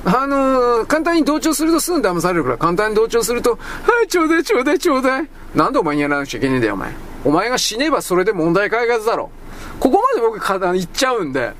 [0.08, 3.58] あのー、簡単に同調するとすぐ騙されるから、簡単に同調すると、は
[4.04, 5.28] い、ちょうだいちょうだいちょうだい。
[5.52, 6.92] なんでお前にやらなくちゃいけねえんだよ、お前。
[7.24, 9.30] お前が死ねばそれで問題解決だろ。
[9.80, 10.38] ここまで僕、
[10.74, 11.54] 言っちゃうんで。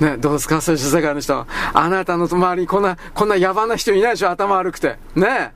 [0.00, 1.46] ね、どうですか、そういう世界の人は。
[1.72, 4.98] あなたの周りにこんな、こんな野蛮な人いないでしょ、頭悪くて。
[5.14, 5.52] ね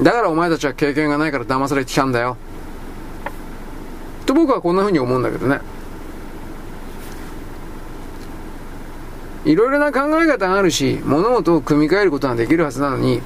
[0.00, 2.38] だからお前たちは経験がないから騙されてきたんだよ。
[4.24, 5.60] と僕はこんな風に思うんだけどね。
[9.48, 13.22] いろいろな考え方があるし、物事を組み替えることができるはずなのに、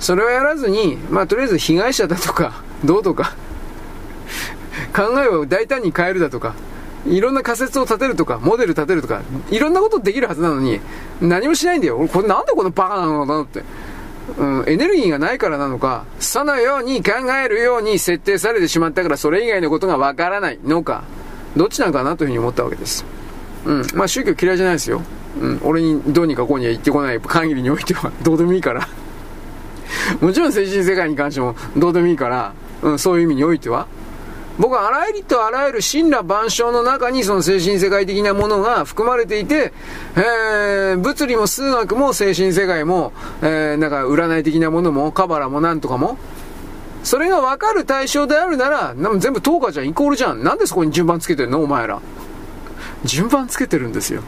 [0.00, 3.34] それをやらずに、まあとりあえず被害者だとか、どうとか、
[4.96, 6.54] 考えを大胆に変えるだとか、
[7.06, 10.80] いろんな仮説を立てるとか、モデル立てるとか、いろんなことできるはずなのに、
[11.20, 11.98] 何もしないんだよ。
[11.98, 13.62] 俺、これなんでこのバカなのかなって。
[14.38, 17.12] うん、エネルギーがないからなのか、そのように考
[17.44, 21.04] えるように設定されてしまったから、それ以外のことがわからないのか、
[21.56, 23.04] どっちなのかなというふうに思ったわけです。
[23.64, 25.00] うん、まあ宗教嫌いじゃないですよ。
[25.40, 28.88] うん、俺にどうにかこうには言ってこない限りにおいては、どうでもいいから。
[30.20, 32.52] もちろん精神世界に関してもどうでもいいから、
[32.82, 33.86] うん、そういう意味においては、
[34.58, 39.72] 僕はあらゆるとあらゆる神羅万象の中にその精神世界的なものが含まれていて、
[40.16, 46.18] えー、物理も数学も精神世界も、えー、なんか占い的なものもカバラもなんとかも、
[47.04, 50.42] それが分かる対象であるなら、全部10日じゃん、イコールじゃん。
[50.42, 51.62] なんでそこに順番つけてるの？
[51.62, 52.00] お前ら。
[53.04, 54.22] 順番つけてるんですよ。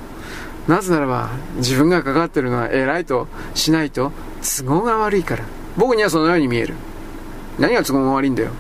[0.71, 5.45] なぜならば、自分がかかってるのは偉いとしないと都合が悪いから。
[5.77, 6.75] 僕にはそのように見える。
[7.59, 8.51] 何が都合が悪いんだよ。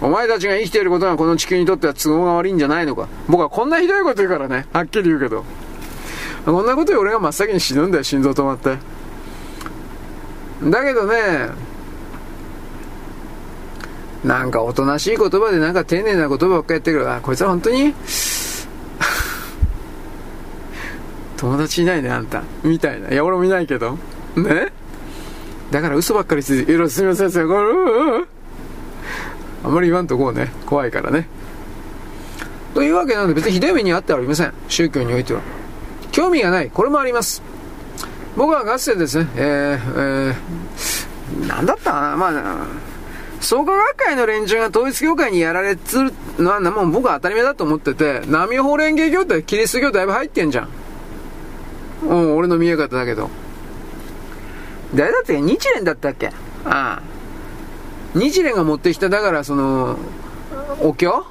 [0.00, 3.06] お前たちが生きていることがこの地球にとっては都合が悪いんじゃないのか。
[3.28, 4.66] 僕はこんなひどいこと言うからね。
[4.72, 5.44] はっきり言うけど。
[6.46, 8.78] こんなことで俺が真っ先に死ぬんだよ、心臓止まって。
[10.64, 11.50] だけどね、
[14.24, 17.94] なんかおとなしい言葉でなんか丁寧な言葉ばっかやってるから、こいつは本当に？
[21.36, 22.42] 友達いないね、あんた。
[22.62, 23.10] みたいな。
[23.10, 23.98] いや、俺もいないけど。
[24.36, 24.72] ね？
[25.70, 28.26] だから嘘ばっかりついて、いろすみません、すみません。
[29.64, 30.52] あまり言わんとこうね。
[30.64, 31.28] 怖いからね。
[32.74, 34.52] というわけなので別にひどい目にあってはありません。
[34.68, 35.40] 宗教においては。
[36.12, 36.70] 興味がない。
[36.70, 37.42] これもあります。
[38.36, 42.16] 僕はかつてですね、えー、えー、なんだったかな。
[42.16, 42.66] まあ、
[43.40, 50.68] 創価学会の連中が統一教会にやられつるのは、もう僕は当たり前だと思ってて、波法蓮華教ってキリスト教だいぶ入ってんじゃん。
[52.02, 53.30] うん、俺の見え方だけど。
[54.94, 56.28] 誰だったっけ日蓮だったっけ？
[56.28, 56.32] あ
[56.64, 57.02] あ。
[58.14, 59.98] 日蓮が持ってきた、だからその、
[60.80, 61.24] お経？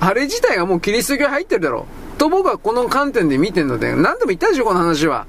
[0.00, 2.18] あれ自体がもうキリスト教入ってるだろう。
[2.18, 5.26] と僕はこの観点で見てんので、何度も言ったでしょ、この話は。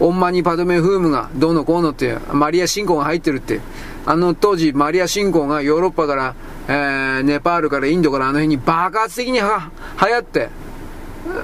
[0.00, 3.60] オンマニパドメフームがどうのこうのっていう、マリア信仰が入ってるって。
[4.06, 6.34] あの当時、マリア信仰がヨーロッパから、
[6.68, 9.70] えー、ネパールからインドからあの辺に爆発的には
[10.00, 10.48] 流行って、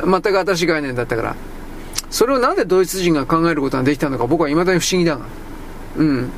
[0.04, 1.36] 全く新しい概念だったから。
[2.14, 5.26] それをなんでドイツ人が考えることができたのか僕は未だに不思議だが。
[5.96, 6.30] うん。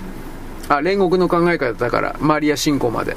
[0.71, 3.15] あ、煉獄の考え方だから、マリア信仰まで。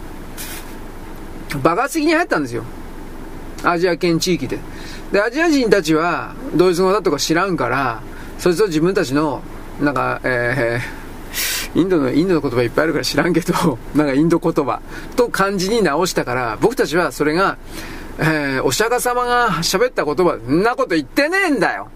[1.64, 2.66] 爆発的に流行ったんですよ。
[3.64, 4.60] アジア圏地域で。
[5.14, 8.02] で、アジア人たちは、ドイツ語だとか知らんから、
[8.40, 9.42] そいつを自分たちの、
[9.80, 14.82] なんか、えー、インドの、インドの言葉いっぱいあるから知らんけど、 なんかインド言葉
[15.16, 17.58] と漢字に直したから、僕たちはそれが、
[18.18, 21.88] えー、お釈迦様が喋った言葉、んなこと言ってねえんだよ。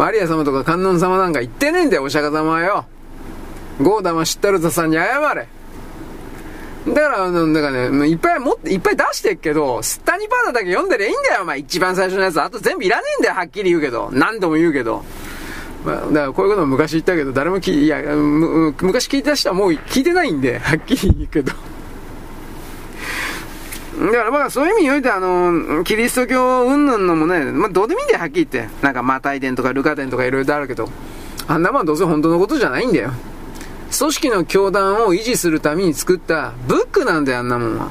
[0.00, 2.86] マリア様とか観音様なんか言ってねえんだよ、お釈迦様はよ。
[3.82, 5.46] ゴーダマシッタルタさんに謝れ。
[6.88, 11.58] だから、だからね、いっぱい持って、いっぱい出してっけど、スッタニパーダだけ読んでりゃいいんだよ、お前。
[11.58, 12.40] 一番最初のやつ。
[12.40, 14.08] あと全部いらねえんだよ、はっきり言うけど。
[14.10, 15.04] 何度も言うけど。
[15.84, 17.98] まあ、だからこういうことも昔言ったけど、誰も聞、いや、
[18.80, 21.52] 昔聞いた人はもう聞いてないんで、はっきり言うけど。
[24.00, 28.74] だからまあそういう意味においてあの、キリスト教云々のもね、まあどうでもいいんだよ、はっきり言って。
[28.82, 30.88] なんかマタイ伝とかルカ伝とかいろいろあるけど、
[31.46, 33.12] あんなもんどうせ本当のことじゃないんだよ。
[33.98, 37.90] 組織の教団を維持するために作ったブックなんだよ、あんなもんは。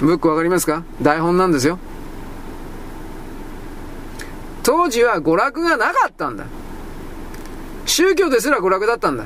[0.00, 0.82] ブックわかりますか？
[1.00, 1.78] 台本なんですよ。
[4.64, 6.46] 当時は娯楽がなかったんだ。
[7.86, 9.24] 宗教ですら娯楽だったんだ。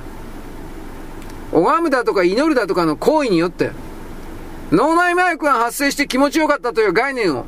[1.53, 3.71] 拝むだとか祈るだとかの行為によって、
[4.71, 7.47] 脳内麻薬が発生して気持ちよかったという概念を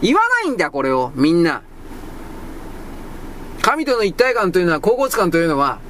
[0.00, 1.62] 言わないんだ、これを、みんな。
[3.62, 5.80] 神との一体感というのは、高骨感というのは、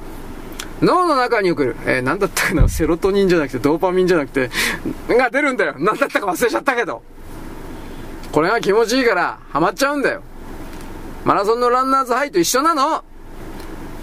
[0.81, 4.49] 脳の中に送る、えー、なんだったかな、セロトニンじゃなくて、ドーパミンじゃなくて、
[5.09, 5.75] が出るんだよ。
[5.77, 7.01] なんだったか忘れちゃったけど。
[8.31, 10.21] これが気持ちいいから、ハマっちゃうんだよ。
[11.25, 13.03] マラソンのランナーズハイと一緒なの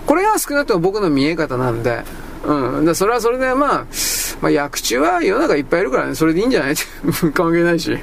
[0.07, 2.03] これが少なくとも僕の見え方なんで、
[2.47, 2.85] うん。
[2.85, 3.87] でそれはそれで、まあ、
[4.41, 6.73] まあ、薬中は世の中いっぱいいるからね、それでいいんじゃない？
[6.73, 6.83] っ て
[7.33, 7.99] 関係ないし。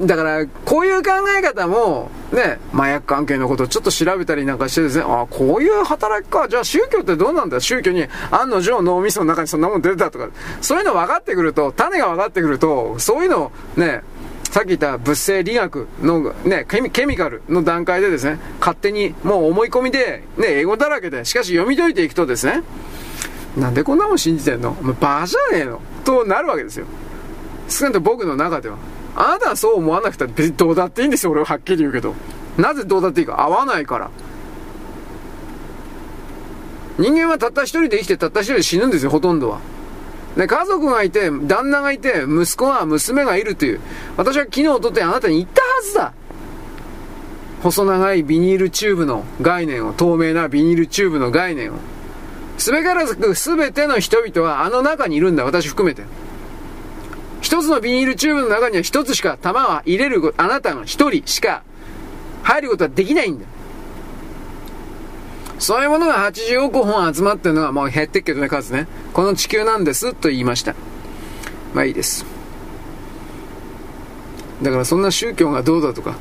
[0.00, 7.58] だから、こういう考え方も、ね、麻薬関係のことをちょっと調べたりなんかしてですね、あこういう働きか、じゃあ宗教ってどうなんだ？
[7.58, 10.28] 宗教に案の定脳みその中にそんなもん出てたとか、
[10.60, 14.02] そういうの分かってくると、種が分かってくると、そういうのね、
[14.52, 22.62] さっき言った物性理学のね、ケミケミカルの段階でですね、勝手にもう思い込みで、ね、英語だらけで、しかし読み解いていくとですね、
[23.56, 24.76] なんでこんなもん信じてんの？
[24.78, 25.80] お前バカじゃねえの？
[26.04, 26.84] となるわけですよ。
[27.66, 28.76] 少なくとも僕の中では。
[29.16, 32.14] あなたはそう思わなくて別にどうだっていいんですよ、俺ははっきり言うけど。
[32.58, 33.40] なぜどうだっていいか？
[33.40, 34.10] 合わないから。
[36.98, 39.60] 人間はたった一人で生きてたった一人で死ぬんですよ、ほとんどは。
[40.36, 43.80] ね、家族がいて、旦那がいて、息子が、娘がいるという。
[44.16, 46.12] 私は昨日、おとといあなたに言ったはずだ。
[47.62, 51.76] 細長いビニールチューブの概念を、透明なビニールチューブの概念を。
[52.56, 56.02] すべからく全ての人々はあの中にいるんだ、私含めて。
[57.40, 61.62] 一つのビニールチューブの中には一つしか弾は入れる、あなたが一人しか
[62.42, 63.46] 入ることはできないんだ。
[65.62, 68.88] そういうものが80億本集まってるのはもう減ってっけどね、数ね。
[69.12, 70.74] この地球なんですと言いました。
[71.72, 72.26] まあいいです。
[74.60, 76.16] だからそんな宗教がどうだとか、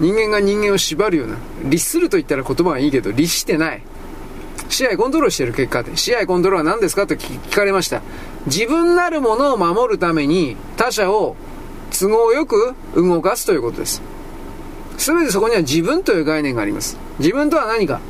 [0.00, 3.82] 人間が人間を縛るような、律すると言ったら言葉はいいけど、律してない。
[4.68, 8.02] 試合コントロールしてる結果で、試合コントロールは何ですかと聞かれました。
[8.46, 11.36] 自分なるものを守るために他者を
[11.96, 14.02] 都合よく動かすということです。
[14.98, 16.98] すべてそこには自分という概念があります。
[17.20, 18.00] 自分とは何か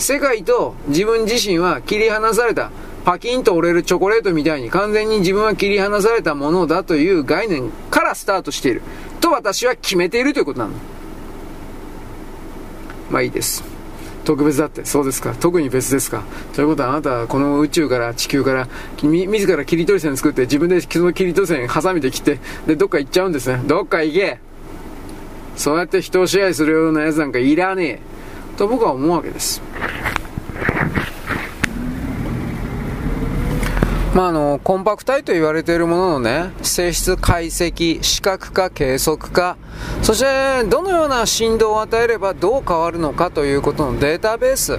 [0.00, 2.70] 世界と自分自身は切り離された、
[3.04, 8.82] パキンと折れるチョコレートみたいに完全に自分は切り離されたものだという概念からスタートしている。
[9.20, 10.72] と私は決めているということなの。
[13.10, 13.62] まあいいです。
[14.24, 14.86] 特別だって。
[14.86, 15.34] そうですか。
[15.38, 16.22] 特に別ですか。
[16.54, 18.68] ということはあなたはこの宇宙から地球から
[19.02, 23.62] み自ら切り取り線作って自分でその切り取り線ハサミで切ってでどっか行っちゃうんですね。
[23.66, 24.38] どっか行け
[25.56, 28.00] そうやって人を支配するようなやつなんかいらねえ。
[28.60, 29.62] と僕は思うわけです。
[34.14, 39.56] まあ、あの、コンパクト体と言われているもののね、性質解析、視覚化、計測化、
[40.02, 44.78] そしてどのような振動を与えればどう変わるのかということのデータベース、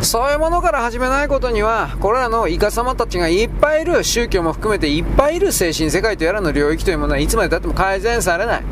[0.00, 8.62] そういうものから始めないことには、これらのイカ様たちがいっぱいいる、宗教も含めていっぱいいる精神世界とやらの領域というものはいつまでたっても改善されない。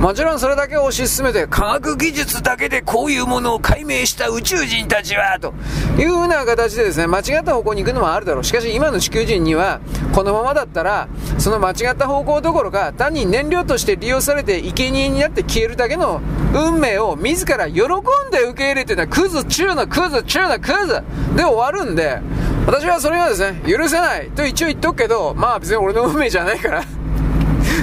[0.00, 5.54] もちろんそれだけを推し進めて、科学技術だけでこういうものを解明した宇宙人たちは、と
[5.98, 8.44] いうふうな形でですね、間違った方向に行くのもあるだろう。
[8.44, 9.80] しかし今の地球人には、
[10.14, 11.08] このままだったら、
[11.38, 16.20] その間違った方向どころか、単に燃料として利用されて生贄になって消えるだけの
[16.52, 17.84] 運命を自ら喜ん
[18.30, 21.02] で受け入れてな、クズ、中のクズ、中のクズ
[21.36, 22.20] で終わるんで、
[22.66, 26.84] 私はそれはですね、許せないと一応言っとくけど、まあ別に俺の運命じゃないから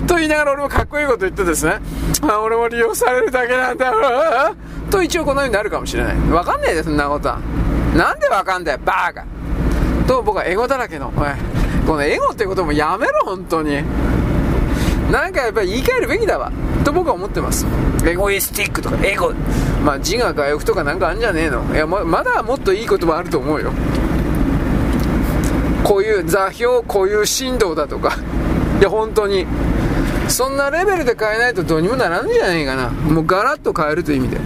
[0.08, 1.80] と言いながら俺もかっこいいこと言ってですね、
[2.22, 4.56] あ俺も利用されるだけなんだろ
[4.90, 6.16] と一応このようになるかもしれない。
[6.30, 7.40] わかんないです、そんなことは。
[7.96, 9.26] なんでわかんだよ、バーカ
[10.08, 13.84] と僕はエゴだらけの、このエゴってこともやめろ、本当に。
[15.12, 16.52] なんかやっぱり言い換えるべきだわ。
[16.84, 17.66] と僕は思ってます。
[18.06, 19.32] エゴイスティックとか、エゴ。
[19.86, 21.64] まあ自我外欲とかなんかあんじゃねえの。
[21.74, 23.72] いや、ままだもっといい言葉あると思うよ。
[25.84, 28.18] こういう座標、こういう振動だとか。
[28.80, 29.46] いや、本当に。
[30.28, 32.90] そんなレベルで変えないとどうにもならんじゃないかな。
[32.90, 34.38] もうガラッと変えるという意味で。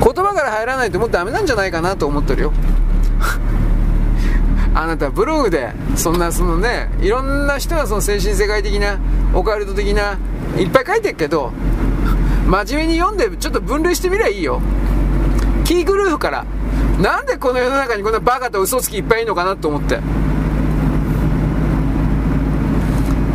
[0.00, 2.52] 言葉から入らないともうダメなんじゃないかなと思ってるよ。
[4.74, 8.98] あなたブログで、そんなそのね、いろんな人がその精神世界的な、
[9.34, 10.16] オカルト的な、
[10.56, 11.52] いっぱい書いてるけど、
[12.46, 14.62] 真面目に読んでちょっと分類してみりゃいいよ。
[15.64, 16.44] キーグルーフから、
[17.00, 20.00] なんでこの世の中にこんなバカと嘘つきいっぱいいるのかなと思って。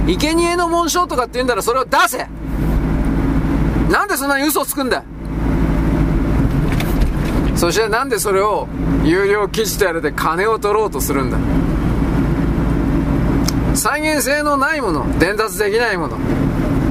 [0.07, 2.27] 生贄の紋章とかって言うんだらそれを出せ。
[3.91, 5.03] なんでそんなに嘘をつくんだ。
[7.55, 8.67] そしてなんでそれを
[9.03, 11.37] 有料記事とやらで金を取ろうとするんだ。
[13.73, 16.17] 再現性のないもの伝達できないもの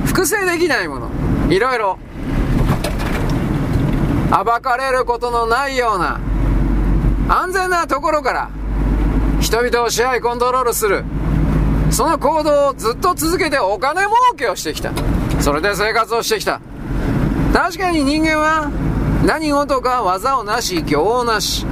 [0.04, 1.10] 複製できないもの
[1.50, 1.98] いろいろ。
[4.30, 6.18] 暴かれることのないような
[7.28, 8.50] 安全なところから
[9.40, 11.04] 人々を支配コントロールする。
[11.94, 14.90] その行動をずっと続けてお金儲けをしてきた。
[15.40, 16.60] それで生活をしてきた。
[17.52, 18.68] 確かに人間は
[19.24, 21.64] 何事か技をなし、業をなし。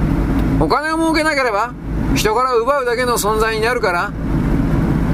[0.61, 1.73] お金を儲けなければ
[2.15, 4.13] 人から奪うだけの存在になるから、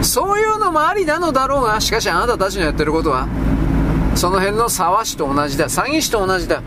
[0.03, 3.27] そういうのもありなのだろうが、しかしあなたたちのやってることは、
[4.13, 5.69] その辺の沢師と同じだ。
[5.69, 6.61] 詐欺師と同じだ。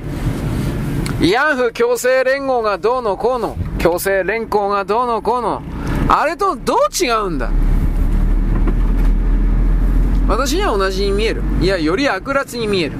[1.20, 5.62] 慰安婦強制連合がどうのこうの、強制連行がどうのこうの、
[6.08, 7.48] あれとどう違うんだ
[10.32, 11.42] 私には同じに見える。
[11.60, 12.96] いやより悪辣に見える。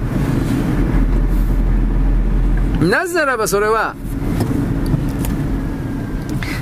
[2.86, 3.94] なぜならばそれは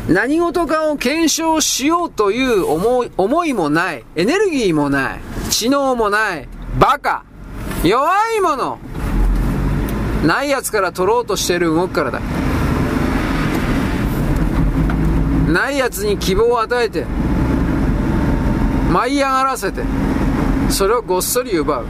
[0.08, 7.24] 何事かを検証しようという思い思いもないエネルギーもない知能もないバカ
[7.82, 8.78] 弱いもの
[10.24, 12.20] ないやつから取ろうとしてる動きからだ。
[15.52, 17.06] ないやつに希望を与えて
[18.92, 19.82] 舞い上がらせて
[20.70, 21.84] それをごっそり奪う。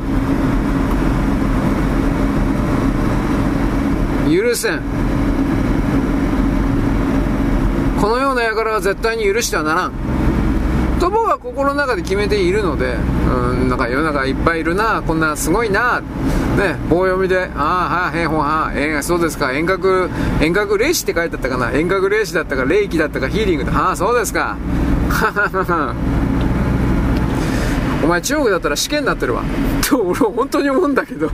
[4.31, 4.81] 許せん。
[8.00, 9.92] このような輩は絶対に許してはならん。
[11.00, 16.00] と僕は心の中で決めているので、うん、なんか世の中いっぱいいるな、こんなすごいな、
[16.59, 20.10] ね、棒読みで、ああ、はあ、へんほはあ、えー、そうですか、遠隔、
[20.41, 24.59] 遠隔霊視って書いてあったかな、遠隔霊視だったか、霊気だったか、ヒーリングだ、はあ、そうですか。
[25.09, 26.30] はははお
[28.11, 29.43] 前中国だったら試験になってるわ。
[29.89, 31.31] と俺は本当に思うんだけど。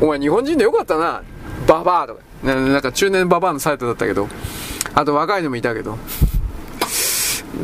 [0.00, 1.22] お前日本人でよかったな。
[1.66, 2.20] ババアとか。
[2.44, 4.28] なんか中年ババアのサイトだったけど。
[4.94, 5.98] あと若いのもいたけど。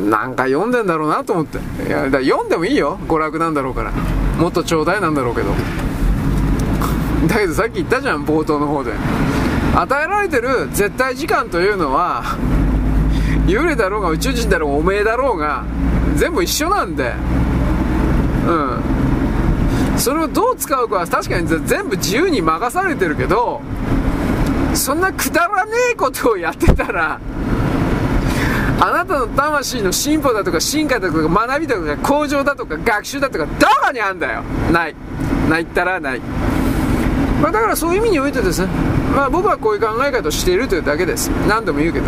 [0.09, 1.57] なんか読んでんだろうなと思って。
[1.87, 2.99] いやだ読んでもいいよ。
[3.07, 3.91] 娯楽なんだろうから。
[4.37, 5.49] もっとちょうだいなんだろうけど。
[7.27, 8.91] だけどさっき言ったじゃん冒頭の方で。
[9.73, 12.23] 与えられてる絶対時間というのは
[13.45, 15.63] 幽霊だろうが宇宙人だろうがおめえだろうが
[16.15, 17.13] 全部一緒なんで。
[18.47, 19.01] うん。
[19.97, 23.61] それをどう使うかは確かに全部自由に任されてるけど
[24.73, 27.19] そんなくだらねえことをやってたら
[28.79, 34.41] あなたの魂の進歩だとか進化だとか学びだとか向上だとか学習だとかどこにあんだよ。
[34.71, 34.95] ない。
[35.47, 36.19] ないったらない、
[37.41, 38.67] まあ、だからそういう意味においてですね、
[39.15, 41.29] まあ、僕はこういう考え方をしているというだけです。
[41.47, 42.05] 何度も言うけど。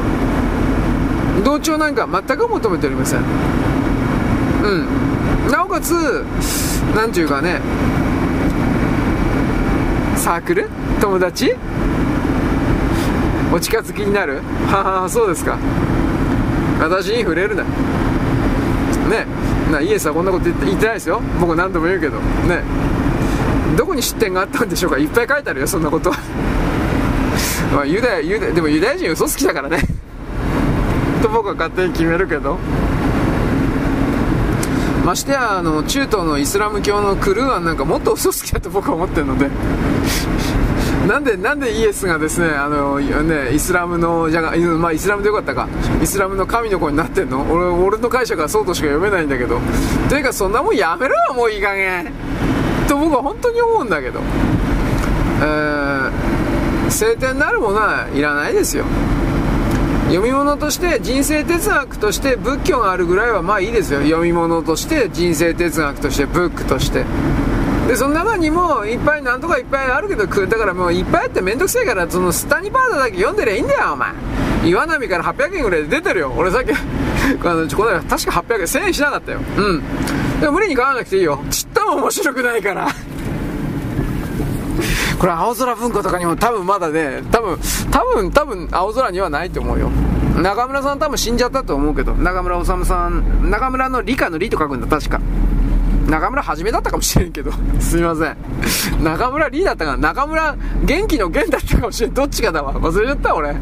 [1.43, 3.62] 同調なんか全く求めておりません。
[4.63, 5.51] うん。
[5.51, 6.23] なおかつ
[6.95, 7.59] 何ていうかね。
[10.15, 10.69] サークル？
[11.01, 11.53] 友達？
[13.53, 14.41] お近づきになる？
[14.67, 15.57] ははそうですか。
[16.79, 17.63] 私に触れるな。
[17.63, 19.27] ね。
[19.71, 21.21] なイエスはこんなこと言って言ってないですよ。
[21.39, 22.19] 僕何度も言うけど。
[22.19, 22.63] ね。
[23.75, 24.97] どこに出店があったんでしょうか？
[24.97, 26.17] いっぱい書いてあるよそんなことは。
[27.73, 29.79] まあユダヤユダヤでもユダヤ人嘘つきだからね。
[31.21, 32.57] と僕は勝手に決めるけど。
[35.03, 39.49] ましてやあの中東のイスラム教のクルーアンなんかもっと嘘つきだと僕は思ってるので
[41.07, 45.67] なんで、なんでイエスがですね、あの、ね、イスラムの、じゃが、まあ、イスラムでよかったか。
[46.01, 47.41] イスラムの神の子になってんの？
[47.51, 49.59] 俺、俺の解釈はそうとしか読めないんだけど。
[50.07, 52.09] というか、そんなもんやめろよ、もういい加減。
[52.87, 54.21] と僕は本当に思うんだけど。
[55.41, 56.11] えー、
[56.89, 58.85] 聖典なるものはいらないですよ。
[60.13, 64.01] 読み物として人生哲学として仏教があるぐらいはまあいいですよ。
[64.01, 67.03] 読み物として人生哲学としてブックとして。
[67.87, 74.11] でその中にもいっぱいなんとかいっぱいあるけどだからもういっぱいあってめんどくせえからそのスタニパーダだけ読んでりゃいいんだよお前。
[74.65, 76.33] 岩波から800円ぐらいで出てるよ。
[76.37, 76.69] 俺さっき
[77.47, 79.39] あのこれ確か800円1000円しなかったよ。
[79.57, 79.81] うん。
[80.39, 81.39] でも無理に買わなくていいよ。
[81.49, 82.87] ちっとも面白くないから。
[85.19, 87.57] これ青空文庫とかにも多分まだね、多分、
[87.91, 89.89] 多分、多分青空にはないと思うよ。
[90.41, 95.21] 中村さん多分死んじゃったと思うけど、中村治さん、中村の理科の理と書くんだ、確か。
[96.09, 99.03] 中村はじめだったかもしれんけど、 すみません。
[99.03, 99.97] 中村リーだったかな？
[100.13, 102.13] 中村元気の元だったかもしれん。
[102.13, 102.73] どっちかだわ。
[102.73, 103.55] 忘れちゃった、俺。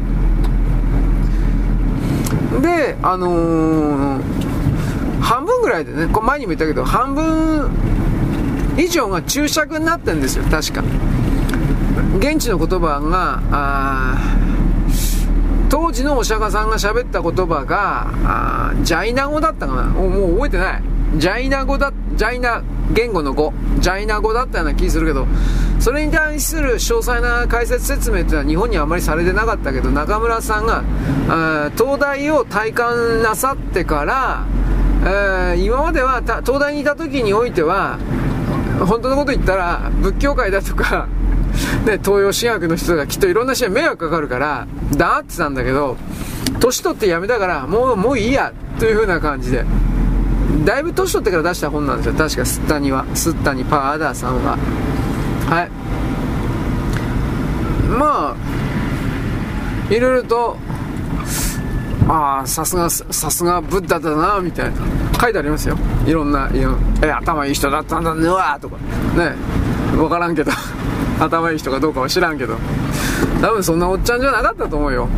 [2.60, 4.20] で、あのー、
[5.20, 7.70] 半分ぐらいでね、こ前にも言ったけど、半分
[8.76, 10.82] 以上が注釈になってるんですよ、確か。
[12.22, 13.42] 現地の言葉が、
[15.68, 19.82] 当時のお釈迦さんが喋った言葉が、ジャイナ語だったかな？
[19.88, 20.82] もう覚えてない。
[21.16, 25.26] ジャイナ語だ、ジャイナ言語の語、ジャイナ語だったような気するけど、
[25.80, 30.84] それに対する詳細な解説説明っていうのは日本にはあまりされてなかったけど、中村さんが、
[31.76, 34.46] 東大を体感なさってから、
[35.54, 37.98] え、今までは東大にいた時においては、
[38.86, 41.08] 本当のこと言ったら、仏教界だとか、
[41.84, 44.66] ね、東洋史学の人がきっといろんな人に迷惑かかるから、
[44.96, 45.96] だってたんだけど、
[46.60, 49.64] 年取ってやめたから、もう、もういいや、という風な感じで。
[50.64, 52.14] だいぶ年取ってから出した本なんですよ。
[52.14, 53.04] 確か、スッタニは。
[53.14, 54.56] スッタニパーダーさんは。
[55.48, 55.70] はい。
[57.88, 60.56] まあ、いろいろと、
[62.08, 64.72] ああ、さすが、さすがブッダだな、みたいな。
[65.20, 65.76] 書いてありますよ。
[66.06, 66.58] いろんな、い
[67.02, 68.76] え、頭いい人だったんだね、わとか。
[69.16, 69.34] ね。
[70.00, 70.50] わからんけど。
[71.20, 72.56] 頭いい人かどうかは知らんけど。
[73.40, 75.08] 多分そんなおっちゃんじゃなかったと思うよ。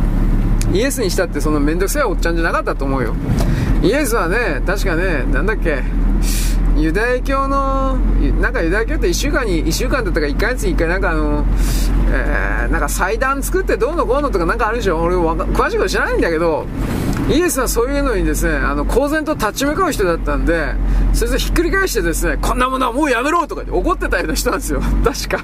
[0.73, 3.15] イエスにしたってそのめんどくさいおっちゃんじゃなかったと思うよ。
[3.81, 5.83] イエスはね、確かね、なんだっけ、
[6.75, 7.97] ユダヤ教の、
[8.41, 11.45] なんかユダヤ教って1週間に、1週間だったか1ヶ月に1回なんかあの、
[12.11, 16.65] えー、なんか祭壇作ってどうのこうのとかなんかあるでしょ俺詳しいこと知らないんだけど、
[17.29, 20.75] イエスはそういうのにですね、あの、公然と立ち向かう人だったんで、
[21.13, 24.81] それでひっくり返してですね、こんなものはもうやめろとかって怒ってたような人なんですよ。
[25.03, 25.43] 確か。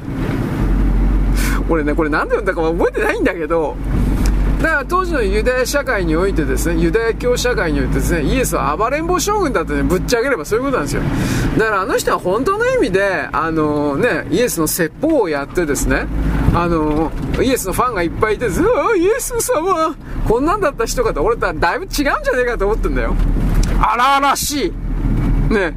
[1.70, 3.76] 俺ね、これ何で読んだか覚えてないんだけど、
[4.62, 11.02] だから当時のユダヤ社会においてですね、ユダヤ教社会においてですね、イエスは暴れん坊将軍だってね、ぶっちゃければそういうことなんですよ。
[11.58, 16.06] だからあの人は本当の意味で、あのね、イエスの説法をやってですね、
[16.54, 18.62] あのイエスのファンがいっぱいいて、ず
[18.98, 19.96] イエス様、
[20.28, 23.16] こんなんだった人かと、俺とはだいぶ違うんじゃねえかと思ってんだよ。
[23.82, 25.54] 荒々しい。
[25.54, 25.74] ね。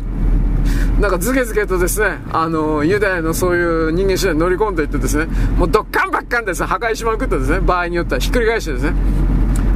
[1.01, 5.26] なんかズケズケとですね、あの、ユダヤのそういう人間次第に乗り込んでいってですね、
[5.57, 8.93] もうドッカンバッカンですね、破壊しまくってですね、場合によってはひっくり返してですね、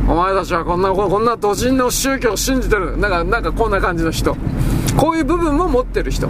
[0.08, 2.96] お前たちはこんな、こんな土人の宗教を信じてる。
[2.96, 4.36] なんか、なんかこんな感じの人。
[4.96, 6.28] こういう部分も持ってる人。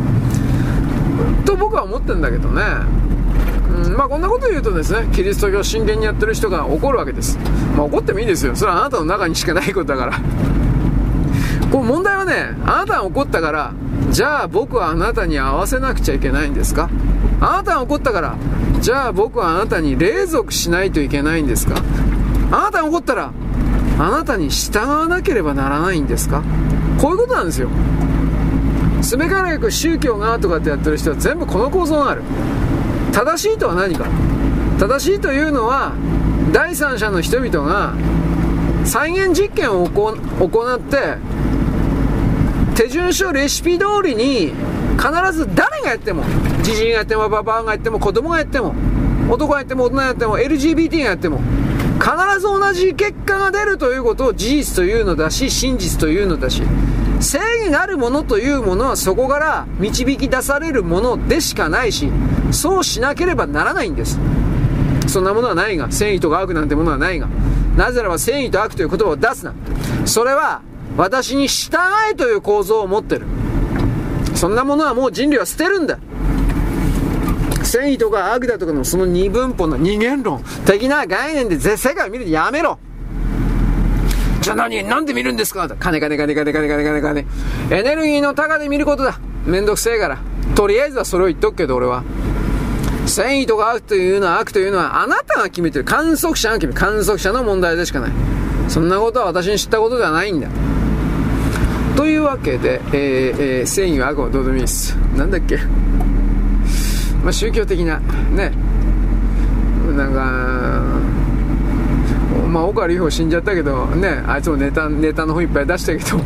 [1.45, 2.63] と僕は思ってんだけどね。
[3.85, 7.39] うん、まあこんなこと言うとですね、キリスト教を真剣にやってる人が怒るわけです。
[7.77, 8.57] まあ怒ってもいいですよ。
[8.57, 10.19] それはあなたの中にしかないことだから。
[11.71, 13.75] こう問題はね、あなたが怒ったから、
[14.11, 16.89] じゃあ僕はあなたに合わせなくちゃいけないんですか？
[17.41, 18.37] あなたが怒ったから、
[18.81, 21.77] じゃあ僕はあなたに隷属しないといけないんですか？
[22.51, 23.33] あなたが怒ったら、
[23.99, 26.43] あなたに従わなければならないんですか？
[26.99, 27.69] こういうことなんですよ。
[29.03, 32.23] すべからよく宗教がとかってやってる人は全部この構造がある。
[33.13, 34.07] 正しいとは何か？
[34.79, 35.93] 正しいというのは、
[36.53, 37.93] 第三者の人々が
[38.85, 40.15] 再現実験を行
[40.75, 41.19] って
[42.79, 44.53] 手順書レシピ通りに
[44.97, 46.23] 必ず誰がやっても
[46.63, 48.73] じじいがやってもババアがやっても子供がやっても
[49.29, 51.41] 男がやっても大人がやっても LGBT がやっても
[51.99, 56.63] 必ず同じ結果が出るということを事実というのだし真実というのだし
[57.19, 62.09] 正義があるものというものはそこから導き出されるものでしかないし
[62.53, 64.21] そうしなければならないんです。
[65.09, 67.27] そんなものはないが正義とか悪なんてものはないが
[67.77, 69.53] なぜならば正義と悪という言葉を出すな。
[70.05, 70.63] それは
[70.97, 71.77] 私に従
[72.11, 73.27] えという構造を持ってる。
[74.35, 75.99] そんなものはもう人類は捨てるんだ。
[77.63, 82.79] 正義とか悪だとかのその二分法の二元論的な概念で世界を見るとやめろ。
[84.41, 85.69] じゃあ何なんで見るんですか？
[85.69, 87.27] 金金金金金金金金。
[87.77, 89.19] エネルギーの高で見ることだ。
[89.45, 90.19] めんどくせえから。
[90.55, 92.05] とりあえずはそれを言っとくけど俺は。
[93.07, 95.85] 繊維とか悪というのは悪というのはあなたが決めてる。
[95.85, 96.79] 観測者が決める。
[96.79, 98.11] 観測者の問題でしかない。
[98.69, 100.49] そんなことは私に知ったことではないんだ。
[101.99, 104.95] というわけで、えーえー、繊維は悪もどうでもいいです。
[105.17, 105.57] なんだっけ？
[107.25, 108.53] まあ宗教的な、ね。
[109.97, 110.21] なんか、
[112.49, 116.21] まあ、岡里帆死んじゃったけど、ね、あいつもネタ、ネタの本いっぱい出したけど、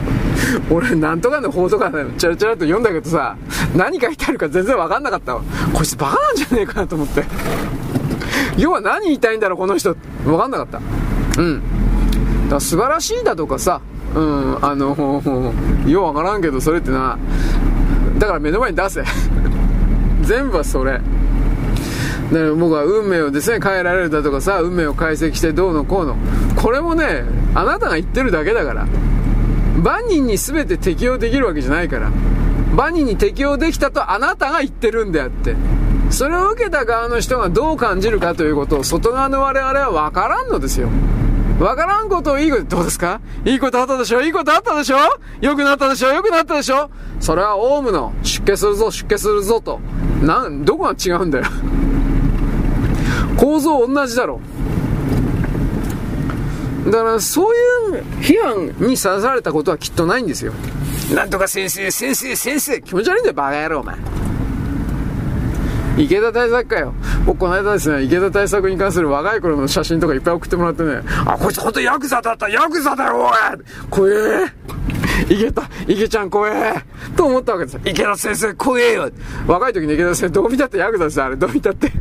[0.76, 3.34] 俺、なんとかの法とかね、チャラチャラと読んだけどさ、
[3.74, 5.42] 何書いてあるか全然わかんなかったわ。
[5.72, 7.24] こいつバカなんじゃねえかなと思って。
[8.58, 9.96] 要は何言いたいんだろう、この人。
[10.26, 10.82] わかんなかった。
[11.40, 11.62] うん。
[12.44, 13.80] だから素晴らしいだとかさ、
[14.14, 15.52] うん、あの、
[15.86, 17.18] ようわからんけど、それってな、
[18.18, 19.02] だから目の前に出せ。
[20.22, 21.00] 全部はそれ。
[22.32, 26.16] で僕は運命をですね変えられるだとかさ運命を解析してどうのこうの。
[26.56, 27.24] これもね
[27.54, 28.86] あなたが言ってるだけだから。
[29.82, 32.10] 万人に全て適用できるわけじゃないから。
[32.74, 35.56] 万人に適用できたとあなたが言ってるんであって。
[36.10, 40.88] それを受けた側の人がどう感じるかということを外側の我々は分からんのですよ。
[41.62, 43.20] 分からんことをいいこと、どうですか？
[43.44, 44.20] いいことあったでしょ？
[44.20, 44.96] いいことあったでしょ？
[45.40, 46.08] 良くなったでしょ？
[46.08, 46.90] 良くなったでしょ？
[47.20, 49.78] それはオウムの出家するぞ出家するぞと。
[50.22, 51.44] なん、どこが違うんだよ？
[53.36, 54.40] 構造同じだろ。
[56.86, 60.52] だからそういう批判にさらされたことはきっとないんですよ。
[61.14, 63.96] なんとか先生、先生、先生、気持ち悪いんだよ、バカ野郎、お前。
[65.98, 66.94] 池田大作かよ。
[67.26, 73.32] 僕この間ですね、池田大作に関する若い頃の写真とかいっぱい送ってもらってね、あ、こいつほんとヤクザだった、ヤクザだよ、おい
[73.90, 74.52] 怖え
[75.28, 76.82] 池田、池ちゃん怖え
[77.16, 77.80] と思ったわけですよ。
[77.84, 79.10] 池田先生怖えよ
[79.46, 81.36] 若い時に池田先生どう見たってヤクザですよ、あれ。
[81.36, 81.92] どう見たって。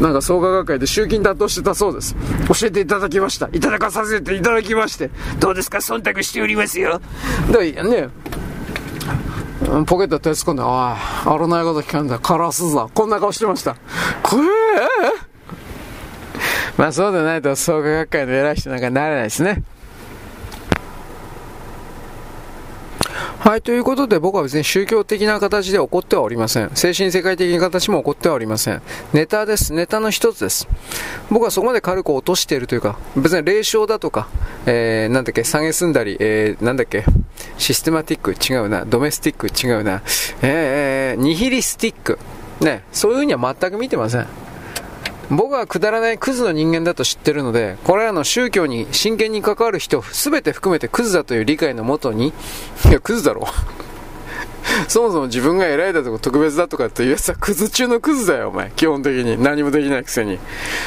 [0.00, 2.14] なんか創価学会で集金担当してたそうです。
[2.48, 3.48] 教えていただきました。
[3.52, 5.10] いただかさせていただきまして。
[5.40, 5.78] どうですか？
[5.78, 7.00] 忖度しておりますよ。
[7.50, 8.08] だね、
[9.86, 12.18] ポケット手突っ込んで、おい、危ないこと聞かんだ。
[12.18, 12.90] カラスぞ。
[12.94, 13.76] こんな顔してました。
[14.22, 14.46] これ？
[16.78, 19.62] まあそうでないと創価学会の偉い人なんかなれないですね。
[23.46, 26.70] はい、ということで僕は別に宗教的な形で怒ってはおりません。
[26.74, 28.82] 精神世界的な形も怒ってはおりません。
[29.12, 29.72] ネタです。
[29.72, 30.66] ネタの一つです。
[31.30, 34.26] 僕はそこまで軽く落としているというか、別に霊障だとか、
[34.66, 37.04] えー、なんだっけ、下げすんだり、えー、なんだっけ、
[37.56, 40.02] システマティック違うな、ドメスティック違うな、
[40.42, 42.18] えー、ニヒリスティック。
[42.58, 44.26] ね、そういうふうには全く見てません。
[45.30, 52.32] 僕はくだらないクズの人間だと知ってるので、これらの宗教に真剣に関わる人全て含めてクズだという理解のもとに、
[52.88, 53.46] いや、クズだろ。
[54.88, 58.70] そもそも自分が偉いだとか特別だとかっていうやつはクズ中のクズだよ、お前。
[58.76, 59.42] 基本的に。
[59.42, 60.38] 何もできないくせに。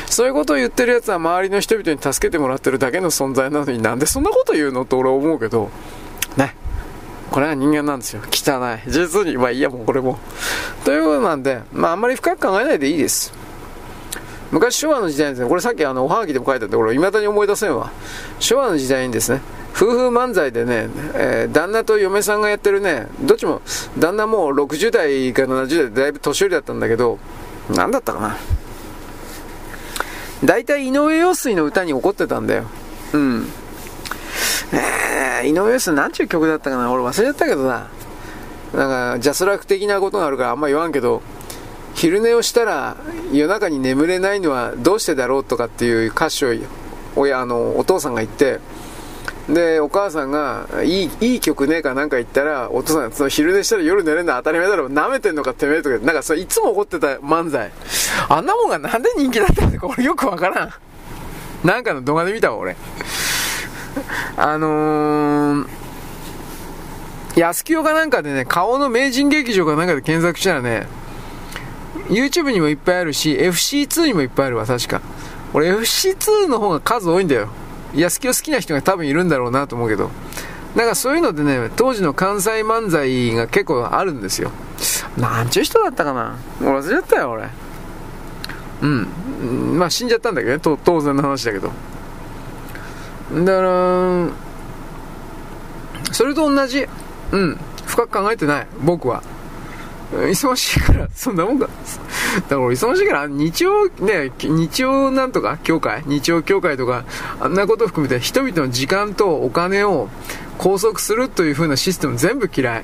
[0.06, 5.70] そういうことを言ってるやつは周りの人々に助けてもらってるだけの存在なのになんでそんなこと言うのって俺は思うけど、
[6.38, 6.56] ね。
[7.32, 8.22] これは人間なんですよ。
[8.32, 8.90] 汚い。
[8.90, 10.20] 実に、まあいいや、もうこれも。
[10.84, 13.34] ということなんで、まああんまり深く考えないでいいです。
[14.52, 17.92] 昔昭和の時代にですね、これさっきあのおはがきでも書いたんで、俺、未だに思い出せんわ。
[18.40, 19.42] 昭和の時代にですね、
[19.76, 23.62] 夫婦漫才でね、えー、旦那と嫁さんがやってるね、どっちも、
[23.98, 27.20] 旦那もう60代か70代でだいぶ年寄りだったんだけど、
[27.70, 28.38] なんだったかな。
[30.44, 32.64] 大体井上陽水の歌に怒ってたんだよ。
[33.14, 33.48] うん。
[34.72, 37.88] えー、井上陽水なんちゅう曲だったかな俺忘れちゃったけどな。
[38.74, 41.22] なんか、ジャスラック的なことがあるからあんま言わんけど、
[42.00, 42.96] 昼寝をしたら
[43.34, 46.54] 夜中に眠れないのはどうしてだろうとかっていう歌詞を
[47.18, 48.62] 親あのお父さんが言って
[49.50, 57.70] でお母さんがいいいい曲ねえかなんか言ったらお父さんその昼寝したら夜寝れるのは当たり前だろ舐めてんのかてめえとかなんかそいつも怒ってた漫才。
[58.30, 60.74] あんなもんがなんで人気だったのか俺よくわからん。
[61.68, 62.78] なんかの動画で見たわ俺。
[64.38, 65.80] あのー
[67.36, 70.88] 安清かなんかでね、顔の名人劇場かなんかで検索したらね、
[72.10, 75.02] YouTube にもいっぱいあるし、FC2 にもいっぱいあるわ、確か。
[75.54, 77.50] 俺 FC2 の方が数多いんだよ。
[77.94, 80.10] 安清好きな人が多分いるんだろうなと思うけど。
[80.76, 84.52] なんかそういうのでね、当時の関西漫才が結構あるんですよ。
[85.18, 87.50] なんちゅう人だったかな俺忘れちゃったよ、俺。
[88.82, 89.78] うん。
[89.78, 91.72] まあ死んじゃったんだけどね、当然の話だけど。
[93.34, 94.28] だから、
[96.12, 96.88] それと同じ。
[97.32, 97.58] うん。
[97.86, 99.24] 深く考えてない、僕は。
[100.12, 101.68] 忙しいから、そんなもんか。
[101.68, 101.72] だ
[102.42, 107.06] から忙しいから、日曜、ね、日曜なんとか、協会日曜協会とか、
[107.40, 110.10] あんなこと含めて人々の時間とお金を
[110.58, 112.84] 拘束するという風なシステム全部嫌い。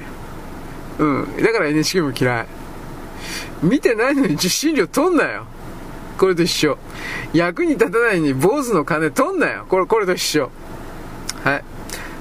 [1.00, 1.38] うん。
[1.42, 2.48] だから NHK も嫌い。
[3.64, 5.45] 見てないのに受信料取んなよ。
[6.18, 6.78] これと一緒。
[7.34, 9.66] 役に立たないのに坊主の金取んなよ。
[9.68, 10.52] これ、これと一緒。
[11.44, 11.64] はい。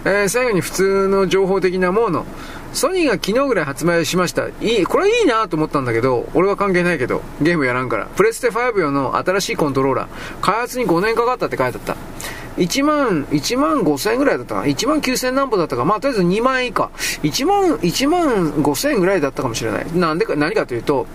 [0.07, 2.27] えー、最後に普通の情報的なもの。
[2.75, 4.49] ソニーが昨日ぐらい発売しました。
[4.49, 8.07] いい、これいいなと思ったんだけど、俺は関係ないけど、ゲームやらんから。
[8.07, 10.41] プレステ5用の新しいコントローラー。
[10.41, 11.97] 開発に5年かかったって書いてあった。
[12.57, 16.91] 1万、1万5千円ぐらいだったかな ?1 万9千何歩だったかまあ、とりあえず2万円以下。
[17.23, 19.87] 1万、1万5千円ぐらいだったかもしれない。
[19.95, 21.07] なんでか、何かというと、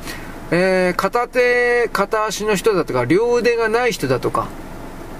[0.51, 4.47] えー、片手、片足の人だとか、両腕がない人だとか、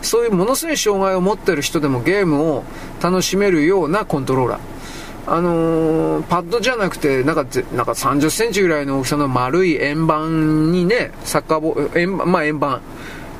[0.01, 2.64] そういうものすごい障害を持ってる人でもゲームを
[3.01, 4.78] 楽しめるようなコントローラー。
[5.28, 7.44] あのー、パッドじゃなくて、なんか、
[7.76, 12.82] なんか30センチぐらいの大きさの丸い円盤にね、サッカーボール、円まあ円盤、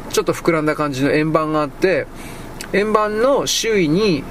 [0.10, 2.06] ちょっと膨らんだ感じの円盤があって、
[2.74, 4.24] 円盤の周囲に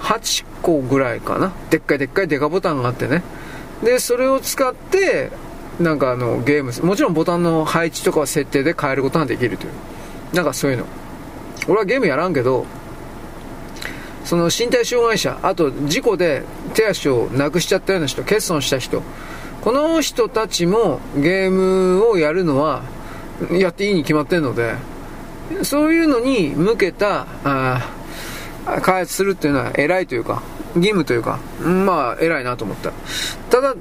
[0.00, 1.52] 8個ぐらいかな。
[1.70, 3.22] でっかいでっかいデカボタンがあってね。
[3.84, 5.30] で、それを使って、
[5.78, 9.72] なんかあの、ゲーム、もちろんボタンの配置とかは設定で変えることができるという。
[10.34, 10.86] なんかそういうの。
[11.68, 12.66] 俺はゲームやらんけど、
[14.26, 16.42] その身体障害者、あと事故で
[16.74, 19.02] 手足をなくしちゃったような人、欠損した人、
[19.62, 22.82] この人たちもゲームをやるのは、
[23.52, 24.74] やっていいに決まってるので、
[25.62, 27.92] そういうのに向けた、あ
[28.82, 30.42] 開発するっていうのは偉いというか、
[30.74, 32.90] 義務というか、まあ、偉いなと思った。
[33.48, 33.74] ただ、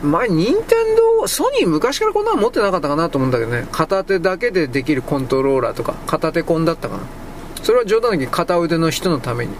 [0.00, 0.78] 前、任天
[1.20, 7.02] 堂、ソニー昔からこんなの持ってなかったかなと思うんだけどね、片手だけでできるコントローラーとか、片手コンだったかな。
[7.62, 9.52] それは冗談だけ片腕の人のために、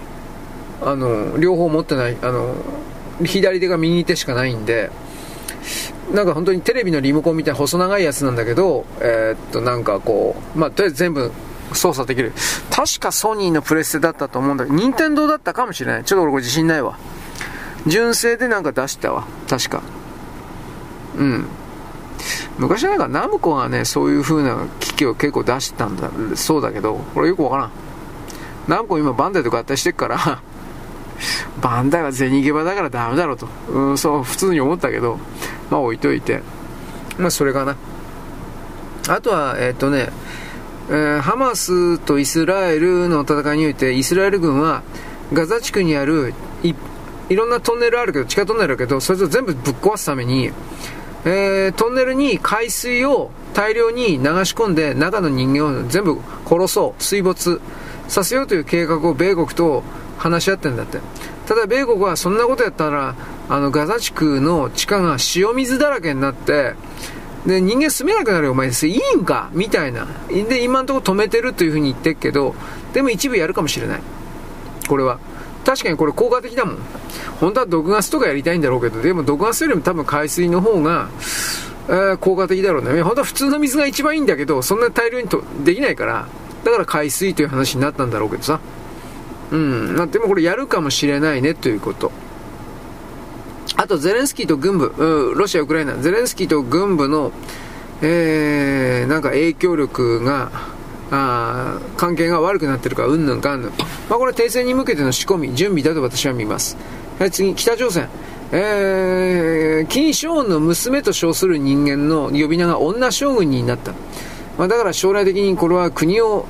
[0.83, 2.55] あの、両方持ってない、あの、
[3.25, 4.91] 左手が右手しかないんで、
[6.13, 11.33] なんか本当にテレビのリモコンみたいな細長いやつなんだけど、えー、っと、なんかこう、まあ、とりあえず全部
[11.73, 12.33] 操作できる。
[12.71, 16.05] 確かソニーのプレステだったと思うんだけど、任天堂だったかもしれない。
[16.05, 16.99] ちょっと俺これ自信ないわ。
[17.87, 19.27] 純正でなんか出したわ。
[19.49, 19.83] 確か。
[21.19, 21.47] うん。
[22.59, 27.71] 昔なんかナムコがね、そういう風な機器を結構出してたんだ、そうだけど、これよくわからん。
[28.69, 30.43] ナムコ今バンダイと合体してっから、
[31.63, 35.19] バンダイは銭ゲバだからダメだろうと、うん、そう普通に思ったけど、
[35.71, 36.43] まあ置いといて、
[37.19, 37.77] まあそれかな。
[39.09, 40.11] あとは、えっ、とね、
[40.89, 44.83] えー、ハマスとイスラエルの戦いにおいて、イスラエル軍は
[45.33, 46.75] ガザ地区にあるい
[47.29, 50.53] いろんなトンネルあるけど、地下トンネルあるけど、それを全部ぶっ壊すために、
[51.25, 57.61] えー、トンネルに海水を大量に流し込んで中の人間を全部殺そう、水没。
[58.09, 59.83] させようという計画を米国と
[60.19, 60.99] 話し合ってんだって。
[61.47, 63.15] ただ米国はそんなことやったら、
[63.49, 66.75] あのガザ地区の地下が塩水だらけになって、
[67.47, 69.51] で、人間住めなくなるよ、お前、いいんか?
[69.53, 70.09] みたいな。
[70.29, 72.57] で、今のところ止めてるというふうに言ってるけど、
[72.93, 74.01] でも一部やるかもしれない。
[74.89, 75.21] これは。
[75.65, 76.79] 確かにこれ効果的だもん。
[77.41, 81.09] 本当は毒ガスとかやりたいんだろうけど、でも毒ガスよりも多分海水の方が、
[81.89, 83.03] えー、効果的だろうね。
[83.03, 86.27] 本当は普通の水が一番いいんだけど、そんな大量にとできないから、
[86.67, 88.61] だから海水という話になったんだろうけどさ。
[89.53, 90.11] うん。
[90.11, 92.11] でもこれやるかもしれないねということ。
[93.77, 97.31] あと、ゼレンスキーと軍部、うん、ロシア、ウクライナ、ゼレンスキーと軍部の、
[98.03, 100.51] えー、なんか影響力が、
[101.13, 103.71] あ関係が悪くなってるか、うんぬんかんぬん。
[104.11, 106.77] まあ、これ停戦に向けての仕込み、準備だと私は見ます。
[107.21, 108.09] はい、次、北朝鮮。
[108.53, 113.93] えー、金正恩の娘と称する人間の呼び名が女将軍になった。
[114.59, 116.47] まあ、だから将来的にこれは国を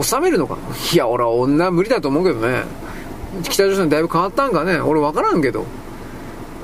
[0.00, 0.56] 治めるのか。
[0.92, 2.64] いや、俺は女無理だと思うけどね。
[3.42, 4.80] 北朝鮮だいぶ変わったんかね。
[4.80, 5.64] 俺分からんけど。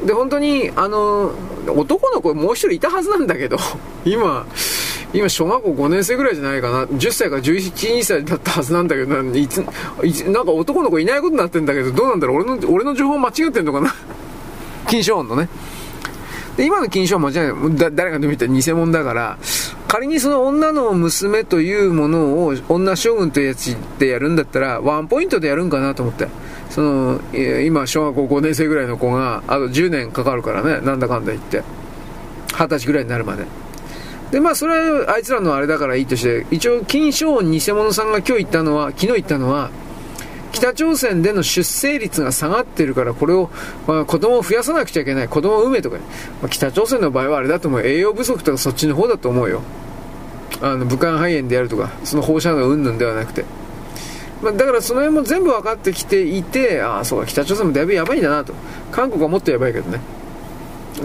[0.04, 1.32] で、本当に、あの、
[1.68, 3.58] 男の子もう一人いたはずなんだけど、
[4.04, 4.46] 今、
[5.12, 6.84] 今小学校5年生ぐらいじゃないかな。
[6.84, 9.22] 10歳から11、2歳だったはずなんだけど。
[9.22, 9.58] ないつ
[10.28, 11.90] なんか男の子いないことになってんだけど。
[11.90, 12.36] どうなんだろう。
[12.36, 13.92] 俺の俺の情報間違ってんのかな。
[14.88, 15.48] 金賞音のね。
[16.56, 19.38] で今の金賞音間違いだ誰が見たら偽物だから。
[19.90, 26.28] 仮にその女の娘というものを女将軍というやつでやるんだったらワンポイントでやるんかなと思って。
[26.70, 31.64] その今小学校5年生ぐらいの子があと10年かかるからねなんだかんだ言って。
[32.52, 33.44] 二十歳ぐらいになるまで。
[34.30, 39.70] で、まあ、それはあいつらのあれだからいいとして、一応、金正恩偽物さんが今日言ったのは、昨日言ったのは、
[40.52, 43.50] 北朝鮮での出生率が下がってるから、これを、
[43.86, 45.98] まあ、子供を増やさなくちゃいけない、子供を産めとか、
[46.40, 49.62] まあ、北朝鮮の場合はあれだと思う、栄養不足とかそっちの方だと思うよ。
[50.60, 53.44] あの、武漢肺炎であるとか、その放射能云々ではなくて。
[54.42, 58.54] まあ、だからその辺も全部分かってきていて、ああ、そうか、北朝鮮もだいぶやばいんだなと。
[58.90, 60.00] 韓国はもっとやばいけどね。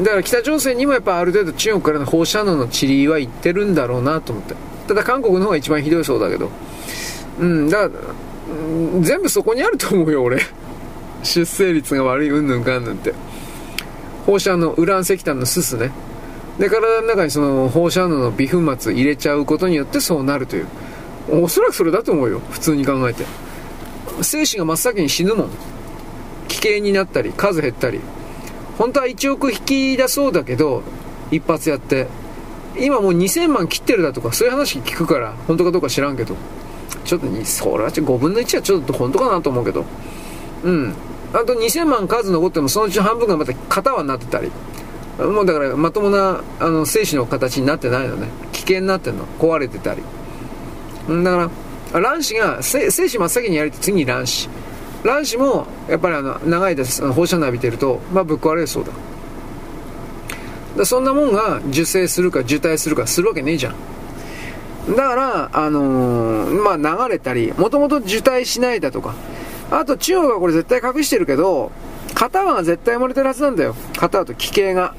[0.03, 4.56] だから北朝鮮にもやっぱある程度中国からの放射能の塵は行ってるんだろうなと思って
[4.88, 6.49] ただ韓国の方が一番ひどいそうだけど
[7.40, 8.01] うんだから、
[9.01, 10.40] 全部そこにあると思うよ俺
[11.24, 13.14] 出生率が悪いうんぬんかんぬんって
[14.25, 15.92] 放射能ウラン石炭のすすね
[16.59, 20.67] で体の中にその放射能の微粉末入れちゃうことによってそうなるという
[21.30, 23.25] おそらくそれだと思うよ普通に考えて
[24.22, 25.50] 精子が真っ先に死ぬもん。
[26.48, 28.00] 危険になったり、数減ったり。
[28.77, 30.84] 本当は1億引きだそうだけど、
[31.32, 32.08] 一発やって。
[32.77, 36.35] 今もう2000万切ってるだとか、そういう話聞くから、本当かどうか知らんけど。
[37.03, 39.85] ちょっと、それは5分の1はちょっと本当かなと思うけど。
[40.64, 40.93] うん。
[41.33, 44.51] あと2000万数残っても、そのうち半分がまた片輪になってたり。
[45.17, 48.27] もうだからまともなあの精子の形になってないのね。
[48.51, 49.25] 危険になってんの。
[49.39, 50.01] 壊れてたり。
[51.07, 51.49] だか
[51.93, 54.49] ら、卵子が、精子真っ先にやりて次に卵子。
[55.03, 58.91] 卵子も、やっぱりあの、長いです、放射能浴びてると、まあぶっ壊れるそうだ。
[60.77, 63.75] だそんなもんが受精するか受胎するかするわけねえじゃん。
[64.89, 69.15] だから、あのー、まあ流れたり、もともと受胎しないだとか。
[69.72, 71.72] あと中央がこれ絶対隠してるけど、
[72.14, 73.75] 片輪が絶対漏れてるはずなんだよ。
[73.97, 74.93] 片輪と奇形が。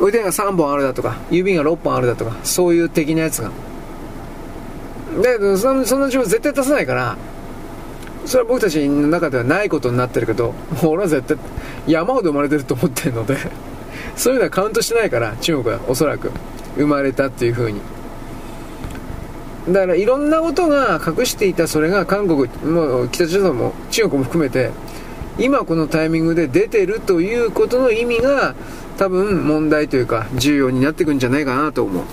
[0.00, 3.50] 腕が3本あるだとか、指が6本あるだとか、そういう的なやつが。
[5.18, 7.18] だけど、その、そんな情報絶対出さないから、
[8.24, 11.36] それは僕たちの中ではないことになってるけど、俺は絶対
[11.86, 13.36] 山ほど生まれてると思ってるので
[14.16, 16.30] そういうのはカウントしてないから、中国はおそらく
[16.76, 17.80] 生まれたっていう風に。
[19.68, 24.70] だからいろんなことが隠していたそれが韓国、も北朝鮮も中国も含めて、
[25.38, 28.54] 今このタイミングで出てるということの意味が
[28.98, 32.04] 多分問題というか重要になってくんじゃないかなと思う。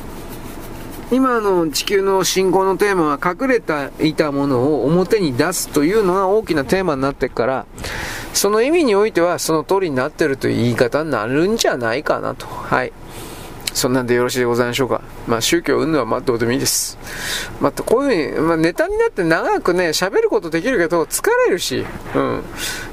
[1.10, 7.66] 今の地球の進行のテーマは隠れていたものを表に出すというのが大きなテーマになってから、
[8.34, 12.46] その意味においてはその通りになってるという言い方になるんじゃないかなと。
[12.46, 12.92] はい。
[13.78, 15.02] そんなんでよろしいでございましょうか。
[15.28, 16.98] まあ宗教云々はまあどうでもいいです。
[17.62, 22.44] またこういうふうに、まあネタになって長くね、喋ることできるけど疲れるし、うん。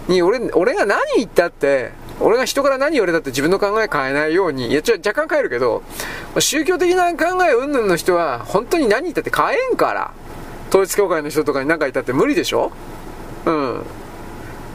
[0.08, 5.82] に俺、俺が何言ったって、俺が人から何言われたって自分の考え変えないように、いや、ちょ、若干変えるけど、
[6.38, 10.12] 宗教的な考え云々の人は、本当に何言ったって変えんから。
[10.68, 12.72] 統一教会の人とかに何か言ったって無理でしょ？
[13.46, 13.82] うん。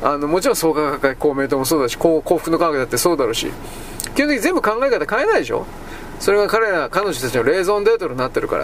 [0.01, 3.51] あの、もちろん創価学会、公明党もそうだし、幸福の科学だってそうだろうし、
[4.15, 5.65] 基本的に全部考え方変えないでしょ？
[6.19, 8.57] それが彼ら、彼女たちのレーゾンデートになってるか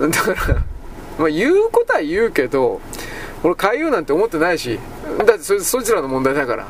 [0.00, 0.08] ら。
[0.08, 0.54] だから、
[1.18, 2.80] まあ言うことは言うけど、
[3.42, 4.78] 俺変えようなんて思ってないし、
[5.18, 6.66] だってそそいつらの問題だから。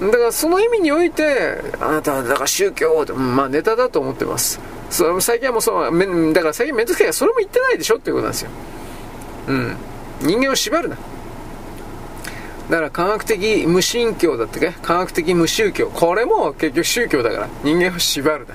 [0.00, 4.60] だからその意味において、あなたはだから宗教って、まあネタだと思ってます。
[4.90, 8.50] それも最近はもうそう、だから最近めんどくさいからそれも言ってないでしょっていうことなんですよ。
[9.48, 9.76] うん。
[10.20, 10.96] 人間を縛るな。
[12.70, 14.72] だから科学的無神教だってけ？
[14.82, 15.88] 科学的無宗教。
[15.88, 18.54] これも結局宗教だから人間を縛るな。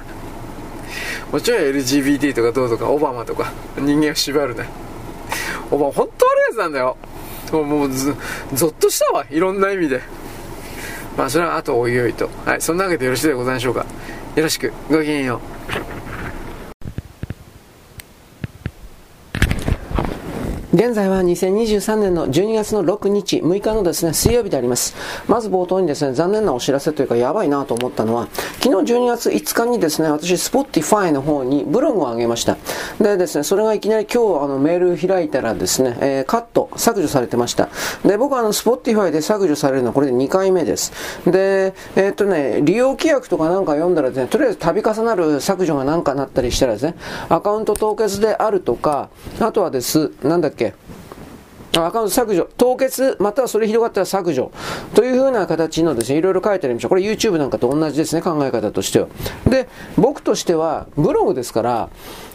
[1.31, 4.65] もちろん LGBT とかどうとかオバマとか人間を縛るな。
[5.71, 6.97] オバマ本当悪いやつなんだよ。
[7.51, 8.13] もう、ゾ
[8.67, 9.25] ッとしたわ。
[9.29, 10.01] いろんな意味で。
[11.17, 12.29] まあそれは後おいおいと。
[12.45, 13.85] はい、そんなわけでよろしいでございましょうか。
[14.35, 14.73] よろしく。
[14.89, 15.39] ごきげんよ
[15.89, 15.92] う。
[20.73, 24.95] 現在は2023年の12月の6日、6日のですね、水曜日であります。
[25.27, 28.27] まず冒頭にですね、残念なお知らせというか、やばいなと思ったのは、
[28.59, 32.57] 昨日12月5日にですね、私、Spotify の方にブログを上げました。
[32.99, 37.69] でですね、それがいきなり今日あのメール開いたらですね、えー、カット、削除されてました。
[38.03, 40.91] で、僕はあの、Spotify で削除されるのはこれで2回目です。
[41.27, 46.95] で、えー、っとね、利用規約とかなんか読んだらですね、とりあえず度重なる削除がなんかなったりしたらですね、
[47.29, 50.62] アカウント凍結であるとか、あとはです、なんだっけ、
[51.75, 54.51] アカウント削除、凍結、またはそれ広がったら削除、
[54.93, 56.89] というふうな形のですね、いろいろ書いてありました。
[56.89, 59.07] これ YouTube なんかと同じですね、考え方としては。
[59.49, 61.89] で、僕としては、ブログですから、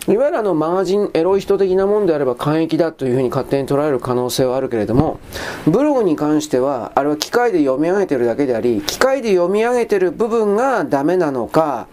[0.09, 5.21] いわゆるあのマガジン、エロい人的なもんであれば簡易だというふうに勝手に捉える可能性はあるけれども、
[5.67, 11.89] ブログに関しては、あれは機械で読み上げてるだけであり、機械で読み上げてる部分がダメなのか、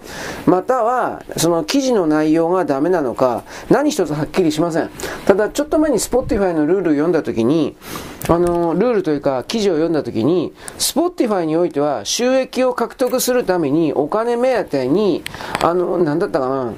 [0.46, 4.90] または、その記事の内容がダメなのか、何一つはっきりしません。
[5.26, 7.76] ただ、ちょっと前に Spotify のルールを読んだときに、
[8.30, 15.22] あの、ルールというか記事を読んだときに、Spotify においては収益を獲得するためにお金目当てに、
[15.62, 16.74] あの、なんだったかな、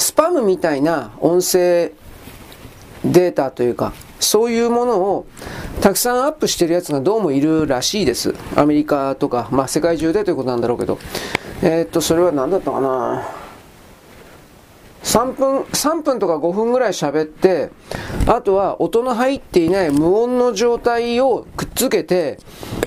[0.00, 1.92] スパムみたいな音声
[3.04, 5.26] データというか、そういうものを
[5.82, 8.34] たくさんアップしてるやつがどうもいるらしいです。
[8.56, 10.98] アメリカとか、まあ世界中でということなんだろうけど。
[11.62, 13.39] えー、っと、それは何だったかな？
[15.02, 17.70] 3分、3分とか5分ぐらい喋って、
[18.26, 22.38] あとは音の入っていない無音の状態をくっつけて、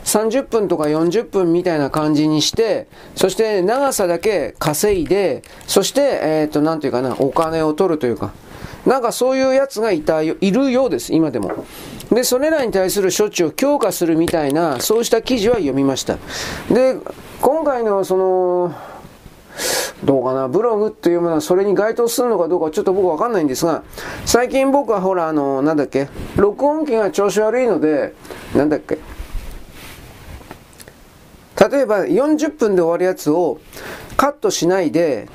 [0.04, 8.32] 30分とか40分みたいな感じにして、そして長さだけ稼いで、そして、えっ、ー、と、なんていうかな、お金を取るというか、
[8.86, 11.66] なんかそういうやつがいた、いるようです、今でも。
[12.12, 16.18] で、それらに対する処置を強化するみたいな、そうした記事は読みました。
[16.70, 16.98] で、
[17.42, 18.76] 今回のその、
[20.04, 23.84] どうかな、ブログっていうものはそれに該当するのかどうかちょっと僕わかんないんですが、
[24.26, 28.14] 最近僕はほら、あの、なんだっけ、録音機が調子悪いので、
[28.56, 28.98] なんだっけ、
[31.70, 33.60] 例えば40分で終わるやつを
[34.18, 35.28] カットしないで、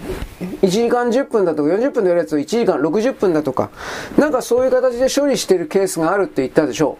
[0.62, 3.70] 1時間10分だとか40分でやるやつを1時間60分だとか、
[4.16, 6.98] なんかそういう形で処理してるケースがあるって言ったでしょ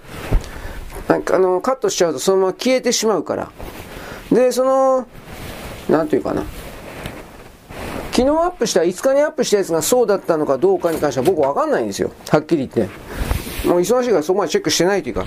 [1.09, 1.13] う。
[1.13, 3.51] なんかあの、カットしちゃうとそのまま消えてしまうから。
[4.31, 5.07] で、その、
[5.89, 6.43] なんていうかな。
[8.19, 12.11] 昨日アップした、5日にアップしたやつがそうだったのかどうかに関しては僕わかんないんですよ。
[12.29, 12.93] はっきり言って。
[13.65, 15.25] もう忙しいからそこまでチェックしてないというか。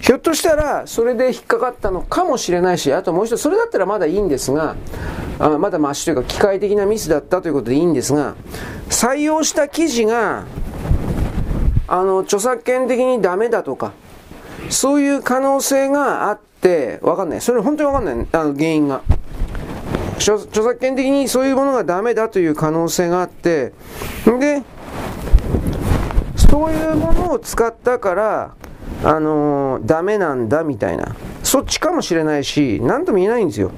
[0.00, 4.76] ひょっとしたら、それで引っかかったのかもしれないし、あともう一つ、それだったらまだいいんですが、
[5.40, 8.36] あまだマシというか、機械的なミスだったということでいいんですが、
[8.88, 10.44] 採用した記事が、
[11.88, 13.90] あの、著作権的にダメだとか、
[14.70, 17.40] そういう可能性があって、わかんない。
[17.40, 18.26] それ本当にわかんない。
[18.30, 19.02] あの、原因が。
[20.22, 23.72] 著作権的にそういうものがダメだという可能性があって、
[24.24, 24.62] で、
[26.36, 28.54] そういうものを使ったから、
[29.04, 33.72] あのー、ダメなんだみたいな、そっちかもしれないし、なんとも言えないんですよ。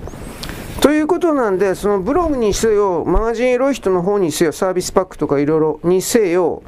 [0.81, 6.63] ということなんで、そのブログにせよ、マガジンエロい人の方にせよ、サービスパックとかいろいろにせよ、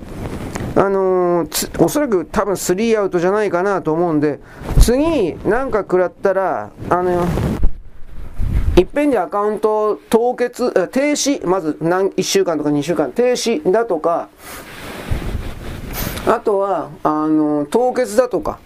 [0.75, 4.41] あのー、おそらく多分3アウトじゃないかなと思うんで、
[4.81, 7.66] 次、なんか食らったら、あのいっ
[8.97, 14.31] ぺんでアカウント凍結、停止、まず何1週間とか2週間停止だとか、
[16.27, 18.59] あとは、あの、凍結だとか、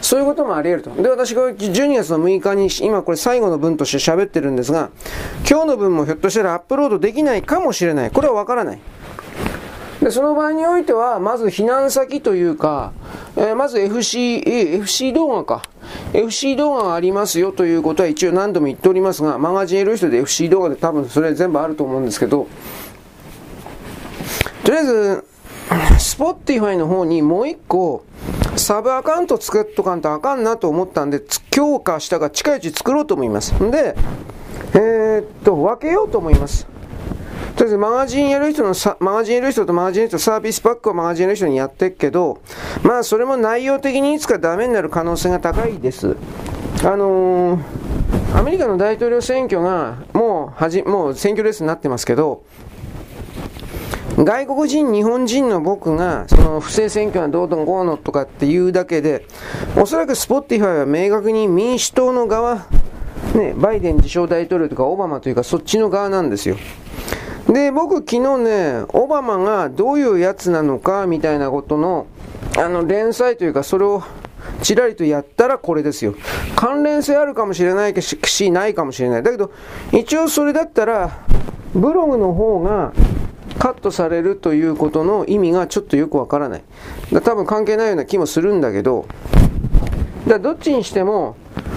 [0.00, 1.02] そういうこともあり得ると。
[1.02, 4.88] で、私が12月の6日に、今これ最後の文として喋ってるんですが、
[5.48, 8.10] 今日の分もひょっとしたらアップロードできないかもしれない。
[8.10, 8.78] これはわからない。
[10.00, 12.92] で、その場合においては、まず避難先というか、
[13.36, 14.42] えー、まず FC、
[14.78, 15.62] FC 動画か。
[16.12, 22.46] FC 動画がありますよということは一応何度も言っておりますが、マガジン L 人で FC 動画で多分それ全部あると思うんですけど、
[24.64, 25.24] とりあえず、
[25.98, 28.04] Spotify の方にもう一個、
[28.56, 33.52] サブアカウント作っとかんとあかんなと思ったんで、今日か明日か近いうち作ろうと思います。
[33.62, 33.96] んで、
[34.74, 36.66] えー、っと、分けようと思います。
[37.56, 42.42] とりあえずマガジンエロい人のさマガジンエロい人とマガジンエロい人サービスパックをマガジンエロい人にやってっけど、
[42.82, 46.16] まあそれも内容的にいつかダメになる可能性が高いです。
[46.84, 52.44] あのー、アメリカの大統領選挙がもうはじ、もう選挙レースになってますけど、
[54.18, 59.26] 外国人、日本人の僕が、その不正選挙がどうのこうのとかっていうだけで、
[59.76, 62.66] おそらく Spotify は明確に民主党の側、
[63.34, 66.56] ね、バイデン自称大統領とかオバマというかそっちの側なんですよ。
[67.48, 72.06] で、僕昨日ね、オバマがどういうやつなのかみたいなことの、
[72.58, 74.02] あの、連載というかそれを
[74.62, 76.14] ちらりとやったらこれですよ。
[76.56, 79.22] 関連性あるかもしれないし、ないかもしれない。
[79.22, 79.52] だけど、
[79.92, 81.18] 一応それだったら、
[81.74, 82.92] ブログの方が、
[83.58, 86.62] カットされるということの意味がちょっとよくわからない。
[87.12, 89.06] だ多分関係ないような気もするんだけど、
[90.26, 91.36] だどっちにしても、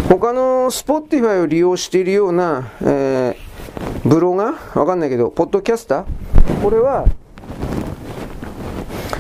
[0.10, 3.49] 他の Spotify を利用しているような、えー、
[4.06, 4.80] ブロガー？
[4.80, 6.62] わかんないけど、ポッドキャスター？
[6.62, 7.06] これは、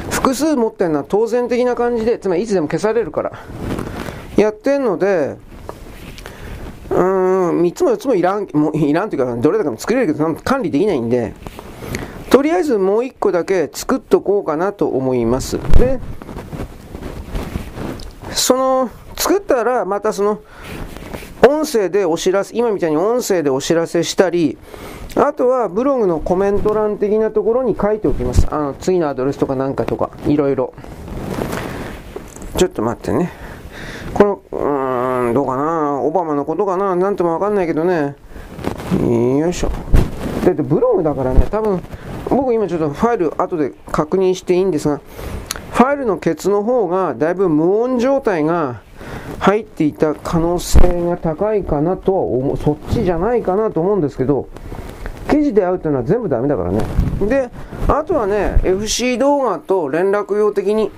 [0.10, 3.32] 複数持ってるのは当然的な感じで、つまりいつでも消されるから、
[4.38, 5.38] やってんので、
[6.90, 11.34] うーん、3つも4つもいらん、もういらんというか、どれだけも作れるけど、管理できないんで、
[12.30, 15.60] とりあえずもう1個だけ作っとこうかなと思います。
[15.78, 16.00] で、
[18.32, 20.40] その、作ったらまたその、
[21.48, 24.58] 音声でお知らせ、今みたいに音声でお知らせしたり、
[25.16, 28.48] あとはブログのコメント欄的なところに書いておきます。
[28.52, 30.74] あの、次のアドレスとかなんかとか、いろいろ。
[32.58, 33.32] ちょっと待ってね。
[34.14, 36.02] この、うーん、どうかな？
[36.02, 36.96] オバマのことかな？
[36.96, 38.16] なんともわかんないけどね。
[39.40, 39.70] よいしょ。
[40.46, 41.82] だってブログだからね、多分、
[42.30, 45.00] 僕今ちょっとファイル後で確認していいんですが、
[45.72, 48.82] ファイルのケツの方がだいぶ無音状態が
[49.40, 50.80] 入っていた可能性
[51.10, 54.50] が高いかなとは思う、そっちじゃないかなと思うんですけど、
[55.30, 56.84] 記事で会うっていうのは全部ダメだからね。
[57.22, 57.50] で、
[57.88, 60.92] あとはね、FC 動画と連絡用的に、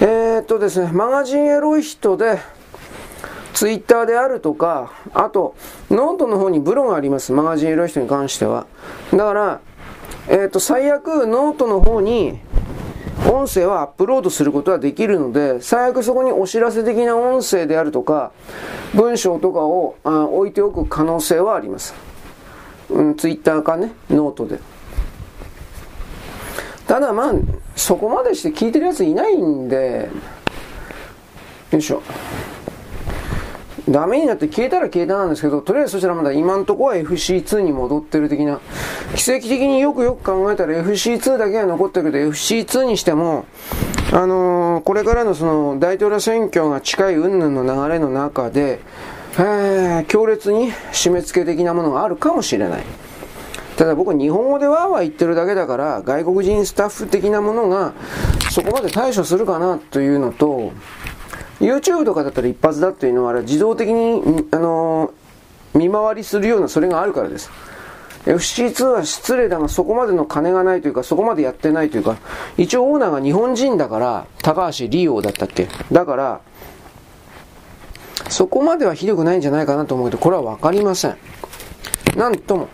[0.00, 2.38] えー、っとですね、マガジンエロい人で、
[3.54, 5.54] ツイッターであるとか、あと、
[5.90, 7.32] ノートの方にブログがあります。
[7.32, 8.66] マガジンエロい人に関しては。
[9.10, 9.60] だから、
[10.28, 12.38] えっ、と、最悪ノートの方に
[13.30, 18.32] 音声はアップロードすることはできるので、最悪そこにお知らせ的な音声であるとか、
[18.94, 21.94] 文章とかをあ置いておく可能性はあります。
[22.90, 24.58] うん、ツイッターかね、ノートで。
[26.86, 27.32] ただまあ、
[27.76, 30.10] そこまでして聞いてるやついないんで、
[31.70, 32.02] よいしょ。
[33.90, 38.60] ダメになって消えたら消えたなんですけど、とりあえずそちらまだ今んとこは FC2 に戻ってる的な、
[39.16, 43.46] 奇跡的によくよく考えたら FC2 だけが残ってるけど、FC2 にしても、
[44.12, 48.80] あのー、これからのその大統領選挙が近い云々の流れの中で、
[49.34, 52.82] えー、強烈に締め付け的なものがあるかもしれない。
[53.76, 57.94] ただ僕日本語でわーわー言ってるだけだから外国人スタッフ的なものが
[58.50, 60.72] そこまで対処するかなというのと
[61.60, 67.50] YouTube とかだったら一発だっていうのはあれ自動的に、あのー、見回りするようなそれがあるからです。
[68.24, 72.18] FC2 は失礼だがそこまでの金がないというかそこまでやってないというか
[72.58, 75.68] 一応オーナーが日本人だから高橋リオだったっけ？
[75.90, 76.40] だから
[78.28, 81.16] そこまではひどくないんじゃないかなと思うけどこれは分かりません。
[82.16, 82.68] なんとも。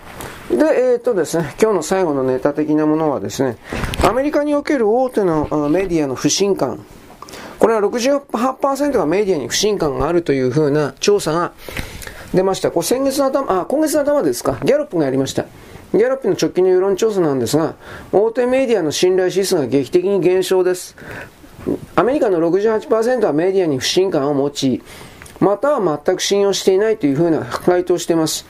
[0.51, 3.57] で、えっ、ー、とですね、今日の最後のネタ的なものはですね、
[4.05, 6.85] アメリカにおける大手のメディアの不信感。
[7.59, 11.53] これは68%がメディアに不信感があるというふうな調査が
[12.35, 12.71] 出ました。
[12.71, 14.59] これ先月の頭、あ、今月の頭ですか。
[14.65, 15.45] ギャロップがやりました。
[15.93, 17.75] ギャロップの直近の世論調査なんですが、
[18.13, 20.97] 大手メディアの信頼指数が劇的に減少です。
[21.95, 24.83] アメリカの68%はメディアに不信感を持ち、
[25.41, 28.47] または全く信用していないというふうな回答をしています。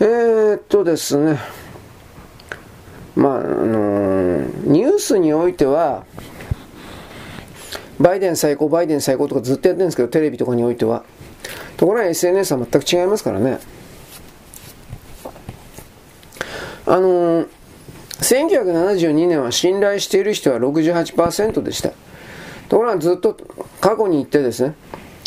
[0.00, 1.38] えー、っとですね、
[3.16, 6.04] まあ、あのー、ニュースにおいては、
[8.00, 11.04] バイデン最高、バイデン最高とかずっとやってるんですけど、テレビとかにおいては。
[11.76, 13.58] ところが SNS は全く違いますからね。
[16.86, 17.48] あのー、
[18.20, 21.90] 1972年は信頼している人は68%でした。
[22.68, 23.36] ところがずっと
[23.80, 24.74] 過去に行ってですね、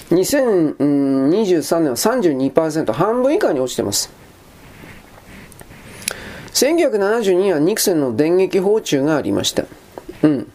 [0.09, 4.11] 2023年は32%、半分以下に落ちてます。
[6.53, 9.65] 1972年はニクセンの電撃訪中がありました。
[10.23, 10.51] うん。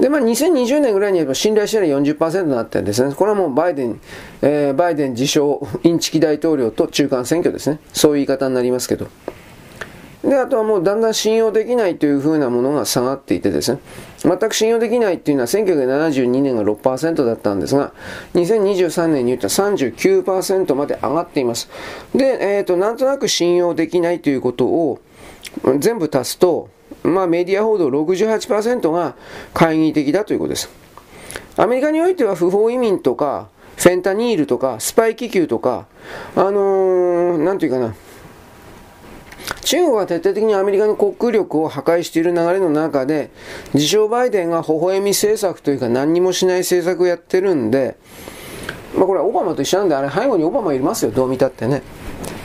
[0.00, 3.14] で、まあ、2020年ぐらいにやれば信頼してない40%になったんですね。
[3.14, 4.00] これはもうバイデン、
[4.40, 7.80] えー、バイデン自称インチキ大統領と中間選挙ですね。
[7.92, 9.08] そういう言い方になりますけど。
[10.22, 13.80] で、あとはもうだんだん信用できないというふうなものが下がっていてですね、
[14.22, 17.92] 全く信用できないっていうのは1972年が6%だったんですが、
[18.34, 21.70] 2023年に言ったら39%まで上がっています。
[22.14, 25.00] で、えっ、ー、と、なんとなく信用できないということを
[25.78, 26.68] 全部足すと、
[27.02, 29.14] まあメディア報道68%が
[29.52, 30.70] 懐疑的だということです。
[31.56, 35.86] アメリカにおいては不法移民とか、フェンタニールとか、スパイ気球とか、
[36.36, 37.94] あのー、なんていうかな、
[39.62, 43.30] 中国は徹底的にアメリカの国力を破壊している流れの中で、
[43.72, 47.96] 自称バイデンが微笑み政策というか何にもしない政策をやってるんで、
[48.94, 51.82] まあこれはオバマと一緒なんで、あれ背後にオバマいますよ、どう見たってね。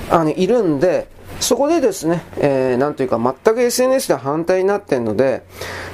[0.09, 1.07] あの、いるんで、
[1.39, 5.43] そこでですね、えー、なんというか全く SNS で反対になってるので、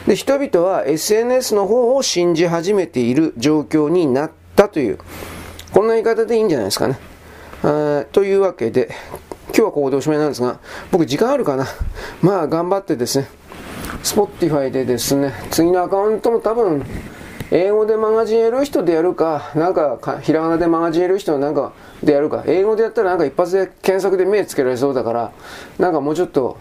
[0.07, 4.99] で、人々は SNS の方を信じ始めている状況になったという、
[5.73, 6.99] こんな言い方でいいんじゃないですかね。
[8.11, 8.89] というわけで、
[9.47, 10.59] 今日はここでおしまいなんですが、
[10.91, 11.67] 僕時間あるかな？
[12.21, 13.27] まあ頑張ってですね、
[14.03, 16.85] Spotify でですね、次のアカウントも多分、
[17.51, 21.73] 英語でマガジンやる人でやるか、なんかひらがなでマガジンやる人なんか
[22.03, 25.31] でやるか、英語でやったらなんか一発で検索で目つけられそうだから、
[25.77, 26.57] なんかもうちょっと、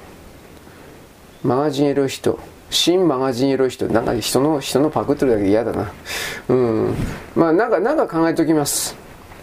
[1.43, 2.39] マガジンやる人、
[2.69, 5.91] 新マガジンやる人、なんか人の、人のパクってるだけで嫌だな。
[6.49, 6.95] うん。
[7.35, 8.97] まあなんか、なんか考えておきます。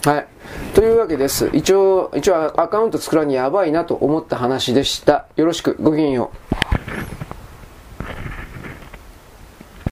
[0.06, 0.28] はい。
[0.74, 1.50] というわけです。
[1.54, 5.26] 一応、一応アカウント作らにやばいなと思った話でした。
[5.36, 7.27] よろしく、ごきげんよう。